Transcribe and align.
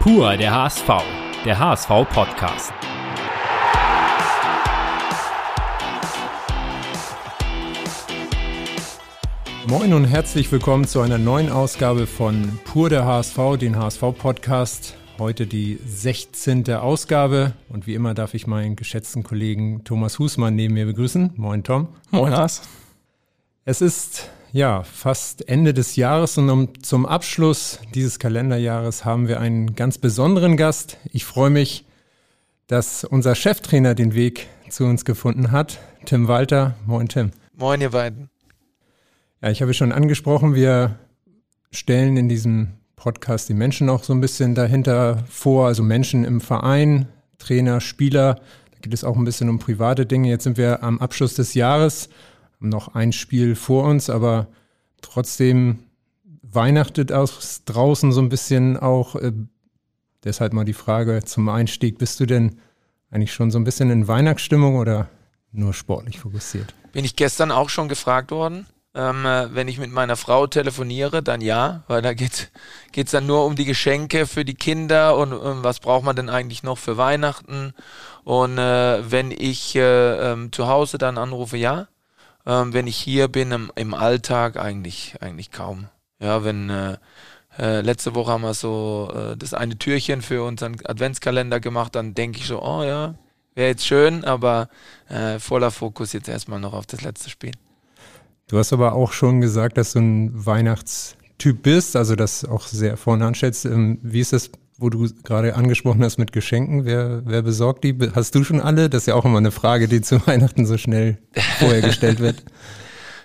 Pur 0.00 0.36
der 0.36 0.54
HSV, 0.54 0.88
der 1.44 1.58
HSV-Podcast. 1.58 2.72
Moin 9.66 9.92
und 9.92 10.04
herzlich 10.04 10.50
willkommen 10.52 10.86
zu 10.86 11.00
einer 11.00 11.18
neuen 11.18 11.50
Ausgabe 11.50 12.06
von 12.06 12.60
Pur 12.64 12.88
der 12.88 13.04
HSV, 13.04 13.56
den 13.60 13.76
HSV-Podcast. 13.76 14.94
Heute 15.18 15.48
die 15.48 15.80
16. 15.84 16.72
Ausgabe 16.74 17.54
und 17.68 17.88
wie 17.88 17.94
immer 17.94 18.14
darf 18.14 18.34
ich 18.34 18.46
meinen 18.46 18.76
geschätzten 18.76 19.24
Kollegen 19.24 19.82
Thomas 19.82 20.20
Husmann 20.20 20.54
neben 20.54 20.74
mir 20.74 20.86
begrüßen. 20.86 21.32
Moin 21.34 21.64
Tom. 21.64 21.88
Moin 22.12 22.30
Lars. 22.30 22.62
Es 23.64 23.80
ist 23.80 24.30
ja 24.52 24.82
fast 24.82 25.48
Ende 25.48 25.74
des 25.74 25.96
Jahres 25.96 26.38
und 26.38 26.50
um, 26.50 26.82
zum 26.82 27.06
Abschluss 27.06 27.80
dieses 27.94 28.18
Kalenderjahres 28.18 29.04
haben 29.04 29.28
wir 29.28 29.40
einen 29.40 29.74
ganz 29.74 29.98
besonderen 29.98 30.56
Gast. 30.56 30.96
Ich 31.12 31.24
freue 31.24 31.50
mich, 31.50 31.84
dass 32.66 33.04
unser 33.04 33.34
Cheftrainer 33.34 33.94
den 33.94 34.14
Weg 34.14 34.46
zu 34.68 34.84
uns 34.84 35.04
gefunden 35.04 35.52
hat. 35.52 35.78
Tim 36.04 36.28
Walter. 36.28 36.76
Moin 36.86 37.08
Tim. 37.08 37.30
Moin 37.54 37.80
ihr 37.80 37.90
beiden. 37.90 38.30
Ja, 39.42 39.50
ich 39.50 39.62
habe 39.62 39.74
schon 39.74 39.92
angesprochen, 39.92 40.54
wir 40.54 40.98
stellen 41.70 42.16
in 42.16 42.28
diesem 42.28 42.72
Podcast 42.96 43.48
die 43.48 43.54
Menschen 43.54 43.88
auch 43.88 44.02
so 44.02 44.12
ein 44.12 44.20
bisschen 44.20 44.54
dahinter 44.54 45.22
vor, 45.28 45.68
also 45.68 45.82
Menschen 45.82 46.24
im 46.24 46.40
Verein, 46.40 47.06
Trainer, 47.38 47.80
Spieler. 47.80 48.34
Da 48.72 48.78
geht 48.80 48.94
es 48.94 49.04
auch 49.04 49.16
ein 49.16 49.24
bisschen 49.24 49.48
um 49.48 49.58
private 49.58 50.06
Dinge. 50.06 50.28
Jetzt 50.28 50.44
sind 50.44 50.56
wir 50.56 50.82
am 50.82 50.98
Abschluss 50.98 51.34
des 51.34 51.54
Jahres 51.54 52.08
noch 52.60 52.94
ein 52.94 53.12
Spiel 53.12 53.54
vor 53.54 53.84
uns, 53.84 54.10
aber 54.10 54.48
trotzdem 55.00 55.80
weihnachtet 56.42 57.12
aus 57.12 57.62
draußen 57.64 58.12
so 58.12 58.20
ein 58.20 58.28
bisschen 58.28 58.76
auch. 58.76 59.16
Äh, 59.16 59.32
deshalb 60.24 60.52
mal 60.52 60.64
die 60.64 60.72
Frage 60.72 61.22
zum 61.24 61.48
Einstieg: 61.48 61.98
Bist 61.98 62.20
du 62.20 62.26
denn 62.26 62.60
eigentlich 63.10 63.32
schon 63.32 63.50
so 63.50 63.58
ein 63.58 63.64
bisschen 63.64 63.90
in 63.90 64.08
Weihnachtsstimmung 64.08 64.76
oder 64.76 65.08
nur 65.52 65.72
sportlich 65.74 66.18
fokussiert? 66.18 66.74
Bin 66.92 67.04
ich 67.04 67.16
gestern 67.16 67.50
auch 67.50 67.68
schon 67.68 67.88
gefragt 67.88 68.30
worden. 68.30 68.66
Ähm, 68.94 69.26
äh, 69.26 69.54
wenn 69.54 69.68
ich 69.68 69.78
mit 69.78 69.92
meiner 69.92 70.16
Frau 70.16 70.46
telefoniere, 70.46 71.22
dann 71.22 71.40
ja, 71.40 71.84
weil 71.88 72.00
da 72.02 72.14
geht 72.14 72.50
es 72.94 73.10
dann 73.10 73.26
nur 73.26 73.44
um 73.44 73.54
die 73.54 73.66
Geschenke 73.66 74.26
für 74.26 74.44
die 74.44 74.54
Kinder 74.54 75.16
und, 75.16 75.34
und, 75.34 75.62
was 75.62 75.78
braucht 75.78 76.04
man 76.04 76.16
denn 76.16 76.30
eigentlich 76.30 76.62
noch 76.62 76.78
für 76.78 76.96
Weihnachten. 76.96 77.74
Und 78.24 78.58
äh, 78.58 79.10
wenn 79.10 79.30
ich 79.30 79.76
äh, 79.76 80.32
ähm, 80.32 80.52
zu 80.52 80.68
Hause 80.68 80.96
dann 80.96 81.18
anrufe, 81.18 81.58
ja 81.58 81.88
ähm, 82.46 82.72
wenn 82.72 82.86
ich 82.86 82.96
hier 82.96 83.28
bin 83.28 83.52
im, 83.52 83.72
im, 83.74 83.94
Alltag 83.94 84.56
eigentlich, 84.56 85.16
eigentlich 85.20 85.50
kaum. 85.50 85.88
Ja, 86.20 86.44
wenn 86.44 86.70
äh, 86.70 86.96
äh, 87.58 87.80
letzte 87.80 88.14
Woche 88.14 88.32
haben 88.32 88.42
wir 88.42 88.54
so 88.54 89.10
äh, 89.14 89.36
das 89.36 89.54
eine 89.54 89.78
Türchen 89.78 90.22
für 90.22 90.42
unseren 90.44 90.76
Adventskalender 90.84 91.60
gemacht, 91.60 91.94
dann 91.94 92.14
denke 92.14 92.38
ich 92.38 92.46
so, 92.46 92.62
oh 92.62 92.82
ja, 92.82 93.14
wäre 93.54 93.68
jetzt 93.68 93.86
schön, 93.86 94.24
aber 94.24 94.68
äh, 95.08 95.38
voller 95.38 95.70
Fokus 95.70 96.12
jetzt 96.12 96.28
erstmal 96.28 96.60
noch 96.60 96.72
auf 96.72 96.86
das 96.86 97.02
letzte 97.02 97.30
Spiel. 97.30 97.52
Du 98.48 98.58
hast 98.58 98.72
aber 98.72 98.94
auch 98.94 99.12
schon 99.12 99.40
gesagt, 99.40 99.76
dass 99.76 99.92
du 99.92 99.98
ein 99.98 100.46
Weihnachtstyp 100.46 101.62
bist, 101.62 101.96
also 101.96 102.16
das 102.16 102.44
auch 102.44 102.66
sehr 102.66 102.96
vorne 102.96 103.26
anschätzt. 103.26 103.66
Ähm, 103.66 103.98
wie 104.02 104.20
ist 104.20 104.32
das 104.32 104.50
wo 104.78 104.90
du 104.90 105.08
gerade 105.24 105.56
angesprochen 105.56 106.02
hast 106.04 106.18
mit 106.18 106.32
Geschenken, 106.32 106.84
wer, 106.84 107.22
wer 107.24 107.42
besorgt 107.42 107.84
die? 107.84 107.96
Hast 108.14 108.34
du 108.34 108.44
schon 108.44 108.60
alle? 108.60 108.88
Das 108.88 109.02
ist 109.02 109.06
ja 109.06 109.14
auch 109.16 109.24
immer 109.24 109.38
eine 109.38 109.50
Frage, 109.50 109.88
die 109.88 110.00
zu 110.00 110.24
Weihnachten 110.26 110.64
so 110.66 110.78
schnell 110.78 111.18
vorher 111.58 111.82
gestellt 111.82 112.20
wird. 112.20 112.42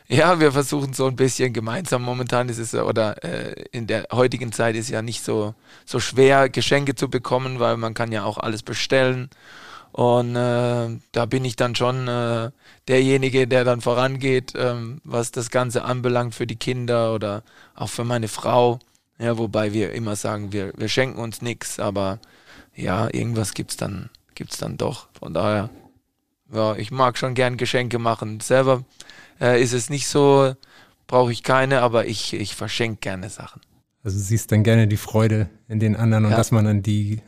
Ja, 0.10 0.40
wir 0.40 0.52
versuchen 0.52 0.94
so 0.94 1.08
ein 1.08 1.16
bisschen 1.16 1.54
gemeinsam. 1.54 2.04
Momentan 2.04 2.50
ist 2.50 2.60
es, 2.60 2.76
oder 2.76 3.24
äh, 3.24 3.64
in 3.72 3.88
der 3.88 4.08
heutigen 4.12 4.52
Zeit 4.52 4.76
ist 4.76 4.90
ja 4.90 5.02
nicht 5.02 5.24
so, 5.24 5.56
so 5.86 6.00
schwer, 6.00 6.50
Geschenke 6.50 6.94
zu 6.94 7.10
bekommen, 7.10 7.60
weil 7.60 7.78
man 7.78 7.94
kann 7.94 8.12
ja 8.12 8.26
auch 8.26 8.38
alles 8.38 8.64
bestellen. 8.64 9.30
Und 9.94 10.36
äh, 10.36 11.00
da 11.14 11.26
bin 11.26 11.46
ich 11.46 11.56
dann 11.56 11.74
schon 11.76 12.08
äh, 12.08 12.52
derjenige, 12.88 13.48
der 13.48 13.64
dann 13.64 13.80
vorangeht, 13.80 14.54
ähm, 14.56 15.00
was 15.04 15.32
das 15.32 15.52
Ganze 15.52 15.86
anbelangt 15.86 16.36
für 16.36 16.48
die 16.48 16.58
Kinder 16.58 17.14
oder 17.16 17.44
auch 17.74 17.90
für 17.90 18.04
meine 18.04 18.28
Frau. 18.28 18.80
Ja, 19.20 19.38
wobei 19.38 19.74
wir 19.74 19.94
immer 19.94 20.16
sagen, 20.16 20.52
wir, 20.52 20.74
wir 20.76 20.90
schenken 20.90 21.20
uns 21.20 21.42
nichts, 21.42 21.80
aber 21.80 22.20
ja, 22.76 23.08
irgendwas 23.14 23.54
gibt 23.54 23.72
es 23.72 23.78
dann, 23.78 24.10
gibt's 24.36 24.58
dann 24.58 24.78
doch. 24.78 25.08
Von 25.14 25.34
daher, 25.34 25.70
ja, 26.52 26.76
ich 26.76 26.92
mag 26.92 27.18
schon 27.18 27.34
gern 27.36 27.58
Geschenke 27.58 28.00
machen. 28.00 28.40
Selber 28.40 28.84
äh, 29.40 29.62
ist 29.62 29.74
es 29.74 29.90
nicht 29.90 30.08
so, 30.08 30.56
brauche 31.08 31.32
ich 31.32 31.44
keine, 31.44 31.82
aber 31.82 32.08
ich, 32.08 32.34
ich 32.34 32.56
verschenke 32.56 33.00
gerne 33.02 33.30
Sachen. 33.30 33.62
Also 34.04 34.18
du 34.18 34.24
siehst 34.24 34.52
dann 34.52 34.64
gerne 34.64 34.88
die 34.88 34.98
Freude 34.98 35.50
in 35.68 35.80
den 35.80 35.96
anderen 35.96 36.26
und 36.26 36.32
ja. 36.32 36.38
dass 36.38 36.52
man 36.52 36.68
an 36.68 36.82
die 36.82 37.22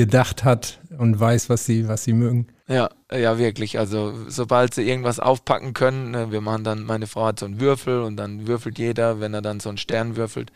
gedacht 0.00 0.44
hat 0.44 0.80
und 0.96 1.20
weiß, 1.20 1.50
was 1.50 1.66
sie, 1.66 1.86
was 1.86 2.04
sie 2.04 2.14
mögen. 2.14 2.46
Ja, 2.68 2.88
ja, 3.12 3.36
wirklich. 3.36 3.78
Also 3.78 4.14
sobald 4.28 4.72
sie 4.72 4.88
irgendwas 4.88 5.20
aufpacken 5.20 5.74
können, 5.74 6.12
ne, 6.12 6.32
wir 6.32 6.40
machen 6.40 6.64
dann, 6.64 6.84
meine 6.84 7.06
Frau 7.06 7.26
hat 7.26 7.38
so 7.38 7.44
einen 7.44 7.60
Würfel 7.60 8.00
und 8.00 8.16
dann 8.16 8.46
würfelt 8.46 8.78
jeder, 8.78 9.20
wenn 9.20 9.34
er 9.34 9.42
dann 9.42 9.60
so 9.60 9.68
einen 9.68 9.76
Stern 9.76 10.16
würfelt, 10.16 10.52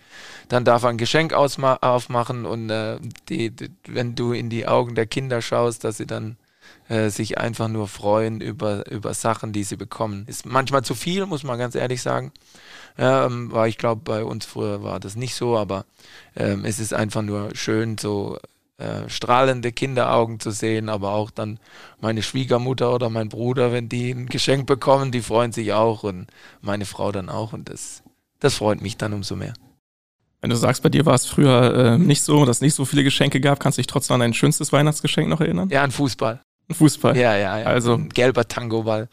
dann 0.49 0.65
darf 0.65 0.85
er 0.85 0.89
ein 0.89 0.97
Geschenk 0.97 1.35
aufmachen 1.35 2.47
und 2.47 2.71
äh, 2.71 2.99
die, 3.29 3.51
die, 3.51 3.71
wenn 3.87 4.15
du 4.15 4.33
in 4.33 4.49
die 4.49 4.67
Augen 4.67 4.95
der 4.95 5.07
Kinder 5.07 5.43
schaust, 5.43 5.85
dass 5.85 5.99
sie 5.99 6.07
dann 6.07 6.37
äh, 6.89 7.11
sich 7.11 7.37
einfach 7.37 7.69
nur 7.69 7.87
freuen 7.87 8.41
über, 8.41 8.91
über 8.91 9.13
Sachen, 9.13 9.53
die 9.53 9.65
sie 9.65 9.77
bekommen. 9.77 10.25
Ist 10.27 10.47
manchmal 10.47 10.85
zu 10.85 10.95
viel, 10.95 11.27
muss 11.27 11.45
man 11.45 11.59
ganz 11.59 11.75
ehrlich 11.75 12.01
sagen. 12.01 12.33
Ähm, 12.97 13.53
war 13.53 13.69
ich 13.69 13.77
glaube, 13.77 14.01
bei 14.03 14.25
uns 14.25 14.47
früher 14.47 14.83
war 14.83 15.01
das 15.01 15.17
nicht 15.17 15.35
so, 15.35 15.59
aber 15.59 15.85
ähm, 16.35 16.65
es 16.65 16.79
ist 16.79 16.95
einfach 16.95 17.23
nur 17.23 17.55
schön, 17.55 17.99
so 17.99 18.39
äh, 18.77 19.09
strahlende 19.09 19.71
Kinderaugen 19.73 20.41
zu 20.41 20.51
sehen, 20.51 20.89
aber 20.89 21.13
auch 21.13 21.31
dann 21.31 21.59
meine 22.01 22.23
Schwiegermutter 22.23 22.93
oder 22.93 23.09
mein 23.09 23.29
Bruder, 23.29 23.73
wenn 23.73 23.89
die 23.89 24.11
ein 24.11 24.27
Geschenk 24.27 24.67
bekommen, 24.67 25.13
die 25.13 25.21
freuen 25.23 25.53
sich 25.53 25.73
auch 25.73 26.03
und 26.03 26.27
meine 26.61 26.85
Frau 26.85 27.13
dann 27.13 27.29
auch 27.29 27.53
und 27.53 27.69
das, 27.69 28.03
das 28.41 28.55
freut 28.57 28.81
mich 28.83 28.97
dann 28.97 29.13
umso 29.13 29.37
mehr. 29.37 29.55
Wenn 30.41 30.51
du 30.51 30.57
sagst, 30.57 30.83
bei 30.83 30.89
dir 30.89 31.07
war 31.07 31.15
es 31.15 31.25
früher 31.25 31.75
äh, 31.95 31.99
nicht 31.99 32.23
so, 32.23 32.45
dass 32.45 32.57
es 32.59 32.61
nicht 32.63 32.75
so 32.75 32.85
viele 32.85 33.05
Geschenke 33.05 33.41
gab, 33.41 33.61
kannst 33.61 33.79
du 33.79 33.81
dich 33.81 33.87
trotzdem 33.87 34.15
an 34.15 34.21
dein 34.21 34.35
schönstes 34.35 34.73
Weihnachtsgeschenk 34.73 35.29
noch 35.29 35.41
erinnern? 35.41 35.71
Ja, 35.71 35.83
an 35.83 35.91
Fußball. 35.91 36.43
Ein 36.69 36.75
Fußball? 36.75 37.17
Ja, 37.17 37.37
ja, 37.37 37.59
ja. 37.61 37.67
Also 37.67 37.95
ein 37.95 38.09
gelber 38.09 38.49
Tangoball. 38.49 39.09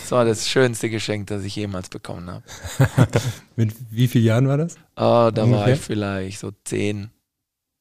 Das 0.00 0.12
war 0.12 0.24
das 0.24 0.48
schönste 0.48 0.88
Geschenk, 0.88 1.26
das 1.28 1.44
ich 1.44 1.56
jemals 1.56 1.88
bekommen 1.88 2.30
habe. 2.30 2.44
Mit 3.56 3.74
wie 3.90 4.06
vielen 4.06 4.24
Jahren 4.24 4.48
war 4.48 4.56
das? 4.56 4.76
Oh, 4.96 5.30
da 5.34 5.42
Ungefähr? 5.42 5.50
war 5.50 5.68
ich 5.70 5.80
vielleicht 5.80 6.38
so 6.40 6.50
zehn. 6.64 7.10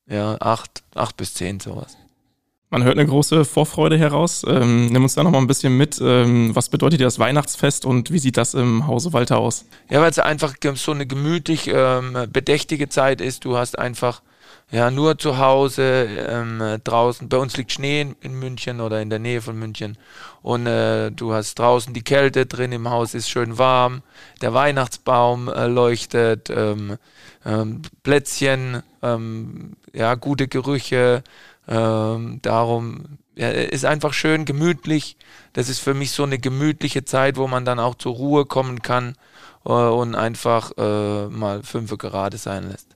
Ja, 0.10 0.38
acht, 0.40 0.84
acht 0.96 1.18
bis 1.18 1.34
zehn, 1.36 1.60
sowas. 1.60 1.96
Man 2.72 2.84
hört 2.84 3.00
eine 3.00 3.08
große 3.08 3.46
Vorfreude 3.46 3.98
heraus. 3.98 4.44
Ähm, 4.48 4.88
nimm 4.88 5.02
uns 5.02 5.16
da 5.16 5.24
noch 5.24 5.32
mal 5.32 5.40
ein 5.40 5.48
bisschen 5.48 5.76
mit. 5.76 6.00
Ähm, 6.02 6.56
was 6.56 6.70
bedeutet 6.70 7.00
dir 7.00 7.06
das 7.06 7.18
Weihnachtsfest 7.18 7.84
und 7.84 8.12
wie 8.12 8.20
sieht 8.20 8.38
das 8.38 8.54
im 8.54 8.86
Hause 8.86 9.12
Walter 9.12 9.40
aus? 9.40 9.66
Ja, 9.90 10.02
weil 10.02 10.12
es 10.12 10.20
einfach 10.20 10.54
so 10.76 10.92
eine 10.92 11.08
gemütlich 11.08 11.68
ähm, 11.74 12.16
bedächtige 12.32 12.88
Zeit 12.88 13.22
ist. 13.22 13.44
Du 13.44 13.58
hast 13.58 13.80
einfach 13.80 14.22
ja 14.72 14.92
nur 14.92 15.18
zu 15.18 15.40
Hause 15.40 16.08
ähm, 16.30 16.62
draußen. 16.84 17.28
Bei 17.28 17.38
uns 17.38 17.58
liegt 17.58 17.72
Schnee 17.72 18.02
in, 18.02 18.16
in, 18.22 18.34
München 18.34 18.82
oder 18.82 19.02
in 19.02 19.10
der 19.10 19.18
Nähe 19.18 19.42
von 19.42 19.58
München 19.58 19.98
und 20.44 20.68
äh, 20.68 21.10
du 21.10 21.34
hast 21.34 21.58
draußen 21.58 21.92
die 21.96 22.04
Kälte 22.04 22.46
drin. 22.46 22.72
Im 22.72 22.88
Haus 22.88 23.16
ist 23.16 23.32
schön 23.32 23.58
warm. 23.58 24.04
Der 24.42 24.54
Weihnachtsbaum 24.54 25.48
äh, 25.48 25.66
leuchtet. 25.66 26.52
Ähm, 26.52 26.98
ähm, 27.46 27.82
Plätzchen, 28.04 28.84
ähm, 29.02 29.76
ja, 29.94 30.16
gute 30.16 30.48
Gerüche. 30.48 31.24
Ähm, 31.68 32.40
darum 32.42 33.20
ja, 33.36 33.50
ist 33.50 33.86
einfach 33.86 34.14
schön 34.14 34.46
gemütlich. 34.46 35.18
Das 35.54 35.70
ist 35.70 35.80
für 35.80 35.94
mich 35.94 36.12
so 36.12 36.24
eine 36.24 36.40
gemütliche 36.40 37.06
Zeit, 37.06 37.38
wo 37.38 37.48
man 37.48 37.66
dann 37.66 37.80
auch 37.80 37.96
zur 37.96 38.16
Ruhe 38.16 38.46
kommen 38.46 38.82
kann 38.82 39.16
äh, 39.66 39.72
und 39.72 40.16
einfach 40.16 40.72
äh, 40.78 41.28
mal 41.28 41.64
fünf 41.64 41.96
gerade 41.98 42.38
sein 42.38 42.70
lässt. 42.70 42.96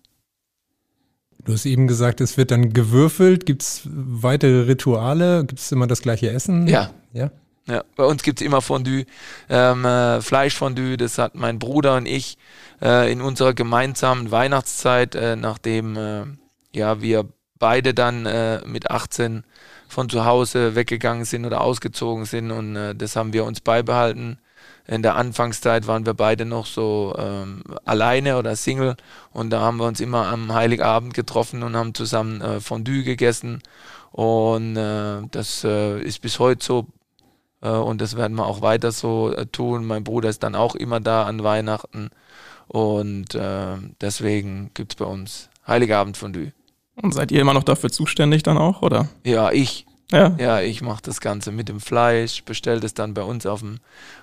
Du 1.45 1.53
hast 1.53 1.65
eben 1.65 1.87
gesagt, 1.87 2.21
es 2.21 2.37
wird 2.37 2.51
dann 2.51 2.73
gewürfelt. 2.73 3.45
Gibt 3.45 3.63
es 3.63 3.81
weitere 3.85 4.61
Rituale? 4.61 5.45
Gibt 5.45 5.59
es 5.59 5.71
immer 5.71 5.87
das 5.87 6.01
gleiche 6.01 6.31
Essen? 6.31 6.67
Ja. 6.67 6.91
Ja. 7.11 7.31
Ja, 7.65 7.83
bei 7.95 8.03
uns 8.03 8.23
gibt 8.23 8.41
es 8.41 8.45
immer 8.45 8.61
Fondue, 8.61 9.05
ähm, 9.47 9.85
äh, 9.85 10.19
Fleischfondue, 10.21 10.97
das 10.97 11.17
hat 11.17 11.35
mein 11.35 11.59
Bruder 11.59 11.95
und 11.95 12.05
ich 12.05 12.37
äh, 12.81 13.09
in 13.09 13.21
unserer 13.21 13.53
gemeinsamen 13.53 14.31
Weihnachtszeit, 14.31 15.15
äh, 15.15 15.37
nachdem 15.37 15.95
äh, 15.95 16.25
ja, 16.73 17.01
wir 17.01 17.27
beide 17.59 17.93
dann 17.93 18.25
äh, 18.25 18.61
mit 18.65 18.91
18 18.91 19.43
von 19.87 20.09
zu 20.09 20.25
Hause 20.25 20.75
weggegangen 20.75 21.23
sind 21.23 21.45
oder 21.45 21.61
ausgezogen 21.61 22.25
sind 22.25 22.51
und 22.51 22.75
äh, 22.75 22.95
das 22.95 23.15
haben 23.15 23.31
wir 23.31 23.45
uns 23.45 23.61
beibehalten. 23.61 24.37
In 24.85 25.01
der 25.01 25.15
Anfangszeit 25.15 25.87
waren 25.87 26.05
wir 26.05 26.13
beide 26.13 26.43
noch 26.43 26.65
so 26.65 27.15
ähm, 27.17 27.63
alleine 27.85 28.37
oder 28.37 28.55
Single 28.57 28.97
und 29.31 29.49
da 29.51 29.61
haben 29.61 29.77
wir 29.77 29.85
uns 29.85 30.01
immer 30.01 30.27
am 30.27 30.53
Heiligabend 30.53 31.13
getroffen 31.13 31.63
und 31.63 31.77
haben 31.77 31.93
zusammen 31.93 32.41
äh, 32.41 32.59
Fondue 32.59 33.03
gegessen 33.03 33.61
und 34.11 34.75
äh, 34.75 35.21
das 35.31 35.63
äh, 35.63 36.01
ist 36.01 36.21
bis 36.21 36.39
heute 36.39 36.65
so 36.65 36.87
äh, 37.61 37.69
und 37.69 38.01
das 38.01 38.17
werden 38.17 38.35
wir 38.35 38.45
auch 38.45 38.61
weiter 38.61 38.91
so 38.91 39.33
tun. 39.51 39.85
Mein 39.85 40.03
Bruder 40.03 40.27
ist 40.27 40.43
dann 40.43 40.55
auch 40.55 40.75
immer 40.75 40.99
da 40.99 41.23
an 41.23 41.43
Weihnachten 41.43 42.09
und 42.67 43.37
deswegen 44.01 44.71
gibt 44.73 44.93
es 44.93 44.95
bei 44.97 45.05
uns 45.05 45.49
Heiligabend 45.67 46.17
Fondue. 46.17 46.51
Und 46.95 47.13
seid 47.13 47.31
ihr 47.31 47.41
immer 47.41 47.53
noch 47.53 47.63
dafür 47.63 47.91
zuständig 47.91 48.43
dann 48.43 48.57
auch, 48.57 48.81
oder? 48.81 49.09
Ja, 49.23 49.51
ich. 49.51 49.85
Ja. 50.11 50.35
Ja, 50.37 50.61
ich 50.61 50.81
mache 50.81 51.01
das 51.01 51.21
Ganze 51.21 51.51
mit 51.51 51.69
dem 51.69 51.79
Fleisch, 51.79 52.43
bestelle 52.43 52.79
das 52.79 52.93
dann 52.93 53.15
bei 53.15 53.23
uns 53.23 53.47
auf 53.47 53.61
dem, 53.61 53.79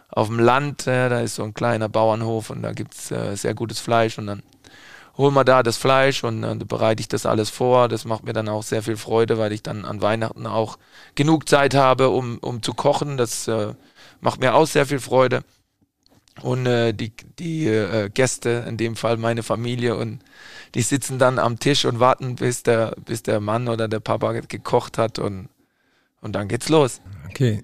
auf 0.09 0.29
dem 0.29 0.39
Land. 0.39 0.87
Da 0.87 1.21
ist 1.21 1.35
so 1.35 1.43
ein 1.43 1.55
kleiner 1.55 1.89
Bauernhof 1.89 2.51
und 2.51 2.63
da 2.63 2.73
gibt 2.73 2.95
es 2.95 3.11
äh, 3.11 3.35
sehr 3.35 3.55
gutes 3.55 3.81
Fleisch 3.81 4.17
und 4.19 4.29
dann 4.29 4.43
holen 5.17 5.35
wir 5.35 5.45
da 5.45 5.63
das 5.63 5.77
Fleisch 5.77 6.23
und 6.23 6.45
äh, 6.45 6.55
bereite 6.65 7.01
ich 7.01 7.09
das 7.09 7.27
alles 7.27 7.51
vor. 7.51 7.89
Das 7.89 8.05
macht 8.05 8.25
mir 8.25 8.33
dann 8.33 8.49
auch 8.49 8.63
sehr 8.63 8.83
viel 8.83 8.97
Freude, 8.97 9.37
weil 9.39 9.53
ich 9.53 9.63
dann 9.63 9.85
an 9.85 10.01
Weihnachten 10.01 10.47
auch 10.47 10.79
genug 11.15 11.49
Zeit 11.49 11.75
habe, 11.75 12.11
um, 12.11 12.39
um 12.39 12.63
zu 12.63 12.73
kochen. 12.73 13.17
Das 13.17 13.49
äh, 13.49 13.75
macht 14.21 14.41
mir 14.41 14.55
auch 14.55 14.67
sehr 14.67 14.87
viel 14.87 15.01
Freude. 15.01 15.43
Und 16.43 16.67
äh, 16.67 16.93
die, 16.93 17.13
die 17.39 17.67
äh, 17.67 18.09
Gäste, 18.09 18.65
in 18.67 18.77
dem 18.77 18.97
Fall 18.97 19.17
meine 19.17 19.43
Familie, 19.43 19.97
und 19.97 20.21
die 20.75 20.83
sitzen 20.83 21.19
dann 21.19 21.39
am 21.39 21.59
Tisch 21.59 21.85
und 21.85 22.01
warten, 22.01 22.37
bis 22.37 22.63
der, 22.63 22.97
bis 23.05 23.23
der 23.23 23.41
Mann 23.41 23.69
oder 23.69 23.89
der 23.89 24.01
Papa 24.01 24.33
gekocht 24.33 24.99
hat 24.99 25.19
und, 25.19 25.49
und 26.21 26.33
dann 26.35 26.49
geht's 26.49 26.69
los. 26.69 27.01
Okay. 27.29 27.63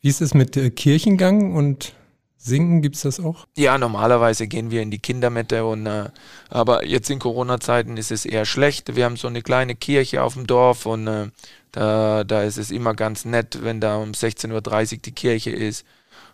Wie 0.00 0.08
ist 0.08 0.20
es 0.20 0.34
mit 0.34 0.56
äh, 0.56 0.70
Kirchengang 0.70 1.54
und 1.54 1.94
Singen? 2.36 2.82
Gibt 2.82 2.96
es 2.96 3.02
das 3.02 3.20
auch? 3.20 3.46
Ja, 3.56 3.78
normalerweise 3.78 4.46
gehen 4.46 4.70
wir 4.70 4.80
in 4.80 4.90
die 4.90 5.00
Kindermette 5.00 5.64
und 5.64 5.86
äh, 5.86 6.10
aber 6.48 6.86
jetzt 6.86 7.10
in 7.10 7.18
Corona-Zeiten 7.18 7.96
ist 7.96 8.12
es 8.12 8.24
eher 8.24 8.44
schlecht. 8.44 8.94
Wir 8.94 9.04
haben 9.04 9.16
so 9.16 9.28
eine 9.28 9.42
kleine 9.42 9.74
Kirche 9.74 10.22
auf 10.22 10.34
dem 10.34 10.46
Dorf 10.46 10.86
und 10.86 11.08
äh, 11.08 11.30
da, 11.72 12.24
da 12.24 12.42
ist 12.42 12.56
es 12.56 12.70
immer 12.70 12.94
ganz 12.94 13.24
nett, 13.24 13.58
wenn 13.62 13.80
da 13.80 13.96
um 13.96 14.12
16.30 14.12 14.92
Uhr 14.92 14.98
die 14.98 15.12
Kirche 15.12 15.50
ist. 15.50 15.84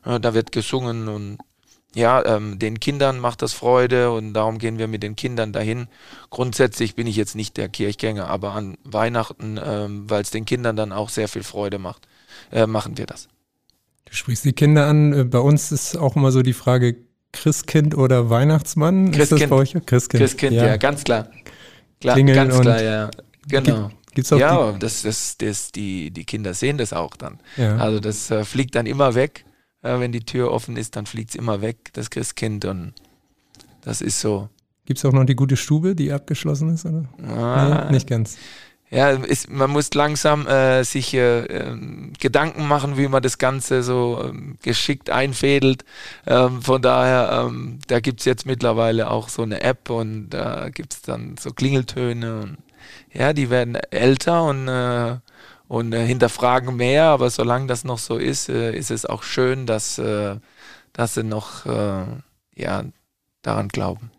Äh, 0.04 0.20
da 0.20 0.34
wird 0.34 0.52
gesungen 0.52 1.08
und 1.08 1.38
ja, 1.94 2.24
ähm, 2.24 2.58
den 2.58 2.80
Kindern 2.80 3.20
macht 3.20 3.40
das 3.40 3.52
Freude 3.52 4.10
und 4.10 4.34
darum 4.34 4.58
gehen 4.58 4.78
wir 4.78 4.88
mit 4.88 5.02
den 5.02 5.14
Kindern 5.14 5.52
dahin. 5.52 5.86
Grundsätzlich 6.30 6.96
bin 6.96 7.06
ich 7.06 7.16
jetzt 7.16 7.36
nicht 7.36 7.56
der 7.56 7.68
Kirchgänger, 7.68 8.28
aber 8.28 8.52
an 8.52 8.76
Weihnachten, 8.82 9.60
ähm, 9.64 10.10
weil 10.10 10.22
es 10.22 10.30
den 10.30 10.44
Kindern 10.44 10.74
dann 10.74 10.92
auch 10.92 11.08
sehr 11.08 11.28
viel 11.28 11.44
Freude 11.44 11.78
macht, 11.78 12.08
äh, 12.50 12.66
machen 12.66 12.98
wir 12.98 13.06
das. 13.06 13.28
Du 14.06 14.14
sprichst 14.14 14.44
die 14.44 14.52
Kinder 14.52 14.86
an. 14.86 15.12
Äh, 15.12 15.24
bei 15.24 15.38
uns 15.38 15.70
ist 15.70 15.96
auch 15.96 16.16
immer 16.16 16.32
so 16.32 16.42
die 16.42 16.52
Frage 16.52 16.96
Christkind 17.32 17.96
oder 17.96 18.28
Weihnachtsmann. 18.28 19.12
Christkind. 19.12 19.22
Ist 19.22 19.42
das 19.42 19.50
bei 19.50 19.56
euch? 19.56 19.86
Christkind. 19.86 20.20
Christkind, 20.20 20.52
ja, 20.52 20.66
ja 20.66 20.76
ganz 20.76 21.04
klar. 21.04 21.28
klar 22.00 22.14
Klingeln 22.14 22.36
ganz 22.36 22.56
und 22.56 22.62
klar, 22.62 22.82
ja. 22.82 23.10
Genau. 23.48 23.88
Gibt, 23.88 24.14
gibt's 24.14 24.32
auch 24.32 24.38
ja, 24.38 24.72
das, 24.72 25.02
das, 25.02 25.36
das, 25.38 25.70
die, 25.70 26.10
die 26.10 26.24
Kinder 26.24 26.54
sehen 26.54 26.78
das 26.78 26.92
auch 26.92 27.16
dann. 27.16 27.38
die, 27.56 27.62
ja. 27.62 27.76
Also 27.76 28.00
das 28.00 28.30
äh, 28.30 28.44
fliegt 28.44 28.74
dann 28.74 28.86
immer 28.86 29.14
weg. 29.14 29.44
Äh, 29.84 30.00
wenn 30.00 30.10
die 30.10 30.25
Tür 30.25 30.50
offen 30.50 30.76
ist, 30.76 30.96
dann 30.96 31.06
fliegt 31.06 31.31
es 31.31 31.36
immer 31.36 31.60
weg, 31.60 31.90
das 31.92 32.10
Christkind. 32.10 32.64
Und 32.64 32.94
das 33.82 34.00
ist 34.00 34.20
so. 34.20 34.48
Gibt 34.86 34.98
es 34.98 35.04
auch 35.04 35.12
noch 35.12 35.25
die 35.25 35.36
gute 35.36 35.56
Stube, 35.56 35.94
die 35.94 36.12
abgeschlossen 36.12 36.70
ist? 36.75 36.84
Oder? 36.84 37.04
Ah, 37.26 37.84
Nee, 37.86 37.92
nicht 37.92 38.08
ganz. 38.08 38.36
Ja, 38.90 39.10
ist, 39.10 39.50
man 39.50 39.70
muss 39.70 39.92
langsam 39.94 40.46
äh, 40.46 40.84
sich 40.84 41.14
äh, 41.14 41.40
ähm, 41.46 42.12
Gedanken 42.20 42.69
machen, 42.69 42.96
wie 42.96 43.08
man 43.08 43.22
das 43.22 43.38
Ganze 43.38 43.82
so 43.82 44.22
ähm, 44.25 44.56
geschickt 44.62 45.10
einfädelt. 45.10 45.84
Ähm, 46.26 46.62
von 46.62 46.80
daher, 46.80 47.46
ähm, 47.46 47.78
da 47.88 48.00
gibt 48.00 48.20
es 48.20 48.26
jetzt 48.26 48.46
mittlerweile 48.46 49.10
auch 49.10 49.30
so 49.30 49.42
eine 49.42 49.62
App 49.62 49.90
und 49.90 50.30
da 50.30 50.69
gibt 50.69 50.94
es 50.94 51.02
dann 51.02 51.37
so 51.40 51.50
Klingeltöne 51.50 52.42
und 52.42 52.58
ja, 53.12 53.32
die 53.32 53.50
werden 53.50 53.75
älter 53.75 54.44
und, 54.44 54.69
äh, 54.69 55.16
und 55.69 55.93
äh, 55.93 56.06
hinterfragen 56.06 56.76
mehr, 56.76 57.05
aber 57.05 57.31
solange 57.31 57.66
das 57.66 57.84
noch 57.84 57.99
so 57.99 58.16
ist, 58.16 58.49
äh, 58.49 58.76
ist 58.76 58.90
es 58.90 59.06
auch 59.06 59.22
schön, 59.22 59.66
dass, 59.66 59.99
äh, 59.99 60.37
dass 60.93 61.14
sie 61.14 61.25
noch 61.25 61.66
äh, 61.66 62.05
ja, 62.55 62.84
daran 63.43 63.69
glauben. 63.69 64.11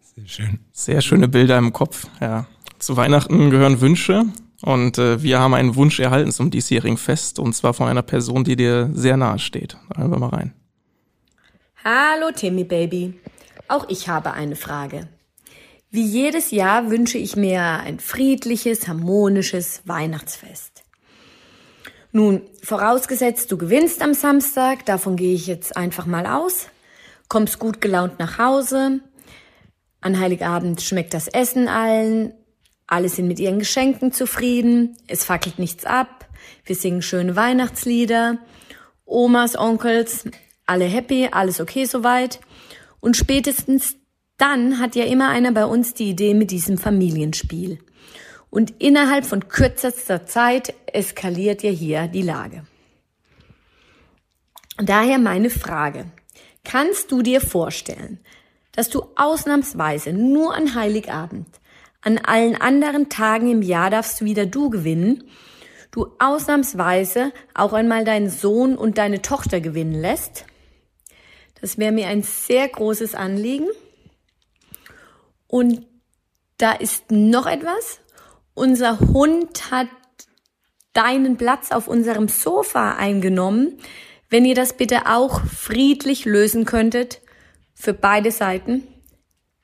Sehr 0.00 0.26
schön. 0.26 0.60
Sehr 0.72 1.00
schöne 1.00 1.28
Bilder 1.28 1.58
im 1.58 1.72
Kopf, 1.72 2.06
ja. 2.20 2.46
Zu 2.78 2.96
Weihnachten 2.96 3.50
gehören 3.50 3.80
Wünsche 3.80 4.24
und 4.62 4.96
äh, 4.98 5.22
wir 5.22 5.38
haben 5.38 5.54
einen 5.54 5.76
Wunsch 5.76 6.00
erhalten 6.00 6.32
zum 6.32 6.50
diesjährigen 6.50 6.96
Fest 6.96 7.38
und 7.38 7.52
zwar 7.54 7.74
von 7.74 7.88
einer 7.88 8.02
Person, 8.02 8.44
die 8.44 8.56
dir 8.56 8.90
sehr 8.92 9.16
nahe 9.16 9.38
steht. 9.38 9.76
Da 9.90 10.00
hören 10.00 10.10
wir 10.10 10.18
mal 10.18 10.30
rein. 10.30 10.54
Hallo 11.84 12.30
Timmy 12.34 12.64
Baby. 12.64 13.20
Auch 13.68 13.86
ich 13.88 14.08
habe 14.08 14.32
eine 14.32 14.56
Frage. 14.56 15.08
Wie 15.92 16.04
jedes 16.04 16.52
Jahr 16.52 16.88
wünsche 16.88 17.18
ich 17.18 17.34
mir 17.34 17.62
ein 17.62 17.98
friedliches, 17.98 18.86
harmonisches 18.86 19.82
Weihnachtsfest. 19.86 20.84
Nun, 22.12 22.42
vorausgesetzt, 22.62 23.50
du 23.50 23.58
gewinnst 23.58 24.00
am 24.00 24.14
Samstag, 24.14 24.86
davon 24.86 25.16
gehe 25.16 25.34
ich 25.34 25.48
jetzt 25.48 25.76
einfach 25.76 26.06
mal 26.06 26.26
aus, 26.26 26.68
kommst 27.26 27.58
gut 27.58 27.80
gelaunt 27.80 28.20
nach 28.20 28.38
Hause, 28.38 29.00
an 30.00 30.20
Heiligabend 30.20 30.80
schmeckt 30.80 31.12
das 31.12 31.26
Essen 31.26 31.66
allen, 31.66 32.34
alle 32.86 33.08
sind 33.08 33.26
mit 33.26 33.40
ihren 33.40 33.58
Geschenken 33.58 34.12
zufrieden, 34.12 34.96
es 35.08 35.24
fackelt 35.24 35.58
nichts 35.58 35.84
ab, 35.86 36.28
wir 36.64 36.76
singen 36.76 37.02
schöne 37.02 37.34
Weihnachtslieder, 37.34 38.38
Omas, 39.06 39.58
Onkels, 39.58 40.24
alle 40.66 40.84
happy, 40.84 41.28
alles 41.32 41.60
okay 41.60 41.84
soweit. 41.84 42.38
Und 43.00 43.16
spätestens 43.16 43.96
dann 44.40 44.78
hat 44.78 44.96
ja 44.96 45.04
immer 45.04 45.28
einer 45.28 45.52
bei 45.52 45.64
uns 45.64 45.94
die 45.94 46.10
Idee 46.10 46.34
mit 46.34 46.50
diesem 46.50 46.78
Familienspiel. 46.78 47.78
Und 48.48 48.74
innerhalb 48.82 49.24
von 49.24 49.48
kürzester 49.48 50.26
Zeit 50.26 50.74
eskaliert 50.86 51.62
ja 51.62 51.70
hier 51.70 52.08
die 52.08 52.22
Lage. 52.22 52.64
Daher 54.78 55.18
meine 55.18 55.50
Frage. 55.50 56.06
Kannst 56.64 57.12
du 57.12 57.22
dir 57.22 57.40
vorstellen, 57.40 58.18
dass 58.72 58.88
du 58.88 59.04
ausnahmsweise 59.16 60.12
nur 60.12 60.54
an 60.54 60.74
Heiligabend, 60.74 61.48
an 62.02 62.18
allen 62.18 62.60
anderen 62.60 63.08
Tagen 63.08 63.50
im 63.50 63.62
Jahr 63.62 63.90
darfst 63.90 64.20
du 64.20 64.24
wieder 64.24 64.46
du 64.46 64.70
gewinnen, 64.70 65.24
du 65.90 66.06
ausnahmsweise 66.18 67.32
auch 67.54 67.72
einmal 67.72 68.04
deinen 68.04 68.30
Sohn 68.30 68.76
und 68.76 68.96
deine 68.96 69.20
Tochter 69.22 69.60
gewinnen 69.60 70.00
lässt? 70.00 70.46
Das 71.60 71.76
wäre 71.76 71.92
mir 71.92 72.06
ein 72.06 72.22
sehr 72.22 72.66
großes 72.68 73.14
Anliegen. 73.14 73.68
Und 75.50 75.84
da 76.58 76.72
ist 76.72 77.10
noch 77.10 77.46
etwas. 77.46 78.00
Unser 78.54 79.00
Hund 79.00 79.70
hat 79.70 79.88
deinen 80.92 81.36
Platz 81.36 81.72
auf 81.72 81.88
unserem 81.88 82.28
Sofa 82.28 82.92
eingenommen. 82.92 83.78
Wenn 84.28 84.44
ihr 84.44 84.54
das 84.54 84.76
bitte 84.76 85.06
auch 85.06 85.44
friedlich 85.44 86.24
lösen 86.24 86.64
könntet, 86.64 87.20
für 87.74 87.94
beide 87.94 88.30
Seiten. 88.30 88.82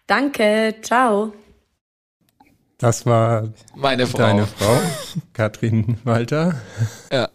Danke, 0.06 0.74
ciao. 0.82 1.32
Das 2.78 3.06
war 3.06 3.52
Meine 3.74 4.06
Frau. 4.06 4.18
deine 4.18 4.46
Frau, 4.46 4.80
Katrin 5.34 5.98
Walter. 6.04 6.60
Ja. 7.12 7.28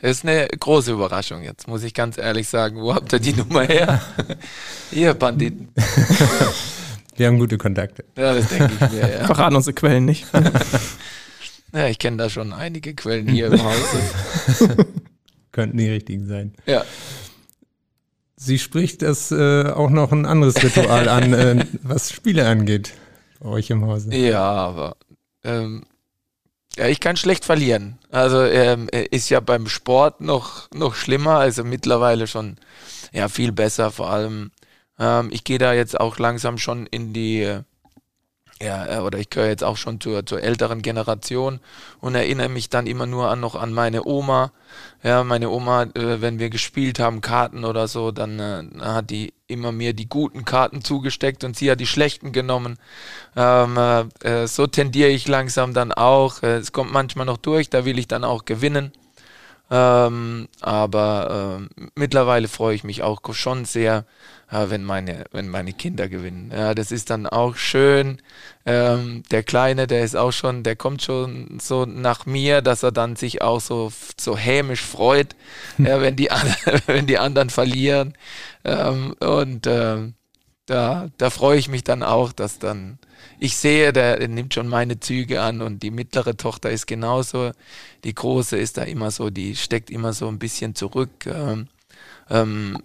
Ist 0.00 0.24
eine 0.24 0.46
große 0.46 0.92
Überraschung 0.92 1.42
jetzt, 1.42 1.66
muss 1.66 1.82
ich 1.82 1.92
ganz 1.94 2.18
ehrlich 2.18 2.48
sagen. 2.48 2.80
Wo 2.80 2.94
habt 2.94 3.12
ihr 3.12 3.18
die 3.18 3.32
Nummer 3.32 3.62
her? 3.62 4.00
Ihr 4.92 5.14
Banditen. 5.14 5.72
Wir 7.18 7.26
haben 7.26 7.38
gute 7.38 7.58
Kontakte. 7.58 8.04
Ja, 8.16 8.32
das 8.32 8.48
denke 8.48 8.72
ich 8.72 8.92
mir, 8.92 9.10
ja. 9.10 9.24
Verraten 9.26 9.56
unsere 9.56 9.74
Quellen 9.74 10.04
nicht. 10.04 10.26
ja 11.72 11.88
ich 11.88 11.98
kenne 11.98 12.16
da 12.16 12.30
schon 12.30 12.52
einige 12.52 12.94
Quellen 12.94 13.28
hier 13.28 13.48
im 13.48 13.62
Hause. 13.62 14.86
Könnten 15.52 15.78
die 15.78 15.88
richtigen 15.88 16.26
sein. 16.26 16.54
Ja. 16.66 16.84
Sie 18.36 18.60
spricht 18.60 19.02
das 19.02 19.32
äh, 19.32 19.64
auch 19.64 19.90
noch 19.90 20.12
ein 20.12 20.26
anderes 20.26 20.62
Ritual 20.62 21.08
an, 21.08 21.32
äh, 21.32 21.66
was 21.82 22.12
Spiele 22.12 22.46
angeht, 22.46 22.94
bei 23.40 23.48
euch 23.48 23.68
im 23.70 23.84
Hause. 23.84 24.14
Ja, 24.14 24.40
aber 24.40 24.96
ähm, 25.42 25.82
ja, 26.76 26.86
ich 26.86 27.00
kann 27.00 27.16
schlecht 27.16 27.44
verlieren. 27.44 27.98
Also 28.12 28.44
ähm, 28.44 28.88
ist 28.92 29.28
ja 29.28 29.40
beim 29.40 29.66
Sport 29.66 30.20
noch, 30.20 30.70
noch 30.72 30.94
schlimmer, 30.94 31.38
also 31.38 31.64
mittlerweile 31.64 32.28
schon 32.28 32.58
ja 33.12 33.28
viel 33.28 33.50
besser. 33.50 33.90
Vor 33.90 34.08
allem, 34.08 34.52
ähm, 34.98 35.28
ich 35.32 35.44
gehe 35.44 35.58
da 35.58 35.72
jetzt 35.72 35.98
auch 35.98 36.18
langsam 36.18 36.58
schon 36.58 36.86
in 36.86 37.12
die, 37.12 37.42
äh, 37.42 37.62
ja, 38.60 39.02
oder 39.02 39.18
ich 39.18 39.30
gehöre 39.30 39.48
jetzt 39.48 39.62
auch 39.62 39.76
schon 39.76 40.00
zur, 40.00 40.26
zur 40.26 40.42
älteren 40.42 40.82
Generation 40.82 41.60
und 42.00 42.16
erinnere 42.16 42.48
mich 42.48 42.68
dann 42.68 42.88
immer 42.88 43.06
nur 43.06 43.30
an 43.30 43.38
noch 43.38 43.54
an 43.54 43.72
meine 43.72 44.04
Oma. 44.04 44.52
Ja, 45.04 45.22
meine 45.22 45.50
Oma, 45.50 45.84
äh, 45.84 46.20
wenn 46.20 46.40
wir 46.40 46.50
gespielt 46.50 46.98
haben, 46.98 47.20
Karten 47.20 47.64
oder 47.64 47.86
so, 47.86 48.10
dann 48.10 48.40
äh, 48.40 48.64
hat 48.80 49.10
die 49.10 49.32
immer 49.46 49.70
mir 49.70 49.94
die 49.94 50.08
guten 50.08 50.44
Karten 50.44 50.82
zugesteckt 50.82 51.44
und 51.44 51.56
sie 51.56 51.70
hat 51.70 51.78
die 51.78 51.86
schlechten 51.86 52.32
genommen. 52.32 52.78
Ähm, 53.36 53.78
äh, 54.22 54.46
so 54.48 54.66
tendiere 54.66 55.10
ich 55.10 55.28
langsam 55.28 55.72
dann 55.72 55.92
auch. 55.92 56.42
Äh, 56.42 56.56
es 56.56 56.72
kommt 56.72 56.92
manchmal 56.92 57.26
noch 57.26 57.38
durch, 57.38 57.70
da 57.70 57.84
will 57.84 57.98
ich 57.98 58.08
dann 58.08 58.24
auch 58.24 58.44
gewinnen. 58.44 58.92
Ähm, 59.70 60.48
aber 60.60 61.60
äh, 61.60 61.86
mittlerweile 61.94 62.48
freue 62.48 62.74
ich 62.74 62.84
mich 62.84 63.02
auch 63.02 63.20
schon 63.32 63.66
sehr, 63.66 64.06
äh, 64.50 64.70
wenn, 64.70 64.82
meine, 64.82 65.24
wenn 65.30 65.48
meine 65.48 65.74
Kinder 65.74 66.08
gewinnen. 66.08 66.50
Ja, 66.54 66.74
das 66.74 66.90
ist 66.90 67.10
dann 67.10 67.26
auch 67.26 67.56
schön. 67.56 68.18
Ähm, 68.64 69.22
der 69.30 69.42
Kleine, 69.42 69.86
der 69.86 70.04
ist 70.04 70.16
auch 70.16 70.32
schon, 70.32 70.62
der 70.62 70.76
kommt 70.76 71.02
schon 71.02 71.58
so 71.60 71.84
nach 71.84 72.24
mir, 72.24 72.62
dass 72.62 72.82
er 72.82 72.92
dann 72.92 73.16
sich 73.16 73.42
auch 73.42 73.60
so, 73.60 73.92
so 74.18 74.36
hämisch 74.38 74.82
freut, 74.82 75.36
ja, 75.78 76.00
wenn, 76.00 76.16
die, 76.16 76.30
wenn 76.86 77.06
die 77.06 77.18
anderen 77.18 77.50
verlieren. 77.50 78.14
Ähm, 78.64 79.14
und 79.20 79.66
ähm, 79.66 80.14
da, 80.64 81.08
da 81.18 81.30
freue 81.30 81.58
ich 81.58 81.68
mich 81.68 81.84
dann 81.84 82.02
auch, 82.02 82.32
dass 82.32 82.58
dann 82.58 82.98
ich 83.38 83.56
sehe, 83.56 83.92
der, 83.92 84.18
der 84.18 84.28
nimmt 84.28 84.54
schon 84.54 84.68
meine 84.68 85.00
Züge 85.00 85.40
an 85.40 85.62
und 85.62 85.82
die 85.82 85.90
mittlere 85.90 86.36
Tochter 86.36 86.70
ist 86.70 86.86
genauso. 86.86 87.52
Die 88.04 88.14
große 88.14 88.56
ist 88.56 88.76
da 88.76 88.82
immer 88.82 89.10
so, 89.10 89.30
die 89.30 89.56
steckt 89.56 89.90
immer 89.90 90.12
so 90.12 90.28
ein 90.28 90.38
bisschen 90.38 90.74
zurück. 90.74 91.26
Ähm, 91.26 91.68
ähm, 92.30 92.82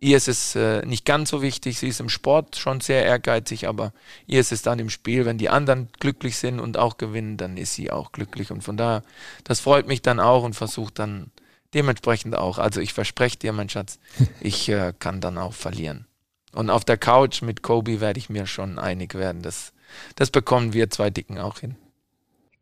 ihr 0.00 0.16
ist 0.16 0.28
es 0.28 0.54
äh, 0.54 0.84
nicht 0.86 1.04
ganz 1.04 1.30
so 1.30 1.42
wichtig, 1.42 1.78
sie 1.78 1.88
ist 1.88 2.00
im 2.00 2.08
Sport 2.08 2.56
schon 2.56 2.80
sehr 2.80 3.04
ehrgeizig, 3.04 3.68
aber 3.68 3.92
ihr 4.26 4.40
ist 4.40 4.52
es 4.52 4.62
dann 4.62 4.78
im 4.78 4.90
Spiel, 4.90 5.24
wenn 5.24 5.38
die 5.38 5.48
anderen 5.48 5.88
glücklich 6.00 6.36
sind 6.36 6.60
und 6.60 6.76
auch 6.76 6.98
gewinnen, 6.98 7.36
dann 7.36 7.56
ist 7.56 7.74
sie 7.74 7.90
auch 7.90 8.12
glücklich. 8.12 8.50
Und 8.50 8.62
von 8.62 8.76
daher, 8.76 9.02
das 9.44 9.60
freut 9.60 9.86
mich 9.86 10.02
dann 10.02 10.20
auch 10.20 10.44
und 10.44 10.54
versucht 10.54 10.98
dann 10.98 11.30
dementsprechend 11.74 12.36
auch. 12.36 12.58
Also 12.58 12.80
ich 12.80 12.92
verspreche 12.92 13.38
dir, 13.38 13.52
mein 13.52 13.68
Schatz, 13.68 13.98
ich 14.40 14.68
äh, 14.68 14.92
kann 14.98 15.20
dann 15.20 15.38
auch 15.38 15.54
verlieren. 15.54 16.06
Und 16.52 16.70
auf 16.70 16.84
der 16.84 16.96
Couch 16.96 17.42
mit 17.42 17.62
Kobe 17.62 18.00
werde 18.00 18.18
ich 18.18 18.30
mir 18.30 18.46
schon 18.46 18.78
einig 18.78 19.14
werden. 19.14 19.42
Das, 19.42 19.72
das 20.16 20.30
bekommen 20.30 20.72
wir 20.72 20.90
zwei 20.90 21.10
Dicken 21.10 21.38
auch 21.38 21.58
hin. 21.58 21.76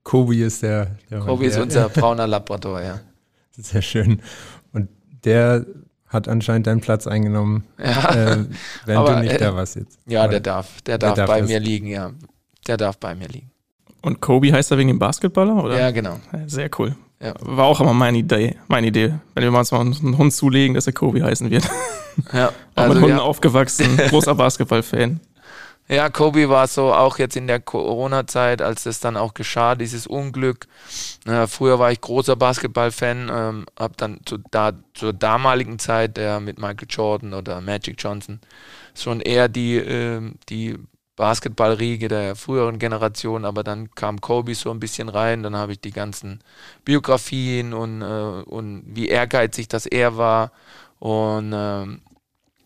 Kobe 0.03 0.37
ist 0.37 0.63
der. 0.63 0.97
der 1.11 1.21
Kobe 1.21 1.47
ist 1.47 1.59
unser 1.59 1.89
brauner 1.89 2.27
Labrador, 2.27 2.81
ja. 2.81 3.01
Sehr 3.53 3.83
schön. 3.83 4.21
Und 4.73 4.89
der 5.25 5.67
hat 6.09 6.29
anscheinend 6.29 6.67
deinen 6.67 6.81
Platz 6.81 7.07
eingenommen, 7.07 7.65
ja, 7.79 8.33
äh, 8.33 8.45
wenn 8.85 8.97
aber, 8.97 9.15
du 9.15 9.21
nicht 9.21 9.33
äh, 9.33 9.39
da 9.39 9.55
warst 9.55 9.77
jetzt. 9.77 9.99
Ja, 10.07 10.27
der 10.29 10.41
darf. 10.41 10.83
Der 10.83 10.99
darf, 10.99 11.15
darf 11.15 11.27
bei 11.29 11.41
das. 11.41 11.49
mir 11.49 11.61
liegen, 11.61 11.87
ja. 11.87 12.13
Der 12.67 12.77
darf 12.77 12.99
bei 12.99 13.15
mir 13.15 13.29
liegen. 13.29 13.51
Und 14.03 14.21
Kobe 14.21 14.53
heißt 14.53 14.71
er 14.73 14.79
wegen 14.79 14.89
dem 14.89 14.99
Basketballer, 14.99 15.63
oder? 15.63 15.79
Ja, 15.79 15.91
genau. 15.91 16.19
Sehr 16.47 16.69
cool. 16.79 16.97
Ja. 17.21 17.35
War 17.41 17.67
auch 17.67 17.81
immer 17.81 17.95
meine 17.95 18.19
Idee, 18.19 18.57
meine 18.67 18.89
Idee. 18.89 19.15
Wenn 19.35 19.45
wir 19.45 19.51
mal 19.53 19.61
uns 19.61 19.71
mal 19.71 19.81
einen 19.81 20.19
Hund 20.19 20.33
zulegen, 20.33 20.75
dass 20.75 20.89
er 20.89 20.93
Kobe 20.93 21.23
heißen 21.23 21.51
wird. 21.51 21.71
Ja, 22.33 22.49
Auch 22.75 22.83
also 22.83 22.95
mit 22.95 23.03
Hunden 23.05 23.17
ja, 23.19 23.23
aufgewachsen, 23.23 23.97
großer 24.09 24.35
Basketball-Fan. 24.35 25.21
Ja, 25.89 26.09
Kobe 26.09 26.49
war 26.49 26.67
so 26.69 26.93
auch 26.93 27.19
jetzt 27.19 27.37
in 27.37 27.47
der 27.47 27.61
Corona-Zeit, 27.61 28.63
als 28.63 28.85
das 28.85 29.01
dann 29.01 29.17
auch 29.17 29.35
geschah, 29.35 29.75
dieses 29.75 30.07
Unglück. 30.07 30.67
Äh, 31.27 31.47
früher 31.47 31.79
war 31.79 31.93
ich 31.93 32.01
großer 32.01 32.37
Basketball-Fan, 32.37 33.31
ähm, 33.33 33.67
habe 33.79 33.95
dann 33.97 34.21
zu, 34.25 34.39
da, 34.51 34.73
zur 34.95 35.13
damaligen 35.13 35.79
Zeit 35.79 36.17
der 36.17 36.41
mit 36.41 36.59
Michael 36.59 36.89
Jordan 36.89 37.35
oder 37.35 37.61
Magic 37.61 37.97
Johnson 37.99 38.41
schon 38.95 39.21
eher 39.21 39.49
die, 39.49 39.77
ähm, 39.77 40.37
die 40.49 40.79
Basketballriege 41.17 42.09
der 42.09 42.37
früheren 42.37 42.79
Generation, 42.79 43.45
aber 43.45 43.63
dann 43.63 43.91
kam 43.95 44.21
Kobe 44.21 44.55
so 44.55 44.71
ein 44.71 44.81
bisschen 44.81 45.09
rein, 45.09 45.43
dann 45.43 45.57
habe 45.57 45.73
ich 45.73 45.81
die 45.81 45.93
ganzen 45.93 46.41
Biografien 46.85 47.75
und, 47.75 48.03
äh, 48.03 48.43
und 48.45 48.85
wie 48.87 49.09
ehrgeizig 49.09 49.69
das 49.69 49.87
er 49.87 50.17
war 50.17 50.53
und 50.99 51.53
ähm, 51.55 52.01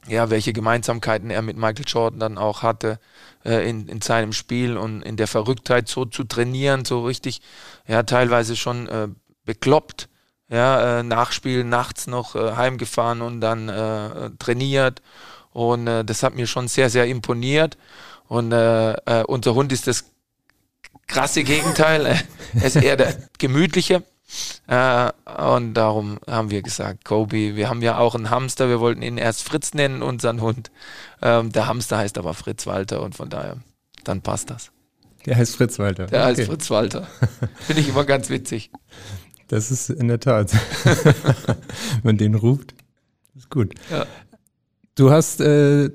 ja, 0.09 0.31
welche 0.31 0.53
Gemeinsamkeiten 0.53 1.31
er 1.31 1.43
mit 1.43 1.57
Michael 1.57 1.85
Jordan 1.87 2.21
dann 2.21 2.39
auch 2.39 2.63
hatte 2.63 2.99
äh, 3.45 3.69
in, 3.69 3.89
in 3.89 4.01
seinem 4.01 4.33
Spiel 4.33 4.77
und 4.77 5.03
in 5.03 5.17
der 5.17 5.27
Verrücktheit 5.27 5.89
so 5.89 6.05
zu 6.05 6.25
trainieren, 6.25 6.85
so 6.85 7.05
richtig, 7.05 7.41
ja, 7.87 8.03
teilweise 8.03 8.57
schon 8.57 8.89
äh, 8.89 9.09
bekloppt, 9.45 10.09
ja, 10.49 11.01
äh, 11.01 11.03
Nachspiel 11.03 11.65
nachts 11.65 12.07
noch 12.07 12.35
äh, 12.37 12.53
heimgefahren 12.53 13.23
und 13.23 13.41
dann 13.41 13.69
äh, 13.69 14.31
trainiert. 14.39 15.03
Und 15.53 15.87
äh, 15.87 16.05
das 16.05 16.23
hat 16.23 16.35
mir 16.35 16.47
schon 16.47 16.69
sehr, 16.69 16.91
sehr 16.91 17.07
imponiert. 17.07 17.77
Und 18.29 18.53
äh, 18.53 18.93
äh, 18.93 19.25
unser 19.25 19.55
Hund 19.55 19.73
ist 19.73 19.87
das 19.87 20.05
krasse 21.07 21.45
Gegenteil, 21.45 22.07
er 22.55 22.63
ist 22.63 22.77
eher 22.77 22.97
der 22.97 23.17
gemütliche. 23.39 24.03
Äh, 24.67 25.11
und 25.55 25.75
darum 25.75 26.19
haben 26.29 26.51
wir 26.51 26.63
gesagt, 26.63 27.05
Kobe, 27.05 27.57
wir 27.57 27.69
haben 27.69 27.83
ja 27.83 27.99
auch 27.99 28.15
einen 28.15 28.31
Hamster, 28.31 28.69
wir 28.69 28.81
wollten 28.81 29.03
ihn 29.03 29.19
erst 29.19 29.43
Fritz 29.45 29.75
nennen, 29.75 30.03
unseren 30.03 30.41
Hund. 30.41 30.71
Ähm, 31.23 31.53
der 31.53 31.67
Hamster 31.67 31.99
heißt 31.99 32.19
aber 32.19 32.35
Fritz 32.35 32.67
Walter 32.67 33.03
und 33.03 33.15
von 33.15 33.29
daher, 33.29 33.59
dann 34.05 34.23
passt 34.23 34.51
das. 34.51 34.73
Der 35.25 35.37
heißt 35.37 35.57
Fritz 35.57 35.79
Walter. 35.79 36.07
Der 36.07 36.25
heißt 36.25 36.41
Okay. 36.41 36.49
Fritz 36.51 36.71
Walter. 36.71 37.07
Finde 37.61 37.83
ich 37.83 37.89
immer 37.89 38.05
ganz 38.05 38.31
witzig. 38.31 38.71
Das 39.49 39.71
ist 39.71 39.91
in 39.91 40.09
der 40.09 40.21
Tat. 40.21 40.53
Wenn 40.85 41.57
man 42.03 42.17
den 42.17 42.35
ruft, 42.35 42.75
ist 43.37 43.51
gut. 43.51 43.75
Ja. 43.91 44.07
Du 44.97 45.11
hast 45.11 45.41
äh, 45.41 45.91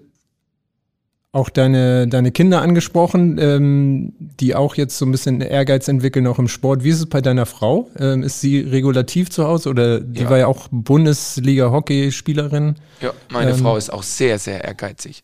auch 1.34 1.50
deine, 1.50 2.08
deine 2.10 2.32
Kinder 2.32 2.62
angesprochen, 2.62 3.38
ähm, 3.40 4.12
die 4.20 4.54
auch 4.54 4.76
jetzt 4.76 4.98
so 4.98 5.06
ein 5.06 5.12
bisschen 5.12 5.40
Ehrgeiz 5.40 5.88
entwickeln, 5.88 6.28
auch 6.28 6.40
im 6.40 6.50
Sport. 6.50 6.84
Wie 6.84 6.90
ist 6.90 7.00
es 7.00 7.06
bei 7.06 7.22
deiner 7.22 7.46
Frau? 7.46 7.90
Ähm, 7.98 8.22
ist 8.24 8.42
sie 8.42 8.60
regulativ 8.60 9.30
zu 9.30 9.48
Hause 9.48 9.70
oder 9.70 10.02
die 10.02 10.24
Ja. 10.24 10.30
war 10.30 10.38
ja 10.40 10.48
auch 10.48 10.68
Bundesliga-Hockeyspielerin? 10.72 12.76
Ja, 13.00 13.14
meine 13.30 13.52
Ähm, 13.52 13.60
Frau 13.60 13.78
ist 13.78 13.94
auch 13.94 14.04
sehr, 14.04 14.40
sehr 14.40 14.66
ehrgeizig. 14.66 15.24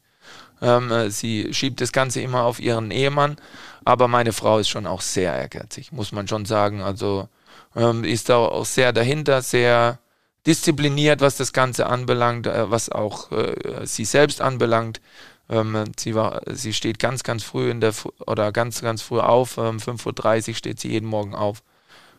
Ähm, 0.61 0.89
äh, 0.91 1.09
sie 1.11 1.53
schiebt 1.53 1.81
das 1.81 1.91
Ganze 1.91 2.21
immer 2.21 2.43
auf 2.43 2.61
ihren 2.61 2.89
Ehemann, 2.91 3.35
aber 3.83 4.07
meine 4.07 4.31
Frau 4.31 4.59
ist 4.59 4.69
schon 4.69 4.87
auch 4.87 5.01
sehr 5.01 5.33
ehrgeizig, 5.35 5.91
muss 5.91 6.13
man 6.13 6.25
schon 6.29 6.45
sagen. 6.45 6.81
Also 6.81 7.27
ähm, 7.75 8.05
ist 8.05 8.29
da 8.29 8.37
auch 8.37 8.65
sehr 8.65 8.93
dahinter, 8.93 9.41
sehr 9.41 9.99
diszipliniert, 10.47 11.19
was 11.19 11.35
das 11.35 11.51
Ganze 11.51 11.87
anbelangt, 11.87 12.47
äh, 12.47 12.71
was 12.71 12.89
auch 12.89 13.29
äh, 13.33 13.85
sie 13.85 14.05
selbst 14.05 14.39
anbelangt. 14.41 15.01
Ähm, 15.49 15.85
sie, 15.97 16.15
war, 16.15 16.41
sie 16.47 16.73
steht 16.73 16.99
ganz, 16.99 17.23
ganz 17.23 17.43
früh 17.43 17.69
in 17.69 17.81
der 17.81 17.93
oder 18.25 18.51
ganz, 18.51 18.81
ganz 18.81 19.01
früh 19.01 19.19
auf. 19.19 19.57
Ähm, 19.57 19.77
5.30 19.77 20.49
Uhr 20.49 20.55
steht 20.55 20.79
sie 20.79 20.89
jeden 20.89 21.07
Morgen 21.07 21.35
auf 21.35 21.63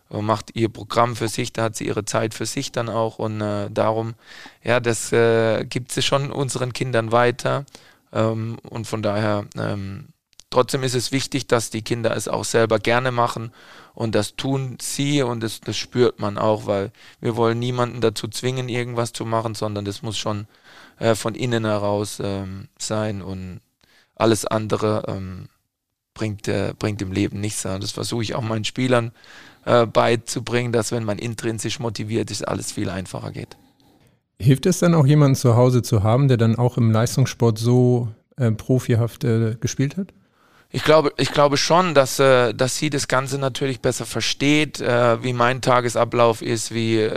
und 0.09 0.25
macht 0.25 0.55
ihr 0.55 0.69
Programm 0.69 1.17
für 1.17 1.29
sich, 1.29 1.53
da 1.53 1.65
hat 1.65 1.77
sie 1.77 1.87
ihre 1.87 2.05
Zeit 2.05 2.35
für 2.35 2.47
sich 2.47 2.73
dann 2.73 2.89
auch 2.89 3.19
und 3.19 3.41
äh, 3.41 3.71
darum, 3.71 4.15
ja, 4.63 4.81
das 4.81 5.13
äh, 5.13 5.65
gibt 5.65 5.93
sie 5.93 6.03
schon 6.03 6.33
unseren 6.33 6.73
Kindern 6.73 7.13
weiter 7.13 7.67
ähm, 8.13 8.59
und 8.69 8.87
von 8.87 9.03
daher, 9.03 9.47
ähm, 9.57 10.09
trotzdem 10.51 10.83
ist 10.83 10.95
es 10.95 11.13
wichtig, 11.13 11.47
dass 11.47 11.71
die 11.71 11.83
Kinder 11.83 12.17
es 12.17 12.27
auch 12.27 12.45
selber 12.45 12.79
gerne 12.79 13.13
machen 13.13 13.53
und 13.95 14.15
das 14.15 14.35
tun 14.37 14.79
sie 14.81 15.23
und 15.23 15.43
das, 15.43 15.61
das 15.61 15.77
spürt 15.77 16.21
man 16.21 16.39
auch, 16.39 16.67
weil 16.67 16.91
wir 17.21 17.37
wollen 17.37 17.59
niemanden 17.59 18.01
dazu 18.01 18.29
zwingen, 18.29 18.69
irgendwas 18.69 19.13
zu 19.13 19.27
machen, 19.27 19.55
sondern 19.55 19.85
das 19.85 20.03
muss 20.03 20.17
schon 20.17 20.47
äh, 20.99 21.15
von 21.15 21.35
innen 21.35 21.65
heraus 21.65 22.21
ähm, 22.23 22.69
sein 22.79 23.23
und 23.23 23.61
alles 24.15 24.45
andere 24.45 25.05
ähm, 25.09 25.49
bringt, 26.15 26.49
äh, 26.49 26.75
bringt 26.79 27.01
im 27.03 27.13
Leben 27.13 27.41
nichts. 27.41 27.63
Das 27.63 27.93
versuche 27.93 28.23
ich 28.23 28.35
auch 28.35 28.43
meinen 28.43 28.65
Spielern 28.65 29.13
äh, 29.65 29.87
beizubringen, 29.87 30.73
dass 30.73 30.93
wenn 30.93 31.05
man 31.05 31.19
intrinsisch 31.19 31.79
motiviert 31.79 32.31
ist, 32.31 32.47
alles 32.47 32.73
viel 32.73 32.91
einfacher 32.91 33.31
geht. 33.31 33.57
Hilft 34.41 34.67
es 34.67 34.79
dann 34.79 34.95
auch 34.95 35.07
jemanden 35.07 35.35
zu 35.35 35.57
Hause 35.57 35.83
zu 35.83 36.03
haben, 36.03 36.29
der 36.29 36.37
dann 36.37 36.57
auch 36.57 36.77
im 36.77 36.91
Leistungssport 36.91 37.59
so 37.59 38.09
äh, 38.37 38.51
profihaft 38.53 39.25
äh, 39.25 39.57
gespielt 39.61 39.97
hat? 39.97 40.09
Ich 40.71 40.85
glaube, 40.85 41.13
ich 41.17 41.33
glaube 41.33 41.57
schon, 41.57 41.95
dass, 41.95 42.19
äh, 42.19 42.53
dass 42.55 42.77
sie 42.77 42.91
das 42.91 43.09
Ganze 43.09 43.39
natürlich 43.39 43.81
besser 43.81 44.07
versteht, 44.07 44.81
wie 44.81 45.33
mein 45.33 45.61
Tagesablauf 45.61 46.43
ist, 46.43 46.73
wie, 46.73 47.09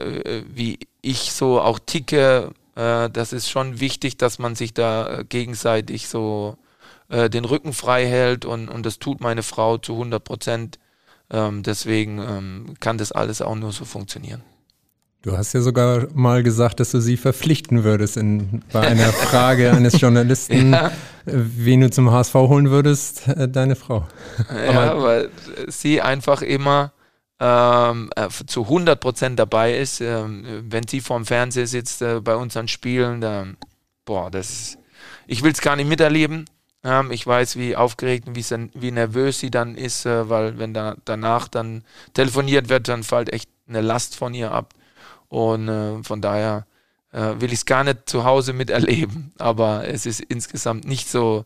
wie 0.53 0.79
ich 1.01 1.31
so 1.33 1.59
auch 1.59 1.79
ticke. 1.79 2.51
Äh, 2.75 3.09
das 3.09 3.33
ist 3.33 3.49
schon 3.49 3.79
wichtig, 3.79 4.17
dass 4.17 4.39
man 4.39 4.55
sich 4.55 4.73
da 4.73 5.19
äh, 5.19 5.23
gegenseitig 5.25 6.07
so 6.07 6.57
äh, 7.09 7.29
den 7.29 7.45
Rücken 7.45 7.73
frei 7.73 8.05
hält 8.07 8.45
und, 8.45 8.69
und 8.69 8.85
das 8.85 8.99
tut 8.99 9.21
meine 9.21 9.43
Frau 9.43 9.77
zu 9.77 9.93
100 9.93 10.23
Prozent. 10.23 10.79
Ähm, 11.29 11.63
deswegen 11.63 12.19
ähm, 12.19 12.73
kann 12.79 12.97
das 12.97 13.11
alles 13.11 13.41
auch 13.41 13.55
nur 13.55 13.71
so 13.71 13.85
funktionieren. 13.85 14.41
Du 15.23 15.37
hast 15.37 15.53
ja 15.53 15.61
sogar 15.61 16.07
mal 16.15 16.41
gesagt, 16.41 16.79
dass 16.79 16.91
du 16.91 16.99
sie 16.99 17.15
verpflichten 17.15 17.83
würdest 17.83 18.17
in, 18.17 18.63
bei 18.73 18.81
einer 18.81 19.13
Frage 19.13 19.71
eines 19.71 20.01
Journalisten, 20.01 20.73
Ja. 20.73 20.91
wen 21.25 21.81
du 21.81 21.91
zum 21.91 22.09
HSV 22.11 22.33
holen 22.33 22.71
würdest, 22.71 23.27
äh, 23.27 23.47
deine 23.47 23.75
Frau. 23.75 24.07
Ja, 24.49 24.99
weil 25.01 25.29
sie 25.67 26.01
einfach 26.01 26.41
immer 26.41 26.91
ähm, 27.41 28.11
äh, 28.15 28.29
zu 28.29 28.63
100 28.63 28.99
Prozent 28.99 29.39
dabei 29.39 29.75
ist. 29.77 29.99
Ähm, 29.99 30.63
wenn 30.69 30.87
sie 30.87 31.01
vorm 31.01 31.25
Fernseher 31.25 31.65
sitzt 31.65 32.03
äh, 32.03 32.21
bei 32.21 32.35
unseren 32.35 32.67
Spielen, 32.67 33.19
dann, 33.19 33.57
boah, 34.05 34.29
das 34.29 34.77
ich 35.25 35.41
will 35.43 35.51
es 35.51 35.61
gar 35.61 35.75
nicht 35.75 35.89
miterleben. 35.89 36.45
Ähm, 36.83 37.11
ich 37.11 37.25
weiß, 37.25 37.55
wie 37.55 37.75
aufgeregt 37.75 38.27
und 38.27 38.35
wie, 38.35 38.91
nervös 38.91 39.39
sie 39.39 39.49
dann 39.49 39.75
ist, 39.75 40.05
äh, 40.05 40.29
weil 40.29 40.59
wenn 40.59 40.73
da, 40.73 40.95
danach 41.03 41.47
dann 41.47 41.83
telefoniert 42.13 42.69
wird, 42.69 42.87
dann 42.87 43.03
fällt 43.03 43.33
echt 43.33 43.49
eine 43.67 43.81
Last 43.81 44.15
von 44.15 44.35
ihr 44.35 44.51
ab. 44.51 44.73
Und 45.27 45.67
äh, 45.67 46.03
von 46.03 46.21
daher 46.21 46.67
äh, 47.11 47.33
will 47.39 47.51
ich 47.51 47.59
es 47.59 47.65
gar 47.65 47.83
nicht 47.83 48.07
zu 48.07 48.23
Hause 48.23 48.53
miterleben. 48.53 49.33
Aber 49.39 49.87
es 49.87 50.05
ist 50.05 50.19
insgesamt 50.19 50.85
nicht 50.85 51.09
so, 51.09 51.45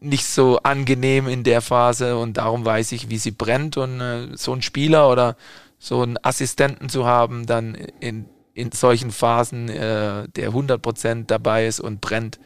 nicht 0.00 0.26
so 0.26 0.58
angenehm 0.62 1.28
in 1.28 1.44
der 1.44 1.60
Phase 1.60 2.16
und 2.16 2.36
darum 2.36 2.64
weiß 2.64 2.92
ich, 2.92 3.10
wie 3.10 3.18
sie 3.18 3.30
brennt 3.30 3.76
und 3.76 4.00
äh, 4.00 4.36
so 4.36 4.52
einen 4.52 4.62
Spieler 4.62 5.10
oder 5.10 5.36
so 5.78 6.02
einen 6.02 6.18
Assistenten 6.22 6.88
zu 6.88 7.06
haben, 7.06 7.46
dann 7.46 7.74
in, 8.00 8.26
in 8.54 8.72
solchen 8.72 9.10
Phasen, 9.10 9.68
äh, 9.68 10.28
der 10.28 10.50
100% 10.50 11.26
dabei 11.26 11.66
ist 11.66 11.80
und 11.80 12.00
brennt. 12.00 12.38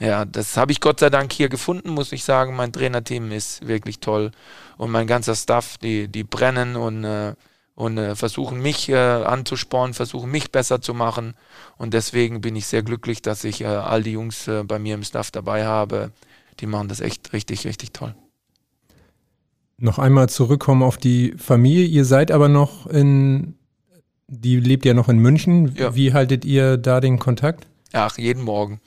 Ja, 0.00 0.24
das 0.24 0.56
habe 0.56 0.72
ich 0.72 0.80
Gott 0.80 1.00
sei 1.00 1.08
Dank 1.10 1.32
hier 1.32 1.48
gefunden, 1.48 1.90
muss 1.90 2.12
ich 2.12 2.24
sagen. 2.24 2.56
Mein 2.56 2.72
Trainerteam 2.72 3.30
ist 3.30 3.66
wirklich 3.66 4.00
toll 4.00 4.32
und 4.76 4.90
mein 4.90 5.06
ganzer 5.06 5.36
Staff, 5.36 5.78
die, 5.78 6.08
die 6.08 6.24
brennen 6.24 6.74
und, 6.76 7.04
äh, 7.04 7.34
und 7.76 7.98
äh, 7.98 8.16
versuchen 8.16 8.60
mich 8.60 8.88
äh, 8.88 8.96
anzuspornen, 8.96 9.94
versuchen 9.94 10.30
mich 10.30 10.50
besser 10.50 10.80
zu 10.80 10.94
machen. 10.94 11.34
Und 11.76 11.94
deswegen 11.94 12.40
bin 12.40 12.56
ich 12.56 12.66
sehr 12.66 12.82
glücklich, 12.82 13.22
dass 13.22 13.44
ich 13.44 13.60
äh, 13.60 13.66
all 13.66 14.02
die 14.02 14.12
Jungs 14.12 14.48
äh, 14.48 14.64
bei 14.64 14.78
mir 14.78 14.94
im 14.94 15.04
Staff 15.04 15.30
dabei 15.30 15.64
habe. 15.64 16.10
Die 16.60 16.66
machen 16.66 16.88
das 16.88 17.00
echt 17.00 17.32
richtig, 17.32 17.64
richtig 17.66 17.92
toll. 17.92 18.14
Noch 19.76 19.98
einmal 19.98 20.28
zurückkommen 20.28 20.82
auf 20.82 20.96
die 20.96 21.34
Familie. 21.36 21.84
Ihr 21.84 22.04
seid 22.04 22.30
aber 22.30 22.48
noch 22.48 22.86
in, 22.86 23.54
die 24.28 24.60
lebt 24.60 24.84
ja 24.84 24.94
noch 24.94 25.08
in 25.08 25.18
München. 25.18 25.74
Ja. 25.76 25.94
Wie 25.94 26.12
haltet 26.12 26.44
ihr 26.44 26.76
da 26.76 27.00
den 27.00 27.18
Kontakt? 27.18 27.66
Ach, 27.92 28.18
jeden 28.18 28.42
Morgen. 28.42 28.80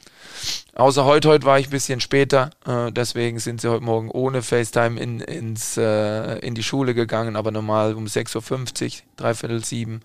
Außer 0.75 1.05
heute, 1.05 1.29
heute 1.29 1.45
war 1.45 1.59
ich 1.59 1.67
ein 1.67 1.71
bisschen 1.71 2.01
später, 2.01 2.51
äh, 2.65 2.91
deswegen 2.91 3.39
sind 3.39 3.61
sie 3.61 3.71
heute 3.71 3.83
Morgen 3.83 4.11
ohne 4.11 4.43
FaceTime 4.43 4.99
in, 4.99 5.21
ins, 5.21 5.75
äh, 5.77 6.37
in 6.39 6.55
die 6.55 6.63
Schule 6.63 6.93
gegangen, 6.93 7.35
aber 7.35 7.51
normal 7.51 7.95
um 7.95 8.05
6.50 8.05 8.85
Uhr, 8.85 8.91
dreiviertel 9.15 9.63
sieben 9.63 10.01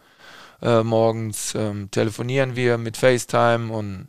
äh, 0.62 0.82
morgens 0.82 1.54
ähm, 1.54 1.90
telefonieren 1.90 2.56
wir 2.56 2.78
mit 2.78 2.96
FaceTime 2.96 3.72
und, 3.72 4.08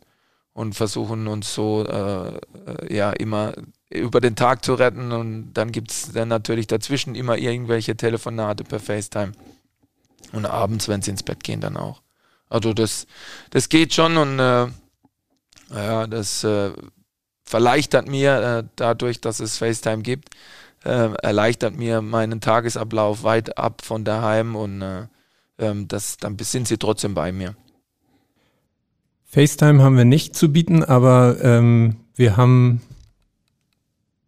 und 0.53 0.75
versuchen 0.75 1.27
uns 1.27 1.53
so 1.53 1.85
äh, 1.85 2.37
äh, 2.37 2.95
ja 2.95 3.11
immer 3.11 3.53
über 3.89 4.21
den 4.21 4.35
Tag 4.35 4.63
zu 4.63 4.73
retten 4.75 5.11
und 5.11 5.53
dann 5.53 5.71
gibt 5.71 5.91
es 5.91 6.11
dann 6.11 6.27
natürlich 6.27 6.67
dazwischen 6.67 7.15
immer 7.15 7.37
irgendwelche 7.37 7.95
Telefonate 7.95 8.63
per 8.63 8.79
FaceTime 8.79 9.33
und 10.31 10.45
abends, 10.45 10.87
wenn 10.87 11.01
sie 11.01 11.11
ins 11.11 11.23
Bett 11.23 11.43
gehen, 11.43 11.61
dann 11.61 11.77
auch. 11.77 12.01
Also 12.49 12.73
das, 12.73 13.07
das 13.49 13.69
geht 13.69 13.93
schon 13.93 14.17
und 14.17 14.39
äh, 14.39 14.67
ja, 15.73 16.07
das 16.07 16.43
äh, 16.43 16.71
verleichtert 17.45 18.07
mir 18.07 18.41
äh, 18.41 18.63
dadurch, 18.75 19.21
dass 19.21 19.39
es 19.39 19.57
FaceTime 19.57 20.03
gibt, 20.03 20.29
äh, 20.83 21.13
erleichtert 21.21 21.75
mir 21.75 22.01
meinen 22.01 22.41
Tagesablauf 22.41 23.23
weit 23.23 23.57
ab 23.57 23.83
von 23.83 24.03
daheim 24.03 24.55
und 24.55 24.81
äh, 24.81 25.07
ähm, 25.57 25.87
das, 25.87 26.17
dann 26.17 26.37
sind 26.39 26.67
sie 26.67 26.77
trotzdem 26.77 27.13
bei 27.13 27.31
mir. 27.31 27.55
FaceTime 29.33 29.81
haben 29.81 29.97
wir 29.97 30.05
nicht 30.05 30.35
zu 30.35 30.49
bieten, 30.49 30.83
aber 30.83 31.37
ähm, 31.41 31.95
wir 32.13 32.37
haben 32.37 32.83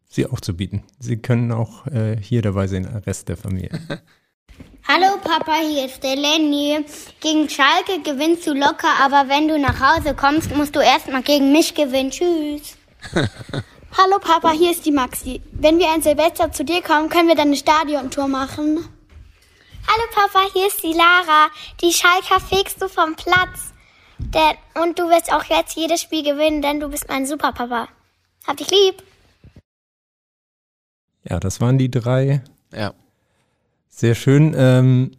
sie 0.09 0.25
auch 0.25 0.41
zu 0.41 0.57
bieten. 0.57 0.83
Sie 0.97 1.17
können 1.17 1.51
auch 1.51 1.85
äh, 1.85 2.17
hier 2.19 2.41
dabei 2.41 2.65
sein, 2.65 2.89
der 2.91 3.05
Rest 3.05 3.29
der 3.29 3.37
Familie. 3.37 3.69
Hallo 4.87 5.17
Papa, 5.23 5.57
hier 5.61 5.85
ist 5.85 6.01
der 6.01 6.15
Lenny. 6.15 6.83
Gegen 7.19 7.47
Schalke 7.49 8.01
gewinnst 8.03 8.47
du 8.47 8.53
locker, 8.53 8.89
aber 8.99 9.29
wenn 9.29 9.47
du 9.47 9.59
nach 9.59 9.79
Hause 9.79 10.15
kommst, 10.15 10.55
musst 10.55 10.75
du 10.75 10.79
erstmal 10.79 11.21
gegen 11.21 11.51
mich 11.51 11.75
gewinnen. 11.75 12.09
Tschüss. 12.09 12.75
Hallo 13.97 14.17
Papa, 14.19 14.53
hier 14.53 14.71
ist 14.71 14.87
die 14.87 14.91
Maxi. 14.91 15.39
Wenn 15.51 15.77
wir 15.77 15.91
ein 15.91 16.01
Silvester 16.01 16.51
zu 16.51 16.65
dir 16.65 16.81
kommen, 16.81 17.09
können 17.09 17.27
wir 17.27 17.35
dann 17.35 17.49
eine 17.49 17.57
Stadiontour 17.57 18.27
machen. 18.27 18.77
Hallo 19.87 20.03
Papa, 20.15 20.47
hier 20.51 20.65
ist 20.65 20.81
die 20.81 20.93
Lara. 20.93 21.51
Die 21.81 21.93
Schalker 21.93 22.39
fegst 22.39 22.81
du 22.81 22.89
vom 22.89 23.15
Platz. 23.15 23.74
Der, 24.17 24.55
und 24.81 24.97
du 24.97 25.03
wirst 25.09 25.31
auch 25.33 25.43
jetzt 25.45 25.75
jedes 25.75 26.01
Spiel 26.01 26.23
gewinnen, 26.23 26.61
denn 26.61 26.79
du 26.79 26.89
bist 26.89 27.07
mein 27.07 27.25
Superpapa. 27.25 27.87
Hab 28.47 28.57
dich 28.57 28.69
lieb. 28.69 29.03
Ja, 31.23 31.39
das 31.39 31.59
waren 31.59 31.77
die 31.77 31.89
drei. 31.89 32.41
Ja. 32.71 32.93
Sehr 33.89 34.15
schön. 34.15 34.53
Ähm, 34.57 35.11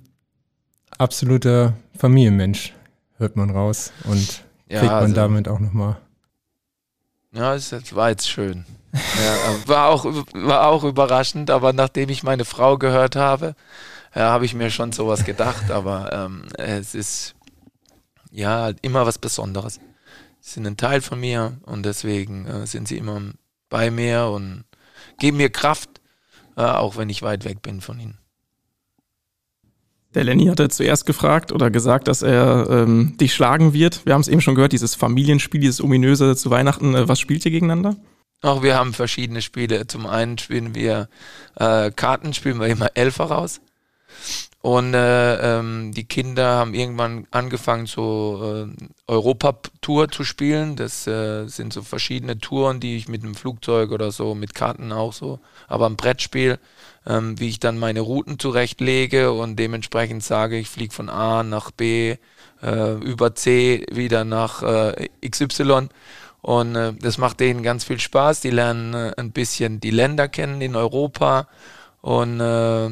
absoluter 0.99 1.75
Familienmensch, 1.99 2.75
hört 3.19 3.37
man 3.37 3.50
raus. 3.50 3.93
Und 4.05 4.45
Ja, 4.69 4.81
kriegt 4.81 4.93
man 4.93 5.03
also- 5.05 5.15
damit 5.15 5.49
auch 5.49 5.59
nochmal. 5.59 5.97
Ja, 7.33 7.55
es 7.55 7.73
war 7.95 8.09
jetzt 8.11 8.29
schön. 8.31 8.65
Ja, 8.95 9.69
war, 9.69 9.88
auch, 9.88 10.07
war 10.33 10.69
auch 10.69 10.85
überraschend, 10.85 11.50
aber 11.50 11.75
nachdem 11.75 12.09
ich 12.09 12.23
meine 12.23 12.47
Frau 12.47 12.79
gehört 12.79 13.15
habe, 13.15 13.55
ja, 14.15 14.31
habe 14.31 14.47
ich 14.47 14.55
mir 14.55 14.71
schon 14.71 14.93
sowas 14.93 15.25
gedacht, 15.26 15.71
aber 15.71 16.11
ähm, 16.15 16.47
es 16.57 16.95
ist 16.95 17.35
ja 18.37 18.71
immer 18.83 19.07
was 19.07 19.19
Besonderes. 19.19 19.81
Sie 20.40 20.55
sind 20.55 20.66
ein 20.66 20.76
Teil 20.76 21.00
von 21.00 21.19
mir 21.19 21.59
und 21.62 21.85
deswegen 21.85 22.47
äh, 22.47 22.66
sind 22.66 22.87
sie 22.87 22.99
immer 22.99 23.21
bei 23.69 23.90
mir 23.90 24.26
und 24.26 24.64
geben 25.19 25.38
mir 25.38 25.50
Kraft, 25.50 26.00
äh, 26.57 26.62
auch 26.62 26.97
wenn 26.97 27.09
ich 27.09 27.23
weit 27.23 27.45
weg 27.45 27.62
bin 27.62 27.81
von 27.81 27.99
ihnen. 27.99 28.19
Der 30.15 30.25
Lenny 30.25 30.47
hatte 30.47 30.69
zuerst 30.69 31.04
gefragt 31.04 31.52
oder 31.52 31.71
gesagt, 31.71 32.08
dass 32.08 32.23
er 32.23 32.69
ähm, 32.71 33.17
dich 33.19 33.34
schlagen 33.34 33.73
wird. 33.73 34.06
Wir 34.06 34.15
haben 34.15 34.23
es 34.23 34.28
eben 34.28 34.41
schon 34.41 34.54
gehört, 34.54 34.73
dieses 34.73 34.95
Familienspiel, 34.95 35.61
dieses 35.61 35.82
ominöse 35.82 36.37
zu 36.37 36.50
Weihnachten. 36.50 36.95
Äh, 36.95 37.08
was 37.08 37.19
spielt 37.19 37.45
ihr 37.45 37.50
gegeneinander? 37.50 37.97
Auch 38.43 38.63
wir 38.63 38.76
haben 38.76 38.93
verschiedene 38.93 39.43
Spiele. 39.43 39.87
Zum 39.87 40.06
einen 40.06 40.39
spielen 40.39 40.75
wir 40.75 41.08
äh, 41.56 41.91
Karten, 41.91 42.34
spielen 42.34 42.61
wir 42.61 42.69
immer 42.69 42.91
Elfer 42.95 43.25
raus. 43.25 43.61
Und 44.67 44.95
äh, 44.95 45.59
ähm, 45.59 45.93
die 45.95 46.05
Kinder 46.05 46.57
haben 46.57 46.75
irgendwann 46.75 47.29
angefangen, 47.31 47.87
so 47.87 48.67
äh, 48.67 48.85
Europa-Tour 49.07 50.09
zu 50.11 50.25
spielen. 50.25 50.75
Das 50.75 51.07
äh, 51.07 51.47
sind 51.47 51.73
so 51.73 51.83
verschiedene 51.83 52.39
Touren, 52.39 52.81
die 52.81 52.97
ich 52.97 53.07
mit 53.07 53.23
einem 53.23 53.37
Flugzeug 53.37 53.93
oder 53.93 54.11
so, 54.11 54.35
mit 54.35 54.57
Karten 54.57 54.91
auch 54.91 55.13
so, 55.13 55.39
aber 55.69 55.87
ein 55.87 55.95
Brettspiel, 55.95 56.59
ähm, 57.07 57.39
wie 57.39 57.49
ich 57.49 57.61
dann 57.61 57.79
meine 57.79 58.00
Routen 58.00 58.41
zurechtlege 58.41 59.31
und 59.31 59.55
dementsprechend 59.57 60.25
sage, 60.25 60.59
ich 60.59 60.69
fliege 60.69 60.93
von 60.93 61.11
A 61.11 61.45
nach 61.45 61.71
B, 61.71 62.17
äh, 62.61 62.95
über 62.95 63.37
C 63.37 63.87
wieder 63.93 64.25
nach 64.25 64.65
äh, 64.65 65.09
XY. 65.25 65.89
Und 66.43 66.75
äh, 66.75 66.93
das 66.95 67.19
macht 67.19 67.39
denen 67.39 67.63
ganz 67.63 67.85
viel 67.85 68.00
Spaß. 68.00 68.41
Die 68.41 68.50
lernen 68.50 68.95
äh, 68.95 69.13
ein 69.17 69.31
bisschen 69.31 69.79
die 69.79 69.91
Länder 69.91 70.26
kennen 70.26 70.61
in 70.61 70.75
Europa. 70.75 71.47
Und 72.00 72.41
äh, 72.41 72.91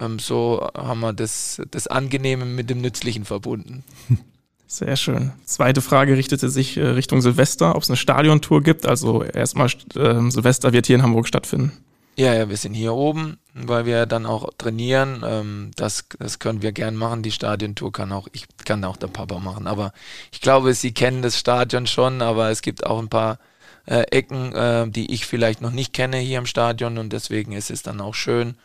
ähm, 0.00 0.18
so 0.18 0.68
haben 0.76 1.00
wir 1.00 1.12
das, 1.12 1.60
das 1.70 1.86
Angenehme 1.86 2.44
mit 2.44 2.70
dem 2.70 2.80
Nützlichen 2.80 3.24
verbunden. 3.24 3.84
Sehr 4.68 4.96
schön. 4.96 5.32
Zweite 5.44 5.80
Frage 5.80 6.16
richtete 6.16 6.50
sich 6.50 6.76
äh, 6.76 6.86
Richtung 6.86 7.20
Silvester, 7.22 7.76
ob 7.76 7.82
es 7.82 7.88
eine 7.88 7.96
Stadiontour 7.96 8.62
gibt. 8.62 8.86
Also 8.86 9.22
erstmal 9.22 9.68
äh, 9.94 10.30
Silvester 10.30 10.72
wird 10.72 10.86
hier 10.86 10.96
in 10.96 11.02
Hamburg 11.02 11.28
stattfinden. 11.28 11.72
Ja, 12.18 12.34
ja, 12.34 12.48
wir 12.48 12.56
sind 12.56 12.72
hier 12.72 12.94
oben, 12.94 13.36
weil 13.52 13.84
wir 13.84 14.06
dann 14.06 14.26
auch 14.26 14.50
trainieren. 14.58 15.22
Ähm, 15.24 15.70
das, 15.76 16.06
das 16.18 16.38
können 16.38 16.62
wir 16.62 16.72
gern 16.72 16.96
machen. 16.96 17.22
Die 17.22 17.30
Stadiontour 17.30 17.92
kann 17.92 18.10
auch, 18.10 18.26
ich 18.32 18.46
kann 18.64 18.82
auch 18.84 18.96
der 18.96 19.08
Papa 19.08 19.38
machen. 19.38 19.66
Aber 19.66 19.92
ich 20.32 20.40
glaube, 20.40 20.74
Sie 20.74 20.92
kennen 20.92 21.22
das 21.22 21.38
Stadion 21.38 21.86
schon, 21.86 22.22
aber 22.22 22.50
es 22.50 22.62
gibt 22.62 22.86
auch 22.86 22.98
ein 22.98 23.08
paar 23.08 23.38
äh, 23.84 24.02
Ecken, 24.10 24.52
äh, 24.52 24.88
die 24.88 25.12
ich 25.12 25.26
vielleicht 25.26 25.60
noch 25.60 25.70
nicht 25.70 25.92
kenne 25.92 26.16
hier 26.16 26.38
im 26.38 26.46
Stadion 26.46 26.98
und 26.98 27.12
deswegen 27.12 27.52
ist 27.52 27.70
es 27.70 27.82
dann 27.82 28.00
auch 28.00 28.14
schön, 28.14 28.56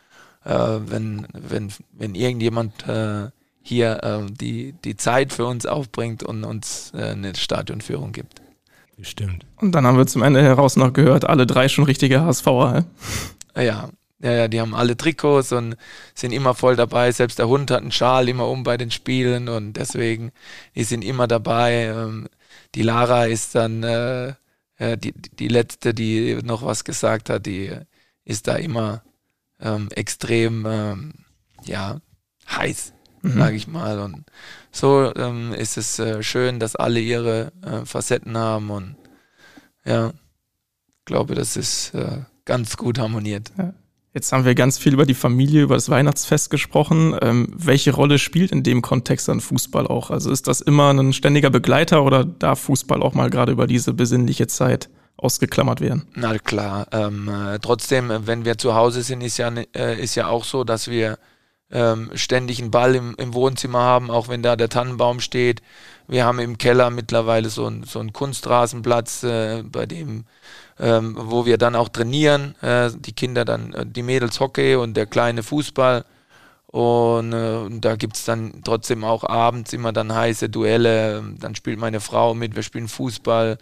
äh, 0.43 0.79
wenn, 0.85 1.27
wenn, 1.33 1.71
wenn 1.91 2.15
irgendjemand 2.15 2.87
äh, 2.87 3.29
hier 3.61 4.03
äh, 4.03 4.31
die, 4.31 4.73
die 4.83 4.95
Zeit 4.95 5.33
für 5.33 5.45
uns 5.45 5.65
aufbringt 5.65 6.23
und 6.23 6.43
uns 6.43 6.91
äh, 6.95 7.11
eine 7.11 7.35
Stadionführung 7.35 8.11
gibt. 8.11 8.41
Bestimmt. 8.97 9.45
Und 9.57 9.73
dann 9.73 9.85
haben 9.85 9.97
wir 9.97 10.07
zum 10.07 10.23
Ende 10.23 10.41
heraus 10.41 10.75
noch 10.75 10.93
gehört, 10.93 11.25
alle 11.25 11.47
drei 11.47 11.67
schon 11.67 11.85
richtige 11.85 12.21
HSVer. 12.21 12.85
Ja, 13.55 13.89
ja, 14.19 14.31
ja, 14.31 14.47
die 14.47 14.61
haben 14.61 14.75
alle 14.75 14.95
Trikots 14.95 15.51
und 15.51 15.75
sind 16.13 16.31
immer 16.31 16.53
voll 16.53 16.75
dabei. 16.75 17.11
Selbst 17.11 17.39
der 17.39 17.47
Hund 17.47 17.71
hat 17.71 17.81
einen 17.81 17.91
Schal 17.91 18.29
immer 18.29 18.47
um 18.47 18.63
bei 18.63 18.77
den 18.77 18.91
Spielen 18.91 19.49
und 19.49 19.73
deswegen, 19.73 20.31
die 20.75 20.83
sind 20.83 21.03
immer 21.03 21.27
dabei. 21.27 21.85
Ähm, 21.85 22.27
Die 22.75 22.83
Lara 22.83 23.25
ist 23.25 23.55
dann 23.55 23.83
äh, 23.83 24.33
äh, 24.77 24.97
die, 24.97 25.13
die 25.13 25.47
letzte, 25.47 25.93
die 25.93 26.37
noch 26.43 26.63
was 26.63 26.83
gesagt 26.83 27.29
hat, 27.29 27.45
die 27.45 27.71
ist 28.23 28.47
da 28.47 28.55
immer 28.55 29.03
ähm, 29.61 29.89
extrem, 29.95 30.65
ähm, 30.67 31.13
ja, 31.63 31.99
heiß, 32.49 32.93
Mhm. 33.23 33.37
sage 33.37 33.55
ich 33.55 33.67
mal. 33.67 33.99
Und 33.99 34.23
so 34.71 35.13
ähm, 35.15 35.53
ist 35.53 35.77
es 35.77 35.99
äh, 35.99 36.23
schön, 36.23 36.59
dass 36.59 36.75
alle 36.75 36.99
ihre 36.99 37.51
äh, 37.63 37.85
Facetten 37.85 38.37
haben 38.37 38.69
und 38.71 38.95
ja, 39.85 40.11
glaube, 41.05 41.35
das 41.35 41.55
ist 41.55 41.93
äh, 41.93 42.19
ganz 42.45 42.77
gut 42.77 42.99
harmoniert. 42.99 43.51
Jetzt 44.13 44.31
haben 44.31 44.43
wir 44.45 44.55
ganz 44.55 44.77
viel 44.77 44.93
über 44.93 45.05
die 45.05 45.13
Familie, 45.13 45.61
über 45.63 45.75
das 45.75 45.89
Weihnachtsfest 45.89 46.49
gesprochen. 46.49 47.15
Ähm, 47.21 47.47
welche 47.55 47.91
Rolle 47.93 48.19
spielt 48.19 48.51
in 48.51 48.63
dem 48.63 48.81
Kontext 48.81 49.27
dann 49.27 49.39
Fußball 49.39 49.87
auch? 49.87 50.11
Also 50.11 50.31
ist 50.31 50.47
das 50.47 50.59
immer 50.61 50.91
ein 50.93 51.13
ständiger 51.13 51.49
Begleiter 51.49 52.03
oder 52.03 52.25
darf 52.25 52.59
Fußball 52.61 53.01
auch 53.01 53.13
mal 53.13 53.29
gerade 53.29 53.51
über 53.51 53.67
diese 53.67 53.93
besinnliche 53.93 54.47
Zeit 54.47 54.89
ausgeklammert 55.17 55.81
werden? 55.81 56.07
Na 56.15 56.37
klar, 56.39 56.87
ähm, 56.91 57.29
äh, 57.29 57.59
trotzdem, 57.59 58.11
äh, 58.11 58.27
wenn 58.27 58.45
wir 58.45 58.57
zu 58.57 58.75
Hause 58.75 59.03
sind, 59.03 59.21
ist 59.21 59.37
ja, 59.37 59.49
äh, 59.75 60.01
ist 60.01 60.15
ja 60.15 60.27
auch 60.27 60.43
so, 60.43 60.63
dass 60.63 60.87
wir 60.87 61.17
ähm, 61.71 62.11
ständig 62.15 62.61
einen 62.61 62.71
Ball 62.71 62.95
im, 62.95 63.15
im 63.17 63.33
Wohnzimmer 63.33 63.79
haben, 63.79 64.11
auch 64.11 64.27
wenn 64.27 64.43
da 64.43 64.55
der 64.55 64.69
Tannenbaum 64.69 65.19
steht. 65.19 65.61
Wir 66.07 66.25
haben 66.25 66.39
im 66.39 66.57
Keller 66.57 66.89
mittlerweile 66.89 67.49
so, 67.49 67.71
so 67.85 67.99
einen 67.99 68.13
Kunstrasenplatz, 68.13 69.23
äh, 69.23 69.63
bei 69.63 69.85
dem, 69.85 70.25
ähm, 70.79 71.15
wo 71.17 71.45
wir 71.45 71.57
dann 71.57 71.75
auch 71.75 71.89
trainieren. 71.89 72.55
Äh, 72.61 72.91
die 72.93 73.13
Kinder 73.13 73.45
dann, 73.45 73.73
äh, 73.73 73.85
die 73.85 74.03
Mädels 74.03 74.39
Hockey 74.39 74.75
und 74.75 74.95
der 74.95 75.05
kleine 75.05 75.43
Fußball. 75.43 76.03
Und, 76.67 77.33
äh, 77.33 77.57
und 77.65 77.81
da 77.81 77.95
gibt's 77.95 78.25
dann 78.25 78.61
trotzdem 78.63 79.03
auch 79.03 79.23
abends 79.23 79.73
immer 79.73 79.93
dann 79.93 80.13
heiße 80.13 80.49
Duelle. 80.49 81.23
Dann 81.39 81.55
spielt 81.55 81.79
meine 81.79 81.99
Frau 81.99 82.33
mit, 82.33 82.55
wir 82.55 82.63
spielen 82.63 82.87
Fußball. 82.87 83.57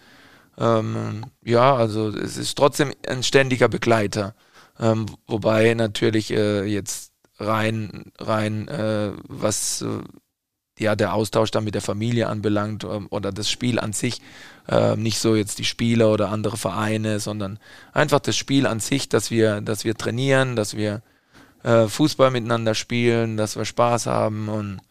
Ähm, 0.60 1.26
ja, 1.44 1.76
also 1.76 2.10
es 2.10 2.38
ist 2.38 2.56
trotzdem 2.58 2.94
ein 3.08 3.24
ständiger 3.24 3.70
Begleiter. 3.70 4.36
Ähm, 4.80 5.06
wobei 5.28 5.74
natürlich 5.74 6.32
äh, 6.32 6.66
jetzt 6.66 7.14
rein, 7.40 8.12
rein 8.20 8.68
äh, 8.68 9.14
was 9.28 9.82
äh, 9.82 10.02
ja 10.78 10.96
der 10.96 11.14
Austausch 11.14 11.52
dann 11.52 11.64
mit 11.64 11.76
der 11.76 11.82
Familie 11.82 12.28
anbelangt 12.28 12.84
ähm, 12.84 13.08
oder 13.10 13.32
das 13.32 13.50
Spiel 13.50 13.80
an 13.80 13.94
sich. 13.94 14.22
Äh, 14.68 14.98
nicht 14.98 15.20
so 15.20 15.36
jetzt 15.36 15.60
die 15.60 15.66
Spieler 15.66 16.12
oder 16.12 16.30
andere 16.30 16.58
Vereine, 16.58 17.20
sondern 17.20 17.60
einfach 17.94 18.20
das 18.20 18.36
Spiel 18.38 18.68
an 18.68 18.80
sich, 18.82 19.10
dass 19.10 19.32
wir, 19.32 19.62
dass 19.62 19.86
wir 19.86 19.96
trainieren, 19.96 20.56
dass 20.56 20.76
wir 20.76 21.02
äh, 21.64 21.88
Fußball 21.88 22.32
miteinander 22.32 22.76
spielen, 22.76 23.38
dass 23.38 23.56
wir 23.56 23.66
Spaß 23.66 24.08
haben 24.08 24.50
und 24.50 24.82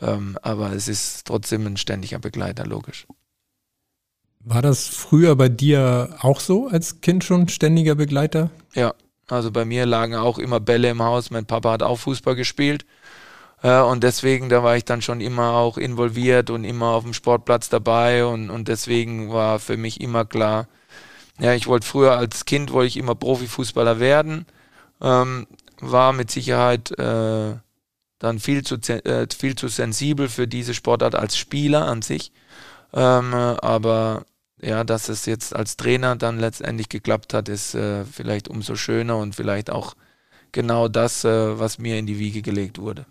ähm, 0.00 0.38
aber 0.42 0.72
es 0.72 0.88
ist 0.88 1.26
trotzdem 1.26 1.66
ein 1.66 1.76
ständiger 1.76 2.18
Begleiter, 2.18 2.64
logisch. 2.64 3.06
War 4.48 4.62
das 4.62 4.88
früher 4.88 5.36
bei 5.36 5.50
dir 5.50 6.16
auch 6.22 6.40
so 6.40 6.68
als 6.68 7.02
Kind 7.02 7.22
schon 7.22 7.48
ständiger 7.48 7.96
Begleiter? 7.96 8.48
Ja, 8.74 8.94
also 9.26 9.50
bei 9.50 9.66
mir 9.66 9.84
lagen 9.84 10.14
auch 10.14 10.38
immer 10.38 10.58
Bälle 10.58 10.88
im 10.88 11.02
Haus. 11.02 11.30
Mein 11.30 11.44
Papa 11.44 11.72
hat 11.72 11.82
auch 11.82 11.98
Fußball 11.98 12.34
gespielt. 12.34 12.86
Äh, 13.62 13.82
und 13.82 14.02
deswegen, 14.04 14.48
da 14.48 14.62
war 14.62 14.74
ich 14.74 14.86
dann 14.86 15.02
schon 15.02 15.20
immer 15.20 15.52
auch 15.52 15.76
involviert 15.76 16.48
und 16.48 16.64
immer 16.64 16.86
auf 16.86 17.04
dem 17.04 17.12
Sportplatz 17.12 17.68
dabei. 17.68 18.24
Und, 18.24 18.48
und 18.48 18.68
deswegen 18.68 19.30
war 19.30 19.58
für 19.58 19.76
mich 19.76 20.00
immer 20.00 20.24
klar, 20.24 20.66
ja, 21.38 21.52
ich 21.52 21.66
wollte 21.66 21.86
früher 21.86 22.16
als 22.16 22.46
Kind, 22.46 22.72
wollte 22.72 22.88
ich 22.88 22.96
immer 22.96 23.14
Profifußballer 23.14 24.00
werden. 24.00 24.46
Ähm, 25.02 25.46
war 25.80 26.14
mit 26.14 26.30
Sicherheit 26.30 26.98
äh, 26.98 27.54
dann 28.18 28.38
viel 28.38 28.64
zu, 28.64 28.76
äh, 28.76 29.26
viel 29.36 29.56
zu 29.56 29.68
sensibel 29.68 30.30
für 30.30 30.48
diese 30.48 30.72
Sportart 30.72 31.14
als 31.14 31.36
Spieler 31.36 31.86
an 31.86 32.00
sich. 32.00 32.32
Ähm, 32.94 33.34
aber 33.34 34.24
ja, 34.60 34.84
dass 34.84 35.08
es 35.08 35.26
jetzt 35.26 35.54
als 35.54 35.76
Trainer 35.76 36.16
dann 36.16 36.38
letztendlich 36.38 36.88
geklappt 36.88 37.34
hat, 37.34 37.48
ist 37.48 37.74
äh, 37.74 38.04
vielleicht 38.04 38.48
umso 38.48 38.74
schöner 38.74 39.18
und 39.18 39.34
vielleicht 39.34 39.70
auch 39.70 39.94
genau 40.52 40.88
das, 40.88 41.24
äh, 41.24 41.58
was 41.58 41.78
mir 41.78 41.98
in 41.98 42.06
die 42.06 42.18
Wiege 42.18 42.42
gelegt 42.42 42.78
wurde. 42.78 43.06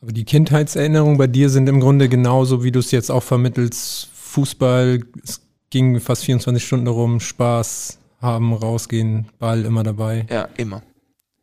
Aber 0.00 0.12
die 0.12 0.24
Kindheitserinnerungen 0.24 1.16
bei 1.16 1.28
dir 1.28 1.48
sind 1.48 1.68
im 1.68 1.80
Grunde 1.80 2.08
genauso, 2.08 2.64
wie 2.64 2.72
du 2.72 2.80
es 2.80 2.90
jetzt 2.90 3.10
auch 3.10 3.22
vermittelst. 3.22 4.08
Fußball, 4.12 5.04
es 5.22 5.40
ging 5.70 6.00
fast 6.00 6.24
24 6.24 6.64
Stunden 6.64 6.86
darum, 6.86 7.20
Spaß 7.20 7.98
haben, 8.20 8.52
rausgehen, 8.52 9.28
Ball 9.38 9.64
immer 9.64 9.84
dabei. 9.84 10.26
Ja, 10.28 10.48
immer. 10.56 10.82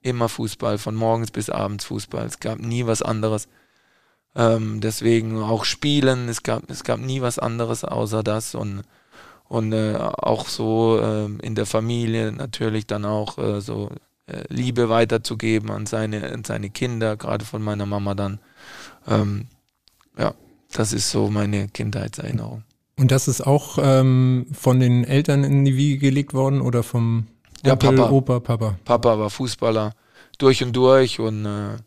Immer 0.01 0.29
Fußball, 0.29 0.77
von 0.77 0.95
morgens 0.95 1.31
bis 1.31 1.49
abends 1.49 1.85
Fußball. 1.85 2.25
Es 2.25 2.39
gab 2.39 2.59
nie 2.59 2.85
was 2.85 3.01
anderes. 3.01 3.47
Ähm, 4.35 4.79
deswegen 4.81 5.37
auch 5.41 5.65
Spielen, 5.65 6.29
es 6.29 6.43
gab, 6.43 6.69
es 6.69 6.83
gab 6.83 6.99
nie 6.99 7.21
was 7.21 7.39
anderes 7.39 7.83
außer 7.83 8.23
das 8.23 8.55
und 8.55 8.83
und 9.49 9.73
äh, 9.73 9.95
auch 9.95 10.47
so 10.47 10.99
äh, 11.01 11.25
in 11.45 11.55
der 11.55 11.65
Familie 11.65 12.31
natürlich 12.31 12.85
dann 12.85 13.03
auch 13.03 13.37
äh, 13.39 13.61
so 13.61 13.89
äh, 14.27 14.43
Liebe 14.47 14.89
weiterzugeben 14.89 15.71
an 15.71 15.87
seine, 15.87 16.31
an 16.31 16.43
seine 16.43 16.69
Kinder, 16.69 17.17
gerade 17.17 17.43
von 17.43 17.61
meiner 17.61 17.87
Mama 17.87 18.13
dann. 18.13 18.39
Ähm, 19.07 19.47
ja, 20.17 20.35
das 20.71 20.93
ist 20.93 21.09
so 21.09 21.29
meine 21.29 21.67
Kindheitserinnerung. 21.67 22.63
Und 22.95 23.11
das 23.11 23.27
ist 23.27 23.41
auch 23.41 23.79
ähm, 23.81 24.45
von 24.51 24.79
den 24.79 25.03
Eltern 25.03 25.43
in 25.43 25.65
die 25.65 25.75
Wiege 25.75 25.97
gelegt 25.97 26.35
worden 26.35 26.61
oder 26.61 26.83
vom 26.83 27.25
ja, 27.65 27.75
Papa. 27.75 28.11
Opa, 28.11 28.39
Papa? 28.39 28.77
Papa 28.85 29.17
war 29.17 29.31
Fußballer 29.31 29.93
durch 30.37 30.63
und 30.63 30.75
durch 30.75 31.19
und 31.19 31.45
äh, 31.45 31.77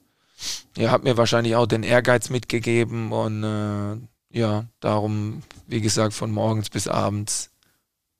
ja, 0.76 0.90
hat 0.90 1.04
mir 1.04 1.16
wahrscheinlich 1.16 1.54
auch 1.54 1.66
den 1.66 1.84
Ehrgeiz 1.84 2.28
mitgegeben 2.28 3.12
und 3.12 3.44
äh, 3.44 3.96
ja, 4.36 4.64
darum, 4.80 5.42
wie 5.68 5.80
gesagt, 5.80 6.14
von 6.14 6.32
morgens 6.32 6.70
bis 6.70 6.88
abends 6.88 7.51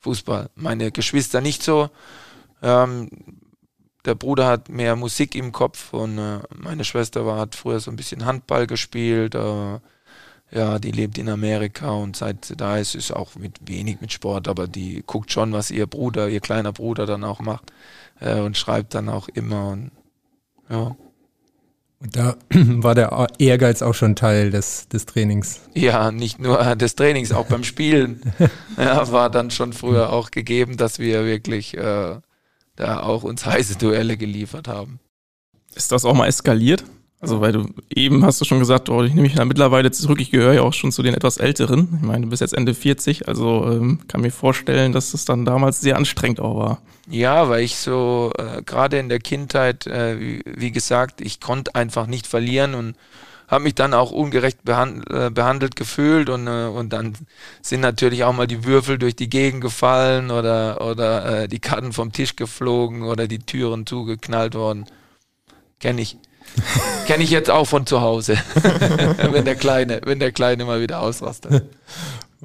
Fußball. 0.03 0.51
Meine 0.55 0.91
Geschwister 0.93 1.41
nicht 1.41 1.63
so. 1.63 1.91
Ähm, 2.63 3.09
der 4.05 4.15
Bruder 4.17 4.47
hat 4.47 4.69
mehr 4.69 4.97
Musik 4.97 5.35
im 5.35 5.53
Kopf 5.53 5.93
und 5.93 6.19
äh, 6.19 6.41
meine 6.55 6.85
Schwester 6.85 7.25
war, 7.25 7.39
hat 7.39 7.55
früher 7.55 7.81
so 7.81 7.91
ein 7.91 7.97
bisschen 7.97 8.25
Handball 8.25 8.67
gespielt. 8.67 9.35
Äh, 9.35 9.79
ja, 10.51 10.79
die 10.79 10.91
lebt 10.91 11.17
in 11.19 11.29
Amerika 11.29 11.93
und 11.93 12.17
seit 12.17 12.61
da 12.61 12.77
ist 12.77 12.95
es 12.95 13.11
auch 13.11 13.37
mit 13.37 13.61
wenig 13.67 14.01
mit 14.01 14.13
Sport, 14.13 14.49
aber 14.49 14.67
die 14.69 15.03
guckt 15.07 15.33
schon, 15.33 15.53
was 15.53 15.71
ihr 15.71 15.87
Bruder, 15.87 16.29
ihr 16.29 16.41
kleiner 16.41 16.73
Bruder 16.73 17.07
dann 17.07 17.25
auch 17.25 17.41
macht 17.41 17.73
äh, 18.21 18.41
und 18.41 18.59
schreibt 18.59 18.95
dann 18.95 19.09
auch 19.09 19.29
immer 19.29 19.69
und 19.69 19.93
ja. 20.69 20.97
Und 22.03 22.17
da 22.17 22.37
war 22.51 22.95
der 22.95 23.29
Ehrgeiz 23.39 23.81
auch 23.81 23.95
schon 23.95 24.17
Teil 24.17 24.51
des, 24.51 24.89
des 24.89 25.07
Trainings. 25.07 25.61
Ja, 25.75 26.11
nicht 26.11 26.41
nur 26.41 26.59
des 26.77 26.97
Trainings, 26.97 27.33
auch 27.33 27.47
beim 27.47 27.65
Spielen 27.65 28.33
ja, 28.77 29.11
war 29.13 29.31
dann 29.31 29.51
schon 29.51 29.73
früher 29.73 30.13
auch 30.13 30.31
gegeben, 30.31 30.77
dass 30.77 30.99
wir 30.99 31.25
wirklich 31.25 31.77
äh, 31.77 32.17
da 32.77 33.01
auch 33.01 33.23
uns 33.23 33.47
heiße 33.47 33.77
Duelle 33.79 34.17
geliefert 34.17 34.67
haben. 34.67 34.99
Ist 35.75 35.93
das 35.93 36.05
auch 36.05 36.15
mal 36.15 36.27
eskaliert? 36.27 36.85
Also, 37.23 37.41
weil 37.41 37.53
du 37.53 37.69
eben 37.95 38.27
hast 38.27 38.41
du 38.41 38.45
schon 38.45 38.59
gesagt, 38.59 38.89
oh, 38.89 39.05
ich 39.05 39.11
nehme 39.11 39.23
mich 39.23 39.37
da 39.37 39.45
mittlerweile 39.45 39.93
zurück, 39.93 40.21
ich 40.21 40.33
gehöre 40.33 40.55
ja 40.55 40.63
auch 40.63 40.73
schon 40.73 40.91
zu 40.91 41.05
den 41.05 41.15
etwas 41.15 41.37
Älteren. 41.37 42.01
Ich 42.01 42.07
meine, 42.07 42.25
du 42.25 42.31
bist 42.31 42.41
jetzt 42.41 42.53
Ende 42.53 42.75
40, 42.75 43.29
also 43.29 43.65
ähm, 43.71 44.01
kann 44.09 44.23
mir 44.23 44.33
vorstellen, 44.33 44.93
dass 44.93 45.15
es 45.15 45.25
dann 45.25 45.45
damals 45.45 45.81
sehr 45.81 45.97
anstrengend 45.97 46.41
auch 46.41 46.57
war. 46.57 46.83
Ja, 47.09 47.49
weil 47.49 47.63
ich 47.63 47.77
so 47.77 48.33
äh, 48.37 48.63
gerade 48.63 48.99
in 48.99 49.09
der 49.09 49.21
Kindheit, 49.21 49.87
äh, 49.87 50.19
wie, 50.19 50.43
wie, 50.45 50.73
gesagt, 50.73 51.21
ich 51.21 51.39
konnte 51.39 51.77
einfach 51.77 52.09
nicht 52.09 52.27
verlieren 52.27 52.75
und 52.75 52.97
habe 53.47 53.65
mich 53.65 53.77
dann 53.77 53.95
auch 53.95 54.11
ungerecht 54.11 54.65
behand, 54.65 55.09
äh, 55.09 55.31
behandelt 55.31 55.77
gefühlt 55.77 56.29
und, 56.29 56.49
äh, 56.49 56.67
und 56.67 56.93
dann 56.93 57.15
sind 57.61 57.83
natürlich 57.83 58.25
auch 58.25 58.33
mal 58.33 58.49
die 58.49 58.65
Würfel 58.65 58.99
durch 58.99 59.15
die 59.15 59.31
Gegend 59.31 59.61
gefallen 59.61 60.33
oder, 60.33 60.81
oder 60.81 61.43
äh, 61.43 61.49
die 61.49 61.61
Karten 61.61 61.93
vom 61.93 62.11
Tisch 62.11 62.35
geflogen 62.35 63.05
oder 63.05 63.29
die 63.29 63.39
Türen 63.39 63.87
zugeknallt 63.87 64.57
worden. 64.57 64.87
Kenne 65.79 66.03
ich. 66.03 66.17
Kenne 67.07 67.25
ich 67.25 67.31
jetzt 67.31 67.51
auch 67.51 67.67
von 67.67 67.87
zu 67.87 68.01
Hause, 68.01 68.37
wenn 69.31 69.45
der 69.45 69.57
Kleine, 69.57 70.01
wenn 70.05 70.19
der 70.19 70.33
Kleine 70.33 70.65
mal 70.65 70.81
wieder 70.81 71.01
ausrastet. 71.01 71.65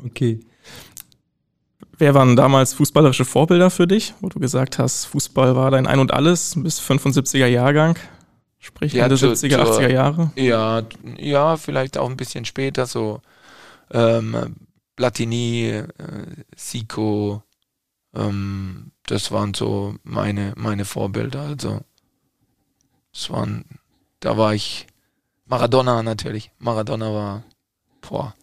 Okay. 0.06 0.40
Wer 1.98 2.14
waren 2.14 2.36
damals 2.36 2.76
fußballerische 2.76 3.26
Vorbilder 3.26 3.72
für 3.72 3.88
dich, 3.88 4.14
wo 4.22 4.30
du 4.30 4.40
gesagt 4.40 4.78
hast, 4.78 5.06
Fußball 5.06 5.56
war 5.56 5.72
dein 5.72 5.88
Ein 5.88 5.98
und 5.98 6.14
Alles 6.14 6.54
bis 6.56 6.80
75er 6.80 7.48
Jahrgang? 7.48 7.98
Sprich 8.60 8.94
ja, 8.94 9.06
Ende 9.06 9.18
zu, 9.18 9.32
70er, 9.32 9.66
zu, 9.66 9.80
80er 9.80 9.92
Jahre? 9.92 10.32
Ja, 10.36 10.84
ja, 11.18 11.58
vielleicht 11.58 11.98
auch 11.98 12.08
ein 12.08 12.16
bisschen 12.16 12.46
später, 12.46 12.86
so 12.86 13.22
ähm, 13.90 14.56
Platini, 14.96 15.70
äh, 15.70 15.86
Sico, 16.56 17.42
ähm, 18.16 18.92
das 19.06 19.32
waren 19.32 19.54
so 19.54 19.96
meine, 20.04 20.54
meine 20.58 20.86
Vorbilder. 20.86 21.42
Also, 21.42 21.82
es 23.14 23.30
waren 23.30 23.66
da 24.20 24.38
war 24.38 24.54
ich 24.54 24.88
Maradona 25.46 26.04
natürlich. 26.04 26.52
Maradona 26.60 27.14
war, 27.14 27.44
boah, 28.02 28.36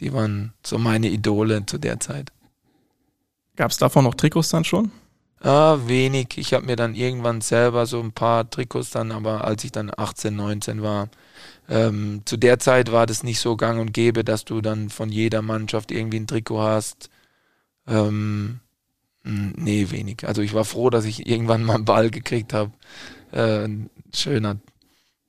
die 0.00 0.12
waren 0.12 0.52
so 0.64 0.78
meine 0.78 1.08
Idole 1.08 1.64
zu 1.66 1.78
der 1.78 2.00
Zeit. 2.00 2.32
Gab 3.56 3.70
es 3.70 3.76
davon 3.76 4.04
noch 4.04 4.14
Trikots 4.14 4.50
dann 4.50 4.64
schon? 4.64 4.90
Ah, 5.42 5.78
wenig. 5.86 6.36
Ich 6.36 6.52
habe 6.52 6.66
mir 6.66 6.76
dann 6.76 6.94
irgendwann 6.94 7.40
selber 7.40 7.86
so 7.86 8.00
ein 8.00 8.12
paar 8.12 8.48
Trikots 8.48 8.90
dann, 8.90 9.10
aber 9.10 9.44
als 9.44 9.64
ich 9.64 9.72
dann 9.72 9.90
18, 9.94 10.36
19 10.36 10.82
war, 10.82 11.08
ähm, 11.68 12.22
zu 12.26 12.36
der 12.36 12.58
Zeit 12.58 12.92
war 12.92 13.06
das 13.06 13.22
nicht 13.22 13.40
so 13.40 13.56
gang 13.56 13.80
und 13.80 13.92
gäbe, 13.92 14.22
dass 14.22 14.44
du 14.44 14.60
dann 14.60 14.90
von 14.90 15.10
jeder 15.10 15.40
Mannschaft 15.40 15.92
irgendwie 15.92 16.20
ein 16.20 16.26
Trikot 16.26 16.60
hast. 16.60 17.10
Ähm, 17.86 18.60
nee, 19.24 19.90
wenig. 19.90 20.26
Also 20.26 20.42
ich 20.42 20.52
war 20.54 20.64
froh, 20.64 20.90
dass 20.90 21.04
ich 21.04 21.26
irgendwann 21.26 21.64
mal 21.64 21.76
einen 21.76 21.84
Ball 21.84 22.10
gekriegt 22.10 22.52
habe. 22.52 22.72
Äh, 23.32 23.68
schöner, 24.14 24.56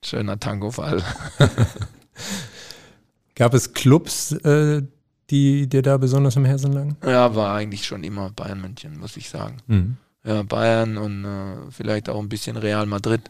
schöner 0.04 0.38
Tango-Fall. 0.38 1.02
Gab 3.34 3.54
es 3.54 3.72
Clubs, 3.72 4.32
äh, 4.32 4.82
die 5.30 5.66
dir 5.66 5.82
da 5.82 5.96
besonders 5.96 6.36
im 6.36 6.44
Herzen 6.44 6.72
lagen? 6.72 6.96
Ja, 7.04 7.34
war 7.34 7.54
eigentlich 7.54 7.86
schon 7.86 8.04
immer 8.04 8.30
Bayern 8.30 8.60
München, 8.60 8.98
muss 8.98 9.16
ich 9.16 9.28
sagen. 9.28 9.56
Mhm. 9.66 9.96
Ja, 10.24 10.42
Bayern 10.42 10.98
und 10.98 11.24
äh, 11.24 11.70
vielleicht 11.70 12.08
auch 12.08 12.20
ein 12.20 12.28
bisschen 12.28 12.56
Real 12.56 12.86
Madrid. 12.86 13.22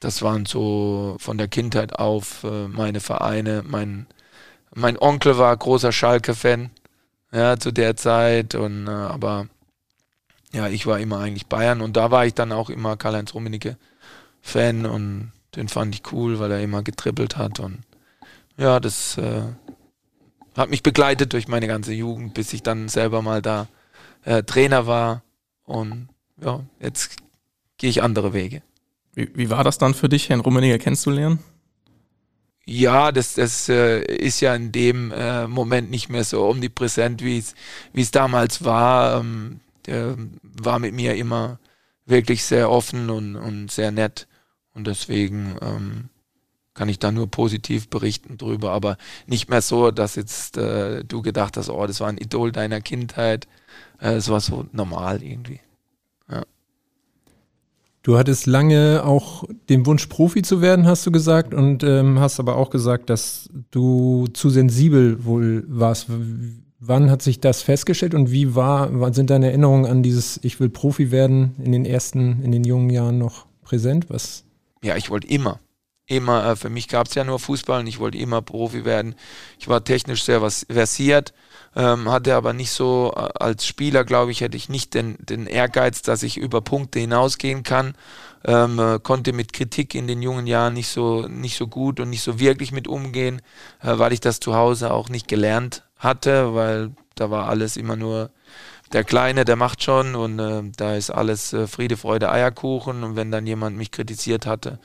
Das 0.00 0.22
waren 0.22 0.46
so 0.46 1.16
von 1.18 1.38
der 1.38 1.48
Kindheit 1.48 1.98
auf 1.98 2.44
äh, 2.44 2.68
meine 2.68 3.00
Vereine. 3.00 3.64
Mein, 3.66 4.06
mein 4.74 4.98
Onkel 4.98 5.38
war 5.38 5.56
großer 5.56 5.90
Schalke-Fan, 5.90 6.70
ja, 7.32 7.58
zu 7.58 7.72
der 7.72 7.96
Zeit. 7.96 8.54
Und 8.54 8.86
äh, 8.86 8.90
aber 8.90 9.48
ja, 10.52 10.68
ich 10.68 10.86
war 10.86 11.00
immer 11.00 11.18
eigentlich 11.18 11.46
Bayern 11.46 11.80
und 11.80 11.96
da 11.96 12.10
war 12.10 12.26
ich 12.26 12.34
dann 12.34 12.52
auch 12.52 12.70
immer 12.70 12.96
Karl-Heinz 12.96 13.34
Rummenigge 13.34 13.76
Fan 14.48 14.86
und 14.86 15.32
den 15.56 15.68
fand 15.68 15.94
ich 15.94 16.12
cool, 16.12 16.38
weil 16.38 16.50
er 16.50 16.62
immer 16.62 16.82
getrippelt 16.82 17.36
hat 17.36 17.60
und 17.60 17.78
ja, 18.56 18.80
das 18.80 19.16
äh, 19.18 19.42
hat 20.56 20.70
mich 20.70 20.82
begleitet 20.82 21.32
durch 21.32 21.48
meine 21.48 21.68
ganze 21.68 21.92
Jugend, 21.92 22.34
bis 22.34 22.52
ich 22.52 22.62
dann 22.62 22.88
selber 22.88 23.22
mal 23.22 23.40
da 23.40 23.68
äh, 24.24 24.42
Trainer 24.42 24.86
war 24.86 25.22
und 25.64 26.08
ja, 26.42 26.60
jetzt 26.80 27.16
gehe 27.78 27.90
ich 27.90 28.02
andere 28.02 28.32
Wege. 28.32 28.62
Wie, 29.14 29.30
wie, 29.34 29.50
war 29.50 29.64
das 29.64 29.78
dann 29.78 29.94
für 29.94 30.08
dich, 30.08 30.28
Herrn 30.28 30.40
Rummeniger 30.40 30.78
kennenzulernen? 30.78 31.38
Ja, 32.64 33.12
das, 33.12 33.34
das 33.34 33.68
äh, 33.68 34.02
ist 34.02 34.40
ja 34.40 34.54
in 34.54 34.72
dem 34.72 35.10
äh, 35.10 35.46
Moment 35.46 35.90
nicht 35.90 36.08
mehr 36.10 36.24
so 36.24 36.46
omnipräsent, 36.46 37.22
wie 37.22 37.38
es 37.38 38.10
damals 38.10 38.64
war. 38.64 39.20
Ähm, 39.20 39.60
der 39.86 40.16
war 40.42 40.78
mit 40.78 40.94
mir 40.94 41.16
immer 41.16 41.58
wirklich 42.04 42.44
sehr 42.44 42.70
offen 42.70 43.10
und, 43.10 43.36
und 43.36 43.70
sehr 43.70 43.90
nett. 43.90 44.27
Und 44.78 44.86
deswegen 44.86 45.56
ähm, 45.60 46.08
kann 46.72 46.88
ich 46.88 47.00
da 47.00 47.10
nur 47.10 47.28
positiv 47.28 47.90
berichten 47.90 48.38
drüber, 48.38 48.70
aber 48.70 48.96
nicht 49.26 49.50
mehr 49.50 49.60
so, 49.60 49.90
dass 49.90 50.14
jetzt 50.14 50.56
äh, 50.56 51.02
du 51.02 51.20
gedacht 51.20 51.56
hast, 51.56 51.68
oh, 51.68 51.84
das 51.84 51.98
war 51.98 52.06
ein 52.06 52.16
Idol 52.16 52.52
deiner 52.52 52.80
Kindheit. 52.80 53.48
Äh, 54.00 54.12
es 54.12 54.28
war 54.28 54.38
so 54.38 54.66
normal 54.70 55.20
irgendwie. 55.24 55.58
Ja. 56.30 56.44
Du 58.04 58.18
hattest 58.18 58.46
lange 58.46 59.02
auch 59.04 59.42
den 59.68 59.84
Wunsch, 59.84 60.06
Profi 60.06 60.42
zu 60.42 60.62
werden, 60.62 60.86
hast 60.86 61.04
du 61.04 61.10
gesagt, 61.10 61.54
und 61.54 61.82
ähm, 61.82 62.20
hast 62.20 62.38
aber 62.38 62.54
auch 62.54 62.70
gesagt, 62.70 63.10
dass 63.10 63.50
du 63.72 64.28
zu 64.32 64.48
sensibel 64.48 65.24
wohl 65.24 65.64
warst. 65.66 66.06
Wann 66.78 67.10
hat 67.10 67.22
sich 67.22 67.40
das 67.40 67.62
festgestellt 67.62 68.14
und 68.14 68.30
wie 68.30 68.54
war, 68.54 69.00
wann 69.00 69.12
sind 69.12 69.30
deine 69.30 69.46
Erinnerungen 69.46 69.86
an 69.86 70.04
dieses 70.04 70.38
Ich 70.44 70.60
will 70.60 70.68
Profi 70.68 71.10
werden 71.10 71.56
in 71.58 71.72
den 71.72 71.84
ersten, 71.84 72.44
in 72.44 72.52
den 72.52 72.62
jungen 72.62 72.90
Jahren 72.90 73.18
noch 73.18 73.46
präsent? 73.64 74.06
Was? 74.10 74.44
Ja, 74.82 74.96
ich 74.96 75.10
wollte 75.10 75.28
immer. 75.28 75.60
Immer, 76.06 76.52
äh, 76.52 76.56
für 76.56 76.70
mich 76.70 76.88
gab 76.88 77.06
es 77.06 77.14
ja 77.14 77.24
nur 77.24 77.38
Fußball 77.38 77.80
und 77.80 77.86
ich 77.86 77.98
wollte 77.98 78.16
immer 78.16 78.40
Profi 78.40 78.86
werden. 78.86 79.14
Ich 79.58 79.68
war 79.68 79.84
technisch 79.84 80.24
sehr 80.24 80.40
versiert, 80.40 81.34
ähm, 81.76 82.10
hatte 82.10 82.34
aber 82.34 82.54
nicht 82.54 82.70
so, 82.70 83.12
äh, 83.14 83.28
als 83.38 83.66
Spieler, 83.66 84.04
glaube 84.04 84.30
ich, 84.30 84.40
hätte 84.40 84.56
ich 84.56 84.70
nicht 84.70 84.94
den, 84.94 85.18
den 85.20 85.46
Ehrgeiz, 85.46 86.00
dass 86.00 86.22
ich 86.22 86.38
über 86.38 86.62
Punkte 86.62 86.98
hinausgehen 86.98 87.62
kann. 87.62 87.94
Ähm, 88.44 88.78
äh, 88.78 88.98
konnte 89.00 89.34
mit 89.34 89.52
Kritik 89.52 89.94
in 89.94 90.06
den 90.06 90.22
jungen 90.22 90.46
Jahren 90.46 90.72
nicht 90.74 90.88
so, 90.88 91.26
nicht 91.28 91.56
so 91.58 91.66
gut 91.66 92.00
und 92.00 92.08
nicht 92.08 92.22
so 92.22 92.40
wirklich 92.40 92.72
mit 92.72 92.88
umgehen, 92.88 93.42
äh, 93.82 93.98
weil 93.98 94.12
ich 94.12 94.20
das 94.20 94.40
zu 94.40 94.54
Hause 94.54 94.92
auch 94.92 95.10
nicht 95.10 95.28
gelernt 95.28 95.82
hatte, 95.96 96.54
weil 96.54 96.92
da 97.16 97.30
war 97.30 97.48
alles 97.48 97.76
immer 97.76 97.96
nur 97.96 98.30
der 98.92 99.04
Kleine, 99.04 99.44
der 99.44 99.56
macht 99.56 99.82
schon 99.82 100.14
und 100.14 100.38
äh, 100.38 100.62
da 100.76 100.94
ist 100.94 101.10
alles 101.10 101.52
äh, 101.52 101.66
Friede, 101.66 101.96
Freude, 101.96 102.30
Eierkuchen 102.30 103.04
und 103.04 103.16
wenn 103.16 103.30
dann 103.30 103.46
jemand 103.46 103.76
mich 103.76 103.90
kritisiert 103.90 104.46
hatte 104.46 104.78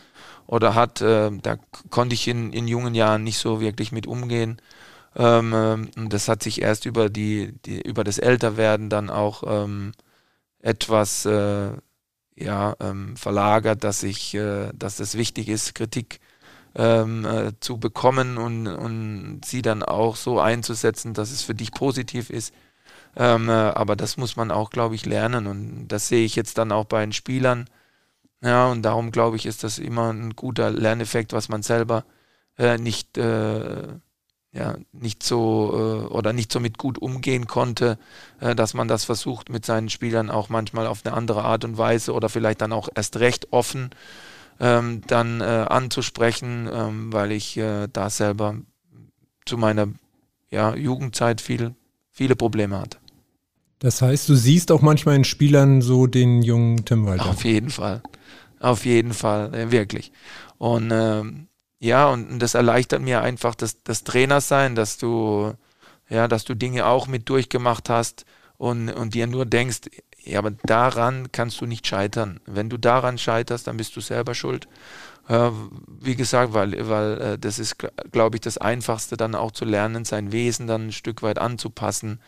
oder 0.47 0.75
hat, 0.75 1.01
äh, 1.01 1.31
da 1.41 1.57
konnte 1.89 2.13
ich 2.13 2.27
in, 2.27 2.53
in 2.53 2.67
jungen 2.67 2.95
Jahren 2.95 3.23
nicht 3.23 3.37
so 3.37 3.61
wirklich 3.61 3.91
mit 3.91 4.07
umgehen. 4.07 4.61
Ähm, 5.15 5.53
ähm, 5.55 5.91
und 5.95 6.13
das 6.13 6.27
hat 6.27 6.43
sich 6.43 6.61
erst 6.61 6.85
über 6.85 7.09
die, 7.09 7.53
die 7.65 7.81
über 7.81 8.03
das 8.03 8.17
Älterwerden 8.17 8.89
dann 8.89 9.09
auch 9.09 9.43
ähm, 9.45 9.91
etwas 10.59 11.25
äh, 11.25 11.71
ja, 12.35 12.75
ähm, 12.79 13.15
verlagert, 13.17 13.83
dass 13.83 14.03
ich, 14.03 14.33
äh, 14.33 14.71
dass 14.73 14.99
es 14.99 15.15
wichtig 15.17 15.49
ist, 15.49 15.75
Kritik 15.75 16.19
ähm, 16.75 17.25
äh, 17.25 17.51
zu 17.59 17.77
bekommen 17.77 18.37
und, 18.37 18.67
und 18.67 19.41
sie 19.45 19.61
dann 19.61 19.83
auch 19.83 20.15
so 20.15 20.39
einzusetzen, 20.39 21.13
dass 21.13 21.31
es 21.31 21.43
für 21.43 21.55
dich 21.55 21.71
positiv 21.71 22.29
ist. 22.29 22.53
Ähm, 23.15 23.49
äh, 23.49 23.52
aber 23.52 23.95
das 23.95 24.17
muss 24.17 24.36
man 24.36 24.52
auch, 24.52 24.69
glaube 24.69 24.95
ich, 24.95 25.06
lernen 25.06 25.47
und 25.47 25.88
das 25.88 26.08
sehe 26.08 26.26
ich 26.26 26.36
jetzt 26.36 26.58
dann 26.58 26.71
auch 26.71 26.86
bei 26.86 27.02
den 27.02 27.13
Spielern. 27.13 27.69
Ja, 28.41 28.67
und 28.67 28.82
darum 28.84 29.12
glaube 29.12 29.38
ich, 29.38 29.45
ist 29.45 29.63
das 29.63 29.80
immer 29.80 30.12
ein 30.12 30.36
guter 30.36 30.69
Lerneffekt, 30.71 31.34
was 31.34 31.49
man 31.49 31.63
selber 31.63 32.06
äh, 32.58 32.78
nicht, 32.78 33.17
äh, 33.17 33.88
ja, 34.52 34.76
nicht 34.91 35.23
so 35.23 36.08
äh, 36.10 36.13
oder 36.13 36.34
nicht 36.34 36.52
so 36.52 36.60
mit 36.60 36.78
gut 36.78 36.97
umgehen 36.99 37.47
konnte, 37.47 37.97
äh, 38.41 38.56
dass 38.56 38.73
man 38.73 38.88
das 38.88 39.06
versucht 39.06 39.49
mit 39.49 39.65
seinen 39.65 39.89
Spielern 39.89 40.30
auch 40.30 40.49
manchmal 40.49 40.88
auf 40.88 41.06
eine 41.06 41.15
andere 41.15 41.43
Art 41.43 41.65
und 41.65 41.78
Weise 41.78 42.13
oder 42.13 42.30
vielleicht 42.30 42.62
dann 42.62 42.73
auch 42.73 42.89
erst 42.93 43.17
recht 43.19 43.54
offen 43.54 43.91
ähm, 44.60 45.02
dann 45.08 45.41
äh, 45.41 45.45
anzusprechen, 45.45 46.69
ähm, 46.71 47.13
weil 47.13 47.32
ich 47.32 47.60
da 47.93 48.10
selber 48.10 48.56
zu 49.45 49.58
meiner 49.58 49.88
ja, 50.52 50.76
Jugendzeit 50.76 51.41
viel, 51.41 51.76
viele 52.12 52.36
Probleme 52.36 52.80
hatte. 52.80 53.02
Das 53.84 54.02
heißt, 54.02 54.30
du 54.30 54.36
siehst 54.36 54.72
auch 54.72 54.82
manchmal 54.82 55.17
in 55.17 55.26
Spielern 55.26 55.82
so 55.82 56.08
den 56.08 56.41
jungen 56.41 56.86
Tim 56.86 57.06
Walter. 57.06 57.26
Auf 57.30 57.43
jeden 57.43 57.69
Fall. 57.69 58.02
Auf 58.62 58.86
jeden 58.86 59.13
Fall, 59.13 59.72
wirklich. 59.72 60.13
Und 60.58 60.89
ähm, 60.93 61.48
ja, 61.80 62.08
und 62.08 62.39
das 62.39 62.54
erleichtert 62.54 63.02
mir 63.02 63.22
einfach 63.22 63.56
das, 63.56 63.84
das 63.84 64.06
Trainersein, 64.06 64.76
dass 64.76 64.98
du, 64.98 65.52
ja, 66.10 66.30
dass 66.30 66.46
du 66.46 66.56
Dinge 66.56 66.86
auch 66.86 67.08
mit 67.08 67.28
durchgemacht 67.28 67.89
hast 67.89 68.24
und, 68.58 68.89
und 68.89 69.15
dir 69.15 69.28
nur 69.28 69.46
denkst, 69.46 69.82
ja, 70.24 70.39
aber 70.39 70.52
daran 70.52 71.34
kannst 71.34 71.60
du 71.60 71.65
nicht 71.65 71.86
scheitern. 71.86 72.39
Wenn 72.46 72.69
du 72.69 72.78
daran 72.78 73.17
scheiterst, 73.17 73.67
dann 73.67 73.76
bist 73.76 73.98
du 73.98 74.00
selber 74.00 74.34
schuld. 74.34 74.69
Äh, 75.28 75.50
wie 76.00 76.15
gesagt, 76.15 76.54
weil, 76.54 76.88
weil 76.88 77.22
äh, 77.22 77.38
das 77.38 77.60
ist, 77.60 77.76
glaube 78.13 78.38
ich, 78.38 78.41
das 78.41 78.58
Einfachste 78.58 79.17
dann 79.17 79.36
auch 79.36 79.52
zu 79.52 79.65
lernen, 79.65 80.06
sein 80.06 80.32
Wesen 80.32 80.67
dann 80.67 80.88
ein 80.88 80.91
Stück 80.93 81.22
weit 81.22 81.38
anzupassen, 81.38 82.22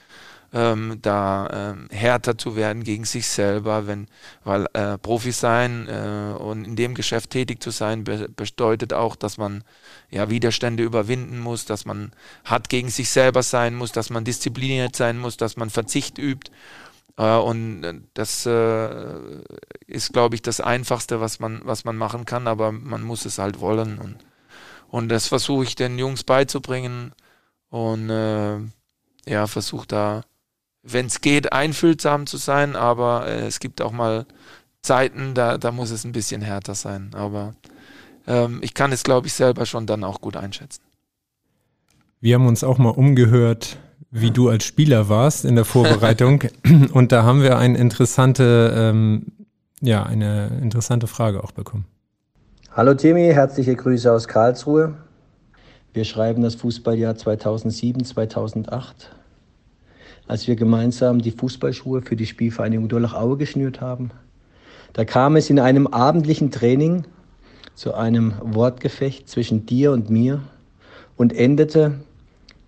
ähm, 0.53 0.99
da 1.01 1.73
ähm, 1.73 1.87
härter 1.91 2.37
zu 2.37 2.55
werden 2.55 2.83
gegen 2.83 3.05
sich 3.05 3.27
selber, 3.27 3.87
wenn, 3.87 4.07
weil 4.43 4.67
äh, 4.73 4.97
Profi 4.97 5.31
sein 5.31 5.87
äh, 5.87 6.33
und 6.37 6.65
in 6.65 6.75
dem 6.75 6.95
Geschäft 6.95 7.31
tätig 7.31 7.61
zu 7.61 7.71
sein 7.71 8.03
be 8.03 8.29
bedeutet 8.29 8.93
auch, 8.93 9.15
dass 9.15 9.37
man 9.37 9.63
ja 10.09 10.29
Widerstände 10.29 10.83
überwinden 10.83 11.39
muss, 11.39 11.65
dass 11.65 11.85
man 11.85 12.11
hart 12.45 12.69
gegen 12.69 12.89
sich 12.89 13.09
selber 13.09 13.43
sein 13.43 13.75
muss, 13.75 13.91
dass 13.91 14.09
man 14.09 14.23
diszipliniert 14.23 14.95
sein 14.95 15.17
muss, 15.17 15.37
dass 15.37 15.57
man 15.57 15.69
Verzicht 15.69 16.17
übt 16.17 16.51
äh, 17.17 17.35
und 17.37 17.83
äh, 17.83 17.93
das 18.13 18.45
äh, 18.45 19.41
ist, 19.87 20.13
glaube 20.13 20.35
ich, 20.35 20.41
das 20.41 20.59
Einfachste, 20.61 21.21
was 21.21 21.39
man, 21.39 21.61
was 21.63 21.85
man 21.85 21.97
machen 21.97 22.25
kann, 22.25 22.47
aber 22.47 22.71
man 22.71 23.01
muss 23.03 23.25
es 23.25 23.37
halt 23.37 23.59
wollen. 23.59 23.99
Und, 23.99 24.17
und 24.89 25.09
das 25.09 25.27
versuche 25.27 25.63
ich 25.63 25.75
den 25.75 25.97
Jungs 25.97 26.23
beizubringen 26.23 27.13
und 27.69 28.09
äh, 28.09 28.59
ja, 29.27 29.47
versuche 29.47 29.87
da, 29.87 30.23
wenn 30.85 31.07
es 31.07 31.21
geht, 31.21 31.51
einfühlsam 31.51 32.27
zu 32.27 32.37
sein, 32.37 32.75
aber 32.75 33.27
äh, 33.27 33.47
es 33.47 33.59
gibt 33.59 33.81
auch 33.81 33.91
mal 33.91 34.25
Zeiten, 34.81 35.33
da, 35.33 35.57
da 35.57 35.71
muss 35.71 35.89
es 35.89 36.05
ein 36.05 36.11
bisschen 36.11 36.41
härter 36.41 36.75
sein. 36.75 37.09
Aber 37.13 37.55
ähm, 38.27 38.59
ich 38.61 38.73
kann 38.73 38.91
es, 38.91 39.03
glaube 39.03 39.27
ich, 39.27 39.33
selber 39.33 39.65
schon 39.65 39.87
dann 39.87 40.03
auch 40.03 40.21
gut 40.21 40.37
einschätzen. 40.37 40.81
Wir 42.21 42.35
haben 42.35 42.47
uns 42.47 42.63
auch 42.63 42.77
mal 42.77 42.91
umgehört, 42.91 43.77
wie 44.11 44.31
du 44.31 44.49
als 44.49 44.63
Spieler 44.63 45.09
warst 45.09 45.43
in 45.43 45.55
der 45.55 45.65
Vorbereitung. 45.65 46.43
Und 46.93 47.11
da 47.11 47.23
haben 47.23 47.41
wir 47.41 47.57
eine 47.57 47.77
interessante, 47.77 48.73
ähm, 48.75 49.27
ja, 49.81 50.03
eine 50.03 50.59
interessante 50.61 51.07
Frage 51.07 51.43
auch 51.43 51.51
bekommen. 51.51 51.85
Hallo 52.71 52.93
Timmy, 52.93 53.31
herzliche 53.33 53.75
Grüße 53.75 54.11
aus 54.11 54.27
Karlsruhe. 54.27 54.95
Wir 55.93 56.03
schreiben 56.03 56.43
das 56.43 56.55
Fußballjahr 56.55 57.15
2007, 57.15 58.03
2008. 58.03 59.15
Als 60.27 60.47
wir 60.47 60.55
gemeinsam 60.55 61.21
die 61.21 61.31
Fußballschuhe 61.31 62.01
für 62.01 62.15
die 62.15 62.25
Spielvereinigung 62.25 62.87
Durlach-Aue 62.87 63.37
geschnürt 63.37 63.81
haben, 63.81 64.11
da 64.93 65.05
kam 65.05 65.35
es 65.35 65.49
in 65.49 65.59
einem 65.59 65.87
abendlichen 65.87 66.51
Training 66.51 67.03
zu 67.75 67.93
einem 67.93 68.33
Wortgefecht 68.41 69.29
zwischen 69.29 69.65
dir 69.65 69.91
und 69.91 70.09
mir 70.09 70.41
und 71.17 71.33
endete 71.33 71.95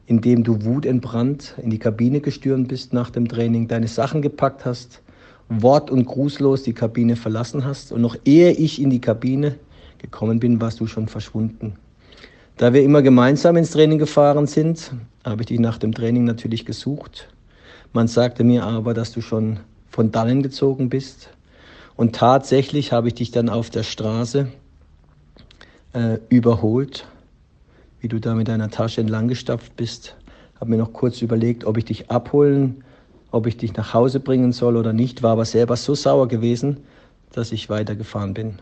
indem 0.07 0.43
du 0.43 0.63
wutentbrannt 0.63 1.55
in 1.61 1.69
die 1.69 1.79
Kabine 1.79 2.21
gestürmt 2.21 2.69
bist 2.69 2.93
nach 2.93 3.09
dem 3.09 3.27
Training, 3.27 3.67
deine 3.67 3.89
Sachen 3.89 4.21
gepackt 4.21 4.65
hast, 4.65 5.01
wort- 5.49 5.91
und 5.91 6.05
grußlos 6.05 6.63
die 6.63 6.73
Kabine 6.73 7.17
verlassen 7.17 7.65
hast 7.65 7.91
und 7.91 8.01
noch 8.01 8.15
ehe 8.25 8.51
ich 8.51 8.81
in 8.81 8.89
die 8.89 9.01
Kabine 9.01 9.55
gekommen 9.97 10.39
bin, 10.39 10.59
warst 10.61 10.79
du 10.79 10.87
schon 10.87 11.07
verschwunden. 11.07 11.75
Da 12.55 12.73
wir 12.73 12.83
immer 12.83 13.01
gemeinsam 13.01 13.57
ins 13.57 13.71
Training 13.71 13.99
gefahren 13.99 14.47
sind, 14.47 14.93
habe 15.23 15.41
ich 15.41 15.47
dich 15.47 15.59
nach 15.59 15.77
dem 15.77 15.93
Training 15.93 16.23
natürlich 16.23 16.65
gesucht. 16.65 17.27
Man 17.97 18.07
sagte 18.07 18.43
mir 18.43 18.63
aber, 18.63 18.93
dass 18.93 19.11
du 19.11 19.21
schon 19.21 19.59
von 19.89 20.11
dannen 20.11 20.43
gezogen 20.43 20.87
bist. 20.87 21.29
Und 21.95 22.13
tatsächlich 22.15 22.91
habe 22.91 23.07
ich 23.07 23.15
dich 23.15 23.31
dann 23.31 23.49
auf 23.49 23.71
der 23.71 23.81
Straße 23.81 24.49
äh, 25.93 26.19
überholt 26.29 27.07
wie 27.99 28.07
du 28.07 28.19
da 28.19 28.35
mit 28.35 28.49
deiner 28.49 28.69
Tasche 28.69 29.01
entlang 29.01 29.27
gestapft 29.27 29.75
bist. 29.77 30.15
Habe 30.59 30.69
mir 30.69 30.77
noch 30.77 30.93
kurz 30.93 31.23
überlegt, 31.23 31.65
ob 31.65 31.75
ich 31.77 31.85
dich 31.85 32.11
abholen, 32.11 32.83
ob 33.31 33.47
ich 33.47 33.57
dich 33.57 33.75
nach 33.75 33.95
Hause 33.95 34.19
bringen 34.19 34.51
soll 34.51 34.77
oder 34.77 34.93
nicht, 34.93 35.23
war 35.23 35.31
aber 35.31 35.45
selber 35.45 35.75
so 35.75 35.95
sauer 35.95 36.27
gewesen, 36.27 36.77
dass 37.31 37.51
ich 37.51 37.67
weitergefahren 37.67 38.35
bin. 38.35 38.59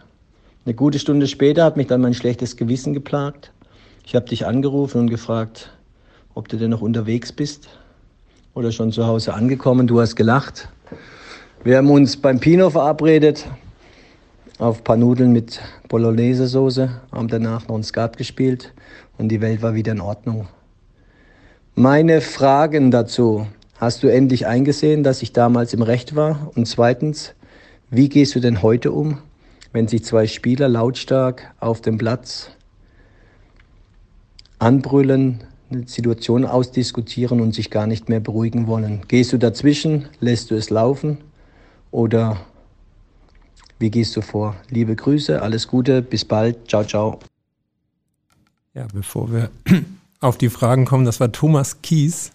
Eine 0.65 0.75
gute 0.75 0.97
Stunde 0.97 1.27
später 1.27 1.65
hat 1.65 1.75
mich 1.75 1.87
dann 1.87 1.99
mein 1.99 2.13
schlechtes 2.13 2.55
Gewissen 2.55 2.93
geplagt. 2.93 3.51
Ich 4.05 4.15
habe 4.15 4.29
dich 4.29 4.45
angerufen 4.45 5.01
und 5.01 5.09
gefragt, 5.09 5.71
ob 6.33 6.47
du 6.47 6.55
denn 6.55 6.71
noch 6.71 6.81
unterwegs 6.81 7.33
bist 7.33 7.67
oder 8.55 8.71
schon 8.71 8.91
zu 8.91 9.05
Hause 9.05 9.33
angekommen. 9.33 9.85
Du 9.85 9.99
hast 10.01 10.15
gelacht. 10.15 10.69
Wir 11.63 11.77
haben 11.77 11.91
uns 11.91 12.17
beim 12.17 12.39
Pino 12.39 12.69
verabredet, 12.69 13.45
auf 14.57 14.77
ein 14.77 14.83
paar 14.83 14.97
Nudeln 14.97 15.31
mit 15.33 15.59
Bolognese-Soße, 15.89 16.89
haben 17.11 17.27
danach 17.27 17.67
noch 17.67 17.75
ein 17.75 17.83
Skat 17.83 18.17
gespielt 18.17 18.73
und 19.17 19.29
die 19.29 19.41
Welt 19.41 19.61
war 19.61 19.75
wieder 19.75 19.91
in 19.91 20.01
Ordnung. 20.01 20.47
Meine 21.75 22.21
Fragen 22.21 22.89
dazu. 22.89 23.45
Hast 23.77 24.03
du 24.03 24.07
endlich 24.07 24.47
eingesehen, 24.47 25.03
dass 25.03 25.21
ich 25.21 25.33
damals 25.33 25.73
im 25.73 25.81
Recht 25.81 26.15
war? 26.15 26.49
Und 26.55 26.65
zweitens, 26.65 27.33
wie 27.89 28.07
gehst 28.07 28.33
du 28.35 28.39
denn 28.39 28.61
heute 28.61 28.93
um, 28.93 29.17
wenn 29.73 29.89
sich 29.89 30.05
zwei 30.05 30.27
Spieler 30.27 30.69
lautstark 30.69 31.53
auf 31.59 31.81
dem 31.81 31.97
Platz 31.97 32.51
anbrüllen, 34.59 35.43
Situation 35.85 36.45
ausdiskutieren 36.45 37.41
und 37.41 37.53
sich 37.53 37.69
gar 37.69 37.87
nicht 37.87 38.09
mehr 38.09 38.19
beruhigen 38.19 38.67
wollen? 38.67 39.01
Gehst 39.07 39.33
du 39.33 39.37
dazwischen, 39.37 40.07
lässt 40.19 40.51
du 40.51 40.55
es 40.55 40.69
laufen 40.69 41.17
oder 41.91 42.37
Wie 43.77 43.89
gehst 43.89 44.15
du 44.15 44.21
vor? 44.21 44.55
Liebe 44.69 44.95
Grüße, 44.95 45.41
alles 45.41 45.67
Gute, 45.67 46.01
bis 46.01 46.23
bald, 46.23 46.69
ciao, 46.69 46.85
ciao. 46.85 47.19
Ja, 48.73 48.87
bevor 48.93 49.31
wir 49.31 49.49
auf 50.21 50.37
die 50.37 50.49
Fragen 50.49 50.85
kommen, 50.85 51.05
das 51.05 51.19
war 51.19 51.31
Thomas 51.31 51.81
Kies, 51.81 52.31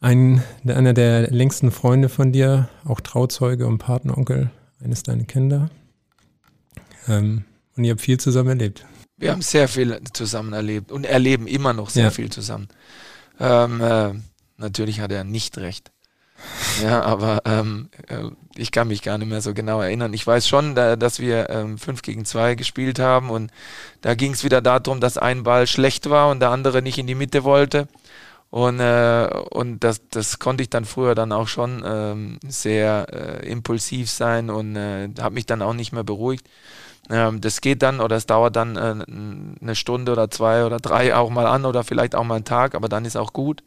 ein, 0.00 0.42
einer 0.66 0.92
der 0.92 1.30
längsten 1.30 1.70
Freunde 1.70 2.08
von 2.08 2.32
dir, 2.32 2.68
auch 2.84 3.00
Trauzeuge 3.00 3.66
und 3.66 3.78
Partneronkel 3.78 4.50
eines 4.82 5.04
deiner 5.04 5.24
Kinder. 5.24 5.70
Ähm, 7.08 7.44
und 7.76 7.84
ihr 7.84 7.92
habt 7.92 8.00
viel 8.00 8.18
zusammen 8.18 8.50
erlebt. 8.50 8.84
Wir 9.22 9.32
haben 9.32 9.42
sehr 9.42 9.68
viel 9.68 10.00
zusammen 10.12 10.52
erlebt 10.52 10.90
und 10.90 11.04
erleben 11.04 11.46
immer 11.46 11.72
noch 11.72 11.90
sehr 11.90 12.04
ja. 12.04 12.10
viel 12.10 12.30
zusammen. 12.30 12.68
Ähm, 13.38 13.80
äh, 13.80 14.12
natürlich 14.56 15.00
hat 15.00 15.12
er 15.12 15.22
nicht 15.22 15.58
recht. 15.58 15.92
Ja, 16.82 17.02
aber 17.04 17.42
ähm, 17.44 17.88
äh, 18.08 18.24
ich 18.56 18.72
kann 18.72 18.88
mich 18.88 19.02
gar 19.02 19.18
nicht 19.18 19.28
mehr 19.28 19.40
so 19.40 19.54
genau 19.54 19.80
erinnern. 19.80 20.12
Ich 20.12 20.26
weiß 20.26 20.48
schon, 20.48 20.74
da, 20.74 20.96
dass 20.96 21.20
wir 21.20 21.50
ähm, 21.50 21.78
5 21.78 22.02
gegen 22.02 22.24
2 22.24 22.56
gespielt 22.56 22.98
haben 22.98 23.30
und 23.30 23.52
da 24.00 24.14
ging 24.14 24.32
es 24.32 24.42
wieder 24.42 24.60
darum, 24.60 25.00
dass 25.00 25.18
ein 25.18 25.44
Ball 25.44 25.68
schlecht 25.68 26.10
war 26.10 26.30
und 26.30 26.40
der 26.40 26.50
andere 26.50 26.82
nicht 26.82 26.98
in 26.98 27.06
die 27.06 27.14
Mitte 27.14 27.44
wollte. 27.44 27.86
Und, 28.50 28.80
äh, 28.80 29.30
und 29.50 29.82
das, 29.84 30.02
das 30.10 30.38
konnte 30.38 30.62
ich 30.62 30.68
dann 30.68 30.84
früher 30.84 31.14
dann 31.14 31.32
auch 31.32 31.48
schon 31.48 31.82
ähm, 31.86 32.38
sehr 32.46 33.06
äh, 33.10 33.48
impulsiv 33.48 34.10
sein 34.10 34.50
und 34.50 34.76
äh, 34.76 35.08
habe 35.20 35.36
mich 35.36 35.46
dann 35.46 35.62
auch 35.62 35.72
nicht 35.72 35.92
mehr 35.92 36.04
beruhigt. 36.04 36.46
Ähm, 37.10 37.40
das 37.40 37.60
geht 37.60 37.82
dann 37.82 38.00
oder 38.00 38.16
es 38.16 38.26
dauert 38.26 38.56
dann 38.56 38.76
äh, 38.76 39.04
eine 39.60 39.74
Stunde 39.74 40.12
oder 40.12 40.30
zwei 40.30 40.64
oder 40.64 40.78
drei 40.78 41.14
auch 41.14 41.30
mal 41.30 41.46
an 41.46 41.64
oder 41.64 41.84
vielleicht 41.84 42.14
auch 42.14 42.24
mal 42.24 42.36
einen 42.36 42.44
Tag, 42.44 42.74
aber 42.74 42.88
dann 42.88 43.04
ist 43.04 43.16
auch 43.16 43.32
gut. 43.32 43.62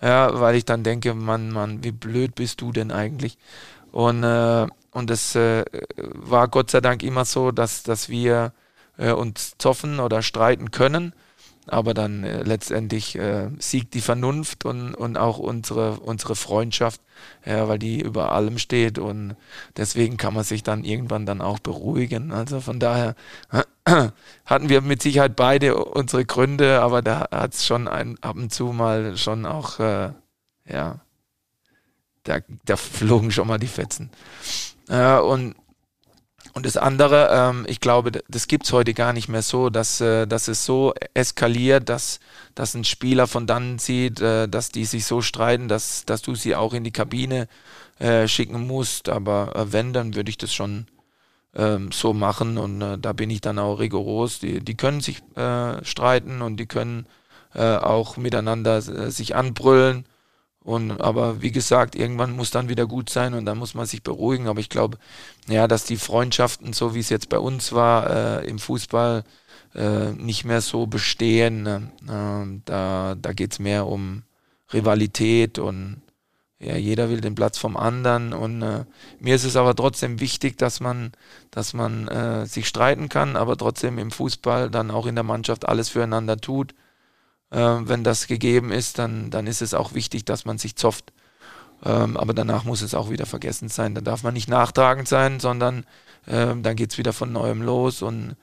Ja, 0.00 0.40
weil 0.40 0.56
ich 0.56 0.64
dann 0.64 0.82
denke, 0.82 1.14
Mann, 1.14 1.50
Mann, 1.52 1.84
wie 1.84 1.92
blöd 1.92 2.34
bist 2.34 2.60
du 2.60 2.72
denn 2.72 2.90
eigentlich? 2.90 3.38
Und, 3.92 4.24
äh, 4.24 4.66
und 4.90 5.10
es 5.10 5.36
äh, 5.36 5.64
war 5.96 6.48
Gott 6.48 6.70
sei 6.70 6.80
Dank 6.80 7.02
immer 7.02 7.24
so, 7.24 7.52
dass, 7.52 7.82
dass 7.84 8.08
wir 8.08 8.52
äh, 8.98 9.12
uns 9.12 9.54
zoffen 9.58 10.00
oder 10.00 10.22
streiten 10.22 10.70
können 10.70 11.12
aber 11.66 11.94
dann 11.94 12.24
äh, 12.24 12.42
letztendlich 12.42 13.16
äh, 13.16 13.48
siegt 13.58 13.94
die 13.94 14.00
Vernunft 14.00 14.64
und, 14.64 14.94
und 14.94 15.16
auch 15.16 15.38
unsere, 15.38 16.00
unsere 16.00 16.34
Freundschaft, 16.34 17.00
ja, 17.44 17.68
weil 17.68 17.78
die 17.78 18.00
über 18.00 18.32
allem 18.32 18.58
steht 18.58 18.98
und 18.98 19.36
deswegen 19.76 20.16
kann 20.16 20.34
man 20.34 20.44
sich 20.44 20.62
dann 20.62 20.84
irgendwann 20.84 21.26
dann 21.26 21.40
auch 21.40 21.60
beruhigen. 21.60 22.32
Also 22.32 22.60
von 22.60 22.80
daher 22.80 23.14
hatten 24.44 24.68
wir 24.68 24.80
mit 24.80 25.02
Sicherheit 25.02 25.36
beide 25.36 25.76
unsere 25.76 26.24
Gründe, 26.24 26.80
aber 26.82 27.00
da 27.02 27.28
hat 27.30 27.54
es 27.54 27.64
schon 27.64 27.86
ein, 27.86 28.18
ab 28.22 28.36
und 28.36 28.52
zu 28.52 28.66
mal 28.66 29.16
schon 29.16 29.46
auch, 29.46 29.78
äh, 29.78 30.10
ja, 30.68 31.00
da, 32.24 32.38
da 32.64 32.76
flogen 32.76 33.30
schon 33.30 33.48
mal 33.48 33.58
die 33.58 33.66
Fetzen. 33.66 34.10
Und 34.88 35.54
und 36.54 36.66
das 36.66 36.76
andere, 36.76 37.30
ähm, 37.32 37.64
ich 37.66 37.80
glaube, 37.80 38.12
das 38.28 38.46
gibt 38.46 38.66
es 38.66 38.72
heute 38.72 38.92
gar 38.92 39.12
nicht 39.14 39.28
mehr 39.28 39.42
so, 39.42 39.70
dass, 39.70 40.00
äh, 40.02 40.26
dass 40.26 40.48
es 40.48 40.64
so 40.64 40.92
eskaliert, 41.14 41.88
dass, 41.88 42.20
dass 42.54 42.74
ein 42.74 42.84
Spieler 42.84 43.26
von 43.26 43.46
dann 43.46 43.78
sieht, 43.78 44.20
äh, 44.20 44.48
dass 44.48 44.70
die 44.70 44.84
sich 44.84 45.06
so 45.06 45.22
streiten, 45.22 45.68
dass, 45.68 46.04
dass 46.04 46.20
du 46.20 46.34
sie 46.34 46.54
auch 46.54 46.74
in 46.74 46.84
die 46.84 46.90
Kabine 46.90 47.48
äh, 47.98 48.28
schicken 48.28 48.66
musst. 48.66 49.08
Aber 49.08 49.56
äh, 49.56 49.72
wenn, 49.72 49.94
dann 49.94 50.14
würde 50.14 50.28
ich 50.28 50.36
das 50.36 50.52
schon 50.52 50.86
ähm, 51.54 51.90
so 51.90 52.12
machen 52.12 52.58
und 52.58 52.82
äh, 52.82 52.98
da 52.98 53.14
bin 53.14 53.30
ich 53.30 53.40
dann 53.40 53.58
auch 53.58 53.78
rigoros. 53.80 54.38
Die, 54.40 54.60
die 54.60 54.76
können 54.76 55.00
sich 55.00 55.22
äh, 55.36 55.82
streiten 55.84 56.42
und 56.42 56.58
die 56.58 56.66
können 56.66 57.06
auch 57.54 58.16
miteinander 58.16 58.80
sich 58.80 59.36
anbrüllen. 59.36 60.06
Und, 60.64 61.00
aber 61.00 61.42
wie 61.42 61.50
gesagt, 61.50 61.96
irgendwann 61.96 62.36
muss 62.36 62.50
dann 62.50 62.68
wieder 62.68 62.86
gut 62.86 63.10
sein 63.10 63.34
und 63.34 63.46
dann 63.46 63.58
muss 63.58 63.74
man 63.74 63.86
sich 63.86 64.02
beruhigen. 64.02 64.46
Aber 64.46 64.60
ich 64.60 64.68
glaube, 64.68 64.98
ja, 65.48 65.66
dass 65.66 65.84
die 65.84 65.96
Freundschaften, 65.96 66.72
so 66.72 66.94
wie 66.94 67.00
es 67.00 67.08
jetzt 67.08 67.28
bei 67.28 67.38
uns 67.38 67.72
war, 67.72 68.42
äh, 68.42 68.46
im 68.46 68.58
Fußball 68.60 69.24
äh, 69.74 70.12
nicht 70.12 70.44
mehr 70.44 70.60
so 70.60 70.86
bestehen. 70.86 71.62
Ne? 71.62 71.90
Äh, 72.06 72.60
da 72.64 73.16
da 73.20 73.32
geht 73.32 73.52
es 73.52 73.58
mehr 73.58 73.86
um 73.86 74.22
Rivalität 74.72 75.58
und 75.58 76.02
ja, 76.60 76.76
jeder 76.76 77.10
will 77.10 77.20
den 77.20 77.34
Platz 77.34 77.58
vom 77.58 77.76
anderen. 77.76 78.32
Und 78.32 78.62
äh, 78.62 78.84
mir 79.18 79.34
ist 79.34 79.44
es 79.44 79.56
aber 79.56 79.74
trotzdem 79.74 80.20
wichtig, 80.20 80.58
dass 80.58 80.78
man, 80.78 81.10
dass 81.50 81.74
man 81.74 82.06
äh, 82.06 82.46
sich 82.46 82.68
streiten 82.68 83.08
kann, 83.08 83.34
aber 83.34 83.56
trotzdem 83.56 83.98
im 83.98 84.12
Fußball 84.12 84.70
dann 84.70 84.92
auch 84.92 85.06
in 85.06 85.16
der 85.16 85.24
Mannschaft 85.24 85.68
alles 85.68 85.88
füreinander 85.88 86.36
tut 86.36 86.72
wenn 87.54 88.02
das 88.02 88.28
gegeben 88.28 88.72
ist, 88.72 88.98
dann, 88.98 89.30
dann 89.30 89.46
ist 89.46 89.60
es 89.60 89.74
auch 89.74 89.92
wichtig, 89.92 90.24
dass 90.24 90.46
man 90.46 90.56
sich 90.56 90.74
zofft. 90.74 91.12
Ähm, 91.84 92.16
aber 92.16 92.32
danach 92.32 92.64
muss 92.64 92.80
es 92.80 92.94
auch 92.94 93.10
wieder 93.10 93.26
vergessen 93.26 93.68
sein. 93.68 93.94
Dann 93.94 94.04
darf 94.04 94.22
man 94.22 94.34
nicht 94.34 94.48
nachtragend 94.48 95.08
sein, 95.08 95.40
sondern 95.40 95.84
äh, 96.26 96.54
dann 96.56 96.76
geht 96.76 96.92
es 96.92 96.98
wieder 96.98 97.12
von 97.12 97.32
neuem 97.32 97.62
los. 97.62 98.02
Und 98.02 98.36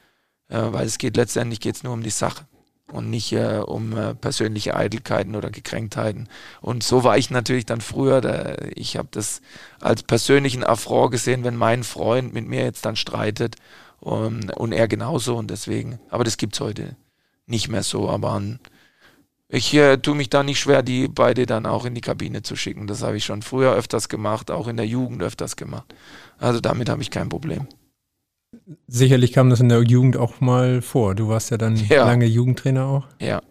äh, 0.49 0.59
weil 0.59 0.85
es 0.85 0.97
geht 0.97 1.15
letztendlich 1.15 1.59
geht's 1.59 1.83
nur 1.83 1.93
um 1.93 2.03
die 2.03 2.09
Sache 2.09 2.45
und 2.91 3.09
nicht 3.09 3.31
äh, 3.31 3.61
um 3.65 3.95
äh, 3.95 4.15
persönliche 4.15 4.75
Eitelkeiten 4.75 5.35
oder 5.35 5.51
Gekränktheiten. 5.51 6.27
Und 6.59 6.83
so 6.83 7.03
war 7.03 7.17
ich 7.17 7.29
natürlich 7.29 7.65
dann 7.65 7.81
früher. 7.81 8.19
Da, 8.19 8.55
ich 8.75 8.97
habe 8.97 9.07
das 9.11 9.41
als 9.79 10.03
persönlichen 10.03 10.63
Affront 10.63 11.11
gesehen, 11.11 11.43
wenn 11.43 11.55
mein 11.55 11.83
Freund 11.83 12.33
mit 12.33 12.47
mir 12.47 12.63
jetzt 12.63 12.85
dann 12.85 12.95
streitet 12.95 13.55
um, 13.99 14.41
ähm, 14.41 14.51
und 14.55 14.71
er 14.73 14.87
genauso. 14.87 15.37
Und 15.37 15.49
deswegen, 15.49 15.99
aber 16.09 16.23
das 16.23 16.37
gibt's 16.37 16.59
heute 16.59 16.95
nicht 17.45 17.69
mehr 17.69 17.83
so. 17.83 18.09
Aber 18.09 18.31
an, 18.31 18.59
ich 19.51 19.73
äh, 19.73 19.97
tue 19.97 20.13
mich 20.13 20.29
da 20.29 20.43
nicht 20.43 20.59
schwer, 20.59 20.83
die 20.83 21.07
beide 21.07 21.47
dann 21.47 21.65
auch 21.65 21.85
in 21.85 21.95
die 21.95 22.01
Kabine 22.01 22.43
zu 22.43 22.55
schicken. 22.55 22.85
Das 22.85 23.01
habe 23.01 23.17
ich 23.17 23.25
schon 23.25 23.41
früher 23.41 23.73
öfters 23.73 24.07
gemacht, 24.07 24.51
auch 24.51 24.67
in 24.67 24.77
der 24.77 24.85
Jugend 24.85 25.23
öfters 25.23 25.55
gemacht. 25.55 25.93
Also 26.37 26.59
damit 26.59 26.87
habe 26.87 27.01
ich 27.01 27.09
kein 27.09 27.29
Problem. 27.29 27.67
Sicherlich 28.87 29.33
kam 29.33 29.49
das 29.49 29.59
in 29.59 29.69
der 29.69 29.81
Jugend 29.81 30.17
auch 30.17 30.39
mal 30.39 30.83
vor. 30.83 31.15
Du 31.15 31.29
warst 31.29 31.49
ja 31.49 31.57
dann 31.57 31.75
ja. 31.89 32.05
lange 32.05 32.27
Jugendtrainer 32.27 32.85
auch. 32.85 33.07
Ja. 33.19 33.41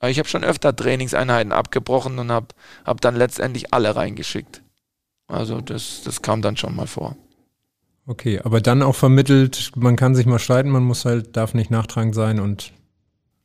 Aber 0.00 0.10
ich 0.10 0.18
habe 0.18 0.28
schon 0.28 0.42
öfter 0.42 0.74
Trainingseinheiten 0.74 1.52
abgebrochen 1.52 2.18
und 2.18 2.32
habe 2.32 2.48
hab 2.84 3.00
dann 3.00 3.14
letztendlich 3.14 3.72
alle 3.72 3.94
reingeschickt. 3.94 4.60
Also 5.28 5.60
das, 5.60 6.02
das 6.04 6.20
kam 6.20 6.42
dann 6.42 6.56
schon 6.56 6.74
mal 6.74 6.88
vor. 6.88 7.16
Okay, 8.06 8.40
aber 8.42 8.60
dann 8.60 8.82
auch 8.82 8.96
vermittelt, 8.96 9.70
man 9.76 9.96
kann 9.96 10.14
sich 10.14 10.26
mal 10.26 10.38
streiten, 10.40 10.68
man 10.68 10.82
muss 10.82 11.04
halt, 11.04 11.36
darf 11.36 11.54
nicht 11.54 11.70
nachtragend 11.70 12.14
sein 12.14 12.38
und 12.38 12.72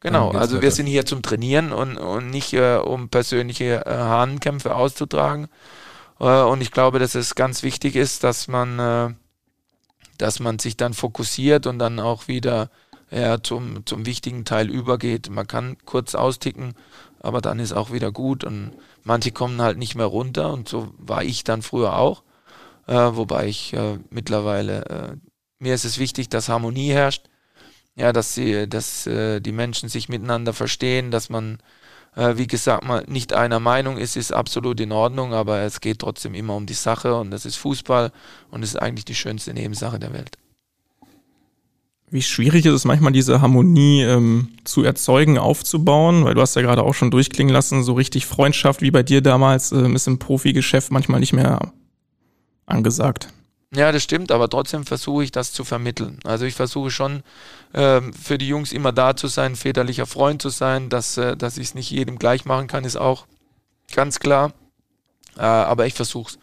Genau, 0.01 0.31
also 0.31 0.61
wir 0.61 0.71
sind 0.71 0.85
hier 0.85 1.05
zum 1.05 1.21
Trainieren 1.21 1.73
und, 1.73 1.97
und 1.97 2.29
nicht 2.29 2.53
äh, 2.53 2.77
um 2.77 3.09
persönliche 3.09 3.85
äh, 3.85 3.89
Hahnkämpfe 3.89 4.73
auszutragen. 4.73 5.49
Äh, 6.21 6.41
und 6.41 6.61
ich 6.61 6.71
glaube, 6.71 6.99
dass 6.99 7.15
es 7.15 7.35
ganz 7.35 7.63
wichtig 7.63 7.97
ist, 7.97 8.23
dass 8.23 8.47
man, 8.47 8.79
äh, 8.79 9.13
dass 10.17 10.39
man 10.39 10.57
sich 10.57 10.77
dann 10.77 10.93
fokussiert 10.93 11.67
und 11.67 11.79
dann 11.79 11.99
auch 11.99 12.29
wieder 12.29 12.69
ja, 13.11 13.41
zum, 13.43 13.85
zum 13.85 14.05
wichtigen 14.05 14.45
Teil 14.45 14.69
übergeht. 14.69 15.29
Man 15.29 15.47
kann 15.47 15.75
kurz 15.83 16.15
austicken, 16.15 16.75
aber 17.19 17.41
dann 17.41 17.59
ist 17.59 17.73
auch 17.73 17.91
wieder 17.91 18.13
gut. 18.13 18.45
Und 18.45 18.71
manche 19.03 19.31
kommen 19.31 19.61
halt 19.61 19.77
nicht 19.77 19.95
mehr 19.95 20.05
runter 20.05 20.53
und 20.53 20.69
so 20.69 20.93
war 20.97 21.23
ich 21.23 21.43
dann 21.43 21.61
früher 21.61 21.97
auch. 21.97 22.23
Äh, 22.87 22.93
wobei 22.93 23.47
ich 23.47 23.73
äh, 23.73 23.99
mittlerweile, 24.11 25.19
mir 25.57 25.73
ist 25.73 25.83
es 25.83 25.99
wichtig, 25.99 26.29
dass 26.29 26.47
Harmonie 26.47 26.91
herrscht 26.93 27.28
ja, 27.99 28.13
dass 28.13 28.33
sie, 28.33 28.67
dass 28.67 29.05
äh, 29.07 29.41
die 29.41 29.51
Menschen 29.51 29.89
sich 29.89 30.07
miteinander 30.07 30.53
verstehen, 30.53 31.11
dass 31.11 31.29
man, 31.29 31.57
äh, 32.15 32.37
wie 32.37 32.47
gesagt, 32.47 32.85
mal 32.85 33.03
nicht 33.07 33.33
einer 33.33 33.59
Meinung 33.59 33.97
ist, 33.97 34.15
ist 34.15 34.31
absolut 34.31 34.79
in 34.79 34.93
Ordnung, 34.93 35.33
aber 35.33 35.59
es 35.59 35.81
geht 35.81 35.99
trotzdem 35.99 36.33
immer 36.33 36.55
um 36.55 36.65
die 36.65 36.73
Sache 36.73 37.15
und 37.15 37.29
das 37.29 37.45
ist 37.45 37.57
Fußball 37.57 38.11
und 38.51 38.63
es 38.63 38.69
ist 38.69 38.81
eigentlich 38.81 39.05
die 39.05 39.15
schönste 39.15 39.53
Nebensache 39.53 39.99
der 39.99 40.13
Welt. 40.13 40.37
Wie 42.11 42.21
schwierig 42.21 42.65
ist 42.65 42.73
es 42.73 42.85
manchmal, 42.85 43.11
diese 43.11 43.41
Harmonie 43.41 44.01
ähm, 44.01 44.53
zu 44.63 44.83
erzeugen, 44.83 45.37
aufzubauen? 45.37 46.23
Weil 46.23 46.33
du 46.33 46.41
hast 46.41 46.55
ja 46.55 46.63
gerade 46.63 46.81
auch 46.83 46.95
schon 46.95 47.11
durchklingen 47.11 47.53
lassen, 47.53 47.83
so 47.83 47.93
richtig 47.93 48.25
Freundschaft 48.25 48.81
wie 48.81 48.91
bei 48.91 49.03
dir 49.03 49.21
damals 49.21 49.71
ähm, 49.71 49.95
ist 49.95 50.07
im 50.07 50.17
Profigeschäft 50.17 50.91
manchmal 50.91 51.19
nicht 51.19 51.33
mehr 51.33 51.71
angesagt. 52.65 53.27
Ja, 53.75 53.91
das 53.91 54.01
stimmt, 54.01 54.31
aber 54.31 54.49
trotzdem 54.49 54.83
versuche 54.83 55.23
ich 55.23 55.31
das 55.31 55.53
zu 55.53 55.63
vermitteln. 55.63 56.19
Also 56.23 56.45
ich 56.45 56.55
versuche 56.55 56.89
schon 56.89 57.21
ähm, 57.75 58.13
für 58.13 58.39
die 58.39 58.47
Jungs 58.47 58.71
immer 58.71 58.91
da 58.91 59.15
zu 59.15 59.27
sein, 59.27 59.55
väterlicher 59.55 60.07
Freund 60.07 60.41
zu 60.41 60.49
sein, 60.49 60.89
dass, 60.89 61.17
äh, 61.17 61.37
dass 61.37 61.57
ich 61.57 61.67
es 61.67 61.75
nicht 61.75 61.91
jedem 61.91 62.17
gleich 62.17 62.45
machen 62.45 62.65
kann, 62.65 62.83
ist 62.83 62.95
auch 62.95 63.27
ganz 63.93 64.19
klar. 64.19 64.53
Äh, 65.37 65.41
aber 65.41 65.85
ich 65.85 65.93
versuche 65.93 66.31
es. 66.31 66.39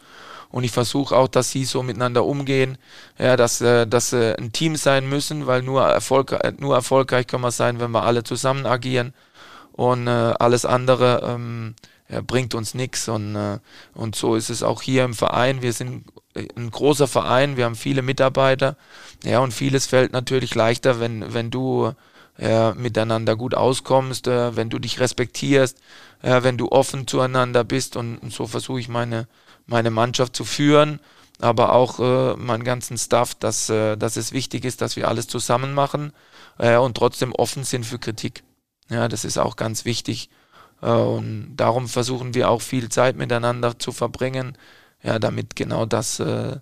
Und 0.51 0.63
ich 0.63 0.71
versuche 0.71 1.17
auch, 1.17 1.27
dass 1.27 1.51
sie 1.51 1.65
so 1.65 1.83
miteinander 1.83 2.25
umgehen, 2.25 2.79
ja, 3.19 3.37
dass, 3.37 3.61
äh, 3.61 3.89
dass 3.89 4.13
äh, 4.13 4.37
ein 4.39 4.53
Team 4.53 4.77
sein 4.77 5.09
müssen, 5.09 5.49
weil 5.49 5.63
nur, 5.63 5.83
Erfolg, 5.83 6.31
äh, 6.33 6.53
nur 6.59 6.77
erfolgreich 6.77 7.27
können 7.27 7.43
wir 7.43 7.51
sein, 7.51 7.81
wenn 7.81 7.91
wir 7.91 8.05
alle 8.05 8.23
zusammen 8.23 8.67
agieren. 8.67 9.13
Und 9.73 10.07
äh, 10.07 10.11
alles 10.11 10.65
andere 10.65 11.23
ähm, 11.25 11.75
bringt 12.27 12.55
uns 12.55 12.75
nichts. 12.75 13.09
Und, 13.09 13.37
äh, 13.37 13.59
und 13.95 14.17
so 14.17 14.37
ist 14.37 14.51
es 14.51 14.63
auch 14.63 14.83
hier 14.83 15.05
im 15.05 15.15
Verein. 15.15 15.63
Wir 15.63 15.73
sind 15.73 16.05
ein 16.35 16.71
großer 16.71 17.09
Verein, 17.09 17.57
wir 17.57 17.65
haben 17.65 17.77
viele 17.77 18.03
Mitarbeiter. 18.03 18.77
Ja, 19.25 19.41
und 19.41 19.53
vieles 19.53 19.87
fällt 19.87 20.13
natürlich 20.13 20.55
leichter, 20.55 21.01
wenn, 21.01 21.33
wenn 21.35 21.51
du 21.51 21.93
ja, 22.39 22.75
miteinander 22.75 23.37
gut 23.37 23.55
auskommst, 23.55 24.27
äh, 24.29 24.55
wenn 24.57 24.69
du 24.69 24.79
dich 24.79 25.01
respektierst, 25.01 25.79
äh, 26.23 26.43
wenn 26.43 26.59
du 26.59 26.69
offen 26.71 27.07
zueinander 27.07 27.65
bist. 27.65 27.97
Und, 27.97 28.19
und 28.19 28.33
so 28.33 28.47
versuche 28.47 28.81
ich 28.81 28.89
meine, 28.89 29.27
meine 29.67 29.91
Mannschaft 29.91 30.37
zu 30.37 30.45
führen. 30.45 31.01
aber 31.39 31.73
auch 31.73 32.01
äh, 32.01 32.37
meinen 32.37 32.65
ganzen 32.65 32.97
Staff, 32.99 33.35
dass, 33.35 33.69
äh, 33.69 33.97
dass 33.97 34.17
es 34.17 34.33
wichtig 34.33 34.65
ist, 34.65 34.81
dass 34.81 34.97
wir 34.97 35.09
alles 35.09 35.27
zusammen 35.27 35.75
machen 35.75 36.13
äh, 36.59 36.77
und 36.77 36.97
trotzdem 36.97 37.33
offen 37.33 37.65
sind 37.65 37.85
für 37.85 37.99
Kritik. 37.99 38.43
Ja, 38.89 39.09
das 39.09 39.25
ist 39.25 39.39
auch 39.39 39.57
ganz 39.57 39.85
wichtig. 39.85 40.31
Äh, 40.87 40.91
und 40.91 41.57
darum 41.57 41.89
versuchen 41.89 42.35
wir 42.35 42.49
auch 42.49 42.63
viel 42.63 42.89
Zeit 42.89 43.17
miteinander 43.17 43.79
zu 43.79 43.93
verbringen, 43.93 44.57
ja, 45.03 45.19
damit 45.19 45.57
genau 45.57 45.85
das 45.85 46.21
äh, 46.21 46.57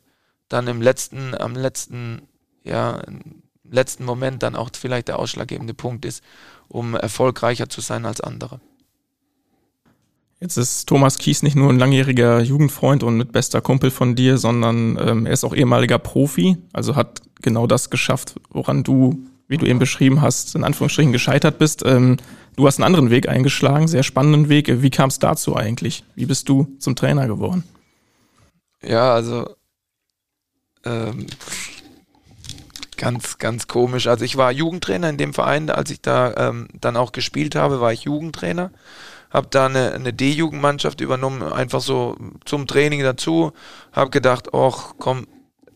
dann 0.49 0.67
im 0.67 0.83
letzten, 0.83 1.35
am 1.35 1.55
letzten, 1.55 2.23
ja, 2.65 3.03
letzten 3.71 4.05
Moment 4.05 4.43
dann 4.43 4.57
auch 4.57 4.71
vielleicht 4.73 5.09
der 5.09 5.19
ausschlaggebende 5.19 5.75
Punkt 5.75 6.05
ist, 6.05 6.23
um 6.69 6.95
erfolgreicher 6.95 7.69
zu 7.69 7.81
sein 7.81 8.07
als 8.07 8.21
andere. 8.21 8.61
Jetzt 10.41 10.57
ist 10.57 10.87
Thomas 10.87 11.19
Kies 11.19 11.43
nicht 11.43 11.57
nur 11.57 11.71
ein 11.71 11.79
langjähriger 11.79 12.41
Jugendfreund 12.41 13.03
und 13.03 13.17
mit 13.17 13.33
bester 13.33 13.61
Kumpel 13.61 13.91
von 13.91 14.15
dir, 14.15 14.37
sondern 14.37 14.99
ähm, 15.01 15.27
er 15.27 15.33
ist 15.33 15.45
auch 15.45 15.55
ehemaliger 15.55 15.99
Profi, 15.99 16.59
also 16.73 16.97
hat 16.97 17.23
genau 17.41 17.67
das 17.67 17.89
geschafft, 17.89 18.35
woran 18.51 18.83
du, 18.83 19.19
wie 19.49 19.57
du 19.57 19.67
eben 19.67 19.79
beschrieben 19.79 20.21
hast, 20.21 20.55
in 20.55 20.65
Anführungsstrichen 20.65 21.13
gescheitert 21.13 21.59
bist. 21.59 21.83
Ähm, 21.87 22.19
du 22.57 22.67
hast 22.67 22.79
einen 22.79 22.87
anderen 22.87 23.11
Weg 23.11 23.29
eingeschlagen, 23.29 23.89
sehr 23.89 24.03
spannenden 24.03 24.49
Weg. 24.49 24.69
Wie 24.83 24.91
kam 24.91 25.09
es 25.09 25.19
dazu 25.19 25.57
eigentlich? 25.57 26.05
Wie 26.15 26.27
bist 26.27 26.49
du 26.49 26.69
zum 26.79 26.97
Trainer 26.97 27.27
geworden? 27.27 27.65
Ja, 28.83 29.15
also 29.15 29.49
ähm, 30.85 31.27
ganz, 32.97 33.39
ganz 33.39 33.67
komisch. 33.67 34.07
Also 34.07 34.25
ich 34.25 34.37
war 34.37 34.53
Jugendtrainer 34.53 35.09
in 35.09 35.17
dem 35.17 35.35
Verein, 35.35 35.71
als 35.71 35.91
ich 35.91 36.01
da 36.01 36.35
ähm, 36.37 36.69
dann 36.81 36.97
auch 36.97 37.13
gespielt 37.13 37.55
habe, 37.55 37.81
war 37.81 37.93
ich 37.93 38.03
Jugendtrainer. 38.03 38.71
Habe 39.31 39.49
da 39.51 39.67
eine, 39.67 39.93
eine 39.93 40.13
D-Jugendmannschaft 40.13 41.01
übernommen, 41.01 41.43
einfach 41.43 41.81
so 41.81 42.17
zum 42.45 42.67
Training 42.67 43.03
dazu. 43.03 43.53
Habe 43.93 44.11
gedacht, 44.11 44.55
ach 44.55 44.95
komm, 44.99 45.27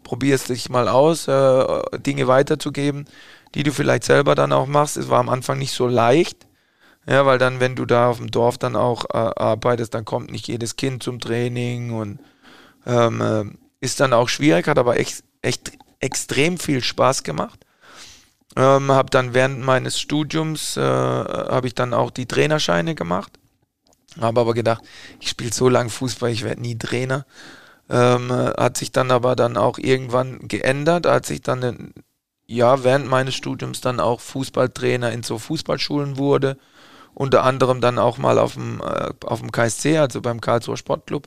probier 0.05 0.37
es 0.37 0.45
dich 0.45 0.68
mal 0.68 0.89
aus, 0.89 1.26
äh, 1.29 1.99
Dinge 1.99 2.29
weiterzugeben, 2.29 3.07
die 3.55 3.64
du 3.64 3.72
vielleicht 3.72 4.05
selber 4.05 4.35
dann 4.35 4.53
auch 4.53 4.66
machst. 4.66 4.97
Es 4.97 5.09
war 5.09 5.18
am 5.18 5.29
Anfang 5.29 5.59
nicht 5.59 5.72
so 5.72 5.89
leicht. 5.89 6.47
Ja, 7.09 7.24
weil 7.24 7.38
dann, 7.38 7.59
wenn 7.59 7.74
du 7.74 7.86
da 7.86 8.11
auf 8.11 8.18
dem 8.18 8.30
Dorf 8.30 8.59
dann 8.59 8.76
auch 8.76 9.06
äh, 9.06 9.16
arbeitest, 9.16 9.94
dann 9.94 10.04
kommt 10.04 10.30
nicht 10.30 10.46
jedes 10.46 10.76
Kind 10.76 11.02
zum 11.02 11.20
Training 11.20 11.92
und 11.92 12.20
ähm, 12.86 13.20
äh, 13.22 13.44
ist 13.80 14.00
dann 14.00 14.12
auch 14.12 14.28
schwierig, 14.28 14.68
hat 14.68 14.78
aber 14.78 14.98
echt, 14.98 15.24
echt 15.40 15.72
extrem 16.00 16.59
viel 16.59 16.82
Spaß 16.82 17.22
gemacht. 17.22 17.64
Ähm, 18.56 18.92
habe 18.92 19.09
dann 19.09 19.32
während 19.32 19.62
meines 19.62 19.98
Studiums 19.98 20.76
äh, 20.76 20.82
habe 20.82 21.66
ich 21.66 21.74
dann 21.74 21.94
auch 21.94 22.11
die 22.11 22.26
Trainerscheine 22.26 22.94
gemacht. 22.94 23.32
Habe 24.20 24.40
aber 24.42 24.52
gedacht, 24.52 24.84
ich 25.18 25.30
spiele 25.30 25.52
so 25.52 25.70
lange 25.70 25.88
Fußball, 25.88 26.30
ich 26.30 26.44
werde 26.44 26.61
nie 26.61 26.76
Trainer. 26.76 27.24
Ähm, 27.88 28.30
hat 28.30 28.76
sich 28.76 28.92
dann 28.92 29.11
aber 29.11 29.34
dann 29.34 29.56
auch 29.56 29.78
irgendwann 29.78 30.46
geändert, 30.46 31.06
als 31.06 31.30
ich 31.30 31.40
dann 31.40 31.94
ja 32.46 32.84
während 32.84 33.09
meines 33.09 33.34
Studiums 33.34 33.80
dann 33.80 33.98
auch 33.98 34.20
Fußballtrainer 34.20 35.11
in 35.12 35.22
so 35.22 35.38
Fußballschulen 35.38 36.18
wurde. 36.18 36.59
Unter 37.18 37.42
anderem 37.42 37.80
dann 37.80 37.98
auch 37.98 38.16
mal 38.16 38.38
auf 38.38 38.54
dem, 38.54 38.80
äh, 38.80 39.10
auf 39.24 39.40
dem 39.40 39.50
KSC, 39.50 39.98
also 39.98 40.20
beim 40.20 40.40
Karlsruher 40.40 40.76
Sportclub. 40.76 41.26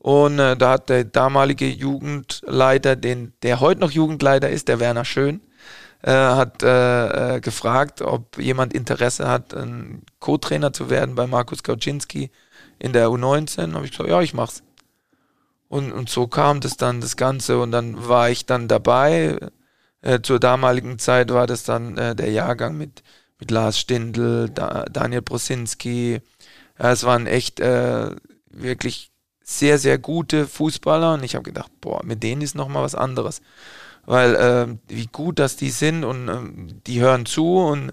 Und 0.00 0.40
äh, 0.40 0.56
da 0.56 0.70
hat 0.70 0.88
der 0.88 1.04
damalige 1.04 1.68
Jugendleiter, 1.68 2.96
den, 2.96 3.32
der 3.44 3.60
heute 3.60 3.82
noch 3.82 3.92
Jugendleiter 3.92 4.50
ist, 4.50 4.66
der 4.66 4.80
Werner 4.80 5.04
Schön, 5.04 5.40
äh, 6.02 6.10
hat 6.10 6.64
äh, 6.64 7.36
äh 7.36 7.40
gefragt, 7.40 8.02
ob 8.02 8.36
jemand 8.36 8.74
Interesse 8.74 9.28
hat, 9.28 9.54
ein 9.54 10.02
Co-Trainer 10.18 10.72
zu 10.72 10.90
werden 10.90 11.14
bei 11.14 11.28
Markus 11.28 11.62
Kauczynski 11.62 12.32
in 12.80 12.92
der 12.92 13.06
U19. 13.06 13.74
Habe 13.74 13.84
ich 13.84 13.92
gesagt, 13.92 14.10
ja, 14.10 14.20
ich 14.22 14.34
mach's. 14.34 14.64
Und, 15.68 15.92
und 15.92 16.08
so 16.08 16.26
kam 16.26 16.58
das 16.58 16.76
dann, 16.76 17.00
das 17.00 17.16
Ganze. 17.16 17.60
Und 17.60 17.70
dann 17.70 18.08
war 18.08 18.28
ich 18.28 18.44
dann 18.44 18.66
dabei. 18.66 19.38
Äh, 20.00 20.20
zur 20.20 20.40
damaligen 20.40 20.98
Zeit 20.98 21.32
war 21.32 21.46
das 21.46 21.62
dann 21.62 21.96
äh, 21.96 22.16
der 22.16 22.32
Jahrgang 22.32 22.76
mit, 22.76 23.04
mit 23.42 23.50
Lars 23.50 23.76
Stindl, 23.76 24.48
da, 24.48 24.84
Daniel 24.84 25.22
Brosinski. 25.22 26.20
Ja, 26.78 26.92
es 26.92 27.02
waren 27.02 27.26
echt 27.26 27.58
wirklich 27.58 29.10
sehr, 29.42 29.78
sehr 29.78 29.98
gute 29.98 30.46
Fußballer 30.46 31.14
und 31.14 31.24
ich 31.24 31.34
habe 31.34 31.42
gedacht, 31.42 31.72
boah, 31.80 32.04
mit 32.04 32.22
denen 32.22 32.40
ist 32.40 32.54
nochmal 32.54 32.84
was 32.84 32.94
anderes. 32.94 33.42
Weil 34.06 34.34
äh, 34.36 34.66
wie 34.88 35.06
gut, 35.06 35.40
dass 35.40 35.56
die 35.56 35.70
sind 35.70 36.04
und 36.04 36.28
ähm, 36.28 36.68
die 36.86 37.00
hören 37.00 37.26
zu 37.26 37.58
und 37.58 37.92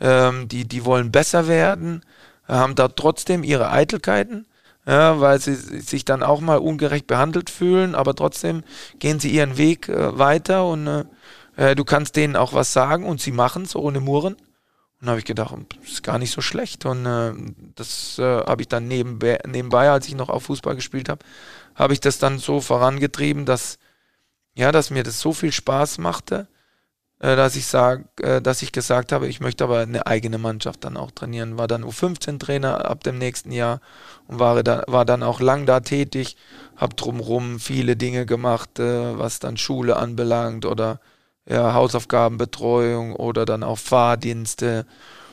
ähm, 0.00 0.48
die, 0.48 0.66
die 0.66 0.84
wollen 0.84 1.12
besser 1.12 1.46
werden, 1.46 2.04
haben 2.48 2.74
da 2.74 2.88
trotzdem 2.88 3.44
ihre 3.44 3.70
Eitelkeiten, 3.70 4.46
ja, 4.86 5.20
weil 5.20 5.40
sie 5.40 5.54
sich 5.54 6.04
dann 6.04 6.22
auch 6.22 6.40
mal 6.40 6.58
ungerecht 6.58 7.06
behandelt 7.06 7.50
fühlen, 7.50 7.94
aber 7.94 8.14
trotzdem 8.14 8.62
gehen 8.98 9.20
sie 9.20 9.30
ihren 9.30 9.58
Weg 9.58 9.88
äh, 9.88 10.18
weiter 10.18 10.66
und 10.66 10.86
äh, 10.86 11.04
äh 11.56 11.74
du 11.74 11.84
kannst 11.84 12.16
denen 12.16 12.36
auch 12.36 12.52
was 12.52 12.72
sagen 12.72 13.04
und 13.04 13.20
sie 13.20 13.32
machen 13.32 13.62
es 13.62 13.76
ohne 13.76 14.00
Murren. 14.00 14.36
Und 15.00 15.08
habe 15.08 15.18
ich 15.20 15.24
gedacht, 15.24 15.54
das 15.80 15.92
ist 15.92 16.02
gar 16.02 16.18
nicht 16.18 16.32
so 16.32 16.40
schlecht. 16.40 16.84
Und 16.84 17.06
äh, 17.06 17.32
das 17.76 18.18
äh, 18.18 18.22
habe 18.22 18.62
ich 18.62 18.68
dann 18.68 18.88
nebenbei, 18.88 19.38
nebenbei, 19.46 19.90
als 19.90 20.08
ich 20.08 20.14
noch 20.14 20.28
auf 20.28 20.44
Fußball 20.44 20.74
gespielt 20.74 21.08
habe, 21.08 21.24
habe 21.74 21.92
ich 21.92 22.00
das 22.00 22.18
dann 22.18 22.38
so 22.38 22.60
vorangetrieben, 22.60 23.44
dass, 23.46 23.78
ja, 24.54 24.72
dass 24.72 24.90
mir 24.90 25.04
das 25.04 25.20
so 25.20 25.32
viel 25.32 25.52
Spaß 25.52 25.98
machte, 25.98 26.48
äh, 27.20 27.36
dass 27.36 27.54
ich 27.54 27.66
sag, 27.66 28.04
äh, 28.20 28.40
dass 28.40 28.62
ich 28.62 28.72
gesagt 28.72 29.12
habe, 29.12 29.28
ich 29.28 29.40
möchte 29.40 29.64
aber 29.64 29.80
eine 29.80 30.06
eigene 30.06 30.38
Mannschaft 30.38 30.84
dann 30.84 30.96
auch 30.96 31.12
trainieren. 31.12 31.58
War 31.58 31.68
dann 31.68 31.84
U15-Trainer 31.84 32.90
ab 32.90 33.04
dem 33.04 33.18
nächsten 33.18 33.52
Jahr 33.52 33.80
und 34.26 34.40
war, 34.40 34.62
da, 34.64 34.82
war 34.88 35.04
dann 35.04 35.22
auch 35.22 35.40
lang 35.40 35.66
da 35.66 35.80
tätig, 35.80 36.36
habe 36.76 36.96
drumherum 36.96 37.60
viele 37.60 37.96
Dinge 37.96 38.26
gemacht, 38.26 38.78
äh, 38.80 39.18
was 39.18 39.38
dann 39.38 39.56
Schule 39.56 39.96
anbelangt 39.96 40.64
oder 40.64 41.00
ja, 41.48 41.74
Hausaufgabenbetreuung 41.74 43.14
oder 43.14 43.44
dann 43.44 43.62
auch 43.62 43.78
Fahrdienste. 43.78 44.86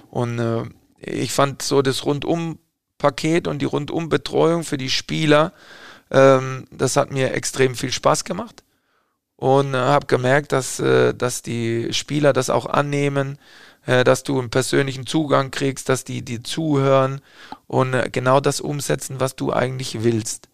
Und 0.10 0.40
äh, 0.40 0.64
ich 1.00 1.34
fand 1.34 1.62
so 1.62 1.82
das 1.82 2.06
Rundum-Paket 2.06 3.48
und 3.48 3.62
die 3.62 3.66
Rundum-Betreuung 3.66 4.64
für 4.64 4.78
die 4.78 4.90
Spieler, 4.90 5.54
ähm, 6.12 6.66
das 6.72 6.96
hat 6.96 7.12
mir 7.12 7.34
extrem 7.34 7.76
viel 7.76 7.92
Spaß 7.92 8.24
gemacht. 8.24 8.64
Und 9.36 9.74
äh, 9.74 9.78
habe 9.78 10.06
gemerkt, 10.06 10.54
dass, 10.54 10.80
äh, 10.80 11.14
dass 11.14 11.42
die 11.42 11.94
Spieler 11.94 12.32
das 12.32 12.50
auch 12.50 12.66
annehmen, 12.66 13.38
äh, 13.86 14.06
dass 14.06 14.24
du 14.24 14.40
einen 14.40 14.50
persönlichen 14.50 15.06
Zugang 15.06 15.52
kriegst, 15.52 15.90
dass 15.90 16.06
die 16.06 16.24
dir 16.24 16.44
zuhören 16.44 17.20
und 17.68 17.94
äh, 17.94 18.10
genau 18.10 18.40
das 18.40 18.62
umsetzen, 18.62 19.20
was 19.20 19.36
du 19.36 19.52
eigentlich 19.52 20.04
willst. 20.04 20.48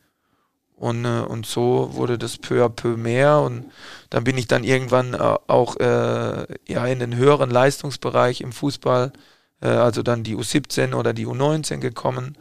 Und, 0.81 1.05
äh, 1.05 1.19
und 1.19 1.45
so 1.45 1.91
wurde 1.93 2.17
das 2.17 2.39
peu 2.39 2.65
à 2.65 2.67
peu 2.67 2.97
mehr 2.97 3.39
und 3.41 3.65
dann 4.09 4.23
bin 4.23 4.35
ich 4.35 4.47
dann 4.47 4.63
irgendwann 4.63 5.13
äh, 5.13 5.17
auch 5.45 5.75
äh, 5.79 6.47
ja, 6.67 6.87
in 6.87 6.97
den 6.97 7.15
höheren 7.15 7.51
Leistungsbereich 7.51 8.41
im 8.41 8.51
Fußball, 8.51 9.13
äh, 9.61 9.67
also 9.67 10.01
dann 10.01 10.23
die 10.23 10.35
U17 10.35 10.95
oder 10.95 11.13
die 11.13 11.27
U19 11.27 11.77
gekommen. 11.77 12.35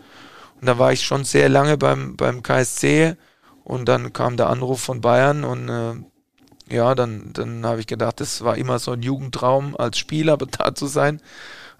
Und 0.59 0.67
da 0.67 0.79
war 0.79 0.91
ich 0.91 1.03
schon 1.05 1.25
sehr 1.25 1.51
lange 1.51 1.77
beim, 1.77 2.17
beim 2.17 2.43
KSC 2.43 3.17
und 3.63 3.91
dann 3.91 4.15
kam 4.15 4.39
der 4.39 4.49
Anruf 4.49 4.81
von 4.81 5.03
Bayern 5.03 5.45
und 5.45 5.69
äh, 5.69 6.75
ja, 6.75 6.95
dann, 6.95 7.35
dann 7.35 7.67
habe 7.67 7.81
ich 7.81 7.87
gedacht, 7.87 8.21
das 8.21 8.43
war 8.43 8.57
immer 8.57 8.79
so 8.79 8.93
ein 8.93 9.03
Jugendtraum, 9.03 9.77
als 9.77 9.99
Spieler 9.99 10.39
da 10.59 10.75
zu 10.75 10.87
sein. 10.87 11.21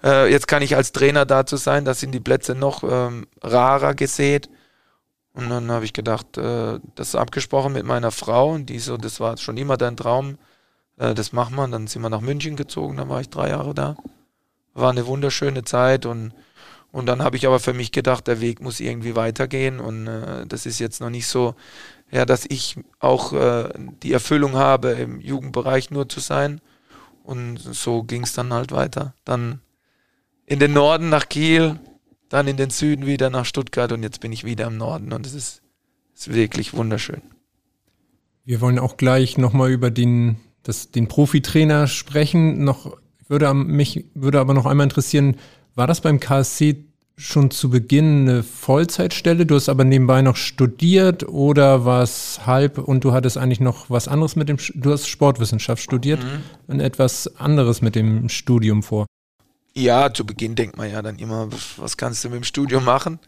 Äh, 0.03 0.31
jetzt 0.31 0.47
kann 0.47 0.61
ich 0.61 0.75
als 0.75 0.91
Trainer 0.91 1.25
da 1.25 1.43
zu 1.47 1.57
sein, 1.57 1.85
da 1.85 1.95
sind 1.95 2.11
die 2.11 2.19
Plätze 2.19 2.53
noch 2.53 2.83
ähm, 2.83 3.25
rarer 3.41 3.95
gesät. 3.95 4.47
Und 5.33 5.49
dann 5.49 5.71
habe 5.71 5.85
ich 5.85 5.93
gedacht, 5.93 6.37
äh, 6.37 6.79
das 6.95 7.15
abgesprochen 7.15 7.73
mit 7.73 7.85
meiner 7.85 8.11
Frau 8.11 8.51
und 8.51 8.65
die 8.67 8.79
so, 8.79 8.97
das 8.97 9.19
war 9.19 9.37
schon 9.37 9.57
immer 9.57 9.77
dein 9.77 9.95
Traum, 9.95 10.37
äh, 10.97 11.13
das 11.13 11.31
machen 11.31 11.55
wir. 11.55 11.63
Und 11.63 11.71
dann 11.71 11.87
sind 11.87 12.01
wir 12.01 12.09
nach 12.09 12.21
München 12.21 12.55
gezogen, 12.55 12.97
dann 12.97 13.09
war 13.09 13.21
ich 13.21 13.29
drei 13.29 13.49
Jahre 13.49 13.73
da. 13.73 13.95
War 14.73 14.91
eine 14.91 15.07
wunderschöne 15.07 15.63
Zeit 15.63 16.05
und, 16.05 16.33
und 16.91 17.05
dann 17.05 17.23
habe 17.23 17.37
ich 17.37 17.47
aber 17.47 17.59
für 17.59 17.73
mich 17.73 17.91
gedacht, 17.91 18.27
der 18.27 18.41
Weg 18.41 18.61
muss 18.61 18.79
irgendwie 18.79 19.15
weitergehen 19.15 19.79
und 19.79 20.07
äh, 20.07 20.45
das 20.47 20.65
ist 20.65 20.79
jetzt 20.79 20.99
noch 20.99 21.09
nicht 21.09 21.27
so, 21.27 21.55
ja, 22.11 22.25
dass 22.25 22.45
ich 22.49 22.75
auch 22.99 23.31
äh, 23.31 23.69
die 24.03 24.11
Erfüllung 24.11 24.55
habe, 24.55 24.91
im 24.91 25.21
Jugendbereich 25.21 25.91
nur 25.91 26.09
zu 26.09 26.19
sein. 26.19 26.59
Und 27.23 27.57
so 27.57 28.03
ging 28.03 28.23
es 28.23 28.33
dann 28.33 28.51
halt 28.51 28.71
weiter. 28.71 29.13
Dann 29.23 29.61
in 30.45 30.59
den 30.59 30.73
Norden 30.73 31.09
nach 31.09 31.29
Kiel, 31.29 31.79
dann 32.31 32.47
in 32.47 32.57
den 32.57 32.69
Süden 32.69 33.05
wieder 33.05 33.29
nach 33.29 33.45
Stuttgart 33.45 33.91
und 33.91 34.03
jetzt 34.03 34.21
bin 34.21 34.31
ich 34.31 34.45
wieder 34.45 34.65
im 34.67 34.77
Norden 34.77 35.11
und 35.11 35.25
es 35.25 35.33
ist, 35.33 35.61
ist 36.15 36.33
wirklich 36.33 36.73
wunderschön. 36.73 37.21
Wir 38.45 38.61
wollen 38.61 38.79
auch 38.79 38.97
gleich 38.97 39.37
nochmal 39.37 39.69
über 39.69 39.91
den, 39.91 40.37
das, 40.63 40.91
den 40.91 41.07
Profitrainer 41.07 41.87
sprechen. 41.87 42.63
Noch 42.63 42.97
würde 43.27 43.53
mich 43.53 44.05
würde 44.13 44.39
aber 44.39 44.53
noch 44.53 44.65
einmal 44.65 44.85
interessieren, 44.85 45.35
war 45.75 45.87
das 45.87 46.01
beim 46.01 46.19
KSC 46.19 46.85
schon 47.17 47.51
zu 47.51 47.69
Beginn 47.69 48.29
eine 48.29 48.43
Vollzeitstelle? 48.43 49.45
Du 49.45 49.55
hast 49.55 49.67
aber 49.67 49.83
nebenbei 49.83 50.21
noch 50.21 50.37
studiert 50.37 51.27
oder 51.27 51.83
war 51.83 52.01
es 52.01 52.45
halb 52.45 52.77
und 52.77 53.03
du 53.03 53.11
hattest 53.11 53.37
eigentlich 53.37 53.59
noch 53.59 53.89
was 53.89 54.07
anderes 54.07 54.37
mit 54.37 54.47
dem, 54.47 54.57
du 54.75 54.91
hast 54.91 55.07
Sportwissenschaft 55.07 55.83
studiert 55.83 56.23
mhm. 56.23 56.43
und 56.67 56.79
etwas 56.79 57.35
anderes 57.37 57.81
mit 57.81 57.95
dem 57.95 58.29
Studium 58.29 58.83
vor? 58.83 59.05
Ja, 59.73 60.13
zu 60.13 60.25
Beginn 60.25 60.55
denkt 60.55 60.77
man 60.77 60.91
ja 60.91 61.01
dann 61.01 61.17
immer, 61.17 61.47
was 61.77 61.95
kannst 61.95 62.23
du 62.23 62.29
mit 62.29 62.37
dem 62.37 62.43
Studium 62.43 62.83
machen? 62.83 63.19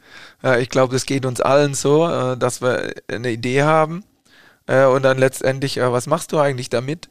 ich 0.59 0.69
glaube, 0.69 0.93
das 0.93 1.05
geht 1.05 1.25
uns 1.25 1.39
allen 1.41 1.73
so, 1.73 2.07
äh, 2.07 2.37
dass 2.37 2.61
wir 2.61 2.93
eine 3.07 3.31
Idee 3.31 3.63
haben, 3.63 4.03
Äh, 4.67 4.85
und 4.87 5.03
dann 5.03 5.17
letztendlich, 5.19 5.77
äh, 5.77 5.91
was 5.91 6.07
machst 6.07 6.31
du 6.31 6.39
eigentlich 6.39 6.69
damit? 6.69 7.09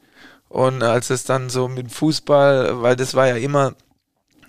Und 0.49 0.83
als 0.83 1.09
es 1.09 1.23
dann 1.25 1.49
so 1.49 1.67
mit 1.67 1.91
Fußball, 1.91 2.81
weil 2.81 2.95
das 2.95 3.15
war 3.15 3.27
ja 3.27 3.37
immer, 3.37 3.75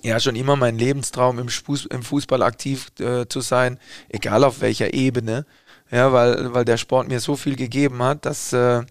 ja 0.03 0.21
schon 0.21 0.37
immer 0.37 0.57
mein 0.57 0.79
Lebenstraum, 0.79 1.39
im, 1.39 1.49
Fuß, 1.49 1.87
im 1.87 2.03
Fußball 2.03 2.43
aktiv 2.43 2.93
äh, 3.01 3.27
zu 3.29 3.41
sein, 3.41 3.79
egal 4.09 4.45
auf 4.45 4.61
welcher 4.61 4.95
Ebene. 4.95 5.47
Ja, 5.91 6.13
weil, 6.13 6.55
weil 6.55 6.65
der 6.65 6.79
Sport 6.79 7.09
mir 7.09 7.21
so 7.21 7.37
viel 7.37 7.57
gegeben 7.57 8.03
hat, 8.03 8.27
dass, 8.27 8.53
äh, 8.53 8.83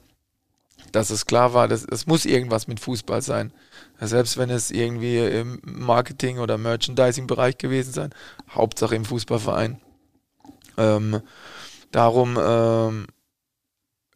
dass 0.91 1.09
es 1.09 1.25
klar 1.25 1.53
war, 1.53 1.67
dass 1.67 1.85
es 1.85 2.07
muss 2.07 2.25
irgendwas 2.25 2.67
mit 2.67 2.79
Fußball 2.79 3.21
sein. 3.21 3.51
Selbst 3.99 4.37
wenn 4.37 4.49
es 4.49 4.71
irgendwie 4.71 5.19
im 5.19 5.61
Marketing- 5.63 6.39
oder 6.39 6.57
Merchandising-Bereich 6.57 7.57
gewesen 7.57 7.93
sein, 7.93 8.13
Hauptsache 8.49 8.95
im 8.95 9.05
Fußballverein. 9.05 9.79
Ähm, 10.77 11.21
darum, 11.91 12.37
ähm, 12.41 13.07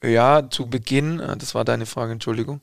ja, 0.04 0.50
zu 0.50 0.68
Beginn, 0.68 1.20
äh, 1.20 1.38
das 1.38 1.56
war 1.56 1.64
deine 1.64 1.86
Frage, 1.86 2.14
Entschuldigung, 2.14 2.62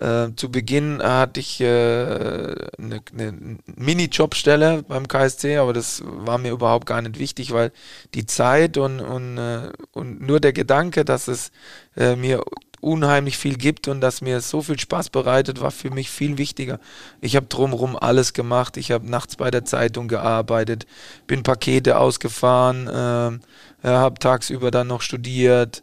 äh, 0.00 0.28
zu 0.36 0.50
Beginn 0.50 1.02
hatte 1.02 1.40
ich 1.40 1.60
äh, 1.60 1.64
eine, 1.66 3.00
eine 3.12 3.58
Mini-Jobstelle 3.66 4.84
beim 4.84 5.08
KSC, 5.08 5.56
aber 5.56 5.72
das 5.72 6.02
war 6.04 6.38
mir 6.38 6.52
überhaupt 6.52 6.86
gar 6.86 7.02
nicht 7.02 7.18
wichtig, 7.18 7.52
weil 7.52 7.72
die 8.14 8.26
Zeit 8.26 8.76
und, 8.76 9.00
und, 9.00 9.38
äh, 9.38 9.72
und 9.92 10.20
nur 10.20 10.38
der 10.38 10.52
Gedanke, 10.52 11.04
dass 11.04 11.26
es 11.26 11.50
äh, 11.96 12.14
mir 12.14 12.44
unheimlich 12.88 13.36
viel 13.36 13.56
gibt 13.56 13.88
und 13.88 14.00
dass 14.00 14.20
mir 14.20 14.40
so 14.40 14.62
viel 14.62 14.78
Spaß 14.78 15.10
bereitet, 15.10 15.60
war 15.60 15.70
für 15.70 15.90
mich 15.90 16.10
viel 16.10 16.38
wichtiger. 16.38 16.80
Ich 17.20 17.36
habe 17.36 17.46
drumherum 17.46 17.96
alles 17.96 18.32
gemacht. 18.32 18.76
Ich 18.76 18.90
habe 18.90 19.08
nachts 19.08 19.36
bei 19.36 19.50
der 19.50 19.64
Zeitung 19.64 20.08
gearbeitet, 20.08 20.86
bin 21.26 21.42
Pakete 21.42 21.98
ausgefahren, 21.98 22.88
äh, 22.88 23.88
habe 23.88 24.18
tagsüber 24.18 24.70
dann 24.70 24.86
noch 24.86 25.02
studiert. 25.02 25.82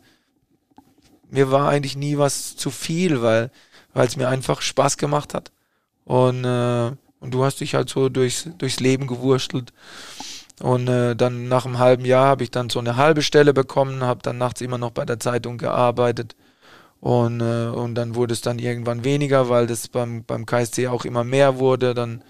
Mir 1.29 1.51
war 1.51 1.69
eigentlich 1.69 1.95
nie 1.95 2.17
was 2.17 2.55
zu 2.55 2.71
viel, 2.71 3.21
weil 3.21 3.51
es 3.93 4.17
mir 4.17 4.27
einfach 4.27 4.61
Spaß 4.61 4.97
gemacht 4.97 5.33
hat. 5.33 5.51
Und, 6.05 6.43
äh, 6.43 6.91
und 7.19 7.31
du 7.33 7.43
hast 7.43 7.59
dich 7.59 7.75
halt 7.75 7.89
so 7.89 8.09
durchs, 8.09 8.49
durchs 8.57 8.79
Leben 8.79 9.07
gewurstelt. 9.07 9.73
Und 10.61 10.87
äh, 10.87 11.15
dann 11.15 11.47
nach 11.49 11.65
einem 11.65 11.79
halben 11.79 12.05
Jahr 12.05 12.27
habe 12.27 12.43
ich 12.43 12.51
dann 12.51 12.69
so 12.69 12.79
eine 12.79 12.95
halbe 12.95 13.21
Stelle 13.21 13.53
bekommen, 13.53 14.03
habe 14.03 14.21
dann 14.23 14.37
nachts 14.37 14.61
immer 14.61 14.77
noch 14.77 14.91
bei 14.91 15.05
der 15.05 15.19
Zeitung 15.19 15.57
gearbeitet. 15.57 16.35
Und, 17.05 17.39
äh, 17.39 17.67
und 17.67 17.93
dann 17.93 18.15
wurde 18.15 18.33
es 18.33 18.41
dann 18.41 18.57
irgendwann 18.57 19.03
weniger, 19.03 19.47
weil 19.47 19.67
das 19.67 19.87
beim, 19.87 20.23
beim 20.23 20.47
KSC 20.47 20.87
auch 20.87 21.05
immer 21.05 21.23
mehr 21.23 21.59
wurde. 21.59 21.93
Dann 21.93 22.23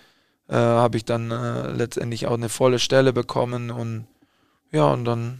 äh, 0.49 0.55
habe 0.55 0.97
ich 0.97 1.05
dann 1.05 1.31
äh, 1.31 1.71
letztendlich 1.71 2.27
auch 2.27 2.33
eine 2.33 2.49
volle 2.49 2.77
Stelle 2.77 3.13
bekommen 3.13 3.71
und 3.71 4.05
ja, 4.73 4.91
und 4.91 5.05
dann 5.05 5.39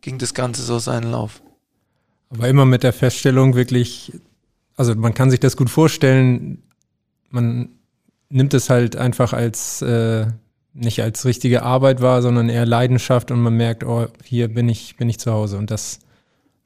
ging 0.00 0.18
das 0.18 0.34
Ganze 0.34 0.62
so 0.62 0.80
seinen 0.80 1.12
Lauf. 1.12 1.42
Aber 2.28 2.48
immer 2.48 2.64
mit 2.64 2.82
der 2.82 2.92
Feststellung 2.92 3.54
wirklich, 3.54 4.12
also 4.74 4.96
man 4.96 5.14
kann 5.14 5.30
sich 5.30 5.38
das 5.38 5.56
gut 5.56 5.70
vorstellen, 5.70 6.60
man 7.30 7.68
nimmt 8.30 8.52
es 8.52 8.68
halt 8.68 8.96
einfach 8.96 9.32
als 9.32 9.80
äh, 9.80 10.26
nicht 10.72 11.00
als 11.00 11.24
richtige 11.24 11.62
Arbeit 11.62 12.02
wahr, 12.02 12.20
sondern 12.20 12.48
eher 12.48 12.66
Leidenschaft 12.66 13.30
und 13.30 13.40
man 13.40 13.56
merkt, 13.56 13.84
oh, 13.84 14.08
hier 14.24 14.48
bin 14.48 14.68
ich, 14.68 14.96
bin 14.96 15.08
ich 15.08 15.20
zu 15.20 15.30
Hause 15.30 15.56
und 15.56 15.70
das 15.70 16.00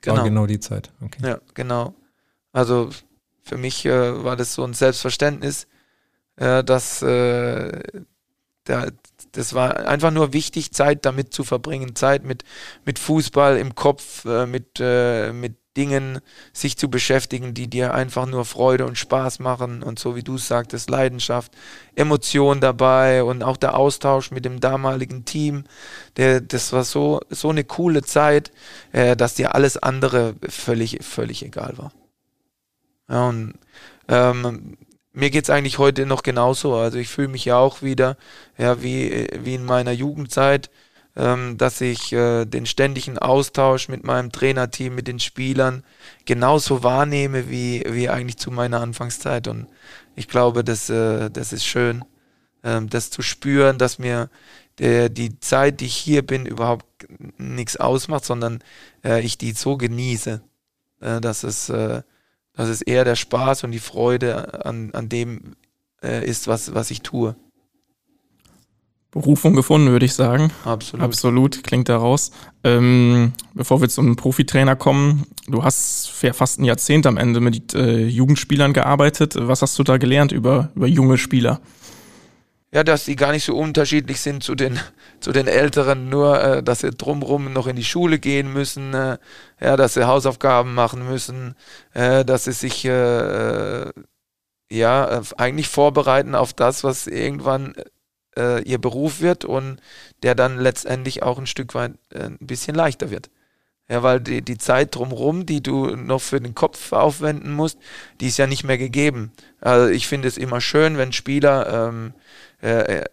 genau. 0.02 0.16
war 0.16 0.24
genau 0.24 0.46
die 0.46 0.60
Zeit. 0.60 0.92
Okay. 1.00 1.20
Ja, 1.26 1.40
genau. 1.54 1.94
Also 2.52 2.90
für 3.42 3.56
mich 3.56 3.84
äh, 3.84 4.24
war 4.24 4.36
das 4.36 4.54
so 4.54 4.64
ein 4.64 4.74
Selbstverständnis, 4.74 5.66
äh, 6.36 6.62
dass 6.62 7.02
äh, 7.02 7.82
der, 8.66 8.92
das 9.32 9.54
war 9.54 9.86
einfach 9.86 10.10
nur 10.10 10.32
wichtig, 10.32 10.72
Zeit 10.72 11.04
damit 11.04 11.32
zu 11.32 11.44
verbringen, 11.44 11.96
Zeit 11.96 12.24
mit, 12.24 12.44
mit 12.84 12.98
Fußball 12.98 13.56
im 13.58 13.74
Kopf, 13.74 14.24
äh, 14.24 14.46
mit, 14.46 14.78
äh, 14.80 15.32
mit 15.32 15.56
Dingen 15.78 16.18
sich 16.52 16.76
zu 16.76 16.90
beschäftigen, 16.90 17.54
die 17.54 17.68
dir 17.68 17.94
einfach 17.94 18.26
nur 18.26 18.44
Freude 18.44 18.84
und 18.84 18.98
Spaß 18.98 19.38
machen 19.38 19.82
und 19.82 19.98
so 19.98 20.16
wie 20.16 20.24
du 20.24 20.36
sagtest, 20.36 20.90
Leidenschaft, 20.90 21.52
Emotion 21.94 22.60
dabei 22.60 23.22
und 23.22 23.42
auch 23.44 23.56
der 23.56 23.76
Austausch 23.76 24.32
mit 24.32 24.44
dem 24.44 24.58
damaligen 24.58 25.24
Team. 25.24 25.64
Der, 26.16 26.40
das 26.40 26.72
war 26.72 26.84
so, 26.84 27.20
so 27.30 27.50
eine 27.50 27.64
coole 27.64 28.02
Zeit, 28.02 28.50
äh, 28.92 29.16
dass 29.16 29.34
dir 29.34 29.54
alles 29.54 29.76
andere 29.76 30.34
völlig, 30.48 30.98
völlig 31.02 31.44
egal 31.44 31.78
war. 31.78 31.92
Ja, 33.08 33.28
und 33.28 33.54
ähm, 34.08 34.76
mir 35.12 35.34
es 35.34 35.50
eigentlich 35.50 35.78
heute 35.78 36.06
noch 36.06 36.22
genauso. 36.22 36.74
Also 36.74 36.98
ich 36.98 37.08
fühle 37.08 37.28
mich 37.28 37.44
ja 37.44 37.56
auch 37.56 37.82
wieder, 37.82 38.16
ja, 38.56 38.82
wie, 38.82 39.28
wie 39.40 39.54
in 39.54 39.64
meiner 39.64 39.92
Jugendzeit 39.92 40.70
dass 41.18 41.80
ich 41.80 42.12
äh, 42.12 42.44
den 42.44 42.64
ständigen 42.64 43.18
Austausch 43.18 43.88
mit 43.88 44.04
meinem 44.04 44.30
Trainerteam, 44.30 44.94
mit 44.94 45.08
den 45.08 45.18
Spielern 45.18 45.82
genauso 46.26 46.84
wahrnehme 46.84 47.50
wie, 47.50 47.82
wie 47.88 48.08
eigentlich 48.08 48.36
zu 48.36 48.52
meiner 48.52 48.80
Anfangszeit. 48.80 49.48
Und 49.48 49.66
ich 50.14 50.28
glaube, 50.28 50.62
das, 50.62 50.88
äh, 50.90 51.28
das 51.28 51.52
ist 51.52 51.64
schön, 51.64 52.04
ähm, 52.62 52.88
das 52.88 53.10
zu 53.10 53.22
spüren, 53.22 53.78
dass 53.78 53.98
mir 53.98 54.30
der, 54.78 55.08
die 55.08 55.40
Zeit, 55.40 55.80
die 55.80 55.86
ich 55.86 55.96
hier 55.96 56.24
bin, 56.24 56.46
überhaupt 56.46 56.86
nichts 57.36 57.76
ausmacht, 57.76 58.24
sondern 58.24 58.62
äh, 59.04 59.20
ich 59.20 59.38
die 59.38 59.52
so 59.52 59.76
genieße, 59.76 60.40
dass, 61.00 61.44
es, 61.44 61.66
dass 61.66 62.04
es 62.56 62.82
eher 62.82 63.04
der 63.04 63.14
Spaß 63.14 63.62
und 63.62 63.70
die 63.70 63.78
Freude 63.78 64.66
an, 64.66 64.90
an 64.94 65.08
dem 65.08 65.54
ist, 66.00 66.48
was, 66.48 66.74
was 66.74 66.90
ich 66.90 67.02
tue. 67.02 67.36
Berufung 69.10 69.54
gefunden, 69.54 69.90
würde 69.90 70.04
ich 70.04 70.12
sagen. 70.12 70.52
Absolut. 70.64 71.04
Absolut, 71.04 71.64
klingt 71.64 71.88
daraus. 71.88 72.30
Ähm, 72.62 73.32
bevor 73.54 73.80
wir 73.80 73.88
zum 73.88 74.16
Profitrainer 74.16 74.76
kommen, 74.76 75.26
du 75.46 75.64
hast 75.64 76.10
für 76.10 76.34
fast 76.34 76.60
ein 76.60 76.64
Jahrzehnt 76.64 77.06
am 77.06 77.16
Ende 77.16 77.40
mit 77.40 77.74
äh, 77.74 78.06
Jugendspielern 78.06 78.74
gearbeitet. 78.74 79.34
Was 79.38 79.62
hast 79.62 79.78
du 79.78 79.82
da 79.82 79.96
gelernt 79.96 80.32
über, 80.32 80.70
über 80.74 80.86
junge 80.86 81.16
Spieler? 81.16 81.60
Ja, 82.70 82.84
dass 82.84 83.06
die 83.06 83.16
gar 83.16 83.32
nicht 83.32 83.44
so 83.44 83.56
unterschiedlich 83.56 84.20
sind 84.20 84.42
zu 84.42 84.54
den, 84.54 84.78
zu 85.20 85.32
den 85.32 85.46
Älteren, 85.46 86.10
nur 86.10 86.42
äh, 86.42 86.62
dass 86.62 86.80
sie 86.80 86.90
drumherum 86.90 87.50
noch 87.50 87.66
in 87.66 87.76
die 87.76 87.84
Schule 87.84 88.18
gehen 88.18 88.52
müssen, 88.52 88.92
äh, 88.92 89.16
ja, 89.58 89.76
dass 89.78 89.94
sie 89.94 90.06
Hausaufgaben 90.06 90.74
machen 90.74 91.08
müssen, 91.08 91.54
äh, 91.94 92.26
dass 92.26 92.44
sie 92.44 92.52
sich 92.52 92.84
äh, 92.84 93.84
äh, 93.84 93.92
ja 94.70 95.22
eigentlich 95.38 95.68
vorbereiten 95.68 96.34
auf 96.34 96.52
das, 96.52 96.84
was 96.84 97.06
irgendwann 97.06 97.72
äh, 98.38 98.62
ihr 98.62 98.78
Beruf 98.78 99.20
wird 99.20 99.44
und 99.44 99.80
der 100.22 100.34
dann 100.34 100.58
letztendlich 100.58 101.22
auch 101.22 101.38
ein 101.38 101.46
Stück 101.46 101.74
weit 101.74 101.92
äh, 102.10 102.24
ein 102.24 102.38
bisschen 102.40 102.74
leichter 102.74 103.10
wird. 103.10 103.30
Ja, 103.90 104.02
weil 104.02 104.20
die, 104.20 104.42
die 104.42 104.58
Zeit 104.58 104.94
drumherum, 104.94 105.46
die 105.46 105.62
du 105.62 105.96
noch 105.96 106.20
für 106.20 106.40
den 106.40 106.54
Kopf 106.54 106.92
aufwenden 106.92 107.52
musst, 107.52 107.78
die 108.20 108.26
ist 108.28 108.36
ja 108.36 108.46
nicht 108.46 108.62
mehr 108.62 108.76
gegeben. 108.76 109.32
Also 109.60 109.88
ich 109.88 110.06
finde 110.06 110.28
es 110.28 110.36
immer 110.36 110.60
schön, 110.60 110.98
wenn 110.98 111.12
Spieler 111.12 111.88
ähm, 111.88 112.12
äh, 112.60 113.04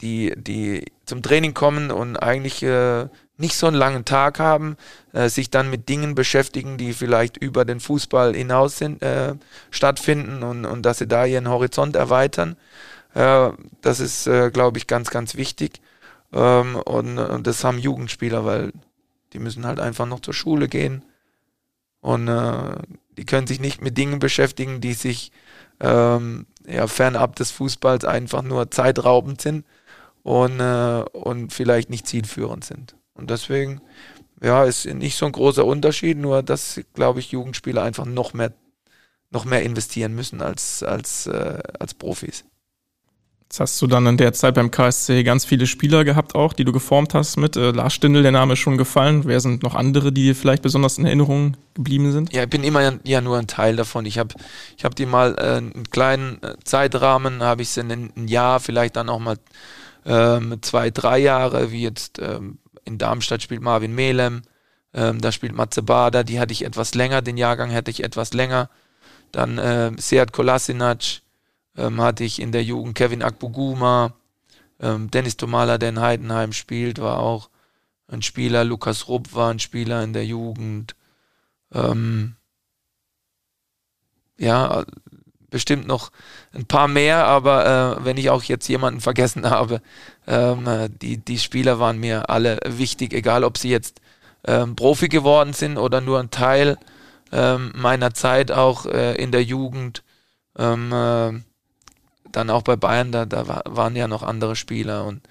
die, 0.00 0.34
die 0.36 0.84
zum 1.04 1.22
Training 1.22 1.54
kommen 1.54 1.90
und 1.92 2.16
eigentlich 2.16 2.62
äh, 2.62 3.06
nicht 3.38 3.56
so 3.56 3.66
einen 3.66 3.76
langen 3.76 4.04
Tag 4.04 4.38
haben, 4.38 4.76
äh, 5.12 5.28
sich 5.28 5.50
dann 5.50 5.70
mit 5.70 5.88
Dingen 5.88 6.14
beschäftigen, 6.14 6.78
die 6.78 6.92
vielleicht 6.92 7.36
über 7.36 7.64
den 7.64 7.80
Fußball 7.80 8.34
hinaus 8.34 8.78
sind, 8.78 9.02
äh, 9.02 9.34
stattfinden 9.70 10.42
und, 10.42 10.64
und 10.64 10.82
dass 10.82 10.98
sie 10.98 11.06
da 11.06 11.24
ihren 11.24 11.48
Horizont 11.48 11.96
erweitern. 11.96 12.56
Ja, 13.16 13.54
das 13.80 14.00
ist, 14.00 14.26
äh, 14.26 14.50
glaube 14.50 14.78
ich, 14.78 14.86
ganz, 14.86 15.10
ganz 15.10 15.36
wichtig. 15.36 15.80
Ähm, 16.32 16.76
und, 16.76 17.16
das 17.44 17.64
haben 17.64 17.78
Jugendspieler, 17.78 18.44
weil 18.44 18.72
die 19.32 19.38
müssen 19.38 19.66
halt 19.66 19.80
einfach 19.80 20.06
noch 20.06 20.20
zur 20.20 20.34
Schule 20.34 20.68
gehen. 20.68 21.02
Und 22.00 22.28
äh, 22.28 22.76
die 23.16 23.24
können 23.24 23.46
sich 23.46 23.58
nicht 23.60 23.80
mit 23.80 23.96
Dingen 23.96 24.18
beschäftigen, 24.18 24.80
die 24.82 24.92
sich 24.92 25.32
ähm, 25.80 26.46
ja, 26.66 26.86
fernab 26.86 27.36
des 27.36 27.50
Fußballs 27.52 28.04
einfach 28.04 28.42
nur 28.42 28.70
zeitraubend 28.70 29.40
sind 29.40 29.64
und, 30.22 30.60
äh, 30.60 31.04
und 31.12 31.52
vielleicht 31.52 31.90
nicht 31.90 32.06
zielführend 32.06 32.64
sind. 32.64 32.96
Und 33.14 33.30
deswegen, 33.30 33.80
ja, 34.42 34.64
ist 34.64 34.84
nicht 34.84 35.16
so 35.16 35.26
ein 35.26 35.32
großer 35.32 35.64
Unterschied, 35.64 36.18
nur 36.18 36.42
dass, 36.42 36.80
glaube 36.94 37.20
ich, 37.20 37.32
Jugendspieler 37.32 37.82
einfach 37.82 38.04
noch 38.04 38.34
mehr, 38.34 38.52
noch 39.30 39.46
mehr 39.46 39.62
investieren 39.62 40.14
müssen 40.14 40.42
als, 40.42 40.82
als, 40.82 41.26
äh, 41.26 41.62
als 41.78 41.94
Profis. 41.94 42.44
Jetzt 43.48 43.60
hast 43.60 43.80
du 43.80 43.86
dann 43.86 44.06
in 44.06 44.16
der 44.16 44.32
Zeit 44.32 44.56
beim 44.56 44.72
KSC 44.72 45.22
ganz 45.22 45.44
viele 45.44 45.68
Spieler 45.68 46.04
gehabt 46.04 46.34
auch, 46.34 46.52
die 46.52 46.64
du 46.64 46.72
geformt 46.72 47.14
hast 47.14 47.36
mit. 47.36 47.56
Äh, 47.56 47.70
Lars 47.70 47.94
Stindl, 47.94 48.22
der 48.22 48.32
Name 48.32 48.54
ist 48.54 48.58
schon 48.58 48.76
gefallen. 48.76 49.24
Wer 49.24 49.38
sind 49.40 49.62
noch 49.62 49.76
andere, 49.76 50.10
die 50.10 50.34
vielleicht 50.34 50.62
besonders 50.62 50.98
in 50.98 51.06
Erinnerung 51.06 51.56
geblieben 51.74 52.10
sind? 52.10 52.32
Ja, 52.32 52.42
ich 52.42 52.50
bin 52.50 52.64
immer 52.64 52.98
ja 53.04 53.20
nur 53.20 53.38
ein 53.38 53.46
Teil 53.46 53.76
davon. 53.76 54.04
Ich 54.04 54.18
habe 54.18 54.34
ich 54.76 54.84
hab 54.84 54.96
die 54.96 55.06
mal 55.06 55.36
äh, 55.38 55.58
einen 55.58 55.88
kleinen 55.90 56.42
äh, 56.42 56.56
Zeitrahmen, 56.64 57.42
habe 57.42 57.62
ich 57.62 57.68
sie 57.68 57.80
in 57.80 57.92
ein 57.92 58.28
Jahr, 58.28 58.58
vielleicht 58.58 58.96
dann 58.96 59.08
auch 59.08 59.20
mal 59.20 59.38
ähm, 60.04 60.58
zwei, 60.62 60.90
drei 60.90 61.18
Jahre, 61.18 61.70
wie 61.70 61.82
jetzt 61.82 62.18
ähm, 62.18 62.58
in 62.84 62.98
Darmstadt 62.98 63.42
spielt 63.42 63.62
Marvin 63.62 63.94
Melem, 63.94 64.42
ähm, 64.94 65.20
da 65.20 65.30
spielt 65.30 65.54
Matze 65.54 65.82
Bader, 65.82 66.24
die 66.24 66.40
hatte 66.40 66.52
ich 66.52 66.64
etwas 66.64 66.94
länger, 66.94 67.22
den 67.22 67.36
Jahrgang 67.36 67.70
hätte 67.70 67.90
ich 67.90 68.02
etwas 68.02 68.32
länger. 68.32 68.70
Dann 69.32 69.58
äh, 69.58 69.92
Seat 69.98 70.32
Kolasinac, 70.32 71.20
ähm, 71.76 72.00
hatte 72.00 72.24
ich 72.24 72.40
in 72.40 72.52
der 72.52 72.64
Jugend 72.64 72.94
Kevin 72.94 73.22
Akboguma, 73.22 74.12
ähm, 74.80 75.10
Dennis 75.10 75.36
Tomala, 75.36 75.78
der 75.78 75.90
in 75.90 76.00
Heidenheim 76.00 76.52
spielt, 76.52 77.00
war 77.00 77.18
auch 77.18 77.50
ein 78.08 78.22
Spieler, 78.22 78.64
Lukas 78.64 79.08
Rupp 79.08 79.34
war 79.34 79.50
ein 79.50 79.58
Spieler 79.58 80.02
in 80.02 80.12
der 80.12 80.24
Jugend. 80.26 80.94
ähm, 81.72 82.36
ja, 84.38 84.84
bestimmt 85.50 85.86
noch 85.86 86.10
ein 86.52 86.66
paar 86.66 86.88
mehr, 86.88 87.24
aber 87.26 87.98
äh, 88.00 88.04
wenn 88.04 88.16
ich 88.16 88.30
auch 88.30 88.42
jetzt 88.42 88.68
jemanden 88.68 89.00
vergessen 89.00 89.48
habe, 89.50 89.80
ähm, 90.26 90.66
äh, 90.66 90.88
die, 90.90 91.18
die 91.18 91.38
Spieler 91.38 91.78
waren 91.78 91.98
mir 91.98 92.28
alle 92.30 92.58
wichtig, 92.66 93.12
egal 93.12 93.44
ob 93.44 93.58
sie 93.58 93.70
jetzt 93.70 94.00
ähm, 94.46 94.76
Profi 94.76 95.08
geworden 95.08 95.52
sind 95.52 95.78
oder 95.78 96.00
nur 96.00 96.20
ein 96.20 96.30
Teil 96.30 96.78
ähm, 97.32 97.72
meiner 97.74 98.14
Zeit 98.14 98.52
auch 98.52 98.86
äh, 98.86 99.14
in 99.16 99.32
der 99.32 99.42
Jugend. 99.42 100.02
Ähm, 100.58 100.92
äh, 100.92 101.40
dann 102.36 102.50
auch 102.50 102.62
bei 102.62 102.76
Bayern, 102.76 103.12
da, 103.12 103.24
da 103.24 103.62
waren 103.64 103.96
ja 103.96 104.08
noch 104.08 104.22
andere 104.22 104.56
Spieler 104.56 105.04
und 105.04 105.22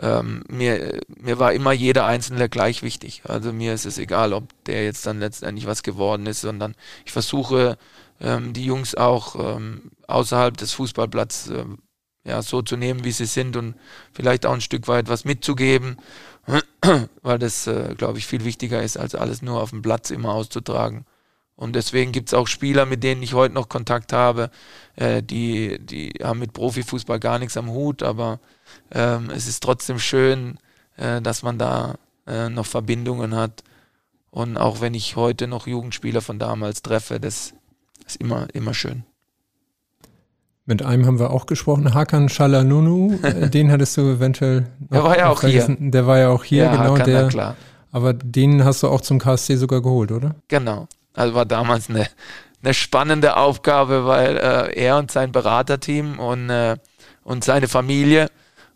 ähm, 0.00 0.42
mir, 0.48 1.00
mir 1.08 1.38
war 1.38 1.52
immer 1.52 1.72
jeder 1.72 2.06
Einzelne 2.06 2.48
gleich 2.48 2.82
wichtig. 2.82 3.22
Also 3.24 3.52
mir 3.52 3.74
ist 3.74 3.86
es 3.86 3.98
egal, 3.98 4.32
ob 4.32 4.44
der 4.64 4.84
jetzt 4.84 5.06
dann 5.06 5.20
letztendlich 5.20 5.66
was 5.66 5.82
geworden 5.82 6.26
ist, 6.26 6.42
sondern 6.42 6.74
ich 7.04 7.12
versuche 7.12 7.78
ähm, 8.20 8.52
die 8.52 8.64
Jungs 8.64 8.94
auch 8.94 9.36
ähm, 9.56 9.90
außerhalb 10.06 10.56
des 10.56 10.72
Fußballplatzes 10.72 11.50
ähm, 11.50 11.78
ja, 12.24 12.42
so 12.42 12.60
zu 12.60 12.76
nehmen, 12.76 13.04
wie 13.04 13.12
sie 13.12 13.26
sind 13.26 13.56
und 13.56 13.74
vielleicht 14.12 14.46
auch 14.46 14.52
ein 14.52 14.60
Stück 14.60 14.88
weit 14.88 15.08
was 15.08 15.24
mitzugeben, 15.24 15.96
weil 17.22 17.38
das, 17.38 17.66
äh, 17.66 17.94
glaube 17.96 18.18
ich, 18.18 18.26
viel 18.26 18.44
wichtiger 18.44 18.82
ist, 18.82 18.96
als 18.96 19.14
alles 19.14 19.42
nur 19.42 19.62
auf 19.62 19.70
dem 19.70 19.82
Platz 19.82 20.10
immer 20.10 20.32
auszutragen. 20.32 21.06
Und 21.56 21.74
deswegen 21.74 22.12
gibt 22.12 22.28
es 22.28 22.34
auch 22.34 22.46
Spieler, 22.46 22.84
mit 22.84 23.02
denen 23.02 23.22
ich 23.22 23.32
heute 23.32 23.54
noch 23.54 23.68
Kontakt 23.68 24.12
habe, 24.12 24.50
äh, 24.94 25.22
die, 25.22 25.78
die 25.78 26.12
haben 26.22 26.38
mit 26.38 26.52
Profifußball 26.52 27.18
gar 27.18 27.38
nichts 27.38 27.56
am 27.56 27.70
Hut, 27.70 28.02
aber 28.02 28.40
ähm, 28.92 29.30
es 29.30 29.46
ist 29.46 29.62
trotzdem 29.62 29.98
schön, 29.98 30.58
äh, 30.98 31.22
dass 31.22 31.42
man 31.42 31.58
da 31.58 31.94
äh, 32.26 32.50
noch 32.50 32.66
Verbindungen 32.66 33.34
hat. 33.34 33.64
Und 34.30 34.58
auch 34.58 34.82
wenn 34.82 34.92
ich 34.92 35.16
heute 35.16 35.46
noch 35.46 35.66
Jugendspieler 35.66 36.20
von 36.20 36.38
damals 36.38 36.82
treffe, 36.82 37.18
das 37.18 37.54
ist 38.06 38.16
immer, 38.16 38.48
immer 38.52 38.74
schön. 38.74 39.04
Mit 40.66 40.82
einem 40.82 41.06
haben 41.06 41.18
wir 41.18 41.30
auch 41.30 41.46
gesprochen, 41.46 41.94
Hakan 41.94 42.28
Shalanunu, 42.28 43.18
äh, 43.22 43.48
den 43.50 43.70
hattest 43.70 43.96
du 43.96 44.02
eventuell. 44.02 44.66
der 44.78 45.04
war 45.04 45.16
ja 45.16 45.28
auch 45.30 45.38
vergessen. 45.38 45.76
hier. 45.78 45.90
Der 45.92 46.06
war 46.06 46.18
ja 46.18 46.28
auch 46.28 46.44
hier, 46.44 46.64
ja, 46.64 46.76
genau. 46.76 46.98
Hakan, 46.98 47.30
der. 47.30 47.56
Aber 47.92 48.12
den 48.12 48.64
hast 48.64 48.82
du 48.82 48.88
auch 48.88 49.00
zum 49.00 49.18
KSC 49.18 49.56
sogar 49.56 49.80
geholt, 49.80 50.12
oder? 50.12 50.34
Genau. 50.48 50.86
Also 51.16 51.34
war 51.34 51.46
damals 51.46 51.90
eine, 51.90 52.06
eine 52.62 52.74
spannende 52.74 53.36
Aufgabe, 53.36 54.06
weil 54.06 54.36
äh, 54.36 54.78
er 54.78 54.98
und 54.98 55.10
sein 55.10 55.32
Beraterteam 55.32 56.20
und, 56.20 56.50
äh, 56.50 56.76
und 57.24 57.42
seine 57.42 57.68
Familie 57.68 58.28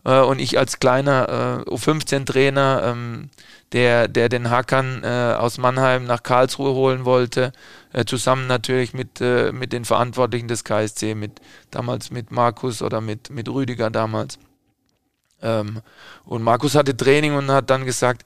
äh, 0.03 0.19
und 0.19 0.39
ich 0.39 0.57
als 0.57 0.79
kleiner 0.79 1.63
äh, 1.67 1.69
U15-Trainer, 1.69 2.81
ähm, 2.85 3.29
der, 3.73 4.07
der 4.07 4.27
den 4.27 4.49
Hackern 4.49 5.03
äh, 5.03 5.35
aus 5.37 5.57
Mannheim 5.57 6.05
nach 6.05 6.23
Karlsruhe 6.23 6.73
holen 6.73 7.05
wollte, 7.05 7.53
äh, 7.93 8.03
zusammen 8.03 8.47
natürlich 8.47 8.93
mit, 8.93 9.21
mit 9.21 9.71
den 9.71 9.85
Verantwortlichen 9.85 10.49
des 10.49 10.65
KSC, 10.65 11.15
mit 11.15 11.39
damals 11.69 12.11
mit 12.11 12.31
Markus 12.31 12.81
oder 12.81 12.99
mit, 12.99 13.29
mit 13.29 13.47
Rüdiger 13.47 13.89
damals. 13.89 14.39
Ähm, 15.41 15.81
und 16.25 16.43
Markus 16.43 16.75
hatte 16.75 16.97
Training 16.97 17.35
und 17.35 17.49
hat 17.49 17.69
dann 17.69 17.85
gesagt, 17.85 18.25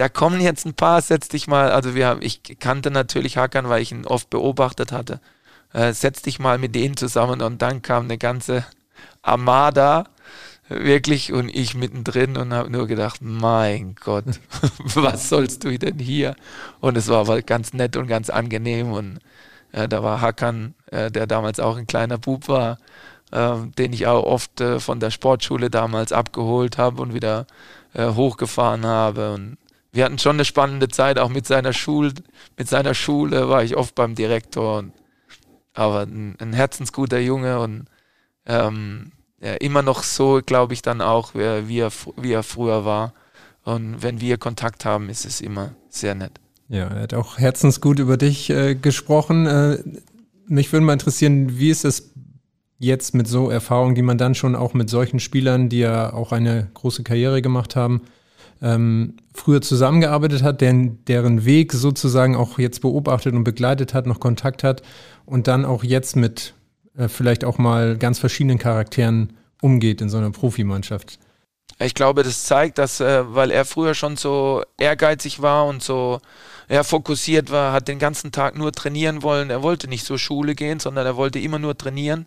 da 0.00 0.08
kommen 0.08 0.40
jetzt 0.40 0.64
ein 0.64 0.72
paar, 0.72 1.02
setz 1.02 1.28
dich 1.28 1.46
mal, 1.46 1.72
also 1.72 1.94
wir 1.94 2.06
haben, 2.06 2.22
ich 2.22 2.40
kannte 2.58 2.90
natürlich 2.90 3.36
Hakan, 3.36 3.68
weil 3.68 3.82
ich 3.82 3.92
ihn 3.92 4.06
oft 4.06 4.30
beobachtet 4.30 4.92
hatte. 4.92 5.20
Äh, 5.74 5.92
setz 5.92 6.22
dich 6.22 6.38
mal 6.38 6.56
mit 6.56 6.74
denen 6.74 6.96
zusammen 6.96 7.42
und 7.42 7.60
dann 7.60 7.82
kam 7.82 8.04
eine 8.04 8.16
ganze 8.16 8.64
Armada 9.20 10.04
wirklich 10.68 11.34
und 11.34 11.50
ich 11.50 11.74
mittendrin 11.74 12.38
und 12.38 12.54
habe 12.54 12.70
nur 12.70 12.86
gedacht, 12.86 13.20
mein 13.20 13.94
Gott, 13.94 14.24
was 14.94 15.28
sollst 15.28 15.64
du 15.64 15.78
denn 15.78 15.98
hier? 15.98 16.34
Und 16.80 16.96
es 16.96 17.08
war 17.08 17.18
aber 17.18 17.42
ganz 17.42 17.74
nett 17.74 17.98
und 17.98 18.06
ganz 18.06 18.30
angenehm 18.30 18.92
und 18.92 19.18
äh, 19.72 19.86
da 19.86 20.02
war 20.02 20.22
Hakan, 20.22 20.72
äh, 20.86 21.10
der 21.10 21.26
damals 21.26 21.60
auch 21.60 21.76
ein 21.76 21.86
kleiner 21.86 22.16
Bub 22.16 22.48
war, 22.48 22.78
äh, 23.32 23.56
den 23.76 23.92
ich 23.92 24.06
auch 24.06 24.24
oft 24.24 24.62
äh, 24.62 24.80
von 24.80 24.98
der 24.98 25.10
Sportschule 25.10 25.68
damals 25.68 26.10
abgeholt 26.10 26.78
habe 26.78 27.02
und 27.02 27.12
wieder 27.12 27.46
äh, 27.92 28.08
hochgefahren 28.08 28.86
habe 28.86 29.34
und 29.34 29.58
wir 29.92 30.04
hatten 30.04 30.18
schon 30.18 30.36
eine 30.36 30.44
spannende 30.44 30.88
Zeit, 30.88 31.18
auch 31.18 31.28
mit 31.28 31.46
seiner 31.46 31.72
Schule, 31.72 32.12
mit 32.56 32.68
seiner 32.68 32.94
Schule 32.94 33.48
war 33.48 33.64
ich 33.64 33.76
oft 33.76 33.94
beim 33.94 34.14
Direktor 34.14 34.78
und 34.78 34.92
aber 35.74 36.02
ein, 36.02 36.36
ein 36.38 36.52
herzensguter 36.52 37.20
Junge 37.20 37.60
und 37.60 37.86
ähm, 38.46 39.12
ja, 39.40 39.54
immer 39.54 39.82
noch 39.82 40.02
so, 40.02 40.40
glaube 40.44 40.74
ich, 40.74 40.82
dann 40.82 41.00
auch, 41.00 41.34
wie 41.34 41.42
er, 41.42 41.68
wie, 41.68 41.78
er, 41.78 41.90
er 42.22 42.42
früher 42.42 42.84
war. 42.84 43.14
Und 43.62 44.02
wenn 44.02 44.20
wir 44.20 44.36
Kontakt 44.36 44.84
haben, 44.84 45.08
ist 45.08 45.24
es 45.24 45.40
immer 45.40 45.74
sehr 45.88 46.14
nett. 46.14 46.32
Ja, 46.68 46.86
er 46.86 47.02
hat 47.02 47.14
auch 47.14 47.38
herzensgut 47.38 47.98
über 47.98 48.16
dich 48.16 48.50
äh, 48.50 48.74
gesprochen. 48.74 49.46
Äh, 49.46 49.82
mich 50.46 50.72
würde 50.72 50.84
mal 50.84 50.92
interessieren, 50.92 51.58
wie 51.58 51.70
ist 51.70 51.84
es 51.84 52.12
jetzt 52.78 53.14
mit 53.14 53.28
so 53.28 53.50
Erfahrungen, 53.50 53.94
die 53.94 54.02
man 54.02 54.18
dann 54.18 54.34
schon 54.34 54.56
auch 54.56 54.74
mit 54.74 54.88
solchen 54.90 55.20
Spielern, 55.20 55.68
die 55.68 55.80
ja 55.80 56.12
auch 56.12 56.32
eine 56.32 56.70
große 56.74 57.02
Karriere 57.02 57.42
gemacht 57.42 57.76
haben, 57.76 58.02
ähm, 58.62 59.16
früher 59.40 59.60
zusammengearbeitet 59.60 60.42
hat, 60.42 60.60
deren, 60.60 61.04
deren 61.06 61.44
Weg 61.44 61.72
sozusagen 61.72 62.36
auch 62.36 62.58
jetzt 62.58 62.80
beobachtet 62.80 63.34
und 63.34 63.44
begleitet 63.44 63.94
hat, 63.94 64.06
noch 64.06 64.20
Kontakt 64.20 64.62
hat 64.62 64.82
und 65.26 65.48
dann 65.48 65.64
auch 65.64 65.82
jetzt 65.82 66.14
mit 66.14 66.54
äh, 66.96 67.08
vielleicht 67.08 67.44
auch 67.44 67.58
mal 67.58 67.96
ganz 67.96 68.18
verschiedenen 68.18 68.58
Charakteren 68.58 69.32
umgeht 69.62 70.00
in 70.00 70.08
so 70.08 70.18
einer 70.18 70.30
Profimannschaft. 70.30 71.18
Ich 71.78 71.94
glaube, 71.94 72.22
das 72.22 72.44
zeigt, 72.44 72.78
dass, 72.78 73.00
äh, 73.00 73.22
weil 73.34 73.50
er 73.50 73.64
früher 73.64 73.94
schon 73.94 74.16
so 74.16 74.62
ehrgeizig 74.78 75.40
war 75.40 75.66
und 75.66 75.82
so 75.82 76.20
ja, 76.68 76.82
fokussiert 76.82 77.50
war, 77.50 77.72
hat 77.72 77.88
den 77.88 77.98
ganzen 77.98 78.32
Tag 78.32 78.56
nur 78.56 78.72
trainieren 78.72 79.22
wollen. 79.22 79.50
Er 79.50 79.62
wollte 79.62 79.88
nicht 79.88 80.04
zur 80.04 80.18
Schule 80.18 80.54
gehen, 80.54 80.78
sondern 80.78 81.06
er 81.06 81.16
wollte 81.16 81.38
immer 81.38 81.58
nur 81.58 81.76
trainieren. 81.76 82.26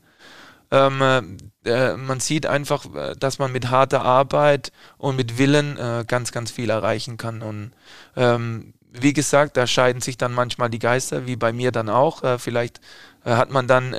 Ähm, 0.74 1.38
äh, 1.66 1.70
äh 1.70 1.98
man 1.98 2.20
sieht 2.20 2.48
einfach, 2.48 2.86
äh, 2.96 3.16
dass 3.16 3.38
man 3.38 3.52
mit 3.52 3.70
harter 3.70 4.02
Arbeit 4.02 4.72
und 4.98 5.16
mit 5.16 5.38
Willen 5.38 5.78
äh, 5.78 6.04
ganz, 6.08 6.32
ganz 6.32 6.50
viel 6.50 6.72
erreichen 6.72 7.18
kann. 7.18 7.44
Und 7.44 7.74
ähm, 8.16 8.74
wie 8.92 9.14
gesagt, 9.14 9.56
da 9.56 9.68
scheiden 9.68 10.02
sich 10.02 10.18
dann 10.18 10.34
manchmal 10.34 10.72
die 10.72 10.80
Geister, 10.80 11.28
wie 11.28 11.36
bei 11.36 11.54
mir 11.54 11.72
dann 11.72 11.90
auch. 11.90 12.24
Äh, 12.24 12.40
vielleicht 12.40 12.82
äh, 13.24 13.32
hat 13.32 13.52
man 13.52 13.68
dann 13.68 13.94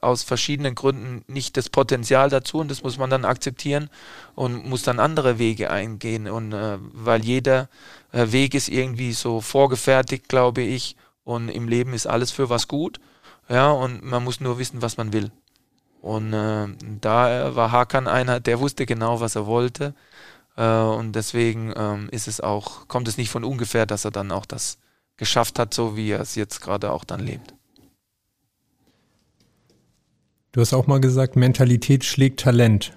aus 0.00 0.22
verschiedenen 0.22 0.74
Gründen 0.74 1.24
nicht 1.26 1.56
das 1.56 1.68
Potenzial 1.68 2.30
dazu 2.30 2.58
und 2.58 2.70
das 2.70 2.82
muss 2.82 2.96
man 2.96 3.10
dann 3.10 3.24
akzeptieren 3.24 3.90
und 4.34 4.66
muss 4.66 4.82
dann 4.82 5.00
andere 5.00 5.38
Wege 5.38 5.70
eingehen. 5.70 6.28
Und 6.28 6.54
weil 6.94 7.22
jeder 7.24 7.68
Weg 8.12 8.54
ist 8.54 8.68
irgendwie 8.68 9.12
so 9.12 9.40
vorgefertigt, 9.40 10.28
glaube 10.28 10.62
ich, 10.62 10.96
und 11.24 11.48
im 11.48 11.68
Leben 11.68 11.92
ist 11.92 12.06
alles 12.06 12.30
für 12.30 12.48
was 12.48 12.68
gut. 12.68 13.00
Ja, 13.48 13.70
und 13.70 14.02
man 14.02 14.24
muss 14.24 14.40
nur 14.40 14.58
wissen, 14.58 14.80
was 14.80 14.96
man 14.96 15.12
will. 15.12 15.30
Und 16.04 16.34
äh, 16.34 16.66
da 17.00 17.56
war 17.56 17.72
Hakan 17.72 18.06
einer, 18.06 18.38
der 18.38 18.60
wusste 18.60 18.84
genau, 18.84 19.20
was 19.20 19.36
er 19.36 19.46
wollte. 19.46 19.94
und 20.54 21.12
deswegen 21.14 21.72
ähm, 21.74 22.08
ist 22.12 22.28
es 22.28 22.42
auch, 22.42 22.86
kommt 22.88 23.08
es 23.08 23.16
nicht 23.16 23.30
von 23.30 23.42
ungefähr, 23.42 23.86
dass 23.86 24.04
er 24.04 24.10
dann 24.10 24.30
auch 24.30 24.44
das 24.44 24.76
geschafft 25.16 25.58
hat, 25.58 25.72
so 25.72 25.96
wie 25.96 26.10
er 26.10 26.20
es 26.20 26.34
jetzt 26.34 26.60
gerade 26.60 26.92
auch 26.92 27.04
dann 27.04 27.20
lebt. 27.20 27.54
Du 30.52 30.60
hast 30.60 30.74
auch 30.74 30.86
mal 30.86 31.00
gesagt, 31.00 31.36
Mentalität 31.36 32.04
schlägt 32.04 32.40
Talent. 32.40 32.92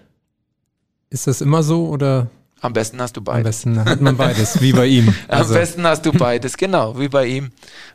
Ist 1.10 1.28
das 1.28 1.40
immer 1.40 1.64
so 1.64 1.88
oder? 1.88 2.30
Am 2.62 2.74
besten 2.74 3.00
hast 3.02 3.16
du 3.16 3.22
beides. 3.22 3.66
Am 3.66 3.74
besten 3.76 3.86
hat 3.86 4.02
man 4.02 4.18
beides, 4.18 4.62
wie 4.62 4.74
bei 4.74 4.88
ihm. 4.88 5.14
Also. 5.28 5.54
Am 5.54 5.60
besten 5.60 5.84
hast 5.84 6.06
du 6.06 6.12
beides, 6.12 6.58
genau, 6.58 7.00
wie 7.00 7.08
bei 7.08 7.28
ihm. 7.28 7.50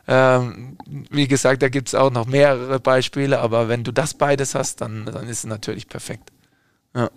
Ähm, 0.07 0.77
wie 1.09 1.27
gesagt, 1.27 1.61
da 1.61 1.69
gibt 1.69 1.89
es 1.89 1.95
auch 1.95 2.11
noch 2.11 2.27
mehrere 2.27 2.79
Beispiele, 2.79 3.39
aber 3.39 3.67
wenn 3.67 3.83
du 3.83 3.91
das 3.91 4.13
beides 4.13 4.55
hast, 4.55 4.81
dann, 4.81 5.05
dann 5.05 5.27
ist 5.27 5.39
es 5.39 5.45
natürlich 5.45 5.87
perfekt. 5.87 6.31
Ja. 6.95 7.09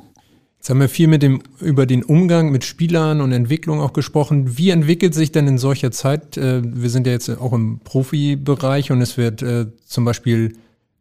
Jetzt 0.67 0.71
haben 0.71 0.81
wir 0.81 0.89
viel 0.89 1.07
mit 1.07 1.23
dem, 1.23 1.43
über 1.61 1.87
den 1.87 2.03
Umgang 2.03 2.51
mit 2.51 2.65
Spielern 2.65 3.21
und 3.21 3.31
Entwicklung 3.31 3.81
auch 3.81 3.93
gesprochen. 3.93 4.59
Wie 4.59 4.71
entwickelt 4.71 5.15
sich 5.15 5.31
denn 5.31 5.47
in 5.47 5.59
solcher 5.59 5.93
Zeit, 5.93 6.37
äh, 6.37 6.61
wir 6.65 6.91
sind 6.91 7.07
ja 7.07 7.13
jetzt 7.13 7.29
auch 7.29 7.53
im 7.53 7.79
Profibereich 7.85 8.91
und 8.91 9.01
es 9.01 9.17
wird 9.17 9.43
äh, 9.43 9.67
zum 9.85 10.05
Beispiel 10.05 10.57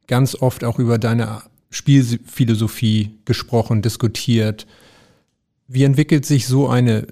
ganz 0.05 0.35
oft 0.35 0.63
auch 0.63 0.77
über 0.77 0.99
deine 0.99 1.41
Spielphilosophie 1.71 3.17
gesprochen, 3.25 3.81
diskutiert. 3.81 4.67
Wie 5.67 5.83
entwickelt 5.83 6.25
sich 6.25 6.47
so 6.47 6.67
eine? 6.67 7.07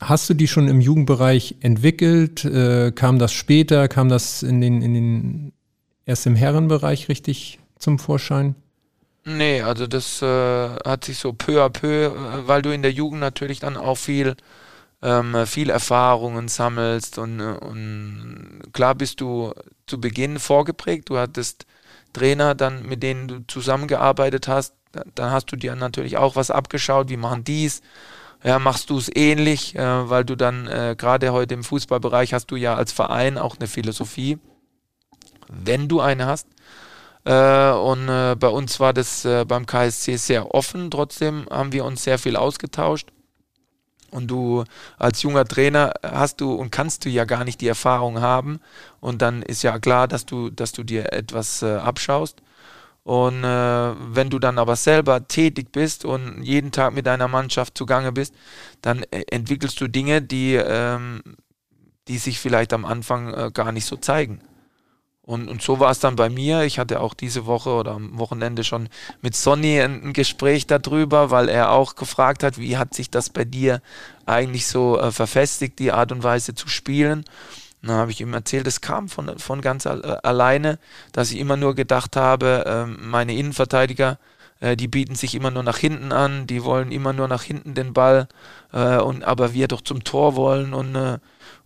Hast 0.00 0.30
du 0.30 0.34
die 0.34 0.48
schon 0.48 0.68
im 0.68 0.80
Jugendbereich 0.80 1.56
entwickelt? 1.60 2.44
Äh, 2.44 2.92
kam 2.92 3.18
das 3.18 3.32
später? 3.32 3.88
Kam 3.88 4.08
das 4.08 4.42
in 4.42 4.60
den, 4.60 4.80
in 4.80 4.94
den 4.94 5.52
erst 6.06 6.26
im 6.26 6.36
Herrenbereich 6.36 7.08
richtig 7.08 7.58
zum 7.78 7.98
Vorschein? 7.98 8.54
Nee, 9.24 9.60
also 9.60 9.86
das 9.86 10.22
äh, 10.22 10.68
hat 10.84 11.04
sich 11.04 11.18
so 11.18 11.32
peu 11.34 11.62
à 11.62 11.68
peu, 11.68 12.06
äh, 12.06 12.48
weil 12.48 12.62
du 12.62 12.70
in 12.70 12.82
der 12.82 12.92
Jugend 12.92 13.20
natürlich 13.20 13.60
dann 13.60 13.76
auch 13.76 13.96
viel, 13.96 14.36
ähm, 15.02 15.46
viel 15.46 15.68
Erfahrungen 15.68 16.48
sammelst 16.48 17.18
und, 17.18 17.40
und 17.40 18.62
klar 18.72 18.94
bist 18.94 19.20
du 19.20 19.52
zu 19.86 20.00
Beginn 20.00 20.38
vorgeprägt. 20.38 21.10
Du 21.10 21.18
hattest 21.18 21.66
Trainer, 22.14 22.54
dann 22.54 22.86
mit 22.86 23.02
denen 23.02 23.28
du 23.28 23.46
zusammengearbeitet 23.46 24.48
hast, 24.48 24.74
dann 25.14 25.30
hast 25.30 25.52
du 25.52 25.56
dir 25.56 25.74
natürlich 25.76 26.16
auch 26.16 26.36
was 26.36 26.50
abgeschaut, 26.50 27.08
wie 27.08 27.16
machen 27.16 27.44
dies, 27.44 27.82
ja, 28.44 28.58
machst 28.58 28.90
du 28.90 28.98
es 28.98 29.10
ähnlich, 29.14 29.74
äh, 29.74 30.10
weil 30.10 30.24
du 30.24 30.36
dann 30.36 30.66
äh, 30.68 30.94
gerade 30.96 31.32
heute 31.32 31.54
im 31.54 31.64
Fußballbereich 31.64 32.34
hast 32.34 32.50
du 32.50 32.56
ja 32.56 32.74
als 32.76 32.92
Verein 32.92 33.38
auch 33.38 33.56
eine 33.58 33.66
Philosophie. 33.66 34.38
wenn 35.50 35.88
du 35.88 36.00
eine 36.00 36.26
hast. 36.26 36.46
Äh, 37.24 37.72
und 37.72 38.08
äh, 38.08 38.36
bei 38.38 38.48
uns 38.48 38.80
war 38.80 38.92
das 38.92 39.24
äh, 39.24 39.44
beim 39.46 39.66
KSC 39.66 40.16
sehr 40.16 40.54
offen. 40.54 40.90
Trotzdem 40.90 41.46
haben 41.50 41.72
wir 41.72 41.84
uns 41.84 42.04
sehr 42.04 42.18
viel 42.18 42.36
ausgetauscht. 42.36 43.08
Und 44.10 44.28
du 44.28 44.64
als 44.98 45.22
junger 45.22 45.44
Trainer 45.44 45.94
hast 46.02 46.40
du 46.40 46.52
und 46.52 46.70
kannst 46.70 47.04
du 47.04 47.10
ja 47.10 47.24
gar 47.24 47.44
nicht 47.44 47.60
die 47.60 47.68
Erfahrung 47.68 48.20
haben. 48.20 48.60
Und 49.00 49.22
dann 49.22 49.42
ist 49.42 49.62
ja 49.62 49.78
klar, 49.78 50.08
dass 50.08 50.26
du, 50.26 50.50
dass 50.50 50.72
du 50.72 50.82
dir 50.82 51.12
etwas 51.12 51.62
äh, 51.62 51.76
abschaust. 51.76 52.42
Und 53.08 53.42
äh, 53.42 53.94
wenn 54.14 54.28
du 54.28 54.38
dann 54.38 54.58
aber 54.58 54.76
selber 54.76 55.26
tätig 55.26 55.72
bist 55.72 56.04
und 56.04 56.42
jeden 56.42 56.72
Tag 56.72 56.92
mit 56.92 57.06
deiner 57.06 57.26
Mannschaft 57.26 57.78
zugange 57.78 58.12
bist, 58.12 58.34
dann 58.82 59.02
äh, 59.04 59.22
entwickelst 59.30 59.80
du 59.80 59.88
Dinge, 59.88 60.20
die, 60.20 60.56
ähm, 60.56 61.22
die 62.06 62.18
sich 62.18 62.38
vielleicht 62.38 62.74
am 62.74 62.84
Anfang 62.84 63.32
äh, 63.32 63.50
gar 63.50 63.72
nicht 63.72 63.86
so 63.86 63.96
zeigen. 63.96 64.42
Und, 65.22 65.48
und 65.48 65.62
so 65.62 65.80
war 65.80 65.90
es 65.90 66.00
dann 66.00 66.16
bei 66.16 66.28
mir. 66.28 66.64
Ich 66.64 66.78
hatte 66.78 67.00
auch 67.00 67.14
diese 67.14 67.46
Woche 67.46 67.70
oder 67.70 67.92
am 67.92 68.18
Wochenende 68.18 68.62
schon 68.62 68.90
mit 69.22 69.34
Sonny 69.34 69.80
ein, 69.80 70.02
ein 70.02 70.12
Gespräch 70.12 70.66
darüber, 70.66 71.30
weil 71.30 71.48
er 71.48 71.70
auch 71.70 71.94
gefragt 71.94 72.42
hat, 72.42 72.58
wie 72.58 72.76
hat 72.76 72.92
sich 72.92 73.10
das 73.10 73.30
bei 73.30 73.46
dir 73.46 73.80
eigentlich 74.26 74.66
so 74.66 75.00
äh, 75.00 75.12
verfestigt, 75.12 75.78
die 75.78 75.92
Art 75.92 76.12
und 76.12 76.24
Weise 76.24 76.54
zu 76.54 76.68
spielen. 76.68 77.24
Dann 77.82 77.96
habe 77.96 78.10
ich 78.10 78.20
ihm 78.20 78.34
erzählt, 78.34 78.66
es 78.66 78.80
kam 78.80 79.08
von, 79.08 79.38
von 79.38 79.60
ganz 79.60 79.86
alleine, 79.86 80.78
dass 81.12 81.30
ich 81.30 81.38
immer 81.38 81.56
nur 81.56 81.74
gedacht 81.74 82.16
habe, 82.16 82.64
äh, 82.66 82.86
meine 82.86 83.34
Innenverteidiger, 83.34 84.18
äh, 84.60 84.76
die 84.76 84.88
bieten 84.88 85.14
sich 85.14 85.34
immer 85.34 85.50
nur 85.50 85.62
nach 85.62 85.78
hinten 85.78 86.12
an, 86.12 86.46
die 86.46 86.64
wollen 86.64 86.90
immer 86.90 87.12
nur 87.12 87.28
nach 87.28 87.42
hinten 87.42 87.74
den 87.74 87.92
Ball, 87.92 88.28
äh, 88.72 88.98
und 88.98 89.24
aber 89.24 89.54
wir 89.54 89.68
doch 89.68 89.80
zum 89.80 90.02
Tor 90.04 90.34
wollen 90.34 90.74
und, 90.74 90.94
äh, 90.96 91.18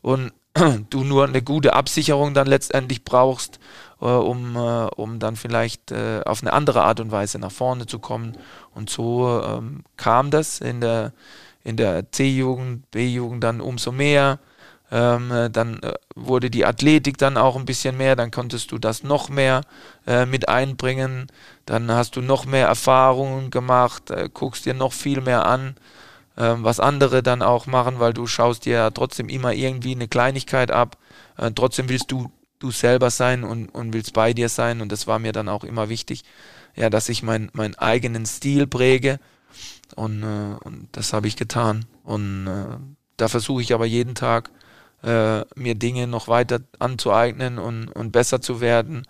und 0.02 0.32
du 0.90 1.04
nur 1.04 1.26
eine 1.26 1.42
gute 1.42 1.72
Absicherung 1.72 2.34
dann 2.34 2.46
letztendlich 2.46 3.04
brauchst, 3.04 3.58
äh, 4.00 4.04
um, 4.04 4.56
äh, 4.56 4.86
um 4.96 5.18
dann 5.18 5.36
vielleicht 5.36 5.92
äh, 5.92 6.20
auf 6.24 6.42
eine 6.42 6.52
andere 6.52 6.82
Art 6.82 7.00
und 7.00 7.10
Weise 7.10 7.38
nach 7.38 7.52
vorne 7.52 7.86
zu 7.86 7.98
kommen. 7.98 8.36
Und 8.74 8.90
so 8.90 9.42
ähm, 9.42 9.84
kam 9.96 10.30
das 10.30 10.60
in 10.60 10.80
der, 10.80 11.12
in 11.64 11.76
der 11.76 12.10
C-Jugend, 12.12 12.90
B-Jugend 12.90 13.42
dann 13.42 13.60
umso 13.60 13.92
mehr. 13.92 14.38
Ähm, 14.92 15.32
äh, 15.32 15.50
dann 15.50 15.82
äh, 15.82 15.94
wurde 16.14 16.50
die 16.50 16.64
Athletik 16.64 17.18
dann 17.18 17.36
auch 17.36 17.56
ein 17.56 17.64
bisschen 17.64 17.96
mehr, 17.96 18.14
dann 18.14 18.30
konntest 18.30 18.70
du 18.70 18.78
das 18.78 19.02
noch 19.02 19.30
mehr 19.30 19.62
äh, 20.06 20.26
mit 20.26 20.48
einbringen, 20.48 21.28
dann 21.66 21.90
hast 21.90 22.14
du 22.16 22.20
noch 22.20 22.44
mehr 22.44 22.66
Erfahrungen 22.66 23.50
gemacht, 23.50 24.12
guckst 24.34 24.66
dir 24.66 24.74
noch 24.74 24.92
viel 24.92 25.20
mehr 25.20 25.46
an 25.46 25.74
ähm, 26.36 26.64
was 26.64 26.80
andere 26.80 27.22
dann 27.22 27.42
auch 27.42 27.66
machen, 27.66 28.00
weil 28.00 28.12
du 28.12 28.26
schaust 28.26 28.64
dir 28.64 28.74
ja 28.74 28.90
trotzdem 28.90 29.28
immer 29.28 29.52
irgendwie 29.52 29.94
eine 29.94 30.08
Kleinigkeit 30.08 30.70
ab. 30.70 30.96
Äh, 31.36 31.50
trotzdem 31.52 31.88
willst 31.88 32.10
du 32.10 32.30
du 32.62 32.70
selber 32.70 33.10
sein 33.10 33.44
und, 33.44 33.68
und 33.68 33.92
willst 33.92 34.12
bei 34.12 34.32
dir 34.32 34.48
sein. 34.48 34.80
Und 34.80 34.92
das 34.92 35.06
war 35.06 35.18
mir 35.18 35.32
dann 35.32 35.48
auch 35.48 35.64
immer 35.64 35.88
wichtig, 35.88 36.22
ja, 36.76 36.90
dass 36.90 37.08
ich 37.08 37.22
mein, 37.22 37.50
meinen 37.52 37.74
eigenen 37.74 38.24
Stil 38.24 38.66
präge. 38.66 39.18
Und, 39.96 40.22
äh, 40.22 40.56
und 40.64 40.88
das 40.92 41.12
habe 41.12 41.26
ich 41.26 41.36
getan. 41.36 41.84
Und 42.04 42.46
äh, 42.46 42.76
da 43.16 43.28
versuche 43.28 43.62
ich 43.62 43.74
aber 43.74 43.84
jeden 43.84 44.14
Tag 44.14 44.50
äh, 45.02 45.44
mir 45.54 45.74
Dinge 45.74 46.06
noch 46.06 46.28
weiter 46.28 46.60
anzueignen 46.78 47.58
und, 47.58 47.88
und 47.88 48.12
besser 48.12 48.40
zu 48.40 48.60
werden 48.60 49.06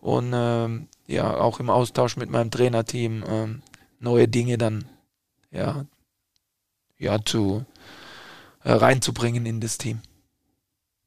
und 0.00 0.32
ähm, 0.34 0.88
ja, 1.06 1.36
auch 1.36 1.60
im 1.60 1.70
Austausch 1.70 2.16
mit 2.16 2.30
meinem 2.30 2.50
Trainerteam 2.50 3.24
ähm, 3.28 3.62
neue 4.00 4.28
Dinge 4.28 4.58
dann 4.58 4.84
ja, 5.50 5.86
ja, 6.98 7.18
zu, 7.24 7.64
äh, 8.64 8.72
reinzubringen 8.72 9.46
in 9.46 9.60
das 9.60 9.78
Team. 9.78 10.00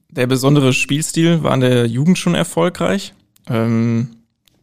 Der 0.10 0.28
besondere 0.28 0.74
Spielstil 0.74 1.44
war 1.44 1.54
in 1.54 1.62
der 1.62 1.86
Jugend 1.88 2.18
schon 2.18 2.36
erfolgreich. 2.36 3.14
Ähm, 3.48 4.10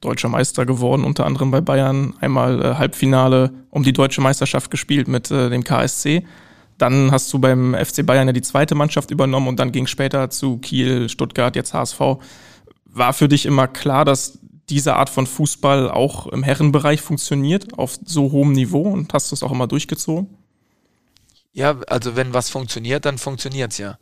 deutscher 0.01 0.29
Meister 0.29 0.67
geworden, 0.67 1.05
unter 1.05 1.27
anderem 1.27 1.51
bei 1.51 1.61
Bayern. 1.61 2.15
Einmal 2.21 2.63
äh, 2.63 2.75
Halbfinale 2.75 3.53
um 3.71 3.83
die 3.83 3.93
deutsche 3.93 4.21
Meisterschaft 4.21 4.71
gespielt 4.71 5.09
mit 5.09 5.31
äh, 5.31 5.49
dem 5.49 5.65
KSC. 5.65 6.25
Dann 6.79 7.11
hast 7.11 7.33
du 7.33 7.39
beim 7.39 7.75
FC 7.75 8.07
Bayern 8.07 8.29
ja 8.29 8.33
die 8.33 8.43
zweite 8.43 8.75
Mannschaft 8.75 9.11
übernommen 9.11 9.49
und 9.49 9.59
dann 9.59 9.73
ging 9.73 9.87
später 9.87 10.31
zu 10.31 10.59
Kiel, 10.59 11.09
Stuttgart, 11.09 11.57
jetzt 11.57 11.75
HSV. 11.75 12.01
War 12.85 13.13
für 13.13 13.29
dich 13.29 13.47
immer 13.47 13.69
klar, 13.69 14.05
dass 14.05 14.39
diese 14.69 14.95
Art 14.95 15.11
von 15.11 15.27
Fußball 15.27 15.91
auch 15.91 16.27
im 16.29 16.43
Herrenbereich 16.43 17.01
funktioniert, 17.01 17.79
auf 17.79 17.99
so 18.05 18.33
hohem 18.33 18.53
Niveau 18.53 18.83
und 18.83 19.13
hast 19.13 19.31
du 19.31 19.35
es 19.35 19.43
auch 19.43 19.53
immer 19.53 19.67
durchgezogen? 19.67 20.29
Ja, 21.53 21.77
also 21.89 22.17
wenn 22.17 22.35
was 22.35 22.51
funktioniert, 22.51 23.05
dann 23.05 23.19
funktioniert 23.19 23.73
es 23.73 23.79
ja. 23.79 23.99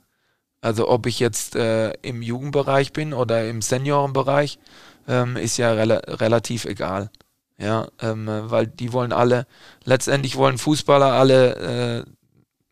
Also 0.60 0.88
ob 0.88 1.06
ich 1.06 1.20
jetzt 1.20 1.54
äh, 1.54 1.92
im 2.02 2.22
Jugendbereich 2.22 2.92
bin 2.92 3.14
oder 3.14 3.48
im 3.48 3.62
Seniorenbereich, 3.62 4.58
ähm, 5.06 5.36
ist 5.36 5.56
ja 5.56 5.72
rela 5.72 6.00
relativ 6.06 6.64
egal. 6.64 7.10
Ja, 7.58 7.88
ähm, 8.00 8.28
weil 8.28 8.66
die 8.66 8.92
wollen 8.92 9.12
alle, 9.12 9.46
letztendlich 9.84 10.36
wollen 10.36 10.58
Fußballer 10.58 11.12
alle 11.12 12.04
äh, 12.04 12.04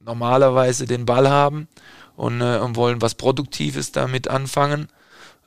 normalerweise 0.04 0.86
den 0.86 1.06
Ball 1.06 1.28
haben 1.28 1.68
und, 2.16 2.40
äh, 2.40 2.58
und 2.58 2.76
wollen 2.76 3.02
was 3.02 3.14
Produktives 3.14 3.92
damit 3.92 4.28
anfangen. 4.28 4.88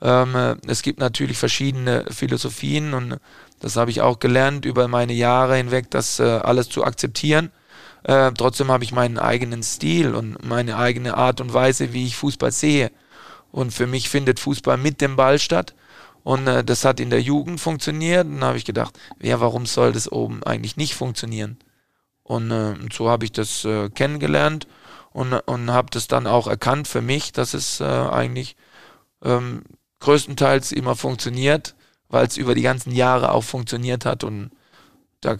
Ähm, 0.00 0.34
äh, 0.34 0.56
es 0.66 0.82
gibt 0.82 1.00
natürlich 1.00 1.38
verschiedene 1.38 2.04
Philosophien 2.10 2.94
und 2.94 3.18
das 3.60 3.76
habe 3.76 3.90
ich 3.90 4.00
auch 4.00 4.18
gelernt 4.20 4.64
über 4.64 4.88
meine 4.88 5.12
Jahre 5.12 5.56
hinweg, 5.56 5.90
das 5.90 6.20
äh, 6.20 6.22
alles 6.22 6.68
zu 6.68 6.84
akzeptieren. 6.84 7.50
Äh, 8.04 8.32
trotzdem 8.32 8.70
habe 8.70 8.84
ich 8.84 8.92
meinen 8.92 9.18
eigenen 9.18 9.62
Stil 9.62 10.14
und 10.14 10.44
meine 10.44 10.76
eigene 10.76 11.16
Art 11.16 11.40
und 11.40 11.52
Weise, 11.52 11.92
wie 11.92 12.06
ich 12.06 12.16
Fußball 12.16 12.52
sehe. 12.52 12.90
Und 13.50 13.72
für 13.72 13.86
mich 13.86 14.08
findet 14.08 14.38
Fußball 14.40 14.76
mit 14.76 15.00
dem 15.00 15.16
Ball 15.16 15.38
statt. 15.38 15.74
Und 16.22 16.46
äh, 16.46 16.62
das 16.62 16.84
hat 16.84 17.00
in 17.00 17.10
der 17.10 17.22
Jugend 17.22 17.60
funktioniert. 17.60 18.26
Und 18.26 18.36
dann 18.36 18.44
habe 18.44 18.58
ich 18.58 18.64
gedacht, 18.64 18.98
ja, 19.20 19.40
warum 19.40 19.66
soll 19.66 19.92
das 19.92 20.10
oben 20.10 20.42
eigentlich 20.44 20.76
nicht 20.76 20.94
funktionieren? 20.94 21.58
Und, 22.28 22.50
äh, 22.50 22.74
so 22.92 23.08
habe 23.08 23.24
ich 23.24 23.32
das 23.32 23.64
äh, 23.64 23.88
kennengelernt 23.88 24.66
und, 25.12 25.32
und 25.32 25.70
habe 25.70 25.88
das 25.90 26.08
dann 26.08 26.26
auch 26.26 26.46
erkannt 26.46 26.86
für 26.86 27.00
mich, 27.00 27.32
dass 27.32 27.54
es 27.54 27.80
äh, 27.80 27.84
eigentlich 27.84 28.54
ähm, 29.24 29.62
größtenteils 30.00 30.72
immer 30.72 30.94
funktioniert, 30.94 31.74
weil 32.10 32.26
es 32.26 32.36
über 32.36 32.54
die 32.54 32.62
ganzen 32.62 32.92
Jahre 32.92 33.32
auch 33.32 33.44
funktioniert 33.44 34.04
hat. 34.04 34.24
Und 34.24 34.50
da 35.22 35.38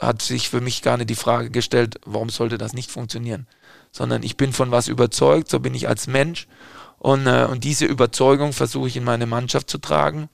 hat 0.00 0.22
sich 0.22 0.48
für 0.48 0.60
mich 0.60 0.82
gar 0.82 0.96
nicht 0.96 1.10
die 1.10 1.16
Frage 1.16 1.50
gestellt, 1.50 1.98
warum 2.06 2.28
sollte 2.28 2.56
das 2.56 2.72
nicht 2.72 2.92
funktionieren, 2.92 3.48
sondern 3.90 4.22
ich 4.22 4.36
bin 4.36 4.52
von 4.52 4.70
was 4.70 4.86
überzeugt, 4.86 5.50
so 5.50 5.58
bin 5.58 5.74
ich 5.74 5.88
als 5.88 6.06
Mensch 6.06 6.46
und, 6.98 7.26
äh, 7.26 7.48
und 7.50 7.64
diese 7.64 7.84
Überzeugung 7.84 8.52
versuche 8.52 8.86
ich 8.86 8.96
in 8.96 9.04
meine 9.04 9.26
Mannschaft 9.26 9.68
zu 9.68 9.78
tragen 9.78 10.28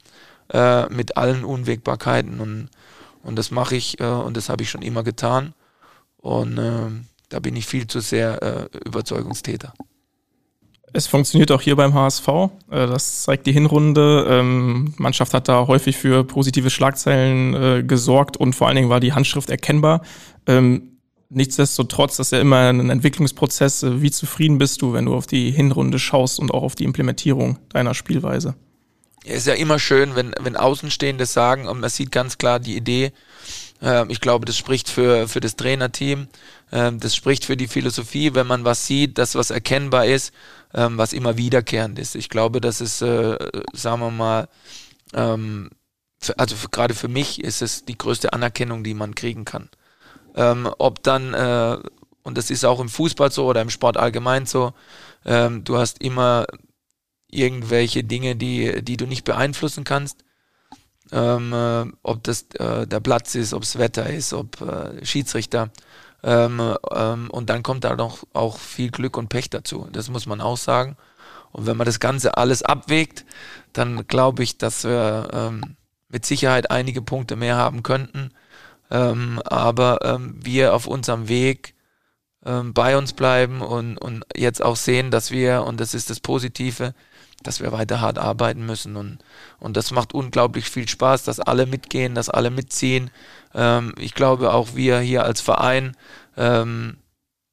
äh, 0.52 0.86
mit 0.90 1.16
allen 1.16 1.46
Unwägbarkeiten 1.46 2.40
und, 2.40 2.68
und 3.22 3.36
das 3.36 3.50
mache 3.50 3.74
ich 3.74 4.00
äh, 4.00 4.04
und 4.04 4.36
das 4.36 4.50
habe 4.50 4.62
ich 4.62 4.68
schon 4.68 4.82
immer 4.82 5.02
getan 5.02 5.54
und 6.24 6.56
äh, 6.56 6.90
da 7.28 7.38
bin 7.38 7.54
ich 7.54 7.66
viel 7.66 7.86
zu 7.86 8.00
sehr 8.00 8.42
äh, 8.42 8.78
Überzeugungstäter. 8.86 9.74
Es 10.94 11.06
funktioniert 11.06 11.52
auch 11.52 11.60
hier 11.60 11.76
beim 11.76 11.92
HSV. 11.92 12.28
Äh, 12.28 12.48
das 12.70 13.24
zeigt 13.24 13.46
die 13.46 13.52
Hinrunde. 13.52 14.26
Ähm, 14.30 14.94
Mannschaft 14.96 15.34
hat 15.34 15.48
da 15.48 15.66
häufig 15.66 15.98
für 15.98 16.24
positive 16.24 16.70
Schlagzeilen 16.70 17.54
äh, 17.54 17.82
gesorgt 17.82 18.38
und 18.38 18.54
vor 18.54 18.68
allen 18.68 18.76
Dingen 18.76 18.88
war 18.88 19.00
die 19.00 19.12
Handschrift 19.12 19.50
erkennbar. 19.50 20.00
Ähm, 20.46 20.96
nichtsdestotrotz, 21.28 22.16
das 22.16 22.28
ist 22.28 22.32
ja 22.32 22.40
immer 22.40 22.70
ein 22.70 22.88
Entwicklungsprozess. 22.88 23.82
Äh, 23.82 24.00
wie 24.00 24.10
zufrieden 24.10 24.56
bist 24.56 24.80
du, 24.80 24.94
wenn 24.94 25.04
du 25.04 25.14
auf 25.14 25.26
die 25.26 25.50
Hinrunde 25.50 25.98
schaust 25.98 26.38
und 26.38 26.54
auch 26.54 26.62
auf 26.62 26.74
die 26.74 26.84
Implementierung 26.84 27.58
deiner 27.68 27.92
Spielweise? 27.92 28.54
Ja, 29.24 29.34
ist 29.34 29.46
ja 29.46 29.54
immer 29.54 29.78
schön, 29.78 30.16
wenn, 30.16 30.32
wenn 30.40 30.56
Außenstehende 30.56 31.26
sagen, 31.26 31.68
und 31.68 31.80
man 31.80 31.90
sieht 31.90 32.12
ganz 32.12 32.38
klar 32.38 32.60
die 32.60 32.76
Idee, 32.76 33.12
ähm, 33.82 34.10
ich 34.10 34.20
glaube, 34.20 34.46
das 34.46 34.56
spricht 34.56 34.88
für, 34.88 35.28
für 35.28 35.40
das 35.40 35.56
Trainerteam, 35.56 36.28
das 36.70 37.14
spricht 37.14 37.44
für 37.44 37.56
die 37.56 37.68
Philosophie, 37.68 38.34
wenn 38.34 38.48
man 38.48 38.64
was 38.64 38.84
sieht, 38.84 39.16
das 39.18 39.36
was 39.36 39.50
erkennbar 39.50 40.06
ist 40.06 40.32
ähm, 40.74 40.98
was 40.98 41.12
immer 41.12 41.36
wiederkehrend 41.36 41.98
ist. 41.98 42.16
Ich 42.16 42.28
glaube, 42.28 42.60
das 42.60 42.80
ist, 42.80 43.00
äh, 43.00 43.38
sagen 43.72 44.00
wir 44.00 44.10
mal, 44.10 44.48
ähm, 45.14 45.70
für, 46.18 46.38
also 46.38 46.56
für, 46.56 46.68
gerade 46.68 46.94
für 46.94 47.08
mich 47.08 47.42
ist 47.42 47.62
es 47.62 47.84
die 47.84 47.96
größte 47.96 48.32
Anerkennung, 48.32 48.84
die 48.84 48.94
man 48.94 49.14
kriegen 49.14 49.44
kann. 49.44 49.70
Ähm, 50.34 50.68
ob 50.78 51.02
dann, 51.02 51.32
äh, 51.32 51.78
und 52.22 52.36
das 52.36 52.50
ist 52.50 52.64
auch 52.64 52.80
im 52.80 52.88
Fußball 52.88 53.30
so 53.30 53.46
oder 53.46 53.62
im 53.62 53.70
Sport 53.70 53.96
allgemein 53.96 54.46
so, 54.46 54.74
ähm, 55.24 55.64
du 55.64 55.78
hast 55.78 56.00
immer 56.02 56.46
irgendwelche 57.30 58.04
Dinge, 58.04 58.36
die, 58.36 58.82
die 58.82 58.96
du 58.96 59.06
nicht 59.06 59.24
beeinflussen 59.24 59.84
kannst. 59.84 60.23
Ähm, 61.12 61.52
äh, 61.52 61.84
ob 62.02 62.22
das 62.24 62.46
äh, 62.58 62.86
der 62.86 63.00
Platz 63.00 63.34
ist, 63.34 63.54
ob 63.54 63.62
es 63.62 63.78
Wetter 63.78 64.08
ist, 64.08 64.32
ob 64.32 64.60
äh, 64.60 65.04
Schiedsrichter. 65.04 65.70
Ähm, 66.22 66.60
ähm, 66.90 67.30
und 67.30 67.50
dann 67.50 67.62
kommt 67.62 67.84
da 67.84 67.94
noch 67.96 68.24
auch 68.32 68.58
viel 68.58 68.90
Glück 68.90 69.16
und 69.16 69.28
Pech 69.28 69.50
dazu. 69.50 69.88
Das 69.92 70.08
muss 70.08 70.26
man 70.26 70.40
auch 70.40 70.56
sagen. 70.56 70.96
Und 71.52 71.66
wenn 71.66 71.76
man 71.76 71.84
das 71.84 72.00
Ganze 72.00 72.36
alles 72.36 72.62
abwägt, 72.62 73.24
dann 73.72 74.06
glaube 74.08 74.42
ich, 74.42 74.58
dass 74.58 74.84
wir 74.84 75.28
ähm, 75.32 75.76
mit 76.08 76.24
Sicherheit 76.24 76.70
einige 76.70 77.02
Punkte 77.02 77.36
mehr 77.36 77.56
haben 77.56 77.82
könnten. 77.82 78.30
Ähm, 78.90 79.40
aber 79.44 79.98
ähm, 80.02 80.38
wir 80.42 80.74
auf 80.74 80.86
unserem 80.86 81.28
Weg 81.28 81.74
ähm, 82.44 82.74
bei 82.74 82.96
uns 82.96 83.12
bleiben 83.12 83.60
und, 83.60 83.98
und 83.98 84.24
jetzt 84.34 84.62
auch 84.62 84.76
sehen, 84.76 85.10
dass 85.10 85.30
wir, 85.30 85.64
und 85.64 85.80
das 85.80 85.94
ist 85.94 86.10
das 86.10 86.20
Positive, 86.20 86.94
dass 87.46 87.60
wir 87.60 87.72
weiter 87.72 88.00
hart 88.00 88.18
arbeiten 88.18 88.66
müssen. 88.66 88.96
Und, 88.96 89.18
und 89.58 89.76
das 89.76 89.90
macht 89.90 90.14
unglaublich 90.14 90.68
viel 90.68 90.88
Spaß, 90.88 91.24
dass 91.24 91.40
alle 91.40 91.66
mitgehen, 91.66 92.14
dass 92.14 92.28
alle 92.28 92.50
mitziehen. 92.50 93.10
Ähm, 93.54 93.94
ich 93.98 94.14
glaube 94.14 94.52
auch 94.52 94.74
wir 94.74 94.98
hier 94.98 95.24
als 95.24 95.40
Verein 95.40 95.96
ähm, 96.36 96.96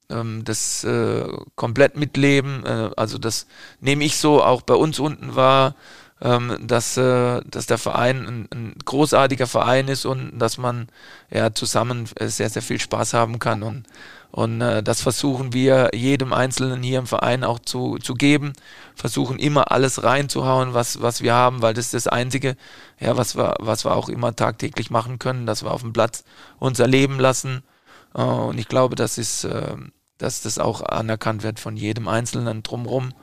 ähm, 0.09 0.43
das 0.43 0.83
äh, 0.83 1.27
komplett 1.55 1.97
mitleben. 1.97 2.65
Äh, 2.65 2.91
also 2.97 3.17
das 3.17 3.47
nehme 3.79 4.03
ich 4.03 4.17
so 4.17 4.43
auch 4.43 4.61
bei 4.61 4.75
uns 4.75 4.99
unten 4.99 5.35
wahr, 5.35 5.75
ähm, 6.21 6.57
dass, 6.61 6.97
äh, 6.97 7.41
dass 7.45 7.65
der 7.65 7.77
Verein 7.77 8.25
ein, 8.27 8.47
ein, 8.53 8.75
großartiger 8.85 9.47
Verein 9.47 9.87
ist 9.87 10.05
und 10.05 10.37
dass 10.37 10.57
man 10.57 10.87
ja 11.31 11.53
zusammen 11.53 12.07
äh, 12.15 12.27
sehr, 12.27 12.49
sehr 12.49 12.61
viel 12.61 12.79
Spaß 12.79 13.13
haben 13.13 13.39
kann. 13.39 13.63
Und, 13.63 13.87
und 14.32 14.61
äh, 14.61 14.82
das 14.82 15.01
versuchen 15.01 15.51
wir 15.51 15.91
jedem 15.93 16.32
Einzelnen 16.32 16.82
hier 16.82 16.99
im 16.99 17.07
Verein 17.07 17.43
auch 17.43 17.59
zu, 17.59 17.97
zu 17.97 18.13
geben. 18.13 18.53
Versuchen 18.95 19.39
immer 19.39 19.71
alles 19.71 20.03
reinzuhauen, 20.03 20.73
was, 20.73 21.01
was 21.01 21.21
wir 21.21 21.34
haben, 21.34 21.61
weil 21.61 21.73
das 21.73 21.86
ist 21.86 21.93
das 21.93 22.07
Einzige, 22.07 22.55
ja, 22.99 23.17
was 23.17 23.36
wir, 23.36 23.55
was 23.59 23.84
wir 23.84 23.93
auch 23.93 24.07
immer 24.07 24.34
tagtäglich 24.34 24.89
machen 24.89 25.19
können, 25.19 25.45
dass 25.45 25.63
wir 25.63 25.71
auf 25.71 25.82
dem 25.82 25.91
Platz 25.91 26.23
uns 26.59 26.79
erleben 26.79 27.19
lassen. 27.19 27.63
Äh, 28.15 28.21
und 28.21 28.57
ich 28.57 28.69
glaube, 28.69 28.95
das 28.95 29.17
ist, 29.17 29.43
äh, 29.43 29.75
dass 30.17 30.41
das 30.41 30.59
auch 30.59 30.82
anerkannt 30.82 31.43
wird 31.43 31.59
von 31.59 31.75
jedem 31.75 32.07
Einzelnen 32.07 32.63
drumherum. 32.63 33.13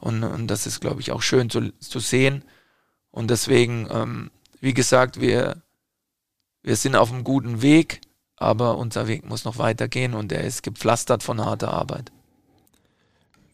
Und, 0.00 0.22
und 0.22 0.48
das 0.48 0.66
ist, 0.66 0.80
glaube 0.80 1.00
ich, 1.00 1.12
auch 1.12 1.22
schön 1.22 1.48
zu, 1.48 1.72
zu 1.80 1.98
sehen. 1.98 2.44
Und 3.10 3.30
deswegen, 3.30 3.88
ähm, 3.90 4.30
wie 4.60 4.74
gesagt, 4.74 5.18
wir, 5.18 5.62
wir 6.62 6.76
sind 6.76 6.94
auf 6.94 7.10
einem 7.10 7.24
guten 7.24 7.62
Weg 7.62 8.02
aber 8.38 8.78
unser 8.78 9.08
Weg 9.08 9.28
muss 9.28 9.44
noch 9.44 9.58
weitergehen 9.58 10.14
und 10.14 10.32
er 10.32 10.44
ist 10.44 10.62
gepflastert 10.62 11.22
von 11.22 11.44
harter 11.44 11.72
Arbeit. 11.72 12.12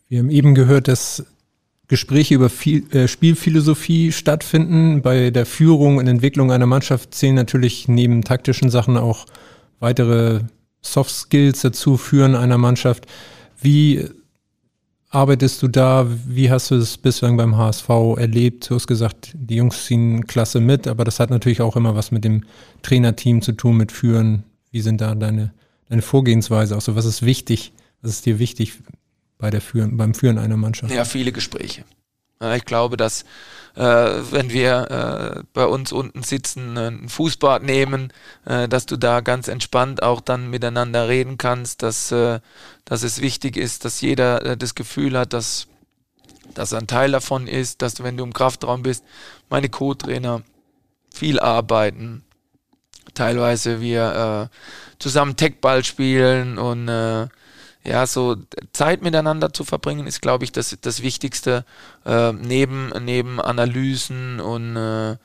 Wir 0.08 0.18
haben 0.18 0.30
eben 0.30 0.54
gehört, 0.54 0.88
dass 0.88 1.24
Gespräche 1.88 2.34
über 2.34 2.48
viel, 2.48 2.90
äh, 2.94 3.08
Spielphilosophie 3.08 4.12
stattfinden. 4.12 5.02
Bei 5.02 5.30
der 5.30 5.46
Führung 5.46 5.98
und 5.98 6.06
Entwicklung 6.06 6.50
einer 6.50 6.66
Mannschaft 6.66 7.14
zählen 7.14 7.34
natürlich 7.34 7.88
neben 7.88 8.22
taktischen 8.22 8.70
Sachen 8.70 8.96
auch 8.96 9.26
weitere 9.80 10.40
Soft 10.80 11.10
Skills 11.10 11.60
dazu, 11.60 11.96
Führen 11.96 12.34
einer 12.36 12.58
Mannschaft. 12.58 13.06
Wie 13.60 14.08
arbeitest 15.10 15.62
du 15.62 15.68
da? 15.68 16.06
Wie 16.26 16.50
hast 16.50 16.70
du 16.70 16.76
es 16.76 16.98
bislang 16.98 17.36
beim 17.36 17.56
HSV 17.56 17.88
erlebt? 18.16 18.68
Du 18.68 18.74
hast 18.74 18.86
gesagt, 18.86 19.32
die 19.34 19.56
Jungs 19.56 19.84
ziehen 19.84 20.26
klasse 20.26 20.60
mit, 20.60 20.86
aber 20.86 21.04
das 21.04 21.20
hat 21.20 21.30
natürlich 21.30 21.60
auch 21.60 21.76
immer 21.76 21.94
was 21.94 22.10
mit 22.10 22.24
dem 22.24 22.44
Trainerteam 22.82 23.40
zu 23.40 23.52
tun, 23.52 23.76
mit 23.76 23.92
Führen, 23.92 24.44
wie 24.74 24.80
sind 24.80 25.00
da 25.00 25.14
deine, 25.14 25.54
deine 25.88 26.02
Vorgehensweise? 26.02 26.74
Also 26.74 26.96
was 26.96 27.04
ist 27.04 27.22
wichtig? 27.22 27.72
Was 28.02 28.10
ist 28.10 28.26
dir 28.26 28.40
wichtig 28.40 28.72
bei 29.38 29.48
der 29.50 29.60
Führen, 29.60 29.96
beim 29.96 30.14
Führen 30.14 30.36
einer 30.36 30.56
Mannschaft? 30.56 30.92
Ja, 30.92 31.04
viele 31.04 31.30
Gespräche. 31.30 31.84
Ich 32.56 32.64
glaube, 32.64 32.96
dass 32.96 33.24
äh, 33.76 33.82
wenn 33.82 34.50
wir 34.50 35.36
äh, 35.38 35.42
bei 35.52 35.64
uns 35.66 35.92
unten 35.92 36.24
sitzen, 36.24 36.76
ein 36.76 37.08
Fußbad 37.08 37.62
nehmen, 37.62 38.12
äh, 38.44 38.68
dass 38.68 38.84
du 38.86 38.96
da 38.96 39.20
ganz 39.20 39.46
entspannt 39.46 40.02
auch 40.02 40.20
dann 40.20 40.50
miteinander 40.50 41.08
reden 41.08 41.38
kannst, 41.38 41.84
dass, 41.84 42.10
äh, 42.10 42.40
dass 42.84 43.04
es 43.04 43.20
wichtig 43.20 43.56
ist, 43.56 43.84
dass 43.84 44.00
jeder 44.00 44.44
äh, 44.44 44.56
das 44.56 44.74
Gefühl 44.74 45.16
hat, 45.16 45.32
dass, 45.32 45.68
dass 46.52 46.72
er 46.72 46.80
ein 46.80 46.88
Teil 46.88 47.12
davon 47.12 47.46
ist, 47.46 47.80
dass 47.80 47.94
du, 47.94 48.02
wenn 48.02 48.16
du 48.16 48.24
im 48.24 48.32
Kraftraum 48.32 48.82
bist, 48.82 49.04
meine 49.48 49.68
Co-Trainer 49.68 50.42
viel 51.12 51.38
arbeiten, 51.38 52.23
teilweise 53.12 53.80
wir 53.80 54.50
äh, 54.50 54.56
zusammen 54.98 55.36
Techball 55.36 55.84
spielen 55.84 56.58
und 56.58 56.88
äh, 56.88 57.28
ja, 57.86 58.06
so 58.06 58.36
Zeit 58.72 59.02
miteinander 59.02 59.52
zu 59.52 59.64
verbringen, 59.64 60.06
ist, 60.06 60.22
glaube 60.22 60.44
ich, 60.44 60.52
das, 60.52 60.76
das 60.80 61.02
Wichtigste 61.02 61.64
äh, 62.06 62.32
neben, 62.32 62.92
neben 63.04 63.40
Analysen 63.40 64.40
und 64.40 64.76
äh, 64.76 65.16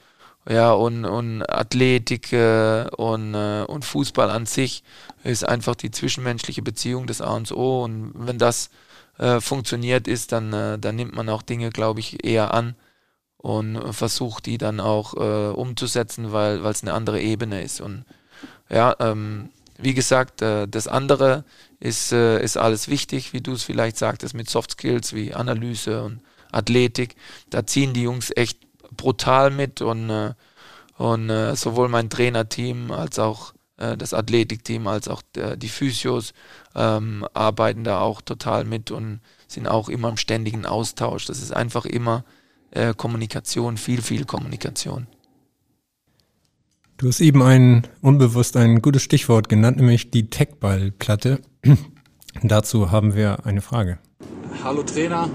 ja, 0.50 0.72
und, 0.72 1.06
und 1.06 1.44
Athletik 1.48 2.34
äh, 2.34 2.86
und, 2.98 3.36
äh, 3.36 3.64
und 3.68 3.86
Fußball 3.86 4.30
an 4.30 4.46
sich 4.46 4.84
ist 5.24 5.48
einfach 5.48 5.76
die 5.76 5.92
zwischenmenschliche 5.92 6.62
Beziehung 6.62 7.08
des 7.08 7.22
A 7.22 7.36
und 7.36 7.52
O. 7.52 7.84
Und 7.84 8.14
wenn 8.16 8.40
das 8.40 8.70
äh, 9.20 9.42
funktioniert 9.42 10.08
ist, 10.08 10.32
dann, 10.32 10.52
äh, 10.54 10.80
dann 10.80 10.96
nimmt 10.96 11.14
man 11.14 11.30
auch 11.30 11.44
Dinge, 11.44 11.70
glaube 11.70 12.00
ich, 12.00 12.26
eher 12.26 12.54
an 12.54 12.76
und 13.42 13.94
versucht 13.94 14.46
die 14.46 14.58
dann 14.58 14.80
auch 14.80 15.14
äh, 15.16 15.52
umzusetzen, 15.52 16.32
weil 16.32 16.66
es 16.66 16.84
eine 16.84 16.94
andere 16.94 17.22
Ebene 17.22 17.62
ist. 17.62 17.82
Und 17.82 18.06
ja, 18.70 18.96
ähm, 19.00 19.50
wie 19.78 19.94
gesagt, 19.94 20.42
äh, 20.42 20.68
das 20.68 20.88
andere 20.88 21.46
ist, 21.80 22.12
äh, 22.12 22.44
ist 22.44 22.58
alles 22.58 22.90
wichtig, 22.90 23.32
wie 23.32 23.42
du 23.42 23.54
es 23.54 23.64
vielleicht 23.64 23.98
sagtest, 23.98 24.34
mit 24.34 24.50
Soft 24.50 24.72
Skills 24.72 25.14
wie 25.14 25.34
Analyse 25.34 26.04
und 26.04 26.22
Athletik. 26.52 27.16
Da 27.50 27.66
ziehen 27.66 27.94
die 27.94 28.04
Jungs 28.04 28.32
echt 28.36 28.60
brutal 28.96 29.52
mit 29.52 29.82
und, 29.82 30.10
äh, 30.10 30.34
und 30.98 31.30
äh, 31.30 31.56
sowohl 31.56 31.88
mein 31.88 32.10
Trainerteam 32.10 32.92
als 32.92 33.20
auch 33.20 33.54
äh, 33.78 33.96
das 33.96 34.14
Athletikteam 34.14 34.88
als 34.88 35.08
auch 35.08 35.22
die 35.34 35.70
Physios 35.70 36.34
ähm, 36.76 37.26
arbeiten 37.34 37.86
da 37.86 38.02
auch 38.02 38.22
total 38.22 38.66
mit 38.66 38.92
und 38.92 39.22
sind 39.48 39.68
auch 39.68 39.88
immer 39.88 40.10
im 40.10 40.18
ständigen 40.18 40.66
Austausch. 40.66 41.26
Das 41.26 41.42
ist 41.42 41.54
einfach 41.54 41.86
immer 41.86 42.26
äh, 42.72 42.94
Kommunikation, 42.94 43.78
viel, 43.78 44.02
viel 44.02 44.26
Kommunikation. 44.26 45.08
Du 46.98 47.08
hast 47.08 47.22
eben 47.22 47.42
ein 47.42 47.88
unbewusst 48.02 48.58
ein 48.58 48.82
gutes 48.82 49.04
Stichwort 49.04 49.48
genannt, 49.48 49.78
nämlich 49.78 50.12
die 50.12 50.30
Techballplatte. 50.30 51.40
Dazu 52.44 52.92
haben 52.92 53.16
wir 53.16 53.46
eine 53.46 53.62
Frage. 53.62 54.00
Hallo 54.64 54.84
Trainer, 54.84 55.30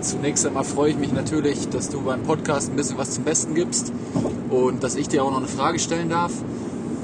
zunächst 0.00 0.46
einmal 0.46 0.64
freue 0.64 0.90
ich 0.90 0.98
mich 0.98 1.12
natürlich, 1.12 1.68
dass 1.70 1.88
du 1.88 2.02
beim 2.02 2.22
Podcast 2.22 2.70
ein 2.70 2.76
bisschen 2.76 2.98
was 2.98 3.12
zum 3.12 3.24
Besten 3.24 3.54
gibst 3.54 3.92
und 4.50 4.82
dass 4.84 4.96
ich 4.96 5.08
dir 5.08 5.24
auch 5.24 5.30
noch 5.30 5.38
eine 5.38 5.48
Frage 5.48 5.78
stellen 5.78 6.10
darf. 6.10 6.32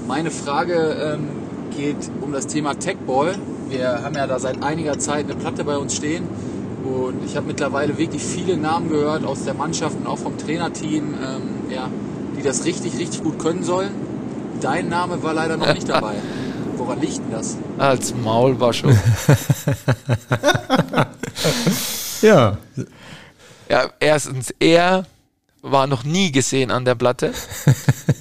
Meine 0.06 0.30
Frage 0.30 1.18
ähm, 1.18 1.28
geht 1.74 2.10
um 2.20 2.32
das 2.32 2.46
Thema 2.46 2.74
Techball. 2.74 3.38
Wir 3.70 4.02
haben 4.02 4.14
ja 4.14 4.26
da 4.26 4.38
seit 4.38 4.62
einiger 4.62 4.98
Zeit 4.98 5.24
eine 5.24 5.34
Platte 5.34 5.64
bei 5.64 5.78
uns 5.78 5.96
stehen 5.96 6.28
und 6.84 7.24
ich 7.24 7.34
habe 7.36 7.46
mittlerweile 7.46 7.96
wirklich 7.96 8.22
viele 8.22 8.56
Namen 8.56 8.90
gehört 8.90 9.24
aus 9.24 9.44
der 9.44 9.54
Mannschaft 9.54 9.96
und 9.96 10.06
auch 10.06 10.18
vom 10.18 10.36
Trainerteam, 10.36 11.14
ähm, 11.14 11.70
ja, 11.70 11.88
die 12.36 12.42
das 12.42 12.64
richtig, 12.64 12.98
richtig 12.98 13.22
gut 13.22 13.38
können 13.38 13.62
sollen. 13.62 13.90
Dein 14.60 14.88
Name 14.88 15.22
war 15.22 15.32
leider 15.32 15.56
noch 15.56 15.72
nicht 15.72 15.88
dabei. 15.88 16.14
Woran 16.76 17.00
liegt 17.00 17.18
denn 17.18 17.30
das? 17.30 17.56
Als 17.78 18.14
Maulwasche. 18.14 18.88
ja. 22.22 22.58
Ja, 23.68 23.90
erstens, 24.00 24.52
er 24.58 25.06
war 25.62 25.86
noch 25.86 26.04
nie 26.04 26.32
gesehen 26.32 26.70
an 26.70 26.84
der 26.84 26.94
Platte. 26.94 27.32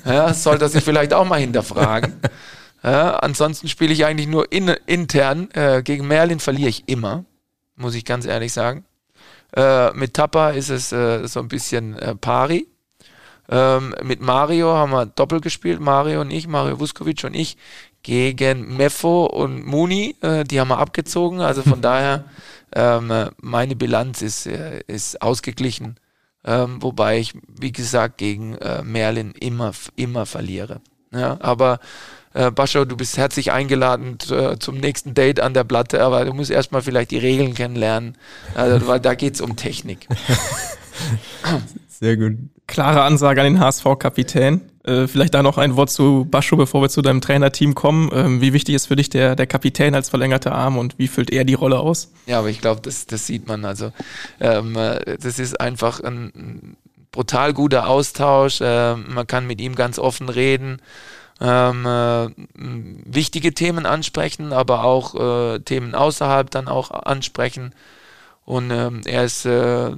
Ja, 0.05 0.34
sollte 0.34 0.66
er 0.66 0.70
sich 0.70 0.84
vielleicht 0.84 1.14
auch 1.14 1.26
mal 1.26 1.39
hinterfragen. 1.39 2.20
Ja, 2.84 3.16
ansonsten 3.20 3.70
spiele 3.70 3.93
ich 3.93 4.05
eigentlich 4.05 4.28
nur 4.28 4.51
in, 4.51 4.68
intern. 4.86 5.49
Äh, 5.53 5.82
gegen 5.82 6.07
Merlin 6.07 6.41
verliere 6.41 6.68
ich 6.70 6.84
immer 6.88 7.24
muss 7.84 7.93
ich 7.93 8.05
ganz 8.05 8.25
ehrlich 8.25 8.51
sagen. 8.51 8.86
Äh, 9.55 9.91
mit 9.93 10.15
Tappa 10.15 10.49
ist 10.49 10.69
es 10.69 10.91
äh, 10.91 11.27
so 11.27 11.39
ein 11.39 11.47
bisschen 11.47 11.95
äh, 11.99 12.15
pari. 12.15 12.67
Ähm, 13.49 13.93
mit 14.01 14.21
Mario 14.21 14.73
haben 14.73 14.91
wir 14.91 15.05
doppelt 15.05 15.43
gespielt, 15.43 15.79
Mario 15.79 16.21
und 16.21 16.31
ich, 16.31 16.47
Mario 16.47 16.79
Vuskovic 16.79 17.23
und 17.25 17.36
ich, 17.36 17.57
gegen 18.01 18.77
Meffo 18.77 19.25
und 19.25 19.65
Muni, 19.65 20.15
äh, 20.21 20.43
die 20.43 20.59
haben 20.59 20.69
wir 20.69 20.79
abgezogen. 20.79 21.41
Also 21.41 21.61
von 21.61 21.81
daher, 21.89 22.25
ähm, 22.73 23.29
meine 23.41 23.75
Bilanz 23.75 24.21
ist, 24.21 24.47
äh, 24.47 24.81
ist 24.88 25.21
ausgeglichen. 25.21 25.97
Ähm, 26.45 26.81
wobei 26.81 27.19
ich, 27.19 27.34
wie 27.47 27.71
gesagt, 27.71 28.17
gegen 28.17 28.55
äh, 28.55 28.81
Merlin 28.84 29.34
immer, 29.39 29.71
immer 29.95 30.25
verliere. 30.25 30.81
Ja, 31.11 31.38
aber 31.41 31.79
äh, 32.34 32.51
Bascho, 32.51 32.86
du 32.86 32.97
bist 32.97 33.17
herzlich 33.17 33.51
eingeladen 33.51 34.17
äh, 34.29 34.57
zum 34.57 34.77
nächsten 34.77 35.13
Date 35.13 35.39
an 35.39 35.53
der 35.53 35.63
Platte, 35.63 36.03
aber 36.03 36.25
du 36.25 36.34
musst 36.34 36.51
erstmal 36.51 36.81
vielleicht 36.81 37.11
die 37.11 37.17
Regeln 37.17 37.53
kennenlernen, 37.53 38.17
also, 38.55 38.88
weil 38.88 38.99
da 38.99 39.15
geht 39.15 39.36
es 39.36 39.41
um 39.41 39.55
Technik. 39.55 40.07
Sehr 41.88 42.17
gut. 42.17 42.38
Klare 42.67 43.03
Ansage 43.03 43.41
an 43.41 43.53
den 43.53 43.59
HSV-Kapitän. 43.59 44.61
Äh, 44.84 45.07
vielleicht 45.07 45.34
da 45.34 45.43
noch 45.43 45.57
ein 45.57 45.77
Wort 45.77 45.89
zu 45.89 46.27
Bascho, 46.29 46.57
bevor 46.57 46.81
wir 46.81 46.89
zu 46.89 47.01
deinem 47.01 47.21
Trainerteam 47.21 47.75
kommen. 47.75 48.09
Ähm, 48.13 48.41
wie 48.41 48.51
wichtig 48.51 48.75
ist 48.75 48.88
für 48.88 48.97
dich 48.97 49.09
der, 49.09 49.36
der 49.36 49.47
Kapitän 49.47 49.95
als 49.95 50.09
verlängerter 50.09 50.53
Arm 50.53 50.77
und 50.77 50.99
wie 50.99 51.07
füllt 51.07 51.31
er 51.31 51.45
die 51.45 51.53
Rolle 51.53 51.79
aus? 51.79 52.11
Ja, 52.25 52.39
aber 52.39 52.49
ich 52.49 52.59
glaube, 52.59 52.81
das, 52.81 53.05
das 53.05 53.25
sieht 53.25 53.47
man. 53.47 53.63
Also 53.63 53.93
ähm, 54.41 54.75
äh, 54.75 55.17
das 55.17 55.39
ist 55.39 55.61
einfach 55.61 56.01
ein 56.01 56.75
brutal 57.11 57.53
guter 57.53 57.88
Austausch. 57.88 58.59
Äh, 58.59 58.95
man 58.95 59.25
kann 59.25 59.47
mit 59.47 59.61
ihm 59.61 59.75
ganz 59.75 59.99
offen 59.99 60.27
reden 60.27 60.81
ähm, 61.41 61.86
äh, 61.86 62.29
wichtige 63.05 63.53
Themen 63.53 63.86
ansprechen, 63.86 64.53
aber 64.53 64.84
auch 64.84 65.15
äh, 65.15 65.59
Themen 65.59 65.95
außerhalb 65.95 66.49
dann 66.49 66.67
auch 66.67 66.91
ansprechen. 66.91 67.73
Und 68.45 68.71
ähm, 68.71 69.01
er 69.05 69.25
ist 69.25 69.45
äh, 69.45 69.91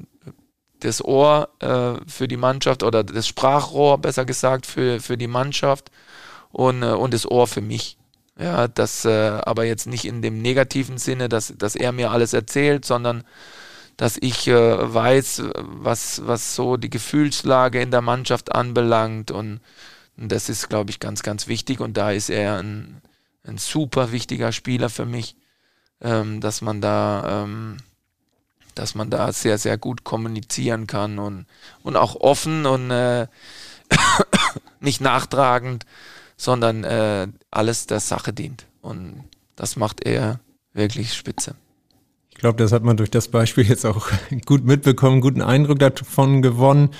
das 0.79 1.03
Ohr 1.03 1.49
äh, 1.59 1.93
für 2.07 2.27
die 2.27 2.37
Mannschaft 2.37 2.83
oder 2.83 3.03
das 3.03 3.27
Sprachrohr, 3.27 3.97
besser 3.97 4.25
gesagt, 4.25 4.65
für, 4.65 4.99
für 4.99 5.17
die 5.17 5.27
Mannschaft 5.27 5.91
und, 6.51 6.83
äh, 6.83 6.87
und 6.87 7.13
das 7.13 7.29
Ohr 7.29 7.47
für 7.47 7.61
mich. 7.61 7.97
Ja, 8.37 8.67
das 8.67 9.05
äh, 9.05 9.39
aber 9.43 9.63
jetzt 9.63 9.87
nicht 9.87 10.05
in 10.05 10.21
dem 10.21 10.41
negativen 10.41 10.97
Sinne, 10.97 11.29
dass, 11.29 11.53
dass 11.57 11.75
er 11.75 11.91
mir 11.91 12.11
alles 12.11 12.33
erzählt, 12.33 12.85
sondern 12.85 13.23
dass 13.97 14.17
ich 14.19 14.47
weiß, 14.47 15.43
was, 15.55 16.21
was 16.25 16.53
so 16.53 16.75
die 16.75 16.89
Gefühlslage 16.89 17.79
in 17.79 17.91
der 17.91 18.01
Mannschaft 18.01 18.53
anbelangt. 18.53 19.31
Und, 19.31 19.61
und 20.17 20.31
das 20.31 20.49
ist, 20.49 20.69
glaube 20.69 20.91
ich, 20.91 20.99
ganz, 20.99 21.23
ganz 21.23 21.47
wichtig. 21.47 21.79
Und 21.79 21.97
da 21.97 22.11
ist 22.11 22.29
er 22.29 22.57
ein, 22.59 23.01
ein 23.43 23.57
super 23.57 24.11
wichtiger 24.11 24.51
Spieler 24.51 24.89
für 24.89 25.05
mich, 25.05 25.35
ähm, 26.01 26.41
dass 26.41 26.61
man 26.61 26.81
da, 26.81 27.43
ähm, 27.43 27.77
dass 28.75 28.95
man 28.95 29.09
da 29.09 29.31
sehr, 29.31 29.57
sehr 29.57 29.77
gut 29.77 30.03
kommunizieren 30.03 30.87
kann 30.87 31.19
und, 31.19 31.45
und 31.83 31.97
auch 31.97 32.15
offen 32.15 32.65
und 32.65 32.91
äh, 32.91 33.27
nicht 34.79 35.01
nachtragend, 35.01 35.85
sondern 36.37 36.83
äh, 36.83 37.27
alles 37.51 37.87
der 37.87 37.99
Sache 37.99 38.33
dient. 38.33 38.65
Und 38.81 39.23
das 39.55 39.75
macht 39.75 40.05
er 40.05 40.39
wirklich 40.73 41.13
spitze. 41.13 41.55
Ich 42.29 42.35
glaube, 42.35 42.57
das 42.57 42.73
hat 42.73 42.83
man 42.83 42.97
durch 42.97 43.11
das 43.11 43.29
Beispiel 43.29 43.65
jetzt 43.65 43.85
auch 43.85 44.09
gut 44.45 44.65
mitbekommen, 44.65 45.21
guten 45.21 45.41
Eindruck 45.41 45.79
davon 45.79 46.41
gewonnen. 46.41 46.91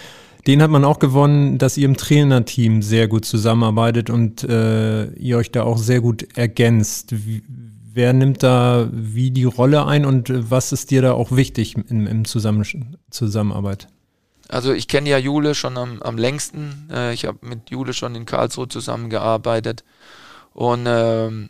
Den 0.48 0.62
hat 0.62 0.70
man 0.70 0.86
auch 0.86 1.00
gewonnen, 1.00 1.58
dass 1.58 1.78
ihr 1.78 1.86
im 1.86 1.98
Trainerteam 1.98 2.82
sehr 2.82 3.08
gut 3.08 3.26
zusammenarbeitet 3.26 4.10
und 4.10 4.44
äh, 4.44 5.08
ihr 5.14 5.38
euch 5.38 5.52
da 5.52 5.64
auch 5.64 5.78
sehr 5.78 6.02
gut 6.02 6.38
ergänzt. 6.38 7.14
Wer 7.94 8.14
nimmt 8.14 8.44
da 8.44 8.88
wie 8.92 9.32
die 9.32 9.46
Rolle 9.46 9.86
ein 9.86 10.06
und 10.06 10.30
was 10.32 10.72
ist 10.72 10.92
dir 10.92 11.02
da 11.02 11.14
auch 11.14 11.32
wichtig 11.32 11.76
im, 11.90 12.06
im 12.06 12.26
Zusammen 12.26 12.98
Zusammenarbeit? 13.10 13.88
Also 14.48 14.74
ich 14.74 14.88
kenne 14.88 15.10
ja 15.10 15.18
Jule 15.18 15.56
schon 15.56 15.78
am, 15.78 16.02
am 16.02 16.18
längsten. 16.18 16.90
Äh, 16.92 17.14
ich 17.14 17.26
habe 17.26 17.40
mit 17.42 17.72
Jule 17.72 17.94
schon 17.94 18.14
in 18.16 18.26
Karlsruhe 18.26 18.68
zusammengearbeitet. 18.68 19.84
Und 20.54 20.86
ähm, 20.88 21.50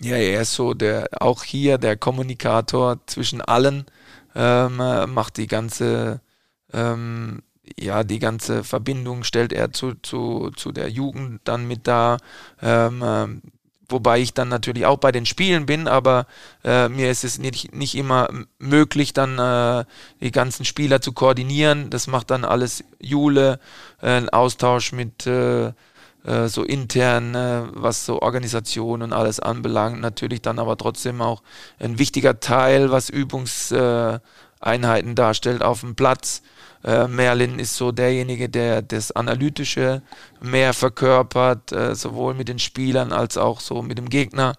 ja, 0.00 0.16
er 0.16 0.42
ist 0.42 0.54
so 0.54 0.74
der, 0.74 1.08
auch 1.20 1.42
hier 1.42 1.78
der 1.78 1.96
Kommunikator 1.96 2.98
zwischen 3.06 3.40
allen, 3.40 3.86
ähm, 4.34 4.78
äh, 4.78 5.06
macht 5.06 5.36
die 5.38 5.46
ganze, 5.46 6.20
ähm, 6.72 7.42
ja, 7.78 8.04
die 8.04 8.18
ganze 8.18 8.64
Verbindung 8.64 9.24
stellt 9.24 9.52
er 9.52 9.72
zu, 9.72 9.94
zu, 10.02 10.50
zu 10.56 10.72
der 10.72 10.90
Jugend 10.90 11.40
dann 11.44 11.66
mit 11.66 11.86
da. 11.86 12.18
Ähm, 12.62 13.02
äh, 13.02 13.26
wobei 13.88 14.20
ich 14.20 14.34
dann 14.34 14.48
natürlich 14.48 14.86
auch 14.86 14.98
bei 14.98 15.12
den 15.12 15.26
Spielen 15.26 15.66
bin, 15.66 15.88
aber 15.88 16.26
äh, 16.64 16.88
mir 16.88 17.10
ist 17.10 17.24
es 17.24 17.38
nicht, 17.38 17.74
nicht 17.74 17.94
immer 17.94 18.28
möglich, 18.58 19.12
dann 19.12 19.38
äh, 19.38 19.84
die 20.20 20.32
ganzen 20.32 20.64
Spieler 20.64 21.00
zu 21.00 21.12
koordinieren. 21.12 21.90
Das 21.90 22.06
macht 22.06 22.30
dann 22.30 22.44
alles 22.44 22.84
Jule, 23.00 23.60
äh, 24.02 24.16
ein 24.16 24.28
Austausch 24.28 24.92
mit 24.92 25.26
äh, 25.26 25.72
äh, 26.26 26.48
so 26.48 26.64
intern, 26.64 27.34
äh, 27.34 27.62
was 27.72 28.04
so 28.04 28.20
Organisation 28.20 29.02
und 29.02 29.12
alles 29.12 29.40
anbelangt. 29.40 30.00
Natürlich 30.00 30.42
dann 30.42 30.58
aber 30.58 30.76
trotzdem 30.76 31.22
auch 31.22 31.42
ein 31.78 31.98
wichtiger 31.98 32.40
Teil, 32.40 32.90
was 32.90 33.08
Übungseinheiten 33.08 35.14
darstellt 35.14 35.62
auf 35.62 35.80
dem 35.80 35.94
Platz. 35.94 36.42
Äh, 36.86 37.08
Merlin 37.08 37.58
ist 37.58 37.76
so 37.76 37.90
derjenige, 37.90 38.48
der 38.48 38.80
das 38.80 39.10
Analytische 39.12 40.02
mehr 40.40 40.72
verkörpert, 40.72 41.72
äh, 41.72 41.96
sowohl 41.96 42.34
mit 42.34 42.48
den 42.48 42.60
Spielern 42.60 43.12
als 43.12 43.36
auch 43.36 43.60
so 43.60 43.82
mit 43.82 43.98
dem 43.98 44.08
Gegner 44.08 44.54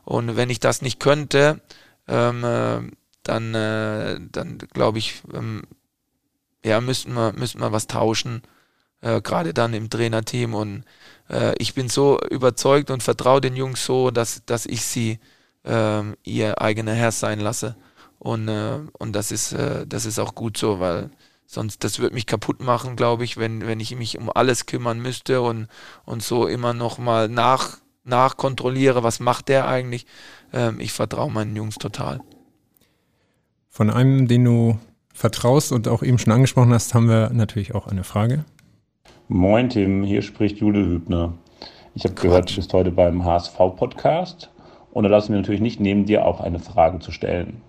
Und 0.04 0.38
wenn 0.38 0.50
ich 0.50 0.60
das 0.60 0.82
nicht 0.82 1.00
könnte, 1.00 1.62
ähm, 2.08 2.44
äh, 2.44 2.82
dann, 3.24 3.56
äh, 3.56 4.20
dann 4.32 4.58
glaube 4.74 5.00
ich, 5.00 5.22
ähm, 5.34 5.64
ja, 6.64 6.80
müssten 6.82 7.14
wir, 7.14 7.34
müssten 7.34 7.60
wir 7.60 7.72
was 7.72 7.88
tauschen, 7.88 8.42
äh, 9.02 9.22
gerade 9.22 9.54
dann 9.54 9.74
im 9.74 9.90
Trainerteam. 9.90 10.54
Und 10.54 10.84
äh, 11.30 11.56
ich 11.58 11.74
bin 11.74 11.90
so 11.90 12.20
überzeugt 12.30 12.92
und 12.92 13.04
vertraue 13.04 13.42
den 13.42 13.56
Jungs 13.56 13.86
so, 13.86 14.12
dass, 14.12 14.44
dass 14.46 14.66
ich 14.66 14.86
sie 14.86 15.20
äh, 15.64 16.04
ihr 16.24 16.62
eigener 16.62 16.94
Herr 16.94 17.12
sein 17.12 17.40
lasse. 17.40 17.76
Und, 18.20 18.48
äh, 18.48 18.80
und 18.98 19.14
das, 19.14 19.32
ist, 19.32 19.54
äh, 19.54 19.86
das 19.88 20.06
ist 20.06 20.20
auch 20.20 20.36
gut 20.36 20.58
so, 20.58 20.80
weil 20.80 21.10
Sonst, 21.46 21.84
das 21.84 22.00
würde 22.00 22.16
mich 22.16 22.26
kaputt 22.26 22.62
machen, 22.62 22.96
glaube 22.96 23.24
ich, 23.24 23.38
wenn, 23.38 23.68
wenn 23.68 23.80
ich 23.80 23.96
mich 23.96 24.18
um 24.18 24.32
alles 24.34 24.66
kümmern 24.66 25.00
müsste 25.00 25.42
und, 25.42 25.68
und 26.04 26.24
so 26.24 26.48
immer 26.48 26.74
nochmal 26.74 27.30
nach, 27.30 27.78
nachkontrolliere, 28.04 29.04
was 29.04 29.20
macht 29.20 29.50
der 29.50 29.68
eigentlich. 29.68 30.06
Ähm, 30.54 30.80
ich 30.80 30.92
vertraue 30.92 31.32
meinen 31.32 31.56
Jungs 31.56 31.76
total. 31.76 32.20
Von 33.70 33.90
einem, 33.90 34.28
den 34.28 34.44
du 34.44 34.80
vertraust 35.14 35.72
und 35.72 35.88
auch 35.88 36.02
eben 36.02 36.18
schon 36.18 36.34
angesprochen 36.34 36.74
hast, 36.74 36.94
haben 36.94 37.08
wir 37.08 37.30
natürlich 37.32 37.76
auch 37.76 37.88
eine 37.88 38.04
Frage. 38.04 38.44
Moin 39.28 39.70
Tim, 39.70 40.04
hier 40.04 40.22
spricht 40.22 40.58
Jule 40.58 40.86
Hübner. 40.86 41.34
Ich 41.94 42.04
habe 42.04 42.16
gehört, 42.16 42.52
du 42.52 42.56
bist 42.56 42.74
heute 42.74 42.92
beim 42.92 43.24
HSV-Podcast 43.24 44.50
und 44.92 45.04
da 45.04 45.10
lassen 45.10 45.34
wir 45.34 45.40
natürlich 45.40 45.62
nicht 45.62 45.80
neben 45.80 46.06
dir 46.06 46.26
auch 46.26 46.42
eine 46.42 46.60
Frage 46.60 47.00
zu 47.00 47.12
stellen. 47.12 47.62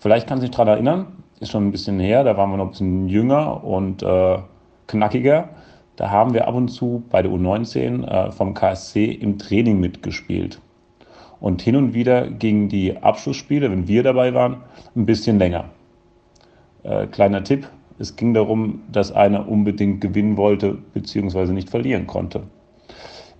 Vielleicht 0.00 0.26
kannst 0.26 0.42
du 0.42 0.48
dich 0.48 0.56
daran 0.56 0.68
erinnern, 0.68 1.24
ist 1.40 1.50
schon 1.50 1.66
ein 1.66 1.72
bisschen 1.72 2.00
her, 2.00 2.24
da 2.24 2.36
waren 2.36 2.50
wir 2.50 2.56
noch 2.56 2.66
ein 2.66 2.70
bisschen 2.70 3.08
jünger 3.08 3.62
und 3.64 4.02
äh, 4.02 4.38
knackiger. 4.86 5.48
Da 5.96 6.10
haben 6.10 6.32
wir 6.32 6.46
ab 6.46 6.54
und 6.54 6.68
zu 6.68 7.02
bei 7.10 7.22
der 7.22 7.30
U19 7.32 8.04
äh, 8.04 8.30
vom 8.30 8.54
KSC 8.54 9.06
im 9.06 9.38
Training 9.38 9.80
mitgespielt. 9.80 10.60
Und 11.40 11.62
hin 11.62 11.76
und 11.76 11.94
wieder 11.94 12.28
gingen 12.28 12.68
die 12.68 12.96
Abschlussspiele, 12.96 13.70
wenn 13.70 13.88
wir 13.88 14.02
dabei 14.02 14.34
waren, 14.34 14.58
ein 14.96 15.06
bisschen 15.06 15.38
länger. 15.38 15.66
Äh, 16.82 17.06
kleiner 17.06 17.42
Tipp, 17.44 17.68
es 17.98 18.14
ging 18.16 18.34
darum, 18.34 18.82
dass 18.90 19.12
einer 19.12 19.48
unbedingt 19.48 20.00
gewinnen 20.00 20.36
wollte 20.36 20.78
bzw. 20.94 21.52
nicht 21.52 21.70
verlieren 21.70 22.06
konnte. 22.06 22.42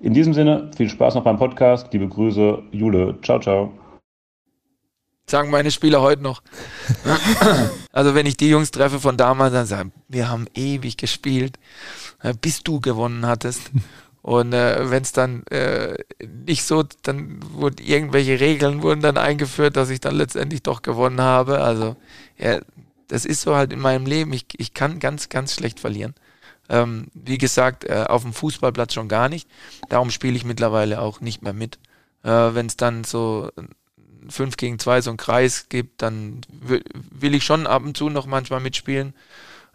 In 0.01 0.15
diesem 0.15 0.33
Sinne, 0.33 0.71
viel 0.77 0.89
Spaß 0.89 1.17
noch 1.17 1.25
beim 1.25 1.39
Podcast. 1.39 1.93
Liebe 1.93 2.09
Grüße, 2.09 2.63
Jule. 2.73 3.17
Ciao, 3.23 3.41
ciao 3.41 3.88
sagen 5.31 5.51
meine 5.51 5.71
Spieler 5.71 6.01
heute 6.01 6.23
noch. 6.23 6.43
also 7.93 8.15
wenn 8.15 8.27
ich 8.27 8.37
die 8.37 8.49
Jungs 8.49 8.71
treffe 8.71 9.01
von 9.01 9.17
damals, 9.17 9.53
dann 9.53 9.67
sagen, 9.67 9.93
wir 10.09 10.29
haben 10.29 10.47
ewig 10.55 10.97
gespielt, 10.97 11.59
äh, 12.23 12.35
bis 12.35 12.63
du 12.63 12.81
gewonnen 12.81 13.27
hattest. 13.27 13.71
Und 14.23 14.53
äh, 14.53 14.91
wenn 14.91 15.03
es 15.03 15.13
dann 15.13 15.47
äh, 15.47 15.97
nicht 16.45 16.65
so, 16.65 16.85
dann 17.03 17.41
wurden 17.53 17.85
irgendwelche 17.85 18.41
Regeln 18.41 18.83
wurden 18.83 19.01
dann 19.01 19.17
eingeführt, 19.17 19.77
dass 19.77 19.91
ich 19.91 20.01
dann 20.01 20.17
letztendlich 20.17 20.63
doch 20.63 20.83
gewonnen 20.83 21.21
habe. 21.21 21.61
Also 21.61 21.97
ja, 22.37 22.61
das 23.09 23.25
ist 23.25 23.41
so 23.41 23.55
halt 23.55 23.73
in 23.73 23.81
meinem 23.81 24.07
Leben. 24.07 24.33
Ich, 24.33 24.47
ich 24.59 24.75
kann 24.75 24.99
ganz, 24.99 25.29
ganz 25.29 25.55
schlecht 25.55 25.81
verlieren. 25.81 26.15
Ähm, 26.69 27.07
wie 27.15 27.39
gesagt, 27.39 27.85
äh, 27.85 28.05
auf 28.07 28.23
dem 28.23 28.35
Fußballplatz 28.35 28.93
schon 28.93 29.09
gar 29.09 29.29
nicht. 29.29 29.49
Darum 29.89 30.11
spiele 30.11 30.37
ich 30.37 30.45
mittlerweile 30.45 31.01
auch 31.01 31.21
nicht 31.21 31.43
mehr 31.43 31.55
mit. 31.55 31.79
Äh, 32.23 32.29
wenn 32.29 32.67
es 32.67 32.77
dann 32.77 33.05
so 33.05 33.51
5 34.29 34.57
gegen 34.57 34.79
2 34.79 35.03
so 35.03 35.11
einen 35.11 35.17
Kreis 35.17 35.69
gibt, 35.69 36.03
dann 36.03 36.41
will 36.51 37.35
ich 37.35 37.45
schon 37.45 37.67
ab 37.67 37.83
und 37.85 37.97
zu 37.97 38.09
noch 38.09 38.27
manchmal 38.27 38.61
mitspielen. 38.61 39.15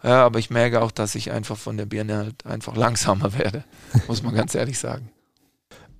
Ja, 0.02 0.24
aber 0.24 0.38
ich 0.38 0.50
merke 0.50 0.82
auch, 0.82 0.90
dass 0.90 1.14
ich 1.14 1.32
einfach 1.32 1.56
von 1.56 1.78
der 1.78 1.86
Birne 1.86 2.16
halt 2.16 2.46
einfach 2.46 2.76
langsamer 2.76 3.32
werde, 3.38 3.64
muss 4.06 4.22
man 4.22 4.34
ganz 4.34 4.54
ehrlich 4.54 4.78
sagen. 4.78 5.10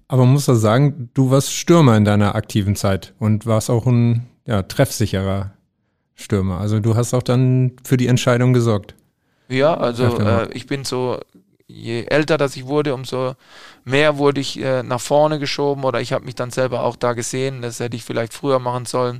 Aber 0.08 0.24
man 0.24 0.34
muss 0.34 0.46
doch 0.46 0.54
sagen, 0.54 1.10
du 1.14 1.30
warst 1.30 1.52
Stürmer 1.52 1.96
in 1.96 2.04
deiner 2.04 2.34
aktiven 2.34 2.76
Zeit 2.76 3.14
und 3.18 3.46
warst 3.46 3.70
auch 3.70 3.86
ein 3.86 4.26
ja, 4.46 4.62
treffsicherer 4.62 5.52
Stürmer. 6.14 6.60
Also 6.60 6.80
du 6.80 6.94
hast 6.96 7.14
auch 7.14 7.22
dann 7.22 7.72
für 7.84 7.96
die 7.96 8.06
Entscheidung 8.06 8.52
gesorgt. 8.52 8.94
Ja, 9.48 9.74
also 9.74 10.18
äh, 10.18 10.52
ich 10.52 10.66
bin 10.66 10.84
so, 10.84 11.18
je 11.66 12.04
älter 12.04 12.38
dass 12.38 12.56
ich 12.56 12.66
wurde, 12.66 12.94
umso 12.94 13.34
mehr 13.84 14.18
wurde 14.18 14.40
ich 14.40 14.60
äh, 14.60 14.82
nach 14.82 15.00
vorne 15.00 15.38
geschoben 15.38 15.84
oder 15.84 16.00
ich 16.00 16.12
habe 16.12 16.24
mich 16.24 16.34
dann 16.34 16.50
selber 16.50 16.82
auch 16.82 16.96
da 16.96 17.12
gesehen. 17.12 17.62
Das 17.62 17.80
hätte 17.80 17.96
ich 17.96 18.04
vielleicht 18.04 18.34
früher 18.34 18.58
machen 18.58 18.86
sollen. 18.86 19.18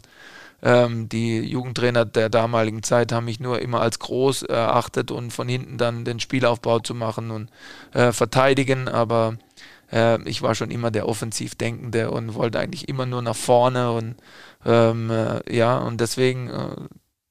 Ähm, 0.63 1.09
die 1.09 1.41
Jugendtrainer 1.41 2.05
der 2.07 2.31
damaligen 2.31 2.83
Zeit 2.83 3.13
haben 3.13 3.27
mich 3.27 3.41
nur 3.41 3.61
immer 3.61 3.81
als 3.81 3.99
groß 3.99 4.45
erachtet 4.45 5.11
und 5.11 5.31
von 5.33 5.49
hinten 5.49 5.77
dann 5.77 6.05
den 6.05 6.21
Spielaufbau 6.21 6.79
zu 6.79 6.95
machen 6.95 7.31
und 7.31 7.51
äh, 7.93 8.13
verteidigen, 8.13 8.89
aber 8.89 9.37
äh, 9.93 10.23
ich 10.29 10.41
war 10.41 10.55
schon 10.55 10.71
immer 10.71 10.91
der 10.91 11.07
offensiv 11.07 11.55
Denkende 11.55 12.11
und 12.11 12.35
wollte 12.35 12.59
eigentlich 12.59 12.89
immer 12.89 13.05
nur 13.05 13.21
nach 13.21 13.37
vorne 13.37 13.93
und 13.93 14.15
ähm, 14.65 15.11
äh, 15.11 15.55
ja, 15.55 15.77
und 15.79 16.01
deswegen 16.01 16.49
äh, 16.49 16.77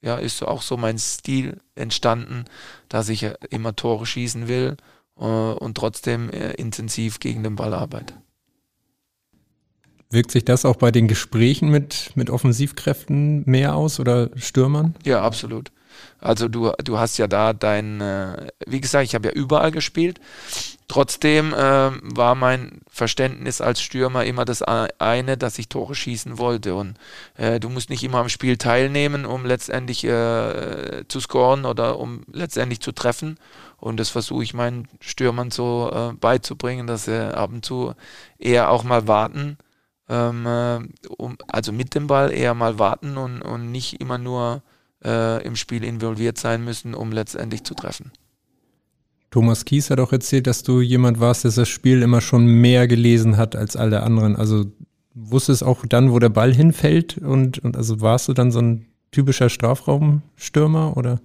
ja, 0.01 0.17
ist 0.17 0.43
auch 0.43 0.61
so 0.61 0.77
mein 0.77 0.99
Stil 0.99 1.59
entstanden, 1.75 2.45
dass 2.89 3.09
ich 3.09 3.25
immer 3.49 3.75
Tore 3.75 4.05
schießen 4.05 4.47
will 4.47 4.77
äh, 4.77 4.92
und 5.15 5.75
trotzdem 5.75 6.29
äh, 6.29 6.53
intensiv 6.53 7.19
gegen 7.19 7.43
den 7.43 7.55
Ball 7.55 7.73
arbeite. 7.73 8.15
Wirkt 10.09 10.31
sich 10.31 10.45
das 10.45 10.63
auch 10.63 10.75
bei 10.75 10.91
den 10.91 11.07
Gesprächen 11.07 11.69
mit, 11.69 12.11
mit 12.15 12.29
Offensivkräften 12.29 13.43
mehr 13.45 13.75
aus 13.75 13.99
oder 13.99 14.29
Stürmern? 14.35 14.93
Ja, 15.03 15.23
absolut. 15.23 15.71
Also 16.19 16.47
du, 16.47 16.71
du 16.83 16.99
hast 16.99 17.17
ja 17.17 17.27
da 17.27 17.53
dein, 17.53 17.99
äh, 17.99 18.47
wie 18.67 18.79
gesagt, 18.79 19.05
ich 19.05 19.15
habe 19.15 19.29
ja 19.29 19.33
überall 19.33 19.71
gespielt. 19.71 20.19
Trotzdem 20.87 21.53
äh, 21.53 21.57
war 21.57 22.35
mein 22.35 22.81
Verständnis 22.87 23.61
als 23.61 23.81
Stürmer 23.81 24.25
immer 24.25 24.45
das 24.45 24.61
eine, 24.61 25.37
dass 25.37 25.57
ich 25.57 25.69
Tore 25.69 25.95
schießen 25.95 26.37
wollte. 26.37 26.75
Und 26.75 26.95
äh, 27.35 27.59
du 27.59 27.69
musst 27.69 27.89
nicht 27.89 28.03
immer 28.03 28.19
am 28.19 28.29
Spiel 28.29 28.57
teilnehmen, 28.57 29.25
um 29.25 29.45
letztendlich 29.45 30.03
äh, 30.03 31.03
zu 31.07 31.19
scoren 31.19 31.65
oder 31.65 31.99
um 31.99 32.21
letztendlich 32.31 32.81
zu 32.81 32.91
treffen. 32.91 33.37
Und 33.83 33.99
das 33.99 34.09
versuche 34.09 34.43
ich 34.43 34.53
meinen 34.53 34.87
Stürmern 35.01 35.51
so 35.51 35.91
äh, 35.93 36.13
beizubringen, 36.13 36.87
dass 36.87 37.05
sie 37.05 37.35
ab 37.35 37.51
und 37.51 37.65
zu 37.65 37.93
eher 38.39 38.69
auch 38.69 38.83
mal 38.83 39.07
warten 39.07 39.57
ähm, 40.09 40.45
äh, 40.45 41.07
um, 41.17 41.37
also 41.47 41.71
mit 41.71 41.95
dem 41.95 42.07
Ball 42.07 42.31
eher 42.31 42.53
mal 42.53 42.79
warten 42.79 43.17
und, 43.17 43.41
und 43.41 43.71
nicht 43.71 44.01
immer 44.01 44.17
nur 44.17 44.61
äh, 45.03 45.43
im 45.45 45.55
Spiel 45.55 45.83
involviert 45.83 46.37
sein 46.37 46.63
müssen, 46.63 46.93
um 46.93 47.11
letztendlich 47.11 47.63
zu 47.63 47.73
treffen. 47.73 48.11
Thomas 49.31 49.65
Kies 49.65 49.89
hat 49.89 49.99
auch 49.99 50.11
erzählt, 50.11 50.45
dass 50.45 50.61
du 50.61 50.81
jemand 50.81 51.19
warst, 51.19 51.43
der 51.43 51.51
das 51.51 51.67
Spiel 51.67 52.03
immer 52.03 52.21
schon 52.21 52.45
mehr 52.45 52.87
gelesen 52.87 53.37
hat 53.37 53.55
als 53.55 53.75
alle 53.75 54.03
anderen. 54.03 54.35
Also 54.35 54.65
wusstest 55.15 55.63
auch 55.63 55.85
dann, 55.87 56.11
wo 56.11 56.19
der 56.19 56.29
Ball 56.29 56.53
hinfällt 56.53 57.17
und, 57.17 57.59
und 57.59 57.75
also 57.75 58.01
warst 58.01 58.27
du 58.27 58.33
dann 58.33 58.51
so 58.51 58.59
ein 58.59 58.85
typischer 59.11 59.49
Strafraumstürmer 59.49 60.97
oder? 60.97 61.19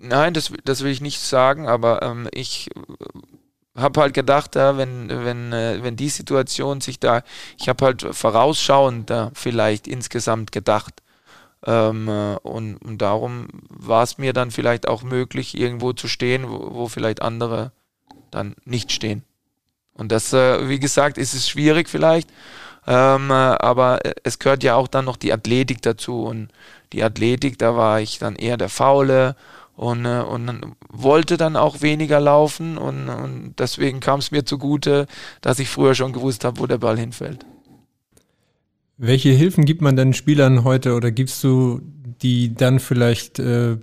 Nein, 0.00 0.34
das, 0.34 0.52
das 0.64 0.82
will 0.82 0.90
ich 0.90 1.00
nicht 1.00 1.20
sagen, 1.20 1.68
aber 1.68 2.02
ähm, 2.02 2.28
ich 2.32 2.70
habe 3.76 4.00
halt 4.00 4.14
gedacht, 4.14 4.56
ja, 4.56 4.76
wenn, 4.76 5.08
wenn, 5.08 5.52
äh, 5.52 5.82
wenn 5.82 5.96
die 5.96 6.08
Situation 6.08 6.80
sich 6.80 6.98
da, 6.98 7.22
ich 7.58 7.68
habe 7.68 7.84
halt 7.84 8.02
vorausschauend 8.02 9.12
vielleicht 9.34 9.86
insgesamt 9.86 10.52
gedacht. 10.52 11.02
Ähm, 11.66 12.08
äh, 12.08 12.36
und, 12.36 12.76
und 12.76 12.98
darum 12.98 13.48
war 13.68 14.04
es 14.04 14.18
mir 14.18 14.32
dann 14.32 14.50
vielleicht 14.50 14.86
auch 14.86 15.02
möglich, 15.02 15.56
irgendwo 15.58 15.92
zu 15.92 16.06
stehen, 16.08 16.48
wo, 16.48 16.74
wo 16.74 16.88
vielleicht 16.88 17.20
andere 17.20 17.72
dann 18.30 18.54
nicht 18.64 18.92
stehen. 18.92 19.24
Und 19.94 20.12
das, 20.12 20.32
äh, 20.32 20.68
wie 20.68 20.78
gesagt, 20.78 21.18
ist 21.18 21.34
es 21.34 21.48
schwierig 21.48 21.88
vielleicht, 21.88 22.30
ähm, 22.88 23.30
äh, 23.30 23.34
aber 23.34 24.00
es 24.24 24.38
gehört 24.38 24.64
ja 24.64 24.74
auch 24.74 24.88
dann 24.88 25.04
noch 25.04 25.18
die 25.18 25.32
Athletik 25.32 25.82
dazu. 25.82 26.24
Und 26.24 26.48
die 26.94 27.04
Athletik, 27.04 27.58
da 27.58 27.76
war 27.76 28.00
ich 28.00 28.18
dann 28.18 28.34
eher 28.34 28.56
der 28.56 28.70
Faule 28.70 29.36
und, 29.76 30.06
äh, 30.06 30.20
und 30.20 30.74
wollte 30.90 31.36
dann 31.36 31.56
auch 31.56 31.82
weniger 31.82 32.18
laufen 32.18 32.78
und, 32.78 33.10
und 33.10 33.54
deswegen 33.58 34.00
kam 34.00 34.20
es 34.20 34.30
mir 34.30 34.44
zugute, 34.44 35.06
dass 35.42 35.58
ich 35.58 35.68
früher 35.68 35.94
schon 35.94 36.14
gewusst 36.14 36.44
habe, 36.44 36.58
wo 36.58 36.66
der 36.66 36.78
Ball 36.78 36.98
hinfällt. 36.98 37.44
Welche 38.96 39.30
Hilfen 39.30 39.66
gibt 39.66 39.82
man 39.82 39.94
denn 39.94 40.14
Spielern 40.14 40.64
heute 40.64 40.94
oder 40.94 41.10
gibst 41.10 41.44
du, 41.44 41.82
die 42.22 42.54
dann 42.54 42.80
vielleicht 42.80 43.38
äh, 43.38 43.76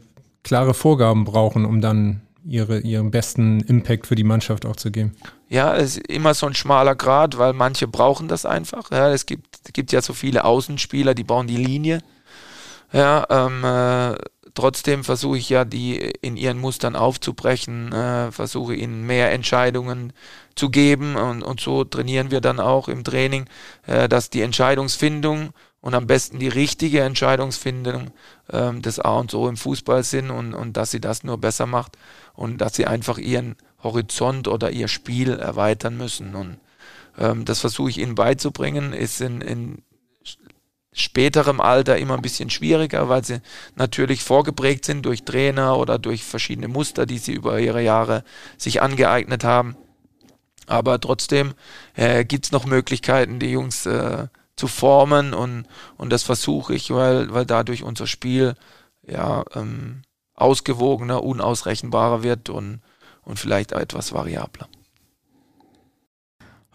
klare 0.43 0.73
Vorgaben 0.73 1.25
brauchen, 1.25 1.63
um 1.63 1.79
dann 1.79 2.21
ihre, 2.45 2.79
ihren 2.79 3.11
besten 3.11 3.61
Impact 3.61 4.07
für 4.07 4.15
die 4.15 4.23
Mannschaft 4.23 4.65
auch 4.65 4.75
zu 4.75 4.91
geben? 4.91 5.15
Ja, 5.49 5.75
es 5.75 5.97
ist 5.97 6.07
immer 6.07 6.33
so 6.33 6.45
ein 6.45 6.53
schmaler 6.53 6.95
Grad, 6.95 7.37
weil 7.37 7.53
manche 7.53 7.87
brauchen 7.87 8.27
das 8.27 8.45
einfach. 8.45 8.91
Ja, 8.91 9.11
es 9.11 9.25
gibt, 9.25 9.73
gibt 9.73 9.91
ja 9.91 10.01
so 10.01 10.13
viele 10.13 10.45
Außenspieler, 10.45 11.13
die 11.13 11.23
bauen 11.23 11.47
die 11.47 11.57
Linie. 11.57 12.01
Ja, 12.93 13.25
ähm, 13.29 13.63
äh, 13.63 14.15
trotzdem 14.53 15.03
versuche 15.03 15.37
ich 15.37 15.49
ja, 15.49 15.65
die 15.65 15.97
in 15.97 16.37
ihren 16.37 16.59
Mustern 16.59 16.95
aufzubrechen, 16.95 17.91
äh, 17.91 18.31
versuche 18.31 18.73
ihnen 18.73 19.05
mehr 19.05 19.31
Entscheidungen 19.31 20.13
zu 20.55 20.69
geben 20.69 21.15
und, 21.15 21.43
und 21.43 21.59
so 21.59 21.83
trainieren 21.83 22.31
wir 22.31 22.41
dann 22.41 22.59
auch 22.59 22.87
im 22.87 23.03
Training, 23.03 23.45
äh, 23.85 24.07
dass 24.07 24.29
die 24.29 24.41
Entscheidungsfindung 24.41 25.49
und 25.81 25.93
am 25.93 26.07
besten 26.07 26.39
die 26.39 26.47
richtige 26.47 27.01
Entscheidungsfindung 27.01 28.11
äh, 28.47 28.71
das 28.81 28.99
A 28.99 29.19
und 29.19 29.29
so 29.29 29.47
im 29.47 29.57
Fußball 29.57 30.03
sind 30.03 30.31
und, 30.31 30.53
und 30.53 30.77
dass 30.77 30.91
sie 30.91 31.01
das 31.01 31.23
nur 31.23 31.37
besser 31.37 31.65
macht 31.65 31.97
und 32.35 32.59
dass 32.59 32.75
sie 32.75 32.85
einfach 32.85 33.17
ihren 33.17 33.55
Horizont 33.83 34.47
oder 34.47 34.71
ihr 34.71 34.87
Spiel 34.87 35.33
erweitern 35.33 35.97
müssen. 35.97 36.35
Und 36.35 36.57
ähm, 37.17 37.45
das 37.45 37.59
versuche 37.59 37.89
ich 37.89 37.99
ihnen 37.99 38.15
beizubringen, 38.15 38.93
ist 38.93 39.21
in, 39.21 39.41
in 39.41 39.83
späterem 40.95 41.59
Alter 41.59 41.97
immer 41.97 42.15
ein 42.15 42.21
bisschen 42.21 42.49
schwieriger, 42.49 43.09
weil 43.09 43.23
sie 43.23 43.41
natürlich 43.75 44.23
vorgeprägt 44.23 44.85
sind 44.85 45.05
durch 45.05 45.23
Trainer 45.23 45.77
oder 45.77 45.99
durch 45.99 46.23
verschiedene 46.23 46.69
Muster, 46.69 47.05
die 47.05 47.17
sie 47.17 47.33
über 47.33 47.59
ihre 47.59 47.81
Jahre 47.81 48.23
sich 48.57 48.81
angeeignet 48.81 49.43
haben. 49.43 49.75
Aber 50.67 50.99
trotzdem 50.99 51.53
äh, 51.95 52.23
gibt 52.25 52.45
es 52.45 52.51
noch 52.51 52.65
Möglichkeiten, 52.65 53.39
die 53.39 53.51
Jungs 53.51 53.85
äh, 53.85 54.27
zu 54.55 54.67
formen 54.67 55.33
und, 55.33 55.65
und 55.97 56.09
das 56.11 56.23
versuche 56.23 56.73
ich, 56.73 56.89
weil, 56.91 57.33
weil 57.33 57.45
dadurch 57.45 57.83
unser 57.83 58.07
Spiel 58.07 58.55
ja 59.05 59.43
ähm, 59.53 60.01
ausgewogener, 60.35 61.23
unausrechenbarer 61.23 62.23
wird 62.23 62.49
und, 62.49 62.81
und 63.23 63.39
vielleicht 63.39 63.71
etwas 63.71 64.13
variabler. 64.13 64.67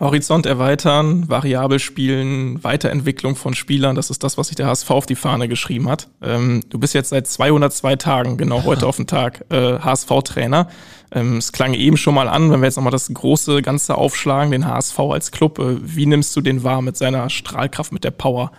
Horizont 0.01 0.47
erweitern, 0.47 1.28
variabel 1.28 1.78
spielen, 1.78 2.65
Weiterentwicklung 2.65 3.37
von 3.37 3.53
Spielern, 3.53 3.97
das 3.97 4.09
ist 4.09 4.24
das, 4.24 4.39
was 4.39 4.49
sich 4.49 4.57
der 4.57 4.66
HSV 4.66 4.91
auf 4.91 5.05
die 5.05 5.15
Fahne 5.15 5.47
geschrieben 5.47 5.91
hat. 5.91 6.09
Ähm, 6.23 6.62
du 6.70 6.78
bist 6.78 6.95
jetzt 6.95 7.11
seit 7.11 7.27
202 7.27 7.97
Tagen, 7.97 8.39
genau 8.39 8.65
heute 8.65 8.87
auf 8.87 8.97
den 8.97 9.07
Tag, 9.07 9.45
äh, 9.51 9.78
HSV-Trainer. 9.78 10.69
Ähm, 11.12 11.37
es 11.37 11.53
klang 11.53 11.74
eben 11.74 11.99
schon 11.99 12.15
mal 12.15 12.28
an, 12.28 12.51
wenn 12.51 12.61
wir 12.61 12.66
jetzt 12.66 12.77
nochmal 12.77 12.93
das 12.93 13.12
große 13.12 13.61
Ganze 13.61 13.97
aufschlagen, 13.97 14.53
den 14.53 14.66
HSV 14.66 14.99
als 15.01 15.32
Club, 15.32 15.59
äh, 15.59 15.77
wie 15.82 16.07
nimmst 16.07 16.35
du 16.35 16.41
den 16.41 16.65
wahr 16.65 16.81
mit 16.81 16.97
seiner 16.97 17.28
Strahlkraft, 17.28 17.93
mit 17.93 18.03
der 18.03 18.12
Power? 18.12 18.53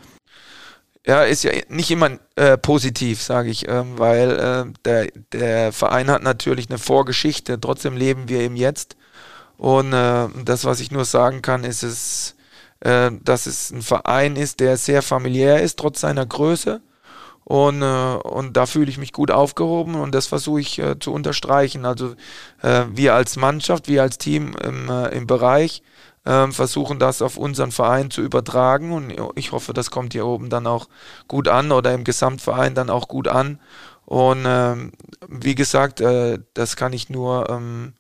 Ja, 1.06 1.24
ist 1.24 1.44
ja 1.44 1.52
nicht 1.68 1.90
immer 1.90 2.20
äh, 2.36 2.58
positiv, 2.58 3.24
sage 3.24 3.50
ich, 3.50 3.68
ähm, 3.68 3.98
weil 3.98 4.32
äh, 4.32 4.74
der, 4.86 5.08
der 5.34 5.74
Verein 5.74 6.12
hat 6.12 6.22
natürlich 6.22 6.70
eine 6.70 6.78
Vorgeschichte, 6.78 7.60
trotzdem 7.60 7.98
leben 7.98 8.30
wir 8.30 8.46
im 8.46 8.56
Jetzt 8.56 8.96
und 9.62 9.94
äh, 9.94 10.28
das, 10.44 10.66
was 10.66 10.80
ich 10.80 10.90
nur 10.90 11.06
sagen 11.06 11.44
kann, 11.44 11.64
ist 11.64 11.84
es, 11.84 12.36
äh, 12.80 13.12
dass 13.24 13.46
es 13.46 13.70
ein 13.70 13.84
Verein 13.84 14.36
ist, 14.36 14.60
der 14.60 14.76
sehr 14.76 15.04
familiär 15.04 15.62
ist, 15.62 15.78
trotz 15.78 16.02
seiner 16.02 16.26
Größe. 16.26 16.82
Und, 17.44 17.84
äh, 17.84 18.16
und 18.24 18.58
da 18.58 18.66
fühle 18.66 18.90
ich 18.90 18.98
mich 18.98 19.14
gut 19.14 19.30
aufgehoben 19.30 19.94
und 19.94 20.16
das 20.16 20.26
versuche 20.26 20.62
ich 20.62 20.80
äh, 20.80 20.98
zu 20.98 21.14
unterstreichen. 21.14 21.86
Also 21.86 22.16
äh, 22.64 22.86
wir 22.92 23.14
als 23.14 23.36
Mannschaft, 23.36 23.88
wir 23.88 24.02
als 24.02 24.18
Team 24.18 24.56
im, 24.64 24.90
im 24.90 25.28
Bereich 25.28 25.84
ähm, 25.84 25.91
versuchen 26.24 27.00
das 27.00 27.24
auf 27.24 27.38
unseren 27.38 27.72
Verein 27.72 28.12
zu 28.12 28.22
übertragen 28.22 28.92
und 28.92 29.14
ich 29.36 29.52
hoffe, 29.52 29.74
das 29.74 29.90
kommt 29.90 30.14
hier 30.14 30.26
oben 30.28 30.50
dann 30.50 30.68
auch 30.68 30.88
gut 31.28 31.48
an 31.48 31.72
oder 31.72 31.94
im 31.94 32.04
Gesamtverein 32.04 32.76
dann 32.76 32.92
auch 32.92 33.08
gut 33.08 33.28
an. 33.28 33.60
Und 34.06 34.44
ähm, 34.46 34.92
wie 35.28 35.56
gesagt, 35.56 36.02
äh, 36.02 36.40
das 36.54 36.76
kann 36.76 36.94
ich 36.94 37.10
nur 37.10 37.50
ähm, 37.50 37.94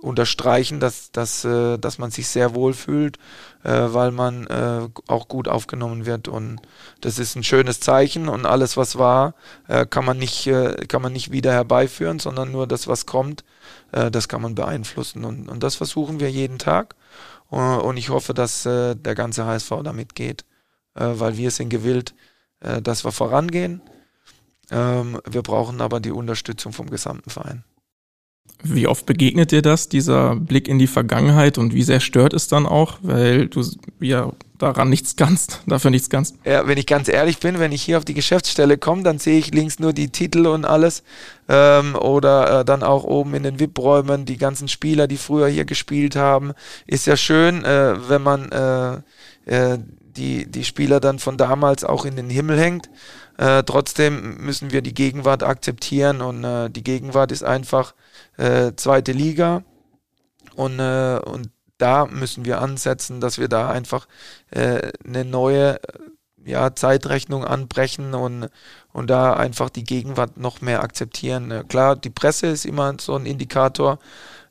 unterstreichen, 0.00 0.80
dass, 0.80 1.10
dass, 1.12 1.44
äh, 1.44 1.78
dass 1.78 1.98
man 1.98 2.10
sich 2.10 2.28
sehr 2.28 2.54
wohl 2.54 2.72
fühlt, 2.72 3.18
äh, 3.64 3.70
weil 3.70 4.12
man 4.12 4.46
äh, 4.46 4.88
auch 5.06 5.28
gut 5.28 5.48
aufgenommen 5.48 6.06
wird 6.06 6.28
und 6.28 6.60
das 7.00 7.18
ist 7.18 7.36
ein 7.36 7.44
schönes 7.44 7.80
Zeichen 7.80 8.28
und 8.28 8.46
alles 8.46 8.76
was 8.76 8.96
war 8.96 9.34
äh, 9.66 9.86
kann 9.86 10.04
man 10.04 10.18
nicht 10.18 10.46
äh, 10.46 10.86
kann 10.86 11.02
man 11.02 11.12
nicht 11.12 11.32
wieder 11.32 11.52
herbeiführen, 11.52 12.18
sondern 12.20 12.52
nur 12.52 12.66
das 12.66 12.86
was 12.86 13.06
kommt, 13.06 13.44
äh, 13.92 14.10
das 14.10 14.28
kann 14.28 14.42
man 14.42 14.54
beeinflussen 14.54 15.24
und, 15.24 15.48
und 15.48 15.62
das 15.62 15.74
versuchen 15.74 16.20
wir 16.20 16.30
jeden 16.30 16.58
Tag 16.58 16.94
und 17.50 17.96
ich 17.96 18.10
hoffe, 18.10 18.34
dass 18.34 18.64
der 18.64 18.94
ganze 18.94 19.46
HSV 19.46 19.72
damit 19.82 20.14
geht 20.14 20.44
äh, 20.98 21.20
weil 21.20 21.36
wir 21.36 21.50
sind 21.50 21.68
gewillt, 21.70 22.14
äh, 22.60 22.82
dass 22.82 23.04
wir 23.04 23.12
vorangehen. 23.12 23.80
Ähm, 24.70 25.20
wir 25.24 25.42
brauchen 25.42 25.80
aber 25.80 26.00
die 26.00 26.10
Unterstützung 26.10 26.72
vom 26.72 26.90
gesamten 26.90 27.30
Verein. 27.30 27.64
Wie 28.62 28.88
oft 28.88 29.06
begegnet 29.06 29.52
dir 29.52 29.62
das, 29.62 29.88
dieser 29.88 30.34
Blick 30.34 30.66
in 30.66 30.78
die 30.78 30.88
Vergangenheit 30.88 31.58
und 31.58 31.74
wie 31.74 31.84
sehr 31.84 32.00
stört 32.00 32.32
es 32.34 32.48
dann 32.48 32.66
auch, 32.66 32.98
weil 33.02 33.46
du 33.46 33.62
ja 34.00 34.32
daran 34.58 34.90
nichts 34.90 35.14
kannst, 35.14 35.62
dafür 35.66 35.92
nichts 35.92 36.10
kannst? 36.10 36.36
Ja, 36.44 36.66
wenn 36.66 36.76
ich 36.76 36.86
ganz 36.86 37.08
ehrlich 37.08 37.38
bin, 37.38 37.60
wenn 37.60 37.70
ich 37.70 37.82
hier 37.82 37.98
auf 37.98 38.04
die 38.04 38.14
Geschäftsstelle 38.14 38.76
komme, 38.76 39.04
dann 39.04 39.18
sehe 39.18 39.38
ich 39.38 39.54
links 39.54 39.78
nur 39.78 39.92
die 39.92 40.08
Titel 40.08 40.46
und 40.46 40.64
alles 40.64 41.04
ähm, 41.48 41.94
oder 41.94 42.60
äh, 42.60 42.64
dann 42.64 42.82
auch 42.82 43.04
oben 43.04 43.34
in 43.34 43.44
den 43.44 43.60
VIP-Räumen 43.60 44.24
die 44.24 44.38
ganzen 44.38 44.66
Spieler, 44.66 45.06
die 45.06 45.18
früher 45.18 45.46
hier 45.48 45.64
gespielt 45.64 46.16
haben. 46.16 46.52
Ist 46.86 47.06
ja 47.06 47.16
schön, 47.16 47.64
äh, 47.64 47.94
wenn 48.08 48.22
man 48.22 48.50
äh, 49.46 49.72
äh 49.74 49.78
die, 50.16 50.50
die 50.50 50.64
Spieler 50.64 50.98
dann 50.98 51.20
von 51.20 51.36
damals 51.36 51.84
auch 51.84 52.04
in 52.04 52.16
den 52.16 52.28
Himmel 52.28 52.58
hängt. 52.58 52.90
Äh, 53.38 53.62
trotzdem 53.62 54.38
müssen 54.38 54.72
wir 54.72 54.82
die 54.82 54.94
Gegenwart 54.94 55.44
akzeptieren 55.44 56.20
und 56.22 56.42
äh, 56.42 56.68
die 56.70 56.82
Gegenwart 56.82 57.30
ist 57.30 57.44
einfach 57.44 57.94
äh, 58.36 58.72
zweite 58.74 59.12
Liga. 59.12 59.62
Und, 60.56 60.80
äh, 60.80 61.20
und 61.24 61.50
da 61.78 62.06
müssen 62.06 62.44
wir 62.44 62.60
ansetzen, 62.60 63.20
dass 63.20 63.38
wir 63.38 63.46
da 63.46 63.70
einfach 63.70 64.08
äh, 64.50 64.90
eine 65.06 65.24
neue 65.24 65.78
ja, 66.44 66.74
Zeitrechnung 66.74 67.44
anbrechen 67.44 68.12
und, 68.14 68.48
und 68.92 69.08
da 69.08 69.34
einfach 69.34 69.70
die 69.70 69.84
Gegenwart 69.84 70.36
noch 70.36 70.60
mehr 70.60 70.82
akzeptieren. 70.82 71.52
Äh, 71.52 71.62
klar, 71.68 71.94
die 71.94 72.10
Presse 72.10 72.48
ist 72.48 72.64
immer 72.66 72.92
so 73.00 73.14
ein 73.14 73.26
Indikator, 73.26 73.98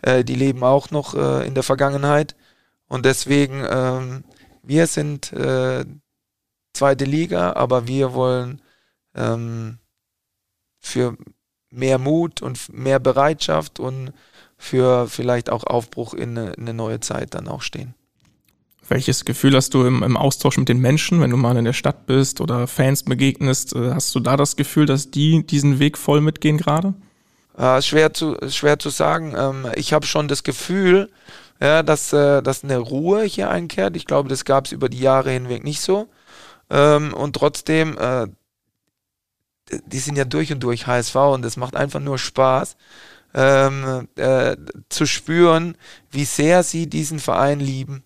die 0.05 0.35
leben 0.35 0.64
auch 0.64 0.91
noch 0.91 1.15
in 1.15 1.55
der 1.55 1.64
Vergangenheit. 1.64 2.35
Und 2.88 3.03
deswegen, 3.03 3.65
ähm, 3.68 4.23
wir 4.61 4.85
sind 4.85 5.34
zweite 6.73 7.05
Liga, 7.05 7.53
aber 7.53 7.88
wir 7.88 8.14
wollen 8.14 8.61
ähm, 9.18 9.80
für 10.80 11.18
mehr 11.69 11.98
Mut 11.98 12.41
und 12.41 12.73
mehr 12.73 12.99
Bereitschaft 12.99 13.80
und 13.80 14.14
für 14.57 15.07
vielleicht 15.07 15.49
auch 15.49 15.64
Aufbruch 15.65 16.14
in 16.14 16.38
eine, 16.38 16.52
in 16.53 16.64
eine, 16.64 16.73
neue 16.73 16.99
Zeit 16.99 17.35
dann 17.35 17.48
auch 17.48 17.61
stehen. 17.61 17.94
Welches 18.89 19.26
Gefühl 19.26 19.56
hast 19.56 19.73
du 19.73 19.85
im, 19.85 20.02
im, 20.02 20.15
Austausch 20.15 20.57
mit 20.57 20.69
den 20.69 20.80
Menschen, 20.80 21.19
wenn 21.19 21.30
du 21.30 21.38
mal 21.38 21.57
in 21.57 21.65
der 21.65 21.73
Stadt 21.73 22.06
bist 22.06 22.39
oder 22.39 22.68
Fans 22.68 23.03
begegnest? 23.03 23.76
Äh, 23.76 23.94
hast 23.94 24.15
du 24.15 24.19
da 24.19 24.38
das 24.38 24.56
Gefühl, 24.56 24.85
dass 24.85 25.11
die 25.11 25.45
diesen 25.45 25.80
Weg 25.80 25.98
voll 25.98 26.22
mitgehen 26.22 26.57
gerade? 26.57 26.94
Äh, 27.57 27.81
schwer, 27.81 28.14
zu, 28.14 28.38
schwer 28.49 28.80
zu 28.80 28.89
sagen. 28.89 29.35
Ähm, 29.38 29.68
ich 29.76 29.91
habe 29.91 30.06
schon 30.06 30.27
das 30.27 30.44
Gefühl, 30.44 31.10
ja, 31.60 31.84
dass, 31.84 32.14
äh, 32.14 32.41
dass 32.41 32.64
eine 32.64 32.77
Ruhe 32.77 33.23
hier 33.23 33.49
einkehrt. 33.49 33.95
Ich 33.95 34.06
glaube, 34.06 34.30
das 34.30 34.45
gab 34.45 34.65
es 34.65 34.72
über 34.72 34.89
die 34.89 34.99
Jahre 34.99 35.31
hinweg 35.31 35.64
nicht 35.64 35.81
so. 35.81 36.07
Ähm, 36.69 37.14
und 37.14 37.35
trotzdem, 37.35 37.98
äh, 37.98 38.27
die 39.85 39.99
sind 39.99 40.18
ja 40.18 40.26
durch 40.26 40.52
und 40.52 40.61
durch 40.61 40.88
HSV 40.88 41.15
und 41.15 41.45
es 41.45 41.57
macht 41.57 41.76
einfach 41.76 41.99
nur 41.99 42.18
Spaß 42.18 42.77
ähm, 43.34 44.07
äh, 44.15 44.56
zu 44.89 45.06
spüren, 45.06 45.77
wie 46.11 46.26
sehr 46.26 46.64
sie 46.64 46.88
diesen 46.88 47.19
Verein 47.19 47.60
lieben. 47.60 48.03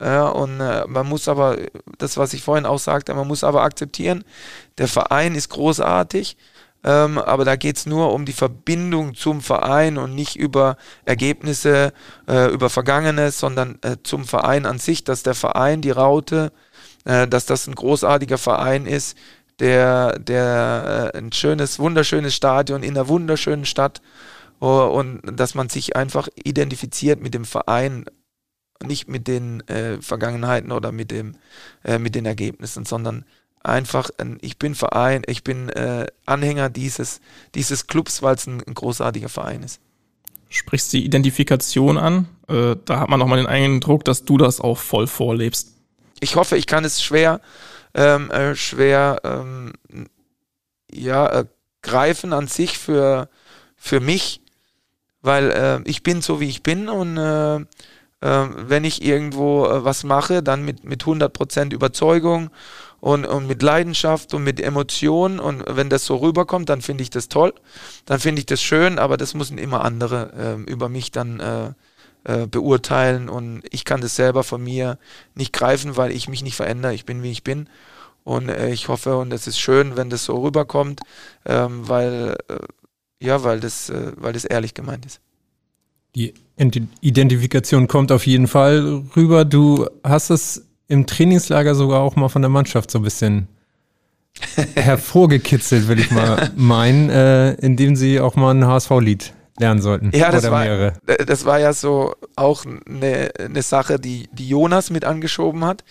Ja, 0.00 0.28
und 0.28 0.60
äh, 0.60 0.84
man 0.88 1.08
muss 1.08 1.28
aber, 1.28 1.56
das 1.98 2.16
was 2.16 2.32
ich 2.32 2.42
vorhin 2.42 2.66
auch 2.66 2.78
sagte, 2.78 3.14
man 3.14 3.28
muss 3.28 3.44
aber 3.44 3.62
akzeptieren, 3.62 4.24
der 4.78 4.88
Verein 4.88 5.36
ist 5.36 5.48
großartig, 5.50 6.36
ähm, 6.84 7.18
aber 7.18 7.44
da 7.44 7.54
geht 7.54 7.76
es 7.76 7.86
nur 7.86 8.12
um 8.12 8.24
die 8.24 8.32
Verbindung 8.32 9.14
zum 9.14 9.40
Verein 9.40 9.98
und 9.98 10.14
nicht 10.14 10.34
über 10.34 10.76
Ergebnisse, 11.04 11.92
äh, 12.28 12.52
über 12.52 12.68
Vergangenes, 12.68 13.38
sondern 13.38 13.78
äh, 13.82 13.96
zum 14.02 14.24
Verein 14.24 14.66
an 14.66 14.78
sich, 14.78 15.04
dass 15.04 15.22
der 15.22 15.34
Verein, 15.34 15.80
die 15.80 15.92
Raute, 15.92 16.52
äh, 17.04 17.28
dass 17.28 17.46
das 17.46 17.68
ein 17.68 17.76
großartiger 17.76 18.38
Verein 18.38 18.86
ist, 18.86 19.16
der, 19.62 20.18
der 20.18 21.12
äh, 21.14 21.18
ein 21.18 21.32
schönes, 21.32 21.78
wunderschönes 21.78 22.34
Stadion 22.34 22.82
in 22.82 22.90
einer 22.90 23.06
wunderschönen 23.06 23.64
Stadt 23.64 24.02
oh, 24.60 24.66
und 24.66 25.20
dass 25.24 25.54
man 25.54 25.68
sich 25.68 25.94
einfach 25.94 26.28
identifiziert 26.34 27.22
mit 27.22 27.32
dem 27.32 27.44
Verein, 27.44 28.04
nicht 28.84 29.08
mit 29.08 29.28
den 29.28 29.60
äh, 29.68 30.02
Vergangenheiten 30.02 30.72
oder 30.72 30.90
mit 30.90 31.12
dem 31.12 31.36
äh, 31.84 32.00
mit 32.00 32.16
den 32.16 32.26
Ergebnissen, 32.26 32.84
sondern 32.84 33.24
einfach, 33.62 34.10
ein, 34.18 34.38
ich 34.40 34.58
bin 34.58 34.74
Verein, 34.74 35.22
ich 35.28 35.44
bin 35.44 35.68
äh, 35.68 36.06
Anhänger 36.26 36.68
dieses, 36.68 37.20
dieses 37.54 37.86
Clubs, 37.86 38.20
weil 38.20 38.34
es 38.34 38.48
ein, 38.48 38.60
ein, 38.66 38.74
großartiger 38.74 39.28
Verein 39.28 39.62
ist. 39.62 39.80
Sprichst 40.48 40.92
die 40.92 41.04
Identifikation 41.04 41.98
an? 41.98 42.28
Äh, 42.48 42.74
da 42.84 42.98
hat 42.98 43.08
man 43.08 43.20
nochmal 43.20 43.38
den 43.38 43.46
Eindruck, 43.46 44.04
dass 44.04 44.24
du 44.24 44.38
das 44.38 44.60
auch 44.60 44.78
voll 44.78 45.06
vorlebst. 45.06 45.76
Ich 46.18 46.34
hoffe, 46.34 46.56
ich 46.56 46.66
kann 46.66 46.84
es 46.84 47.00
schwer 47.00 47.40
ähm, 47.94 48.30
äh, 48.30 48.54
schwer 48.54 49.20
ähm, 49.24 49.72
ja, 50.90 51.40
äh, 51.40 51.44
greifen 51.82 52.32
an 52.32 52.46
sich 52.46 52.78
für, 52.78 53.28
für 53.76 54.00
mich, 54.00 54.40
weil 55.20 55.50
äh, 55.50 55.88
ich 55.88 56.02
bin 56.02 56.22
so, 56.22 56.40
wie 56.40 56.48
ich 56.48 56.62
bin 56.62 56.88
und 56.88 57.16
äh, 57.16 57.56
äh, 57.56 57.64
wenn 58.20 58.84
ich 58.84 59.02
irgendwo 59.02 59.66
äh, 59.66 59.84
was 59.84 60.04
mache, 60.04 60.42
dann 60.42 60.64
mit, 60.64 60.84
mit 60.84 61.02
100% 61.02 61.72
Überzeugung 61.72 62.50
und, 63.00 63.24
und 63.26 63.46
mit 63.46 63.62
Leidenschaft 63.62 64.32
und 64.32 64.44
mit 64.44 64.60
Emotionen 64.60 65.40
und 65.40 65.64
wenn 65.68 65.90
das 65.90 66.06
so 66.06 66.16
rüberkommt, 66.16 66.68
dann 66.68 66.82
finde 66.82 67.02
ich 67.02 67.10
das 67.10 67.28
toll, 67.28 67.52
dann 68.06 68.20
finde 68.20 68.40
ich 68.40 68.46
das 68.46 68.62
schön, 68.62 68.98
aber 68.98 69.16
das 69.16 69.34
müssen 69.34 69.58
immer 69.58 69.84
andere 69.84 70.62
über 70.66 70.88
mich 70.88 71.10
dann 71.10 71.74
äh, 72.24 72.46
beurteilen 72.46 73.28
und 73.28 73.62
ich 73.70 73.84
kann 73.84 74.00
das 74.00 74.16
selber 74.16 74.44
von 74.44 74.62
mir 74.62 74.98
nicht 75.34 75.52
greifen, 75.52 75.96
weil 75.96 76.12
ich 76.12 76.28
mich 76.28 76.42
nicht 76.42 76.56
verändere. 76.56 76.94
Ich 76.94 77.04
bin, 77.04 77.22
wie 77.22 77.30
ich 77.30 77.42
bin. 77.42 77.68
Und 78.24 78.48
äh, 78.48 78.70
ich 78.70 78.88
hoffe, 78.88 79.16
und 79.16 79.32
es 79.32 79.46
ist 79.46 79.58
schön, 79.58 79.96
wenn 79.96 80.10
das 80.10 80.24
so 80.24 80.40
rüberkommt, 80.40 81.00
ähm, 81.44 81.88
weil, 81.88 82.36
äh, 82.48 82.58
ja, 83.20 83.42
weil 83.42 83.60
das, 83.60 83.90
äh, 83.90 84.12
weil 84.16 84.32
das 84.32 84.44
ehrlich 84.44 84.74
gemeint 84.74 85.04
ist. 85.04 85.20
Die 86.14 86.34
Identifikation 87.00 87.88
kommt 87.88 88.12
auf 88.12 88.26
jeden 88.26 88.46
Fall 88.46 89.02
rüber. 89.16 89.44
Du 89.44 89.88
hast 90.04 90.30
es 90.30 90.66
im 90.86 91.06
Trainingslager 91.06 91.74
sogar 91.74 92.00
auch 92.00 92.16
mal 92.16 92.28
von 92.28 92.42
der 92.42 92.50
Mannschaft 92.50 92.90
so 92.90 92.98
ein 92.98 93.02
bisschen 93.02 93.48
hervorgekitzelt, 94.76 95.88
will 95.88 95.98
ich 95.98 96.10
mal 96.10 96.52
meinen, 96.54 97.10
äh, 97.10 97.54
indem 97.54 97.96
sie 97.96 98.20
auch 98.20 98.36
mal 98.36 98.54
ein 98.54 98.66
HSV-Lied 98.66 99.32
lernen 99.58 99.82
sollten. 99.82 100.10
Ja, 100.14 100.30
das, 100.30 100.50
war, 100.50 100.60
mehrere. 100.64 100.94
das 101.26 101.44
war 101.44 101.58
ja 101.58 101.72
so 101.72 102.14
auch 102.36 102.64
eine, 102.64 103.30
eine 103.38 103.62
Sache, 103.62 103.98
die, 103.98 104.28
die 104.32 104.48
Jonas 104.48 104.90
mit 104.90 105.04
angeschoben 105.04 105.64
hat. 105.64 105.84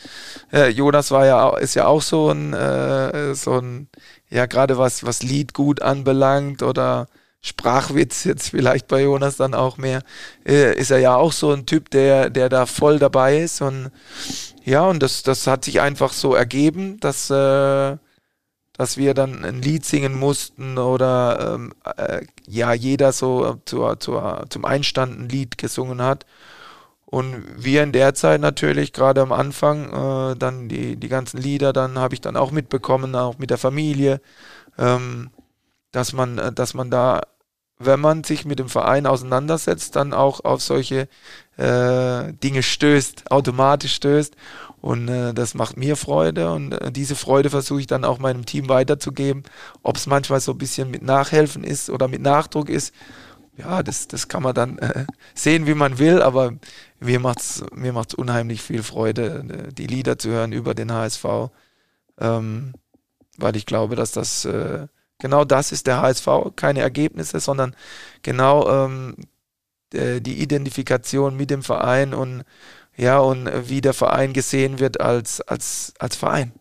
Äh, 0.52 0.70
Jonas 0.70 1.12
war 1.12 1.26
ja 1.26 1.58
ist 1.58 1.76
ja 1.76 1.86
auch 1.86 2.02
so 2.02 2.30
ein, 2.32 2.54
äh, 2.54 3.36
so 3.36 3.60
ein, 3.60 3.88
ja, 4.30 4.46
gerade 4.46 4.78
was, 4.78 5.06
was 5.06 5.24
Lied 5.24 5.54
gut 5.54 5.82
anbelangt 5.82 6.64
oder 6.64 7.08
Sprachwitz 7.42 8.24
jetzt 8.24 8.50
vielleicht 8.50 8.88
bei 8.88 9.02
Jonas 9.02 9.38
dann 9.38 9.54
auch 9.54 9.78
mehr, 9.78 10.02
äh, 10.46 10.76
ist 10.76 10.92
er 10.92 11.00
ja 11.00 11.16
auch 11.16 11.32
so 11.32 11.52
ein 11.52 11.66
Typ, 11.66 11.90
der, 11.90 12.30
der 12.30 12.50
da 12.50 12.66
voll 12.66 13.00
dabei 13.00 13.40
ist 13.40 13.62
und 13.62 13.92
ja, 14.64 14.86
und 14.86 15.02
das, 15.02 15.24
das 15.24 15.48
hat 15.48 15.66
sich 15.66 15.82
einfach 15.82 16.14
so 16.14 16.36
ergeben, 16.36 17.00
dass 17.00 17.32
äh, 17.32 17.98
dass 18.82 18.98
wir 18.98 19.14
dann 19.14 19.46
ein 19.46 19.62
Lied 19.62 19.86
singen 19.86 20.18
mussten 20.18 20.80
oder 20.80 21.54
ähm, 21.54 21.72
äh, 21.98 22.26
ja, 22.48 22.74
jeder 22.74 23.12
so 23.12 23.60
zur, 23.64 24.00
zur, 24.00 24.48
zum 24.50 24.66
Einstand 24.66 25.20
ein 25.20 25.30
Lied 25.30 25.60
gesungen 25.60 26.02
hat. 26.02 26.26
Und 27.06 27.46
wir 27.64 27.84
in 27.84 27.92
der 27.92 28.16
Zeit 28.16 28.42
natürlich, 28.42 28.92
gerade 28.92 29.22
am 29.22 29.34
Anfang, 29.34 30.32
äh, 30.32 30.36
dann 30.36 30.68
die, 30.68 30.96
die 30.96 31.10
ganzen 31.10 31.38
Lieder, 31.38 31.74
dann 31.74 32.00
habe 32.00 32.16
ich 32.16 32.22
dann 32.22 32.36
auch 32.36 32.50
mitbekommen, 32.50 33.14
auch 33.14 33.38
mit 33.38 33.52
der 33.52 33.60
Familie, 33.60 34.20
ähm, 34.80 35.30
dass 35.92 36.12
man, 36.12 36.40
äh, 36.40 36.52
dass 36.52 36.74
man 36.74 36.90
da, 36.90 37.22
wenn 37.78 38.00
man 38.00 38.24
sich 38.24 38.46
mit 38.46 38.58
dem 38.58 38.70
Verein 38.70 39.06
auseinandersetzt, 39.06 39.96
dann 39.96 40.12
auch 40.12 40.44
auf 40.44 40.64
solche 40.64 41.08
äh, 41.58 42.34
Dinge 42.34 42.64
stößt, 42.64 43.30
automatisch 43.30 43.94
stößt. 43.94 44.36
Und 44.82 45.08
äh, 45.10 45.34
das 45.34 45.54
macht 45.54 45.78
mir 45.78 45.96
Freude 45.96 46.52
und 46.52 46.74
äh, 46.74 46.92
diese 46.92 47.16
Freude 47.16 47.52
versuche 47.52 47.82
ich 47.82 47.88
dann 47.88 48.04
auch 48.04 48.18
meinem 48.18 48.46
Team 48.46 48.68
weiterzugeben. 48.68 49.44
Ob 49.84 49.96
es 49.96 50.08
manchmal 50.08 50.40
so 50.42 50.54
ein 50.54 50.58
bisschen 50.58 50.90
mit 50.90 51.04
Nachhelfen 51.04 51.64
ist 51.64 51.92
oder 51.92 52.08
mit 52.08 52.22
Nachdruck 52.22 52.68
ist, 52.68 52.94
ja, 53.58 53.84
das, 53.84 54.08
das 54.08 54.28
kann 54.28 54.42
man 54.42 54.56
dann 54.56 54.78
äh, 54.80 55.06
sehen, 55.36 55.68
wie 55.68 55.76
man 55.76 56.00
will, 56.00 56.22
aber 56.22 56.54
mir 57.00 57.20
macht 57.20 57.40
es 57.40 57.64
mir 57.74 57.94
macht's 57.94 58.16
unheimlich 58.16 58.64
viel 58.64 58.82
Freude, 58.82 59.46
äh, 59.70 59.74
die 59.74 59.88
Lieder 59.88 60.18
zu 60.18 60.30
hören 60.30 60.52
über 60.52 60.74
den 60.74 60.92
HSV, 60.92 61.26
ähm, 62.20 62.74
weil 63.38 63.56
ich 63.56 63.68
glaube, 63.68 63.96
dass 63.96 64.12
das 64.12 64.46
äh, 64.46 64.88
genau 65.20 65.46
das 65.46 65.72
ist 65.72 65.86
der 65.86 66.02
HSV, 66.02 66.28
keine 66.56 66.82
Ergebnisse, 66.82 67.40
sondern 67.40 67.76
genau 68.24 68.86
ähm, 68.86 69.16
die 69.94 70.42
Identifikation 70.42 71.36
mit 71.36 71.50
dem 71.50 71.64
Verein 71.64 72.14
und 72.14 72.46
ja, 73.02 73.18
und 73.18 73.50
wie 73.68 73.82
der 73.82 73.94
Verein 73.94 74.32
gesehen 74.32 74.78
wird 74.78 75.02
als, 75.02 75.42
als, 75.42 75.92
als 75.98 76.16
Verein 76.16 76.52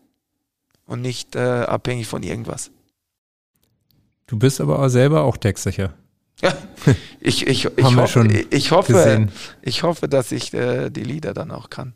und 0.87 1.01
nicht 1.01 1.35
äh, 1.35 1.39
abhängig 1.39 2.07
von 2.07 2.23
irgendwas. 2.23 2.71
Du 4.25 4.39
bist 4.39 4.59
aber 4.59 4.79
auch 4.79 4.87
selber 4.87 5.23
auch 5.23 5.37
textsicher. 5.37 5.93
Ja, 6.41 6.51
ich, 7.19 7.45
ich, 7.45 7.65
ich, 7.65 7.83
Haben 7.83 7.95
ho 7.95 8.01
wir 8.01 8.07
schon 8.07 8.35
ich 8.49 8.71
hoffe, 8.71 8.93
gesehen. 8.93 9.31
ich 9.61 9.83
hoffe, 9.83 10.07
dass 10.07 10.31
ich 10.31 10.51
äh, 10.55 10.89
die 10.89 11.03
Lieder 11.03 11.35
dann 11.35 11.51
auch 11.51 11.69
kann. 11.69 11.93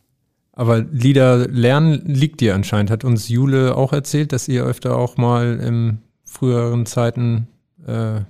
Aber 0.52 0.78
Lieder 0.80 1.48
lernen 1.48 2.04
liegt 2.06 2.40
dir 2.40 2.54
anscheinend, 2.54 2.92
hat 2.92 3.04
uns 3.04 3.28
Jule 3.28 3.76
auch 3.76 3.94
erzählt, 3.94 4.32
dass 4.32 4.48
ihr 4.48 4.64
öfter 4.64 4.96
auch 4.96 5.18
mal 5.18 5.60
in 5.60 6.04
früheren 6.24 6.86
Zeiten 6.86 7.48
äh, 7.88 8.22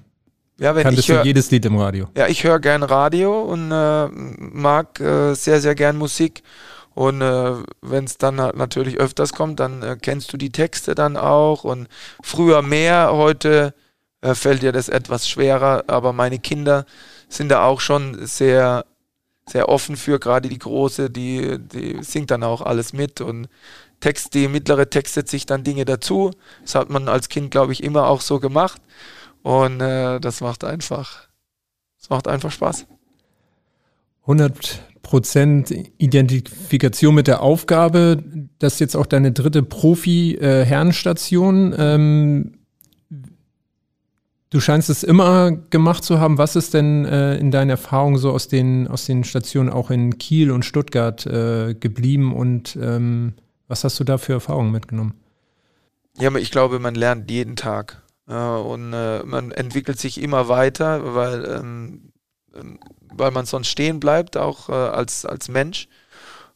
ja, 0.58 0.76
wenn 0.76 0.84
kanntest 0.84 1.10
ich 1.10 1.14
hör, 1.14 1.22
du 1.22 1.28
jedes 1.28 1.52
Lied 1.52 1.66
im 1.66 1.78
Radio. 1.78 2.08
Ja, 2.16 2.28
ich 2.28 2.44
höre 2.44 2.60
gern 2.60 2.84
Radio 2.84 3.42
und 3.42 3.72
äh, 3.72 4.08
mag 4.08 5.00
äh, 5.00 5.34
sehr, 5.34 5.62
sehr 5.62 5.76
gern 5.76 5.98
Musik. 5.98 6.44
Und 6.94 7.22
äh, 7.22 7.54
wenn 7.82 8.06
es 8.06 8.18
dann 8.18 8.40
halt 8.40 8.56
natürlich 8.56 8.98
öfters 8.98 9.34
kommt, 9.34 9.60
dann 9.60 9.84
äh, 9.84 9.98
kennst 10.02 10.32
du 10.32 10.38
die 10.38 10.52
Texte 10.52 10.96
dann 10.96 11.18
auch. 11.18 11.66
Und 11.66 11.88
früher 12.24 12.62
mehr, 12.62 13.10
heute 13.12 13.74
äh, 14.22 14.34
fällt 14.34 14.62
dir 14.62 14.72
das 14.72 14.88
etwas 14.88 15.28
schwerer. 15.28 15.84
Aber 15.88 16.14
meine 16.14 16.40
Kinder 16.40 16.86
sind 17.28 17.50
da 17.50 17.66
auch 17.66 17.82
schon 17.82 18.26
sehr 18.26 18.86
sehr 19.48 19.70
offen 19.70 19.96
für, 19.96 20.20
gerade 20.20 20.50
die 20.50 20.58
Große, 20.58 21.10
die, 21.10 21.60
die 21.60 22.02
singt 22.02 22.32
dann 22.32 22.44
auch 22.44 22.62
alles 22.62 22.94
mit 22.94 23.22
und 23.22 23.48
Text, 24.00 24.34
die 24.34 24.48
mittlere 24.48 24.90
textet 24.90 25.30
sich 25.30 25.46
dann 25.46 25.64
Dinge 25.64 25.86
dazu. 25.86 26.32
Das 26.64 26.76
hat 26.76 26.90
man 26.90 27.08
als 27.08 27.30
Kind, 27.30 27.52
glaube 27.52 27.72
ich, 27.72 27.84
immer 27.84 28.08
auch 28.08 28.22
so 28.22 28.40
gemacht. 28.40 28.82
Und 29.46 29.80
äh, 29.80 30.20
das 30.20 30.42
macht 30.42 30.64
einfach, 30.64 31.28
das 32.00 32.10
macht 32.10 32.28
einfach 32.28 32.52
Spaß. 32.52 32.88
100% 34.26 35.92
Identifikation 36.00 37.14
mit 37.14 37.28
der 37.28 37.44
Aufgabe. 37.44 38.24
Das 38.58 38.74
ist 38.74 38.80
jetzt 38.80 38.96
auch 38.96 39.06
deine 39.06 39.34
dritte 39.34 39.62
Profi-Herrenstation. 39.62 41.74
Äh, 41.74 41.94
ähm, 41.94 42.54
Du 44.50 44.60
scheinst 44.62 44.90
es 44.90 45.04
immer 45.04 45.52
gemacht 45.52 46.04
zu 46.04 46.20
haben. 46.20 46.40
Was 46.40 46.56
ist 46.56 46.74
denn 46.74 47.06
äh, 47.06 47.38
in 47.38 47.52
deiner 47.52 47.74
Erfahrung 47.74 48.18
so 48.18 48.32
aus 48.32 48.48
den, 48.48 48.88
aus 48.88 49.06
den 49.06 49.24
Stationen 49.26 49.70
auch 49.70 49.92
in 49.92 50.18
Kiel 50.18 50.50
und 50.50 50.64
Stuttgart 50.64 51.24
äh, 51.26 51.76
geblieben 51.76 52.34
und 52.34 52.78
ähm, 52.82 53.34
was 53.68 53.84
hast 53.84 54.00
du 54.00 54.06
da 54.06 54.18
für 54.18 54.34
Erfahrungen 54.34 54.72
mitgenommen? 54.72 55.14
Ja, 56.18 56.34
ich 56.36 56.52
glaube, 56.52 56.80
man 56.80 56.96
lernt 56.96 57.30
jeden 57.30 57.58
Tag 57.58 58.05
und 58.28 58.90
man 58.90 59.52
entwickelt 59.52 60.00
sich 60.00 60.22
immer 60.22 60.48
weiter, 60.48 61.14
weil, 61.16 61.46
ähm, 61.46 62.12
ähm, 62.56 62.80
weil 63.14 63.32
man 63.32 63.46
sonst 63.46 63.68
stehen 63.68 64.00
bleibt, 64.00 64.38
auch 64.38 64.70
äh, 64.70 64.74
als, 64.74 65.26
als 65.26 65.48
Mensch. 65.48 65.88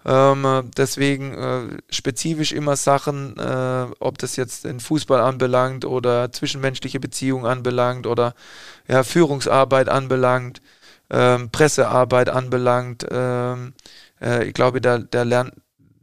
Ähm, 0.06 0.72
deswegen 0.78 1.34
äh, 1.34 1.78
spezifisch 1.90 2.54
immer 2.54 2.78
Sachen, 2.78 3.38
äh, 3.38 3.88
ob 4.00 4.18
das 4.18 4.38
jetzt 4.38 4.64
den 4.64 4.80
Fußball 4.80 5.20
anbelangt 5.22 5.84
oder 5.84 6.32
zwischenmenschliche 6.32 7.00
Beziehungen 7.02 7.46
anbelangt 7.46 8.08
oder 8.08 8.34
ja, 8.88 9.04
Führungsarbeit 9.04 9.90
anbelangt, 9.90 10.62
ähm, 11.10 11.50
Pressearbeit 11.52 12.30
anbelangt. 12.30 13.06
Ähm, 13.12 13.74
äh, 14.22 14.46
ich 14.46 14.54
glaube, 14.54 14.80
da, 14.80 15.00
da 15.00 15.24
lernt, 15.24 15.54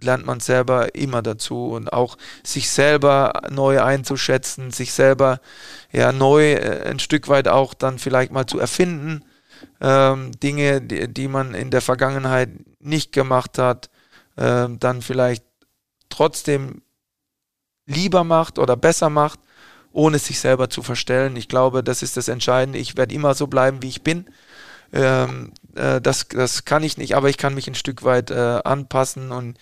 lernt 0.06 0.24
man 0.24 0.40
selber 0.40 0.94
immer 0.94 1.20
dazu 1.22 1.68
und 1.68 1.92
auch 1.92 2.16
sich 2.42 2.70
selber 2.70 3.42
neu 3.50 3.82
einzuschätzen, 3.82 4.70
sich 4.70 4.92
selber 4.92 5.40
ja 5.92 6.12
neu 6.12 6.54
äh, 6.54 6.88
ein 6.88 6.98
Stück 6.98 7.28
weit 7.28 7.48
auch 7.48 7.74
dann 7.74 7.98
vielleicht 7.98 8.32
mal 8.32 8.46
zu 8.46 8.58
erfinden. 8.58 9.24
Ähm, 9.80 10.32
Dinge, 10.40 10.80
die, 10.80 11.12
die 11.12 11.28
man 11.28 11.54
in 11.54 11.70
der 11.70 11.82
Vergangenheit 11.82 12.50
nicht 12.80 13.12
gemacht 13.12 13.58
hat, 13.58 13.90
ähm, 14.38 14.78
dann 14.78 15.02
vielleicht 15.02 15.44
trotzdem 16.08 16.82
lieber 17.86 18.24
macht 18.24 18.58
oder 18.58 18.76
besser 18.76 19.10
macht, 19.10 19.40
ohne 19.92 20.18
sich 20.18 20.40
selber 20.40 20.68
zu 20.70 20.82
verstellen. 20.82 21.36
Ich 21.36 21.48
glaube, 21.48 21.82
das 21.82 22.02
ist 22.02 22.16
das 22.16 22.28
Entscheidende. 22.28 22.78
Ich 22.78 22.96
werde 22.96 23.14
immer 23.14 23.34
so 23.34 23.46
bleiben, 23.46 23.82
wie 23.82 23.88
ich 23.88 24.02
bin. 24.02 24.26
Ähm, 24.92 25.52
äh, 25.74 26.00
das, 26.00 26.28
das 26.28 26.64
kann 26.64 26.82
ich 26.82 26.96
nicht, 26.96 27.16
aber 27.16 27.28
ich 27.28 27.38
kann 27.38 27.54
mich 27.54 27.68
ein 27.68 27.74
Stück 27.74 28.04
weit 28.04 28.30
äh, 28.30 28.60
anpassen 28.64 29.32
und 29.32 29.58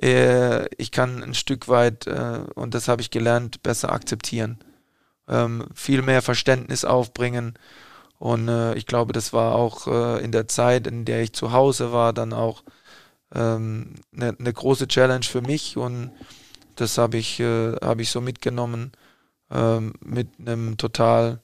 äh, 0.00 0.66
ich 0.76 0.90
kann 0.90 1.22
ein 1.22 1.34
Stück 1.34 1.68
weit, 1.68 2.06
äh, 2.06 2.40
und 2.54 2.74
das 2.74 2.88
habe 2.88 3.02
ich 3.02 3.10
gelernt, 3.10 3.62
besser 3.62 3.92
akzeptieren. 3.92 4.58
Ähm, 5.28 5.66
viel 5.74 6.02
mehr 6.02 6.22
Verständnis 6.22 6.84
aufbringen. 6.84 7.54
Und 8.18 8.48
äh, 8.48 8.74
ich 8.74 8.86
glaube, 8.86 9.12
das 9.12 9.32
war 9.32 9.54
auch 9.54 9.86
in 10.18 10.32
der 10.32 10.48
Zeit, 10.48 10.86
in 10.86 11.04
der 11.04 11.22
ich 11.22 11.32
zu 11.32 11.52
Hause 11.52 11.92
war, 11.92 12.12
dann 12.12 12.32
auch 12.32 12.62
ähm, 13.34 13.94
eine, 14.14 14.36
eine, 14.38 14.52
große 14.52 14.88
Challenge 14.88 15.24
für 15.24 15.42
mich 15.42 15.76
und 15.76 16.12
das 16.76 16.98
habe 16.98 17.16
ich, 17.16 17.40
äh, 17.40 18.00
ich 18.00 18.10
so 18.10 18.20
mitgenommen 18.20 18.92
ähm, 19.50 19.94
mit 20.00 20.28
einem 20.38 20.76
total 20.76 21.40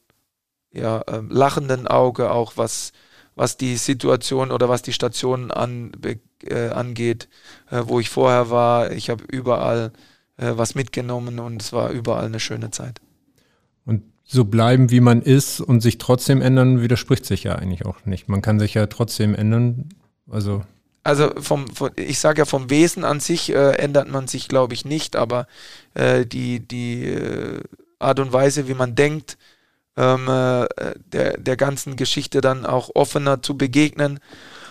ja, 0.71 1.03
lachenden 1.29 1.87
Auge, 1.87 2.31
auch 2.31 2.53
was, 2.57 2.93
was 3.39 3.57
die 3.57 3.77
Situation 3.77 4.51
oder 4.51 4.69
was 4.69 4.83
die 4.83 4.93
Station 4.93 5.53
an, 5.53 5.93
äh, 6.43 6.69
angeht, 6.69 7.29
äh, 7.71 7.83
wo 7.87 8.01
ich 8.01 8.11
vorher 8.11 8.51
war. 8.51 8.91
Ich 8.91 9.11
habe 9.11 9.23
überall 9.29 9.93
äh, 10.37 10.53
was 10.57 10.75
mitgenommen 10.75 11.39
und 11.39 11.63
es 11.63 11.73
war 11.73 11.91
überall 11.91 12.27
eine 12.27 12.41
schöne 12.41 12.73
Zeit. 12.73 13.01
Und 13.87 14.03
so 14.25 14.45
bleiben, 14.45 14.91
wie 14.91 15.01
man 15.01 15.23
ist 15.23 15.61
und 15.61 15.81
sich 15.81 15.99
trotzdem 15.99 16.43
ändern, 16.43 16.83
widerspricht 16.83 17.25
sich 17.25 17.45
ja 17.45 17.55
eigentlich 17.55 17.87
auch 17.87 18.05
nicht. 18.07 18.29
Man 18.29 18.43
kann 18.43 18.59
sich 18.59 18.75
ja 18.75 18.87
trotzdem 18.87 19.37
ändern. 19.37 19.91
Also 20.29 20.63
also 21.05 21.31
vom, 21.41 21.69
vom 21.69 21.91
ich 21.97 22.19
sage 22.19 22.41
ja 22.41 22.45
vom 22.45 22.71
Wesen 22.71 23.05
an 23.05 23.21
sich 23.21 23.55
äh, 23.55 23.77
ändert 23.77 24.11
man 24.11 24.27
sich, 24.27 24.49
glaube 24.49 24.75
ich, 24.75 24.85
nicht, 24.85 25.15
aber 25.15 25.47
äh, 25.95 26.27
die, 26.27 26.61
die 26.61 27.05
äh, 27.05 27.61
Art 28.01 28.19
und 28.19 28.33
Weise, 28.33 28.69
wie 28.69 28.75
man 28.75 28.97
denkt, 28.97 29.39
ähm, 29.99 30.29
äh, 30.29 30.69
der, 31.13 31.39
der 31.39 31.57
ganzen 31.57 31.97
Geschichte 31.97 32.41
dann 32.41 32.65
auch 32.65 32.91
offener 32.95 33.43
zu 33.43 33.59
begegnen, 33.59 34.21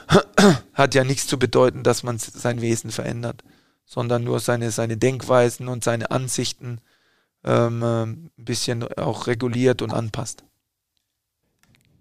hat 0.74 0.96
ja 0.96 1.04
nichts 1.04 1.28
zu 1.28 1.38
bedeuten, 1.38 1.84
dass 1.84 2.02
man 2.02 2.18
sein 2.18 2.62
Wesen 2.62 2.92
verändert, 2.92 3.44
sondern 3.86 4.24
nur 4.24 4.40
seine, 4.40 4.72
seine 4.72 4.96
Denkweisen 4.96 5.68
und 5.68 5.84
seine 5.84 6.12
Ansichten 6.12 6.80
ähm, 7.44 7.84
äh, 7.84 8.04
ein 8.04 8.32
bisschen 8.38 8.84
auch 8.98 9.28
reguliert 9.28 9.82
und 9.82 9.92
anpasst. 9.92 10.46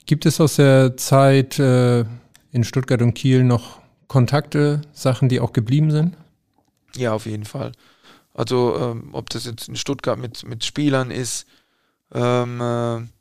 Gibt 0.06 0.24
es 0.24 0.40
aus 0.40 0.56
der 0.56 0.96
Zeit 0.96 1.58
äh, 1.58 2.04
in 2.52 2.62
Stuttgart 2.62 3.02
und 3.02 3.14
Kiel 3.14 3.42
noch 3.42 3.80
Kontakte, 4.06 4.82
Sachen, 4.92 5.28
die 5.28 5.40
auch 5.40 5.52
geblieben 5.52 5.90
sind? 5.90 6.16
Ja, 6.94 7.12
auf 7.12 7.26
jeden 7.26 7.44
Fall. 7.44 7.72
Also 8.32 8.76
ähm, 8.78 9.08
ob 9.12 9.30
das 9.30 9.46
jetzt 9.46 9.68
in 9.68 9.74
Stuttgart 9.74 10.16
mit, 10.16 10.46
mit 10.46 10.64
Spielern 10.64 11.10
ist, 11.10 11.46
ähm, 12.14 12.60
äh, 12.60 13.15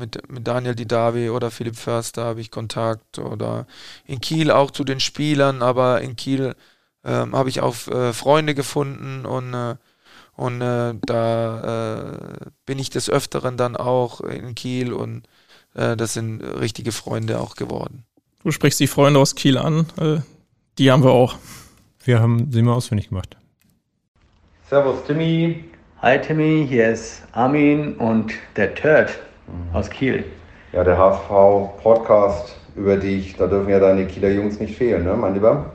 mit, 0.00 0.28
mit 0.28 0.48
Daniel 0.48 0.74
Didavi 0.74 1.30
oder 1.30 1.50
Philipp 1.50 1.76
Förster 1.76 2.24
habe 2.24 2.40
ich 2.40 2.50
Kontakt 2.50 3.18
oder 3.18 3.66
in 4.04 4.20
Kiel 4.20 4.50
auch 4.50 4.72
zu 4.72 4.82
den 4.82 4.98
Spielern, 4.98 5.62
aber 5.62 6.00
in 6.00 6.16
Kiel 6.16 6.56
ähm, 7.04 7.36
habe 7.36 7.48
ich 7.48 7.60
auch 7.60 7.86
äh, 7.86 8.12
Freunde 8.12 8.54
gefunden 8.54 9.24
und, 9.24 9.54
äh, 9.54 9.76
und 10.34 10.60
äh, 10.60 10.94
da 11.06 12.00
äh, 12.00 12.46
bin 12.66 12.78
ich 12.78 12.90
des 12.90 13.08
Öfteren 13.08 13.56
dann 13.56 13.76
auch 13.76 14.20
in 14.22 14.54
Kiel 14.54 14.92
und 14.92 15.22
äh, 15.74 15.96
das 15.96 16.14
sind 16.14 16.42
richtige 16.42 16.92
Freunde 16.92 17.40
auch 17.40 17.54
geworden. 17.54 18.04
Du 18.42 18.50
sprichst 18.50 18.80
die 18.80 18.86
Freunde 18.86 19.20
aus 19.20 19.34
Kiel 19.34 19.58
an. 19.58 19.86
Äh, 20.00 20.20
die 20.78 20.90
haben 20.90 21.04
wir 21.04 21.12
auch. 21.12 21.36
Wir 22.02 22.20
haben 22.20 22.50
sie 22.50 22.62
mal 22.62 22.72
ausfindig 22.72 23.10
gemacht. 23.10 23.36
Servus 24.68 25.04
Timmy. 25.06 25.64
Hi 26.00 26.18
Timmy, 26.18 26.66
hier 26.66 26.92
ist 26.92 27.22
Armin 27.32 27.96
und 27.96 28.32
der 28.56 28.70
mhm. 28.70 28.74
Aus 29.72 29.90
Kiel. 29.90 30.24
Ja, 30.72 30.84
der 30.84 30.98
HSV-Podcast 30.98 32.56
über 32.76 32.96
dich, 32.96 33.36
da 33.36 33.46
dürfen 33.46 33.70
ja 33.70 33.80
deine 33.80 34.06
Kieler 34.06 34.30
Jungs 34.30 34.60
nicht 34.60 34.76
fehlen, 34.76 35.04
ne, 35.04 35.14
mein 35.14 35.34
Lieber? 35.34 35.66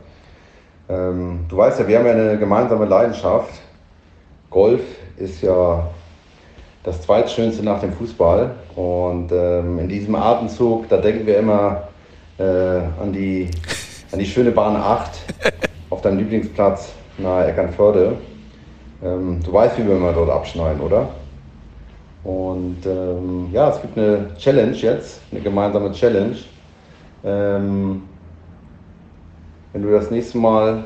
Ähm, 0.88 1.46
du 1.50 1.58
weißt 1.58 1.80
ja, 1.80 1.88
wir 1.88 2.00
haben 2.00 2.06
ja 2.06 2.14
eine 2.14 2.38
gemeinsame 2.38 2.86
Leidenschaft. 2.86 3.62
Golf 4.50 4.82
ist 5.18 5.42
ja 5.42 5.88
das 6.84 7.02
zweitschönste 7.02 7.64
nach 7.64 7.82
dem 7.82 7.94
Fußball. 7.94 8.52
Und 8.76 9.32
ähm, 9.32 9.80
in 9.80 9.90
diesem 9.90 10.16
Atemzug, 10.16 10.88
da 10.90 10.98
denken 10.98 11.26
wir 11.26 11.40
immer 11.40 11.88
äh, 12.38 12.44
an, 12.44 13.12
die, 13.12 13.50
an 14.12 14.20
die 14.20 14.26
schöne 14.26 14.52
Bahn 14.52 14.76
8 14.76 15.10
auf 15.90 16.02
deinem 16.02 16.20
Lieblingsplatz 16.20 16.94
nahe 17.18 17.48
Eckernförde. 17.48 18.18
Ähm, 19.04 19.40
du 19.44 19.52
weißt, 19.52 19.78
wie 19.78 19.88
wir 19.88 19.96
immer 19.96 20.14
dort 20.14 20.30
abschneiden, 20.30 20.82
oder? 20.82 21.10
Und 22.26 22.86
ähm, 22.86 23.50
ja, 23.54 23.70
es 23.70 23.82
gibt 23.82 23.98
eine 23.98 24.36
Challenge 24.38 24.76
jetzt, 24.76 25.22
eine 25.32 25.42
gemeinsame 25.42 25.92
Challenge. 25.92 26.36
Ähm, 27.24 28.02
wenn 29.72 29.82
du 29.84 29.92
das 29.92 30.10
nächste 30.10 30.38
Mal 30.38 30.86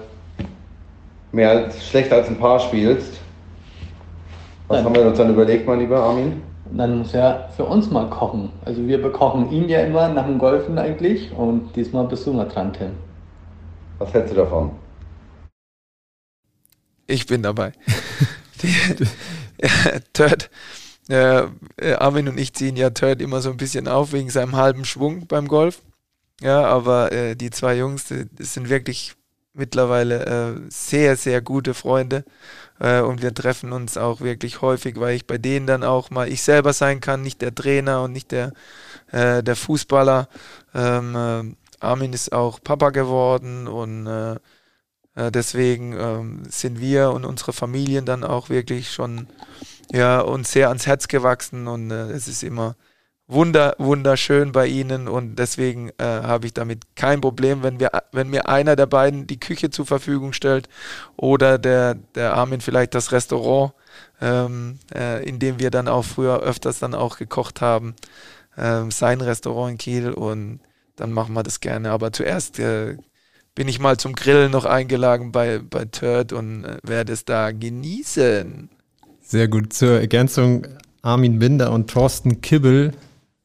mehr 1.32 1.50
als, 1.50 1.88
schlechter 1.88 2.18
als 2.18 2.28
ein 2.28 2.38
Paar 2.38 2.60
spielst, 2.60 3.20
was 4.68 4.78
Nein. 4.78 4.86
haben 4.86 4.96
wir 4.96 5.08
uns 5.08 5.18
dann 5.18 5.34
überlegt, 5.34 5.66
mein 5.66 5.80
lieber 5.80 6.00
Armin? 6.00 6.42
dann 6.72 7.00
muss 7.00 7.14
er 7.14 7.50
für 7.56 7.66
uns 7.66 7.90
mal 7.90 8.10
kochen. 8.10 8.52
Also 8.66 8.86
wir 8.86 9.02
bekochen 9.02 9.52
ihn 9.52 9.68
ja 9.70 9.80
immer 9.80 10.10
nach 10.10 10.26
dem 10.26 10.38
Golfen 10.38 10.78
eigentlich 10.78 11.32
und 11.32 11.76
diesmal 11.76 12.06
bist 12.06 12.28
du 12.28 12.34
mal 12.34 12.46
dran, 12.46 12.74
Tim. 12.74 12.92
Was 13.98 14.14
hältst 14.14 14.34
du 14.34 14.38
davon? 14.38 14.72
Ich 17.08 17.26
bin 17.26 17.42
dabei. 17.42 17.72
Turd, 20.14 20.50
äh, 21.10 21.48
Armin 21.96 22.30
und 22.30 22.38
ich 22.38 22.54
ziehen 22.54 22.76
ja 22.76 22.92
Turd 22.92 23.22
immer 23.22 23.42
so 23.42 23.50
ein 23.50 23.58
bisschen 23.58 23.88
auf 23.88 24.14
wegen 24.14 24.30
seinem 24.30 24.56
halben 24.56 24.86
Schwung 24.86 25.28
beim 25.28 25.48
Golf. 25.48 25.82
Ja, 26.42 26.64
aber 26.66 27.12
äh, 27.12 27.36
die 27.36 27.50
zwei 27.50 27.76
Jungs, 27.78 28.06
die, 28.06 28.26
die 28.26 28.44
sind 28.44 28.70
wirklich 28.70 29.16
mittlerweile 29.54 30.26
äh, 30.26 30.62
sehr, 30.70 31.18
sehr 31.18 31.42
gute 31.42 31.74
Freunde. 31.74 32.24
Äh, 32.80 33.02
und 33.02 33.22
wir 33.22 33.34
treffen 33.34 33.74
uns 33.74 33.98
auch 33.98 34.22
wirklich 34.22 34.62
häufig, 34.62 35.00
weil 35.00 35.16
ich 35.16 35.28
bei 35.28 35.38
denen 35.38 35.68
dann 35.68 35.84
auch 35.84 36.12
mal 36.12 36.30
ich 36.30 36.44
selber 36.44 36.74
sein 36.74 37.02
kann, 37.02 37.22
nicht 37.22 37.42
der 37.42 37.54
Trainer 37.54 38.04
und 38.04 38.14
nicht 38.14 38.32
der, 38.32 38.54
äh, 39.12 39.44
der 39.44 39.56
Fußballer. 39.56 40.30
Ähm, 40.74 41.16
äh, 41.16 41.86
Armin 41.86 42.14
ist 42.14 42.32
auch 42.32 42.62
Papa 42.64 42.90
geworden 42.92 43.68
und 43.68 44.08
äh, 44.08 44.36
äh, 45.16 45.32
deswegen 45.32 45.94
ähm, 45.94 46.44
sind 46.50 46.80
wir 46.80 47.12
und 47.12 47.26
unsere 47.26 47.54
Familien 47.54 48.06
dann 48.06 48.24
auch 48.24 48.50
wirklich 48.50 48.92
schon 48.92 49.28
ja, 49.92 50.22
uns 50.22 50.52
sehr 50.52 50.70
ans 50.70 50.88
Herz 50.88 51.08
gewachsen 51.08 51.68
und 51.68 51.92
es 51.92 52.28
ist 52.28 52.44
immer 52.44 52.76
wunder, 53.30 53.76
wunderschön 53.78 54.52
bei 54.52 54.66
ihnen 54.68 55.08
und 55.08 55.36
deswegen 55.38 55.90
äh, 56.00 56.04
habe 56.04 56.48
ich 56.48 56.54
damit 56.54 56.96
kein 56.96 57.22
Problem, 57.22 57.64
wenn 57.64 57.80
wir, 57.80 57.92
wenn 58.12 58.30
mir 58.30 58.50
einer 58.50 58.76
der 58.76 58.88
beiden 58.88 59.28
die 59.28 59.40
Küche 59.40 59.70
zur 59.70 59.86
Verfügung 59.86 60.34
stellt 60.34 60.68
oder 61.16 61.58
der, 61.60 61.94
der 62.16 62.34
Armin 62.34 62.60
vielleicht 62.60 62.96
das 62.96 63.12
Restaurant, 63.12 63.74
ähm, 64.20 64.80
äh, 64.94 65.24
in 65.24 65.40
dem 65.40 65.60
wir 65.60 65.70
dann 65.70 65.88
auch 65.88 66.04
früher 66.04 66.40
öfters 66.40 66.80
dann 66.80 66.96
auch 66.96 67.18
gekocht 67.18 67.62
haben, 67.62 67.96
äh, 68.58 68.90
sein 68.90 69.22
Restaurant 69.22 69.72
in 69.72 69.78
Kiel 69.78 70.12
und 70.12 70.60
dann 70.96 71.14
machen 71.14 71.34
wir 71.34 71.44
das 71.44 71.60
gerne. 71.60 71.92
Aber 71.92 72.12
zuerst 72.12 72.60
äh, 72.60 72.98
bin 73.54 73.68
ich 73.68 73.80
mal 73.80 73.98
zum 73.98 74.14
Grillen 74.14 74.52
noch 74.52 74.66
eingeladen 74.66 75.32
bei, 75.32 75.60
bei 75.60 75.86
Turd 75.86 76.34
und 76.34 76.66
äh, 76.66 76.78
werde 76.84 77.14
es 77.14 77.26
da 77.26 77.52
genießen. 77.52 78.70
Sehr 79.30 79.48
gut. 79.48 79.74
Zur 79.74 80.00
Ergänzung, 80.00 80.66
Armin 81.04 81.38
Binder 81.38 81.72
und 81.72 81.88
Thorsten 81.88 82.42
Kibbel 82.42 82.94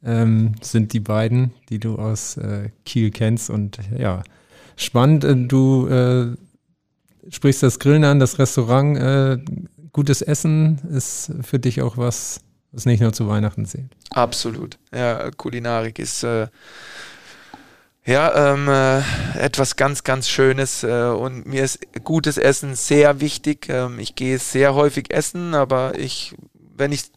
ähm, 0.02 0.54
sind 0.62 0.94
die 0.94 1.00
beiden, 1.00 1.52
die 1.68 1.78
du 1.78 1.96
aus 1.96 2.38
äh, 2.38 2.70
Kiel 2.86 3.10
kennst. 3.10 3.50
Und 3.50 3.78
ja, 3.94 4.22
spannend. 4.76 5.24
Äh, 5.24 5.36
du 5.36 5.86
äh, 5.88 6.36
sprichst 7.28 7.62
das 7.62 7.78
Grillen 7.78 8.04
an, 8.04 8.18
das 8.18 8.38
Restaurant. 8.38 8.96
Äh, 8.96 9.38
gutes 9.92 10.22
Essen 10.22 10.78
ist 10.88 11.30
für 11.42 11.58
dich 11.58 11.82
auch 11.82 11.98
was, 11.98 12.40
was 12.72 12.86
nicht 12.86 13.00
nur 13.00 13.12
zu 13.12 13.28
Weihnachten 13.28 13.66
zählt. 13.66 13.94
Absolut. 14.08 14.78
Ja, 14.90 15.30
Kulinarik 15.32 15.98
ist 15.98 16.24
äh, 16.24 16.46
ja, 18.06 18.52
ähm, 18.52 18.68
äh, 18.68 19.02
etwas 19.38 19.76
ganz, 19.76 20.04
ganz 20.04 20.28
Schönes 20.28 20.82
äh, 20.82 21.08
und 21.08 21.46
mir 21.46 21.64
ist 21.64 21.80
gutes 22.04 22.36
Essen 22.36 22.74
sehr 22.74 23.20
wichtig. 23.20 23.68
Ähm, 23.68 23.98
ich 23.98 24.14
gehe 24.14 24.38
sehr 24.38 24.74
häufig 24.74 25.12
essen, 25.12 25.54
aber 25.54 25.98
ich, 25.98 26.34
wenn 26.52 26.92
ich 26.92 27.10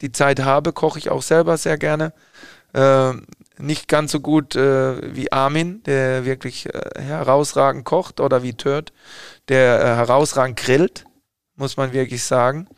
die 0.00 0.12
Zeit 0.12 0.40
habe, 0.40 0.72
koche 0.72 0.98
ich 0.98 1.10
auch 1.10 1.22
selber 1.22 1.56
sehr 1.56 1.78
gerne. 1.78 2.12
Äh, 2.72 3.12
nicht 3.58 3.88
ganz 3.88 4.12
so 4.12 4.20
gut 4.20 4.54
äh, 4.56 5.14
wie 5.14 5.32
Armin, 5.32 5.82
der 5.84 6.24
wirklich 6.24 6.66
äh, 6.66 7.00
herausragend 7.00 7.84
kocht, 7.84 8.20
oder 8.20 8.42
wie 8.42 8.54
Tört, 8.54 8.92
der 9.48 9.80
äh, 9.80 9.84
herausragend 9.96 10.58
grillt, 10.58 11.04
muss 11.54 11.76
man 11.76 11.92
wirklich 11.92 12.22
sagen. 12.24 12.68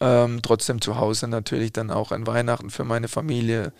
Ähm, 0.00 0.40
trotzdem 0.42 0.80
zu 0.80 0.96
Hause 0.96 1.28
natürlich 1.28 1.72
dann 1.72 1.90
auch 1.90 2.12
an 2.12 2.26
Weihnachten 2.26 2.70
für 2.70 2.84
meine 2.84 3.08
Familie. 3.08 3.72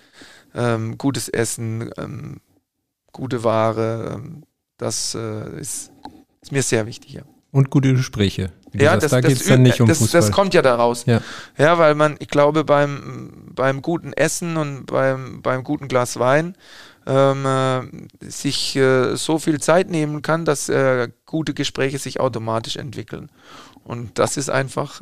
Ähm, 0.55 0.97
gutes 0.97 1.29
Essen, 1.29 1.91
ähm, 1.99 2.41
gute 3.17 3.43
Ware, 3.45 4.15
ähm, 4.15 4.43
das 4.77 5.15
äh, 5.15 5.59
ist, 5.59 5.91
ist, 6.43 6.53
mir 6.53 6.63
sehr 6.63 6.87
wichtig. 6.87 7.15
Ja. 7.15 7.23
Und 7.51 7.71
gute 7.71 7.95
Gespräche. 7.95 8.53
Ja, 8.75 8.97
das, 8.99 9.11
da 9.11 9.23
geht 9.23 9.41
es 9.41 9.47
dann 9.47 9.63
nicht 9.63 9.81
um 9.81 9.89
das, 9.89 9.99
Fußball. 9.99 10.21
Das 10.21 10.31
kommt 10.31 10.53
ja 10.53 10.61
daraus. 10.61 11.07
Ja. 11.07 11.23
ja, 11.57 11.79
weil 11.79 11.95
man, 11.95 12.17
ich 12.19 12.29
glaube, 12.29 12.65
beim, 12.65 13.53
beim 13.55 13.81
guten 13.81 14.13
Essen 14.13 14.59
und 14.59 14.85
beim, 14.85 15.41
beim 15.41 15.65
guten 15.65 15.89
Glas 15.89 16.19
Wein 16.19 16.57
ähm, 17.07 17.47
äh, 17.47 18.29
sich 18.29 18.77
äh, 18.77 19.17
so 19.17 19.39
viel 19.39 19.61
Zeit 19.61 19.89
nehmen 19.89 20.21
kann, 20.21 20.45
dass 20.45 20.69
äh, 20.69 21.09
gute 21.25 21.55
Gespräche 21.55 21.99
sich 21.99 22.21
automatisch 22.21 22.77
entwickeln. 22.77 23.31
Und 23.83 24.19
das 24.19 24.37
ist 24.37 24.51
einfach 24.51 25.01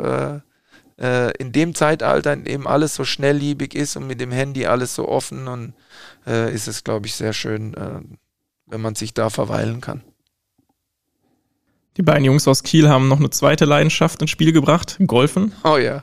äh, 0.98 1.28
äh, 1.28 1.32
in 1.38 1.52
dem 1.52 1.74
Zeitalter, 1.74 2.32
in 2.32 2.44
dem 2.44 2.66
alles 2.66 2.94
so 2.94 3.04
schnellliebig 3.04 3.74
ist 3.74 3.96
und 3.96 4.06
mit 4.06 4.20
dem 4.20 4.32
Handy 4.32 4.66
alles 4.66 4.94
so 4.94 5.08
offen 5.08 5.48
und 5.48 5.74
äh, 6.26 6.52
ist 6.52 6.68
es, 6.68 6.84
glaube 6.84 7.06
ich, 7.06 7.14
sehr 7.14 7.32
schön, 7.32 7.74
wenn 8.66 8.80
man 8.80 8.94
sich 8.94 9.14
da 9.14 9.30
verweilen 9.30 9.80
kann. 9.80 10.02
Die 11.96 12.02
beiden 12.02 12.24
Jungs 12.24 12.48
aus 12.48 12.62
Kiel 12.62 12.88
haben 12.88 13.08
noch 13.08 13.18
eine 13.18 13.30
zweite 13.30 13.64
Leidenschaft 13.64 14.20
ins 14.20 14.30
Spiel 14.30 14.52
gebracht, 14.52 14.98
Golfen. 15.06 15.52
Oh 15.62 15.76
ja. 15.76 16.02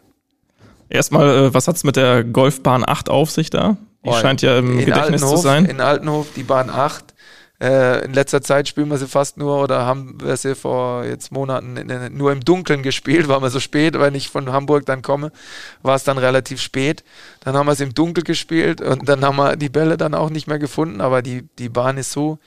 Erstmal, 0.90 1.30
äh, 1.30 1.54
was 1.54 1.68
hat's 1.68 1.84
mit 1.84 1.96
der 1.96 2.24
Golfbahn 2.24 2.84
8 2.88 3.10
auf 3.10 3.32
sich 3.32 3.50
da? 3.50 3.78
Die 4.04 4.10
oh, 4.10 4.14
scheint 4.14 4.42
ja 4.42 4.58
im 4.58 4.78
Gedächtnis 4.78 5.22
Altenhof, 5.22 5.36
zu 5.36 5.38
sein. 5.38 5.66
In 5.66 5.80
Altenhof, 5.80 6.28
die 6.36 6.44
Bahn 6.44 6.70
8. 6.70 7.14
Äh, 7.62 8.06
in 8.06 8.14
letzter 8.14 8.42
Zeit 8.42 8.68
spielen 8.68 8.90
wir 8.90 8.98
sie 8.98 9.08
fast 9.08 9.38
nur 9.38 9.62
oder 9.62 9.86
haben 9.86 10.20
wir 10.20 10.36
sie 10.36 10.56
vor 10.56 11.06
jetzt 11.06 11.32
Monaten 11.32 11.78
in, 11.78 12.18
nur 12.18 12.32
im 12.32 12.40
Dunkeln 12.40 12.82
gespielt, 12.82 13.28
weil 13.28 13.42
wir 13.42 13.52
so 13.52 13.60
spät, 13.60 14.00
weil 14.00 14.16
ich 14.16 14.30
von 14.30 14.52
Hamburg 14.52 14.88
dann 14.88 15.04
komme, 15.04 15.32
war 15.84 15.96
es 15.96 16.04
dann 16.04 16.18
relativ 16.18 16.60
spät. 16.60 17.04
Dann 17.42 17.56
haben 17.56 17.68
wir 17.68 17.74
es 17.74 17.80
im 17.80 17.94
Dunkel 17.94 18.24
gespielt 18.24 18.82
und 18.82 19.08
dann 19.08 19.24
haben 19.24 19.36
wir 19.36 19.58
die 19.58 19.70
Bälle 19.70 19.98
dann 19.98 20.16
auch 20.16 20.32
nicht 20.32 20.48
mehr 20.48 20.58
gefunden, 20.58 21.02
aber 21.02 21.22
die, 21.22 21.44
die 21.60 21.70
Bahn 21.70 21.98
ist 21.98 22.12
so 22.12 22.40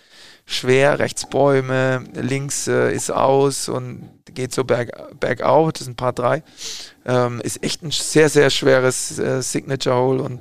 schwer, 0.46 0.98
rechts 0.98 1.28
Bäume, 1.28 2.04
links 2.14 2.66
äh, 2.66 2.92
ist 2.92 3.10
aus 3.10 3.68
und 3.68 4.10
geht 4.34 4.52
so 4.52 4.64
berg, 4.64 4.90
bergauf, 5.20 5.72
das 5.72 5.84
sind 5.84 5.92
ein 5.92 5.96
paar 5.96 6.12
drei. 6.12 6.42
Ähm, 7.06 7.40
ist 7.42 7.62
echt 7.62 7.82
ein 7.82 7.92
sehr, 7.92 8.28
sehr 8.28 8.50
schweres 8.50 9.16
äh, 9.18 9.42
Signature 9.42 9.96
Hole 9.96 10.22
und 10.22 10.40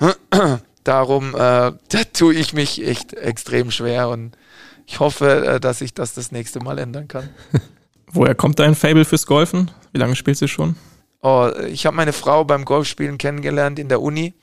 darum, 0.84 1.34
äh, 1.34 1.38
da 1.88 2.04
tue 2.12 2.34
ich 2.34 2.52
mich 2.52 2.86
echt 2.86 3.14
extrem 3.14 3.70
schwer 3.70 4.08
und 4.08 4.36
ich 4.86 5.00
hoffe, 5.00 5.46
äh, 5.46 5.60
dass 5.60 5.80
ich 5.80 5.94
das 5.94 6.14
das 6.14 6.32
nächste 6.32 6.60
Mal 6.60 6.78
ändern 6.78 7.08
kann. 7.08 7.28
Woher 8.12 8.34
kommt 8.34 8.58
dein 8.58 8.74
Fable 8.74 9.04
fürs 9.04 9.26
Golfen? 9.26 9.70
Wie 9.92 9.98
lange 9.98 10.14
spielst 10.14 10.42
du 10.42 10.46
schon? 10.46 10.76
Oh, 11.20 11.50
ich 11.66 11.86
habe 11.86 11.96
meine 11.96 12.12
Frau 12.12 12.44
beim 12.44 12.64
Golfspielen 12.64 13.18
kennengelernt 13.18 13.78
in 13.78 13.88
der 13.88 14.02
Uni, 14.02 14.34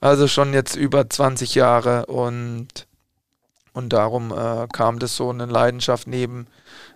also 0.00 0.26
schon 0.26 0.52
jetzt 0.52 0.74
über 0.74 1.08
20 1.08 1.54
Jahre 1.54 2.06
und 2.06 2.86
und 3.76 3.92
darum 3.92 4.32
äh, 4.32 4.66
kam 4.72 4.98
das 4.98 5.16
so 5.16 5.28
eine 5.28 5.44
Leidenschaft 5.44 6.06
neben, 6.06 6.46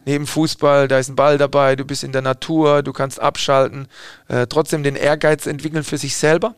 neben 0.07 0.27
Fußball. 0.27 0.89
Da 0.89 0.99
ist 0.99 1.11
ein 1.11 1.15
Ball 1.15 1.37
dabei, 1.37 1.77
du 1.77 1.85
bist 1.85 2.03
in 2.03 2.13
der 2.13 2.23
Natur, 2.23 2.83
du 2.83 2.95
kannst 2.95 3.21
abschalten, 3.21 3.87
äh, 4.29 4.47
trotzdem 4.47 4.83
den 4.83 4.97
Ehrgeiz 4.97 5.45
entwickeln 5.45 5.85
für 5.85 5.99
sich 5.99 6.17
selber. 6.17 6.55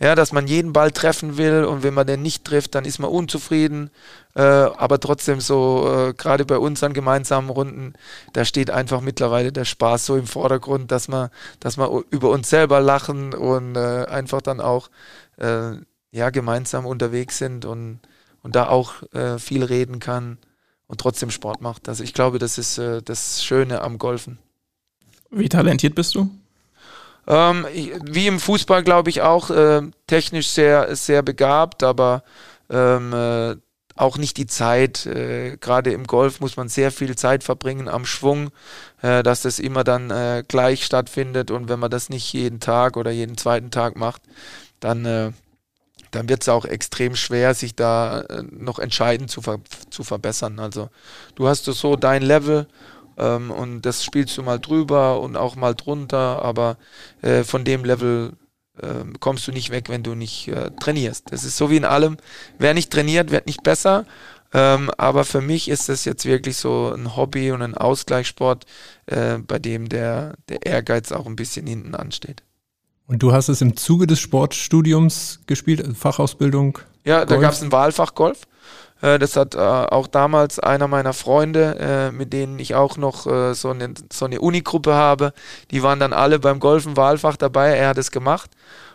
Ja, 0.00 0.16
dass 0.16 0.32
man 0.32 0.48
jeden 0.48 0.72
Ball 0.72 0.90
treffen 0.90 1.36
will 1.36 1.64
und 1.64 1.84
wenn 1.84 1.94
man 1.94 2.06
den 2.06 2.20
nicht 2.20 2.44
trifft, 2.44 2.74
dann 2.74 2.84
ist 2.84 2.98
man 2.98 3.10
unzufrieden. 3.10 3.90
Äh, 4.34 4.42
aber 4.42 4.98
trotzdem 4.98 5.40
so, 5.40 6.08
äh, 6.08 6.14
gerade 6.14 6.44
bei 6.44 6.58
unseren 6.58 6.92
gemeinsamen 6.92 7.48
Runden, 7.48 7.94
da 8.32 8.44
steht 8.44 8.70
einfach 8.70 9.00
mittlerweile 9.00 9.52
der 9.52 9.64
Spaß 9.64 10.06
so 10.06 10.16
im 10.16 10.26
Vordergrund, 10.26 10.90
dass 10.90 11.06
man, 11.06 11.30
dass 11.60 11.78
wir 11.78 12.02
über 12.10 12.30
uns 12.30 12.50
selber 12.50 12.80
lachen 12.80 13.34
und 13.34 13.76
äh, 13.76 14.06
einfach 14.06 14.42
dann 14.42 14.60
auch 14.60 14.90
äh, 15.36 15.72
ja, 16.10 16.30
gemeinsam 16.30 16.86
unterwegs 16.86 17.38
sind 17.38 17.64
und 17.64 18.00
und 18.44 18.54
da 18.54 18.68
auch 18.68 19.02
äh, 19.14 19.38
viel 19.38 19.64
reden 19.64 19.98
kann 19.98 20.38
und 20.86 21.00
trotzdem 21.00 21.30
Sport 21.30 21.60
macht. 21.62 21.88
Also 21.88 22.04
ich 22.04 22.14
glaube, 22.14 22.38
das 22.38 22.58
ist 22.58 22.78
äh, 22.78 23.02
das 23.02 23.42
Schöne 23.42 23.80
am 23.80 23.98
Golfen. 23.98 24.38
Wie 25.30 25.48
talentiert 25.48 25.96
bist 25.96 26.14
du? 26.14 26.30
Ähm, 27.26 27.66
wie 28.02 28.26
im 28.26 28.40
Fußball 28.40 28.82
glaube 28.82 29.10
ich 29.10 29.22
auch 29.22 29.50
äh, 29.50 29.82
technisch 30.06 30.48
sehr, 30.48 30.94
sehr 30.96 31.22
begabt, 31.22 31.82
aber 31.82 32.22
ähm, 32.70 33.12
äh, 33.12 33.56
auch 33.96 34.18
nicht 34.18 34.36
die 34.36 34.46
Zeit. 34.46 35.06
Äh, 35.06 35.56
Gerade 35.58 35.92
im 35.92 36.06
Golf 36.06 36.40
muss 36.40 36.56
man 36.56 36.68
sehr 36.68 36.90
viel 36.90 37.16
Zeit 37.16 37.44
verbringen 37.44 37.88
am 37.88 38.04
Schwung, 38.04 38.50
äh, 39.02 39.22
dass 39.22 39.42
das 39.42 39.58
immer 39.58 39.84
dann 39.84 40.10
äh, 40.10 40.44
gleich 40.46 40.84
stattfindet. 40.84 41.50
Und 41.50 41.68
wenn 41.68 41.78
man 41.78 41.90
das 41.90 42.10
nicht 42.10 42.32
jeden 42.32 42.60
Tag 42.60 42.96
oder 42.96 43.10
jeden 43.10 43.36
zweiten 43.38 43.70
Tag 43.70 43.96
macht, 43.96 44.22
dann 44.80 45.04
äh, 45.04 45.32
dann 46.14 46.28
wird 46.28 46.42
es 46.42 46.48
auch 46.48 46.64
extrem 46.64 47.16
schwer, 47.16 47.54
sich 47.54 47.74
da 47.74 48.20
äh, 48.20 48.44
noch 48.50 48.78
entscheidend 48.78 49.30
zu, 49.30 49.42
ver 49.42 49.58
zu 49.90 50.04
verbessern. 50.04 50.60
Also 50.60 50.88
du 51.34 51.48
hast 51.48 51.64
so 51.64 51.96
dein 51.96 52.22
Level 52.22 52.68
ähm, 53.18 53.50
und 53.50 53.82
das 53.82 54.04
spielst 54.04 54.36
du 54.38 54.42
mal 54.42 54.58
drüber 54.58 55.20
und 55.20 55.36
auch 55.36 55.56
mal 55.56 55.74
drunter, 55.74 56.42
aber 56.42 56.76
äh, 57.22 57.44
von 57.44 57.64
dem 57.64 57.84
Level 57.84 58.32
äh, 58.80 59.04
kommst 59.20 59.46
du 59.46 59.52
nicht 59.52 59.70
weg, 59.70 59.88
wenn 59.88 60.02
du 60.02 60.14
nicht 60.14 60.48
äh, 60.48 60.70
trainierst. 60.80 61.30
Das 61.30 61.44
ist 61.44 61.56
so 61.56 61.70
wie 61.70 61.76
in 61.76 61.84
allem. 61.84 62.16
Wer 62.58 62.74
nicht 62.74 62.90
trainiert, 62.90 63.30
wird 63.30 63.46
nicht 63.46 63.62
besser. 63.62 64.06
Ähm, 64.52 64.90
aber 64.96 65.24
für 65.24 65.40
mich 65.40 65.68
ist 65.68 65.88
das 65.88 66.04
jetzt 66.04 66.24
wirklich 66.24 66.56
so 66.56 66.92
ein 66.94 67.16
Hobby 67.16 67.50
und 67.50 67.60
ein 67.60 67.74
Ausgleichssport, 67.74 68.66
äh, 69.06 69.38
bei 69.38 69.58
dem 69.58 69.88
der, 69.88 70.34
der 70.48 70.64
Ehrgeiz 70.64 71.10
auch 71.10 71.26
ein 71.26 71.34
bisschen 71.34 71.66
hinten 71.66 71.94
ansteht. 71.96 72.42
Und 73.06 73.22
du 73.22 73.32
hast 73.32 73.48
es 73.48 73.60
im 73.60 73.76
Zuge 73.76 74.06
des 74.06 74.20
Sportstudiums 74.20 75.40
gespielt, 75.46 75.84
Fachausbildung? 75.96 76.78
Ja, 77.04 77.26
da 77.26 77.36
gab 77.36 77.52
es 77.52 77.62
ein 77.62 77.72
Wahlfach 77.72 78.14
Golf. 78.14 78.46
Äh, 79.04 79.18
das 79.18 79.36
hat 79.36 79.54
äh, 79.54 79.58
auch 79.58 80.06
damals 80.06 80.58
einer 80.58 80.88
meiner 80.88 81.12
Freunde, 81.12 81.76
äh, 81.78 82.10
mit 82.10 82.32
denen 82.32 82.58
ich 82.58 82.74
auch 82.74 82.96
noch 82.96 83.24
so 83.54 83.70
eine, 83.70 83.94
so 84.12 84.24
eine 84.24 84.40
Unigruppe 84.40 84.94
habe, 84.94 85.32
die 85.70 85.82
waren 85.82 86.00
dann 86.00 86.12
alle 86.12 86.38
beim 86.38 86.60
Golfen 86.60 86.96
Wahlfach 86.96 87.36
dabei. 87.36 87.76
Er 87.76 87.88
hat 87.88 87.98
es 87.98 88.10
gemacht. 88.10 88.50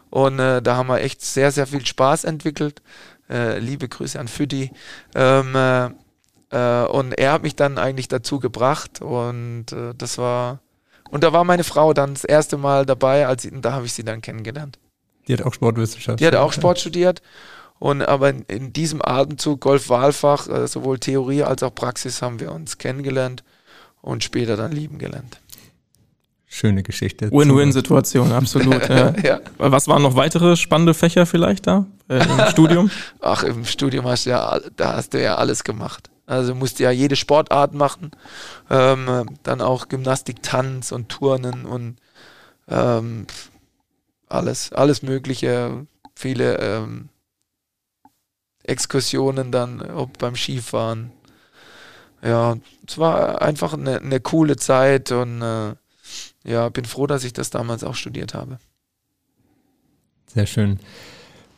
Und 0.10 0.40
da 0.40 0.76
haben 0.76 0.88
wir 0.88 1.02
echt 1.02 1.22
sehr, 1.22 1.52
sehr 1.52 1.68
viel 1.68 1.86
Spaß 1.86 2.24
entwickelt. 2.24 2.82
liebe 3.28 3.88
Grüße 3.88 4.20
an 4.20 4.28
Füdi. 4.28 4.72
Ähm, 5.14 5.56
Äh, 6.52 6.86
und 6.86 7.14
er 7.14 7.34
hat 7.34 7.44
mich 7.44 7.56
dann 7.56 7.78
eigentlich 7.78 8.08
dazu 8.08 8.40
gebracht 8.40 9.02
und 9.02 9.72
äh, 9.72 9.94
das 9.96 10.18
war, 10.18 10.60
und 11.12 11.24
da 11.24 11.32
war 11.32 11.44
meine 11.44 11.64
Frau 11.64 11.94
dann 11.94 12.14
das 12.14 12.24
erste 12.24 12.58
Mal 12.58 12.86
dabei, 12.86 13.28
als 13.28 13.46
ich, 13.46 13.52
da 13.62 13.74
habe 13.74 13.86
ich 13.86 13.94
sie 13.94 14.04
dann 14.04 14.22
kennengelernt. 14.22 14.80
Die 15.28 15.34
hat 15.34 15.44
auch 15.44 15.54
Sportwissenschaft. 15.54 16.20
Die 16.20 16.26
hat 16.26 16.36
auch 16.36 16.52
Sport 16.52 16.80
studiert. 16.80 17.22
Und 17.80 18.02
aber 18.02 18.30
in, 18.30 18.42
in 18.48 18.74
diesem 18.74 19.02
Atemzug 19.02 19.62
Golf-Wahlfach, 19.62 20.48
äh, 20.50 20.68
sowohl 20.68 21.00
Theorie 21.00 21.44
als 21.44 21.64
auch 21.64 21.74
Praxis, 21.74 22.22
haben 22.22 22.40
wir 22.40 22.52
uns 22.52 22.78
kennengelernt 22.78 23.44
und 24.02 24.24
später 24.24 24.58
dann 24.58 24.72
lieben 24.72 25.00
gelernt. 25.00 25.40
Schöne 26.52 26.82
Geschichte. 26.84 27.32
Win-Win-Situation, 27.32 28.32
absolut. 28.32 28.90
ja. 28.90 29.14
ja. 29.24 29.40
Was 29.60 29.88
waren 29.88 30.02
noch 30.02 30.16
weitere 30.16 30.58
spannende 30.58 30.96
Fächer 30.96 31.26
vielleicht 31.26 31.68
da 31.68 31.86
äh, 32.10 32.24
im 32.24 32.46
Studium? 32.50 32.92
Ach, 33.22 33.44
im 33.44 33.66
Studium 33.66 34.06
hast 34.08 34.26
du 34.26 34.32
ja, 34.32 34.60
da 34.76 34.96
hast 34.96 35.14
du 35.14 35.22
ja 35.22 35.36
alles 35.36 35.64
gemacht. 35.64 36.10
Also 36.26 36.56
musst 36.56 36.80
du 36.80 36.84
ja 36.84 36.92
jede 36.92 37.16
Sportart 37.16 37.74
machen, 37.74 38.12
ähm, 38.70 39.28
dann 39.44 39.62
auch 39.62 39.90
Gymnastik, 39.90 40.44
Tanz 40.44 40.92
und 40.92 41.10
Turnen 41.10 41.66
und 41.66 41.98
ähm, 42.68 43.26
alles, 44.28 44.72
alles 44.74 45.02
Mögliche, 45.02 45.86
viele 46.16 46.58
ähm, 46.58 47.10
Exkursionen 48.70 49.52
dann, 49.52 49.82
ob 49.82 50.18
beim 50.18 50.36
Skifahren. 50.36 51.12
Ja, 52.22 52.58
es 52.88 52.98
war 52.98 53.42
einfach 53.42 53.74
eine, 53.74 54.00
eine 54.00 54.20
coole 54.20 54.58
Zeit 54.58 55.12
und 55.12 55.42
äh, 55.42 55.74
ja, 56.44 56.70
bin 56.70 56.86
froh, 56.86 57.08
dass 57.08 57.24
ich 57.24 57.34
das 57.34 57.50
damals 57.50 57.84
auch 57.84 57.96
studiert 57.96 58.34
habe. 58.34 58.60
Sehr 60.28 60.46
schön. 60.46 60.80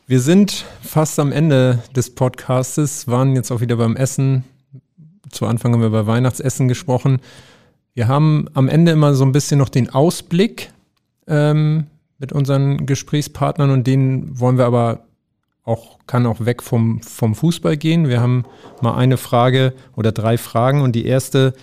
Wir 0.08 0.20
sind 0.20 0.66
fast 0.82 1.20
am 1.20 1.32
Ende 1.32 1.84
des 1.96 2.14
Podcastes, 2.16 3.08
waren 3.08 3.36
jetzt 3.36 3.52
auch 3.52 3.62
wieder 3.62 3.76
beim 3.76 3.96
Essen. 3.96 4.44
Zu 5.30 5.46
Anfang 5.46 5.74
haben 5.74 5.82
wir 5.82 5.90
bei 5.90 6.06
Weihnachtsessen 6.06 6.68
gesprochen. 6.68 7.22
Wir 7.94 8.08
haben 8.08 8.48
am 8.54 8.68
Ende 8.68 8.92
immer 8.92 9.14
so 9.14 9.26
ein 9.26 9.32
bisschen 9.32 9.58
noch 9.58 9.70
den 9.70 9.90
Ausblick 9.90 10.72
ähm, 11.28 11.88
mit 12.18 12.32
unseren 12.34 12.86
Gesprächspartnern 12.86 13.72
und 13.72 13.88
den 13.88 14.40
wollen 14.40 14.58
wir 14.58 14.66
aber 14.66 15.06
auch, 15.64 16.00
kann 16.08 16.26
auch 16.26 16.46
weg 16.46 16.64
vom, 16.64 17.02
vom 17.02 17.36
Fußball 17.36 17.78
gehen. 17.78 18.08
Wir 18.08 18.22
haben 18.22 18.46
mal 18.82 18.96
eine 18.96 19.18
Frage 19.18 19.74
oder 19.96 20.12
drei 20.12 20.38
Fragen 20.38 20.82
und 20.82 20.94
die 20.94 21.06
erste 21.06 21.54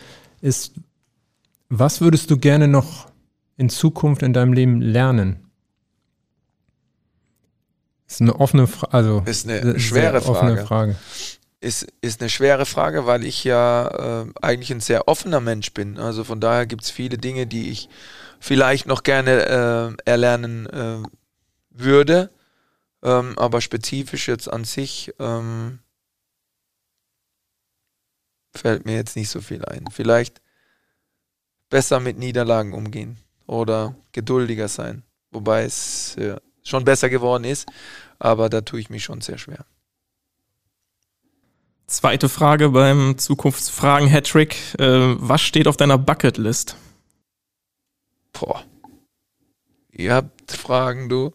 ist, 0.41 0.75
was 1.69 2.01
würdest 2.01 2.31
du 2.31 2.39
gerne 2.39 2.69
noch 2.69 3.09
in 3.57 3.69
Zukunft 3.69 4.23
in 4.23 4.33
deinem 4.33 4.53
Leben 4.53 4.81
lernen? 4.81 5.49
Ist 8.07 8.23
eine 8.23 8.41
offene 8.41 8.67
Frage, 8.67 8.95
also 8.95 9.23
ist 9.27 9.49
eine 9.49 9.79
schwere 9.79 10.23
Frage. 10.23 10.65
Frage. 10.65 10.97
Ist, 11.61 11.89
ist 12.01 12.21
eine 12.21 12.31
schwere 12.31 12.67
Frage, 12.67 13.05
weil 13.05 13.25
ich 13.25 13.43
ja 13.43 14.23
äh, 14.23 14.27
eigentlich 14.41 14.71
ein 14.71 14.81
sehr 14.81 15.09
offener 15.09 15.41
Mensch 15.41 15.75
bin. 15.75 15.99
Also 15.99 16.23
von 16.23 16.41
daher 16.41 16.67
gibt 16.67 16.85
es 16.85 16.91
viele 16.91 17.19
Dinge, 17.19 17.47
die 17.47 17.71
ich 17.71 17.89
vielleicht 18.39 18.87
noch 18.87 19.03
gerne 19.03 19.97
äh, 20.07 20.11
erlernen 20.11 20.67
äh, 20.67 21.03
würde. 21.71 22.31
Ähm, 23.03 23.39
aber 23.39 23.61
spezifisch 23.61 24.29
jetzt 24.29 24.51
an 24.53 24.65
sich 24.65 25.13
ähm, 25.19 25.79
fällt 28.55 28.85
mir 28.85 28.95
jetzt 28.95 29.17
nicht 29.17 29.31
so 29.31 29.41
viel 29.41 29.65
ein. 29.65 29.85
Vielleicht 29.93 30.41
besser 31.71 32.01
mit 32.01 32.19
Niederlagen 32.19 32.73
umgehen 32.73 33.19
oder 33.47 33.95
geduldiger 34.13 34.69
sein. 34.69 35.03
Wobei 35.31 35.65
es 35.65 36.17
ja, 36.19 36.41
schon 36.63 36.85
besser 36.85 37.09
geworden 37.09 37.45
ist, 37.45 37.69
aber 38.19 38.49
da 38.49 38.61
tue 38.63 38.81
ich 38.81 38.91
mich 38.91 39.05
schon 39.05 39.21
sehr 39.21 39.39
schwer. 39.39 39.65
Zweite 41.87 42.29
Frage 42.29 42.71
beim 42.71 43.17
Zukunftsfragen-Hattrick. 43.17 44.79
Äh, 44.79 45.17
was 45.21 45.41
steht 45.41 45.67
auf 45.67 45.79
deiner 45.79 45.97
Bucketlist? 45.97 46.77
Boah. 48.33 48.63
Ihr 49.91 50.13
habt 50.13 50.53
Fragen, 50.53 51.09
du. 51.09 51.33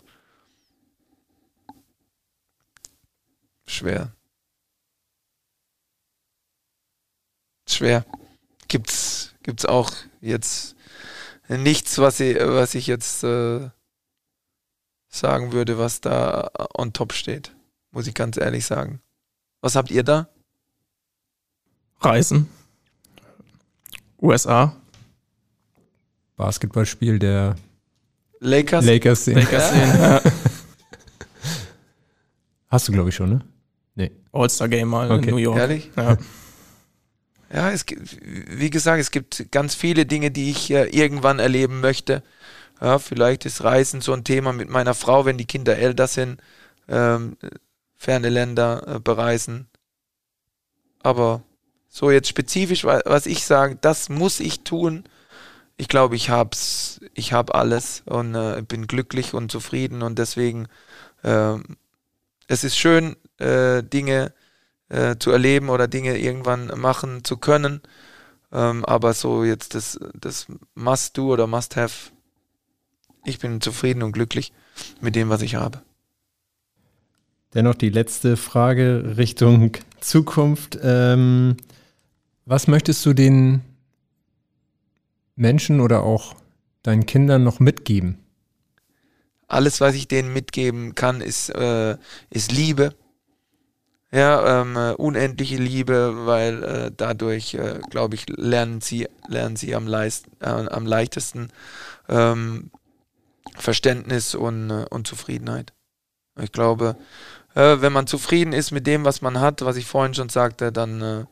Schwer. 3.83 4.15
Schwer. 7.67 8.05
Gibt's, 8.69 9.35
gibt's 9.43 9.65
auch 9.65 9.91
jetzt 10.21 10.77
nichts, 11.49 11.97
was 11.97 12.21
ich, 12.21 12.37
was 12.39 12.75
ich 12.75 12.87
jetzt 12.87 13.25
äh, 13.25 13.69
sagen 15.09 15.51
würde, 15.51 15.77
was 15.77 15.99
da 15.99 16.49
on 16.75 16.93
top 16.93 17.11
steht. 17.11 17.53
Muss 17.91 18.07
ich 18.07 18.13
ganz 18.13 18.37
ehrlich 18.37 18.65
sagen. 18.65 19.01
Was 19.59 19.75
habt 19.75 19.91
ihr 19.91 20.03
da? 20.03 20.29
Reisen. 21.99 22.49
USA. 24.21 24.77
Basketballspiel 26.37 27.19
der 27.19 27.57
Lakers. 28.39 28.85
Lakers 28.85 29.25
sehen. 29.25 29.35
Lakers. 29.39 29.75
Ja. 29.75 30.21
Hast 32.69 32.87
du, 32.87 32.93
glaube 32.93 33.09
ich, 33.09 33.15
schon, 33.15 33.29
ne? 33.29 33.52
Nee. 33.95 34.11
All-Star-Game 34.31 34.87
mal 34.87 35.11
okay. 35.11 35.23
in 35.23 35.29
New 35.29 35.37
York. 35.37 35.57
Ehrlich? 35.57 35.91
Ja. 35.95 36.17
Ja, 37.53 37.69
es 37.69 37.85
gibt, 37.85 38.17
wie 38.23 38.71
gesagt, 38.71 38.99
es 38.99 39.11
gibt 39.11 39.51
ganz 39.51 39.75
viele 39.75 40.07
Dinge, 40.07 40.31
die 40.31 40.49
ich 40.49 40.71
äh, 40.71 40.85
irgendwann 40.85 41.37
erleben 41.37 41.81
möchte. 41.81 42.23
Ja, 42.81 42.97
vielleicht 42.97 43.45
ist 43.45 43.63
Reisen 43.63 44.01
so 44.01 44.11
ein 44.13 44.23
Thema 44.23 44.53
mit 44.53 44.69
meiner 44.69 44.95
Frau, 44.95 45.25
wenn 45.25 45.37
die 45.37 45.45
Kinder 45.45 45.77
älter 45.77 46.07
sind, 46.07 46.41
ähm, 46.89 47.37
ferne 47.95 48.29
Länder 48.29 48.95
äh, 48.95 48.99
bereisen. 48.99 49.67
Aber 51.03 51.43
so 51.89 52.09
jetzt 52.09 52.27
spezifisch, 52.27 52.85
was 52.85 53.27
ich 53.27 53.45
sage, 53.45 53.77
das 53.79 54.09
muss 54.09 54.39
ich 54.39 54.61
tun. 54.61 55.03
Ich 55.77 55.87
glaube, 55.87 56.15
ich 56.15 56.31
hab's, 56.31 57.01
ich 57.13 57.33
habe 57.33 57.53
alles 57.53 58.01
und 58.05 58.33
äh, 58.33 58.63
bin 58.67 58.87
glücklich 58.87 59.35
und 59.35 59.51
zufrieden 59.51 60.01
und 60.01 60.17
deswegen 60.17 60.67
äh, 61.21 61.57
es 62.47 62.63
ist 62.63 62.77
schön, 62.77 63.15
äh, 63.39 63.83
Dinge 63.83 64.33
äh, 64.89 65.17
zu 65.17 65.31
erleben 65.31 65.69
oder 65.69 65.87
Dinge 65.87 66.17
irgendwann 66.17 66.67
machen 66.79 67.23
zu 67.23 67.37
können. 67.37 67.81
Ähm, 68.51 68.85
aber 68.85 69.13
so 69.13 69.43
jetzt 69.43 69.75
das, 69.75 69.99
das 70.13 70.47
Must-Do 70.75 71.33
oder 71.33 71.47
Must-Have, 71.47 72.11
ich 73.25 73.39
bin 73.39 73.61
zufrieden 73.61 74.03
und 74.03 74.11
glücklich 74.11 74.53
mit 75.01 75.15
dem, 75.15 75.29
was 75.29 75.41
ich 75.41 75.55
habe. 75.55 75.81
Dennoch 77.53 77.75
die 77.75 77.89
letzte 77.89 78.35
Frage 78.35 79.15
Richtung 79.17 79.71
Zukunft. 79.99 80.77
Ähm, 80.81 81.57
was 82.45 82.67
möchtest 82.67 83.05
du 83.05 83.13
den 83.13 83.61
Menschen 85.35 85.79
oder 85.79 86.03
auch 86.03 86.35
deinen 86.81 87.05
Kindern 87.05 87.43
noch 87.43 87.59
mitgeben? 87.59 88.17
Alles, 89.47 89.81
was 89.81 89.95
ich 89.95 90.07
denen 90.07 90.33
mitgeben 90.33 90.95
kann, 90.95 91.21
ist, 91.21 91.49
äh, 91.49 91.97
ist 92.29 92.51
Liebe. 92.51 92.95
Ja, 94.13 94.61
ähm, 94.61 94.75
äh, 94.75 94.91
unendliche 94.91 95.55
Liebe, 95.55 96.25
weil 96.27 96.63
äh, 96.63 96.91
dadurch, 96.95 97.55
äh, 97.55 97.79
glaube 97.89 98.15
ich, 98.15 98.27
lernen 98.29 98.79
sie, 98.79 99.07
lernen 99.27 99.55
sie 99.55 99.73
am, 99.73 99.87
leist, 99.87 100.27
äh, 100.39 100.49
am 100.49 100.85
leichtesten 100.85 101.49
ähm, 102.09 102.69
Verständnis 103.55 104.35
und, 104.35 104.69
äh, 104.69 104.85
und 104.89 105.07
Zufriedenheit. 105.07 105.73
Ich 106.41 106.51
glaube, 106.51 106.95
wenn 107.55 107.93
man 107.93 108.07
zufrieden 108.07 108.51
ist 108.51 108.71
mit 108.71 108.87
dem, 108.87 109.05
was 109.05 109.21
man 109.21 109.39
hat, 109.39 109.63
was 109.63 109.75
ich 109.75 109.85
vorhin 109.85 110.15
schon 110.15 110.29
sagte, 110.29 110.71
dann 110.71 111.27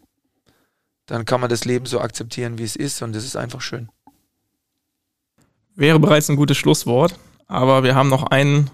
dann 1.11 1.25
kann 1.25 1.41
man 1.41 1.49
das 1.49 1.65
Leben 1.65 1.85
so 1.85 1.99
akzeptieren, 1.99 2.57
wie 2.57 2.63
es 2.63 2.77
ist 2.77 3.01
und 3.01 3.13
es 3.15 3.25
ist 3.25 3.35
einfach 3.35 3.59
schön. 3.59 3.89
Wäre 5.75 5.99
bereits 5.99 6.29
ein 6.29 6.37
gutes 6.37 6.55
Schlusswort, 6.57 7.19
aber 7.47 7.83
wir 7.83 7.95
haben 7.95 8.07
noch 8.07 8.23
einen 8.23 8.69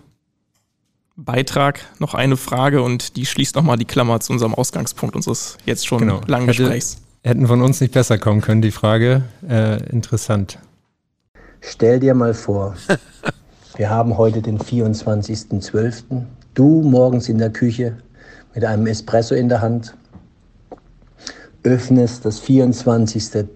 Beitrag, 1.20 1.80
noch 1.98 2.14
eine 2.14 2.38
Frage 2.38 2.84
und 2.84 3.16
die 3.18 3.26
schließt 3.26 3.56
nochmal 3.56 3.78
die 3.78 3.86
Klammer 3.86 4.20
zu 4.20 4.32
unserem 4.34 4.54
Ausgangspunkt 4.54 5.16
unseres 5.16 5.58
jetzt 5.66 5.88
schon 5.88 6.00
genau. 6.00 6.22
langen 6.28 6.46
Gesprächs. 6.46 7.02
Hätten 7.24 7.48
von 7.48 7.64
uns 7.64 7.82
nicht 7.82 7.92
besser 7.92 8.20
kommen 8.20 8.42
können, 8.42 8.62
die 8.62 8.70
Frage. 8.70 9.24
Äh, 9.50 9.84
interessant. 9.90 10.60
Stell 11.60 12.00
dir 12.00 12.14
mal 12.14 12.36
vor, 12.36 12.76
wir 13.78 13.90
haben 13.90 14.16
heute 14.20 14.44
den 14.44 14.60
24.12. 14.60 16.04
Du 16.54 16.84
morgens 16.84 17.30
in 17.30 17.40
der 17.40 17.50
Küche 17.50 17.98
mit 18.54 18.64
einem 18.64 18.86
Espresso 18.86 19.34
in 19.34 19.50
der 19.50 19.62
Hand 19.62 19.96
öffnest 21.64 22.26
das 22.26 22.40
24. 22.40 23.48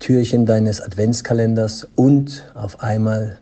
Türchen 0.00 0.46
deines 0.46 0.80
Adventskalenders 0.80 1.86
und 1.94 2.44
auf 2.54 2.80
einmal 2.80 3.38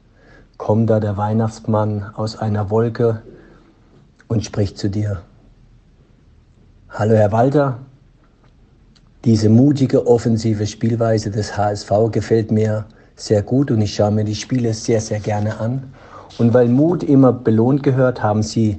kommt 0.58 0.90
da 0.90 1.00
der 1.00 1.16
Weihnachtsmann 1.16 2.04
aus 2.14 2.36
einer 2.36 2.68
Wolke 2.68 3.22
und 4.30 4.44
spricht 4.44 4.78
zu 4.78 4.88
dir. 4.88 5.22
Hallo 6.88 7.14
Herr 7.14 7.32
Walter, 7.32 7.80
diese 9.24 9.48
mutige 9.48 10.06
offensive 10.06 10.68
Spielweise 10.68 11.30
des 11.32 11.56
HSV 11.56 11.90
gefällt 12.12 12.52
mir 12.52 12.86
sehr 13.16 13.42
gut 13.42 13.72
und 13.72 13.80
ich 13.82 13.96
schaue 13.96 14.12
mir 14.12 14.24
die 14.24 14.36
Spiele 14.36 14.72
sehr, 14.72 15.00
sehr 15.00 15.18
gerne 15.18 15.58
an. 15.58 15.92
Und 16.38 16.54
weil 16.54 16.68
Mut 16.68 17.02
immer 17.02 17.32
belohnt 17.32 17.82
gehört, 17.82 18.22
haben 18.22 18.44
Sie 18.44 18.78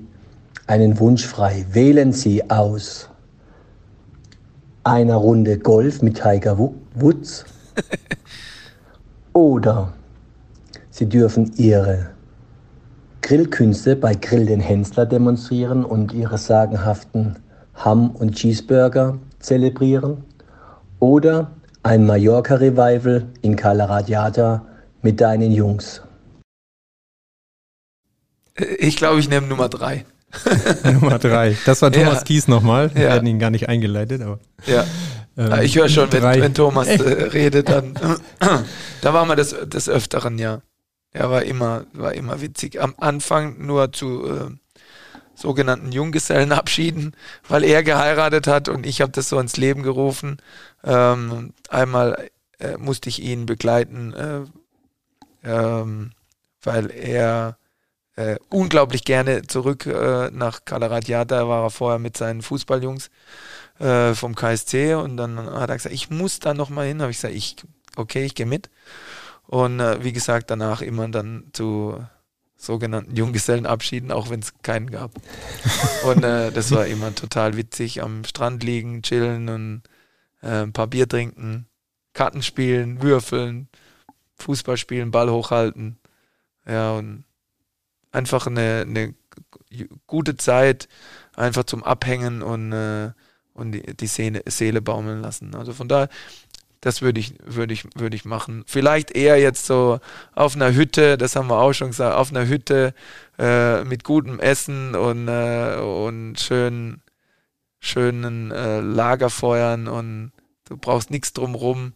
einen 0.68 0.98
Wunsch 1.00 1.28
frei. 1.28 1.66
Wählen 1.70 2.14
Sie 2.14 2.50
aus 2.50 3.10
einer 4.86 5.16
Runde 5.16 5.60
Golf 5.60 6.02
mit 6.02 6.22
Tiger 6.22 6.58
Woods. 6.96 7.44
Oder 9.34 9.92
Sie 10.92 11.08
dürfen 11.08 11.52
Ihre 11.58 12.12
Grillkünste 13.36 13.96
bei 13.96 14.14
Grill 14.14 14.46
den 14.46 14.60
Hensler 14.60 15.06
demonstrieren 15.06 15.86
und 15.86 16.12
Ihre 16.12 16.38
sagenhaften 16.38 17.38
Ham- 17.76 18.12
und 18.12 18.36
Cheeseburger 18.36 19.20
zelebrieren. 19.40 20.26
Oder 21.00 21.50
ein 21.82 22.06
Mallorca-Revival 22.06 23.26
in 23.42 23.56
Cala 23.56 23.86
Radiata 23.86 24.66
mit 25.02 25.22
deinen 25.22 25.54
Jungs. 25.54 26.02
Ich 28.80 28.98
glaube, 28.98 29.22
ich 29.22 29.30
nehme 29.30 29.48
Nummer 29.48 29.70
drei. 29.70 30.04
Nummer 30.84 31.18
drei. 31.18 31.56
Das 31.66 31.82
war 31.82 31.90
Thomas 31.90 32.16
Ja. 32.16 32.24
Kies 32.24 32.50
nochmal. 32.50 32.94
Wir 32.94 33.04
Ja. 33.04 33.12
hatten 33.14 33.28
ihn 33.28 33.40
gar 33.40 33.50
nicht 33.50 33.70
eingeleitet, 33.70 34.22
aber. 34.24 34.40
Ja. 34.66 34.84
Ähm, 35.38 35.62
ich 35.62 35.78
höre 35.78 35.88
schon, 35.88 36.12
wenn, 36.12 36.22
wenn 36.22 36.54
Thomas 36.54 36.90
äh, 36.90 37.02
redet, 37.02 37.70
dann. 37.70 37.94
da 39.02 39.14
war 39.14 39.26
man 39.26 39.38
des, 39.38 39.56
des 39.70 39.88
Öfteren, 39.88 40.38
ja. 40.38 40.60
Er 41.14 41.30
war 41.30 41.44
immer, 41.44 41.86
war 41.94 42.14
immer 42.14 42.42
witzig. 42.42 42.82
Am 42.82 42.96
Anfang 42.98 43.66
nur 43.66 43.92
zu 43.92 44.28
äh, 44.28 44.50
sogenannten 45.36 45.92
Junggesellenabschieden, 45.92 47.16
weil 47.48 47.64
er 47.64 47.84
geheiratet 47.84 48.48
hat 48.48 48.70
und 48.70 48.86
ich 48.86 49.02
habe 49.02 49.12
das 49.12 49.30
so 49.30 49.40
ins 49.40 49.58
Leben 49.58 49.84
gerufen. 49.84 50.38
Ähm, 50.84 51.54
einmal 51.70 52.30
äh, 52.60 52.78
musste 52.78 53.10
ich 53.10 53.22
ihn 53.22 53.46
begleiten, 53.46 54.14
äh, 54.14 54.42
ähm, 55.44 56.12
weil 56.62 56.92
er 56.92 57.58
äh, 58.16 58.38
unglaublich 58.50 59.04
gerne 59.04 59.44
zurück 59.44 59.86
äh, 59.86 60.30
nach 60.32 60.66
Calaratiata 60.66 61.48
war 61.48 61.64
er 61.64 61.70
vorher 61.70 62.00
mit 62.00 62.18
seinen 62.18 62.42
Fußballjungs 62.42 63.10
äh, 63.80 64.14
vom 64.14 64.36
KSC 64.36 64.96
und 64.96 65.18
dann 65.18 65.38
hat 65.38 65.70
er 65.70 65.78
gesagt, 65.78 65.96
ich 65.96 66.10
muss 66.10 66.40
da 66.40 66.54
noch 66.54 66.70
mal 66.70 66.86
hin. 66.86 67.02
Habe 67.02 67.12
ich 67.12 67.18
gesagt, 67.18 67.34
ich, 67.34 67.56
okay, 67.96 68.24
ich 68.24 68.36
gehe 68.36 68.46
mit. 68.46 68.70
Und 69.52 69.82
äh, 69.82 70.02
wie 70.02 70.14
gesagt, 70.14 70.50
danach 70.50 70.82
immer 70.82 71.10
dann 71.10 71.44
zu 71.52 72.02
sogenannten 72.56 73.18
Junggesellenabschieden, 73.18 74.10
auch 74.10 74.30
wenn 74.30 74.40
es 74.40 74.54
keinen 74.62 74.90
gab. 74.90 75.12
und 76.06 76.24
äh, 76.24 76.54
das 76.54 76.72
war 76.72 76.88
immer 76.88 77.14
total 77.14 77.58
witzig, 77.58 78.02
am 78.02 78.24
Strand 78.24 78.64
liegen, 78.64 79.02
chillen 79.02 79.50
und 79.50 79.82
äh, 80.42 80.62
ein 80.64 80.72
paar 80.72 80.88
Bier 80.88 81.06
trinken, 81.06 81.68
Karten 82.14 82.42
spielen, 82.42 83.02
würfeln, 83.02 83.68
Fußball 84.38 84.78
spielen, 84.78 85.12
Ball 85.12 85.30
hochhalten. 85.30 86.00
Ja, 86.66 86.94
und 86.94 87.26
einfach 88.14 88.48
eine, 88.48 88.86
eine 88.88 89.16
gute 90.08 90.38
Zeit, 90.38 90.88
einfach 91.36 91.66
zum 91.66 91.84
Abhängen 91.84 92.42
und, 92.42 92.72
äh, 92.72 93.12
und 93.54 93.74
die, 93.74 93.98
die 93.98 94.08
Seele, 94.08 94.44
Seele 94.46 94.82
baumeln 94.82 95.20
lassen. 95.20 95.56
Also 95.56 95.74
von 95.74 95.90
daher, 95.90 96.08
das 96.82 97.02
würde 97.02 97.20
ich, 97.20 97.36
würde 97.46 97.74
ich, 97.74 97.86
würde 97.96 98.16
ich 98.16 98.26
machen. 98.26 98.64
Vielleicht 98.66 99.12
eher 99.12 99.40
jetzt 99.40 99.66
so 99.68 100.00
auf 100.34 100.56
einer 100.56 100.74
Hütte, 100.74 101.18
das 101.18 101.36
haben 101.36 101.48
wir 101.48 101.60
auch 101.60 101.74
schon 101.74 101.90
gesagt, 101.90 102.16
auf 102.16 102.32
einer 102.32 102.48
Hütte 102.48 102.94
äh, 103.38 103.84
mit 103.84 104.04
gutem 104.04 104.40
Essen 104.40 104.96
und, 104.96 105.28
äh, 105.28 105.78
und 105.78 106.40
schönen, 106.40 107.04
schönen 107.80 108.52
äh, 108.52 108.82
Lagerfeuern 108.82 109.88
und 109.88 110.32
du 110.68 110.76
brauchst 110.76 111.12
nichts 111.12 111.34
drumrum. 111.34 111.94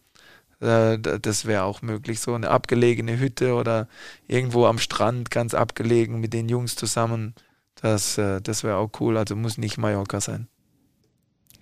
Äh, 0.60 0.98
das 0.98 1.46
wäre 1.46 1.64
auch 1.64 1.82
möglich. 1.82 2.20
So 2.20 2.34
eine 2.34 2.50
abgelegene 2.50 3.18
Hütte 3.18 3.54
oder 3.54 3.88
irgendwo 4.28 4.66
am 4.66 4.78
Strand 4.78 5.32
ganz 5.32 5.52
abgelegen 5.52 6.20
mit 6.20 6.32
den 6.32 6.48
Jungs 6.48 6.76
zusammen. 6.76 7.34
Das, 7.74 8.18
äh, 8.18 8.40
das 8.40 8.62
wäre 8.62 8.76
auch 8.76 8.90
cool. 9.00 9.16
Also 9.16 9.34
muss 9.34 9.58
nicht 9.58 9.78
Mallorca 9.78 10.20
sein. 10.20 10.46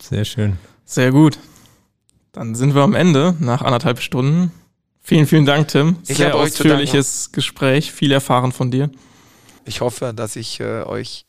Sehr 0.01 0.27
schön. 0.27 0.59
Sehr 0.85 1.11
gut. 1.11 1.39
Dann 2.35 2.57
sind 2.57 2.75
wir 2.75 2.83
am 2.83 2.95
Ende 2.95 3.37
nach 3.39 3.63
anderthalb 3.63 4.01
Stunden. 4.01 4.51
Vielen, 5.01 5.27
vielen 5.27 5.47
Dank, 5.47 5.69
Tim. 5.69 5.97
Ich 6.07 6.17
Sehr 6.17 6.35
ausführliches 6.35 7.31
Gespräch, 7.31 7.93
viel 7.93 8.11
erfahren 8.11 8.51
von 8.51 8.71
dir. 8.71 8.91
Ich 9.65 9.81
hoffe, 9.81 10.13
dass 10.15 10.35
ich 10.35 10.59
äh, 10.61 10.83
euch 10.83 11.27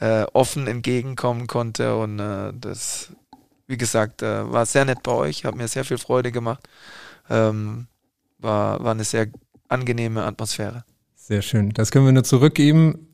äh, 0.00 0.22
offen 0.32 0.66
entgegenkommen 0.66 1.46
konnte 1.46 1.96
und 1.96 2.18
äh, 2.18 2.52
das, 2.58 3.12
wie 3.66 3.76
gesagt, 3.76 4.22
äh, 4.22 4.50
war 4.50 4.64
sehr 4.64 4.86
nett 4.86 5.02
bei 5.02 5.12
euch, 5.12 5.44
hat 5.44 5.54
mir 5.54 5.68
sehr 5.68 5.84
viel 5.84 5.98
Freude 5.98 6.32
gemacht. 6.32 6.66
Ähm, 7.28 7.86
war, 8.38 8.82
war 8.82 8.92
eine 8.92 9.04
sehr 9.04 9.26
angenehme 9.68 10.24
Atmosphäre. 10.24 10.84
Sehr 11.14 11.42
schön. 11.42 11.70
Das 11.70 11.90
können 11.90 12.06
wir 12.06 12.12
nur 12.12 12.24
zurückgeben. 12.24 13.08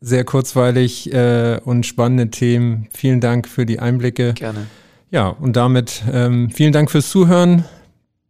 Sehr 0.00 0.24
kurzweilig 0.24 1.12
äh, 1.12 1.58
und 1.64 1.84
spannende 1.84 2.30
Themen. 2.30 2.88
Vielen 2.94 3.20
Dank 3.20 3.48
für 3.48 3.66
die 3.66 3.80
Einblicke. 3.80 4.34
Gerne. 4.34 4.68
Ja, 5.16 5.28
und 5.28 5.56
damit 5.56 6.02
ähm, 6.12 6.50
vielen 6.50 6.74
Dank 6.74 6.90
fürs 6.90 7.08
Zuhören. 7.08 7.64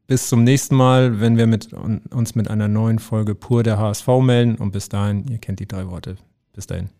Bis 0.07 0.29
zum 0.29 0.45
nächsten 0.45 0.77
Mal, 0.77 1.21
wenn 1.21 1.37
wir 1.37 1.49
mit, 1.49 1.73
un, 1.73 2.03
uns 2.15 2.37
mit 2.37 2.49
einer 2.49 2.69
neuen 2.69 3.01
Folge 3.01 3.35
Pur 3.35 3.65
der 3.65 3.77
HSV 3.77 4.07
melden. 4.23 4.55
Und 4.55 4.71
bis 4.71 4.89
dahin, 4.89 5.27
ihr 5.27 5.39
kennt 5.39 5.59
die 5.59 5.67
drei 5.67 5.91
Worte. 5.91 6.15
Bis 6.53 6.69
dahin. 6.69 6.91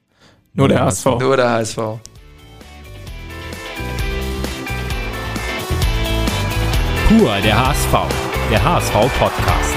Nur 0.55 0.67
der 0.67 0.81
HSV. 0.81 1.05
Nur 1.21 1.37
der 1.37 1.51
HSV. 1.51 1.77
Pur 7.07 7.37
der 7.45 7.69
HSV, 7.69 7.93
der 8.51 8.65
HSV 8.65 8.93
Podcast. 9.21 9.76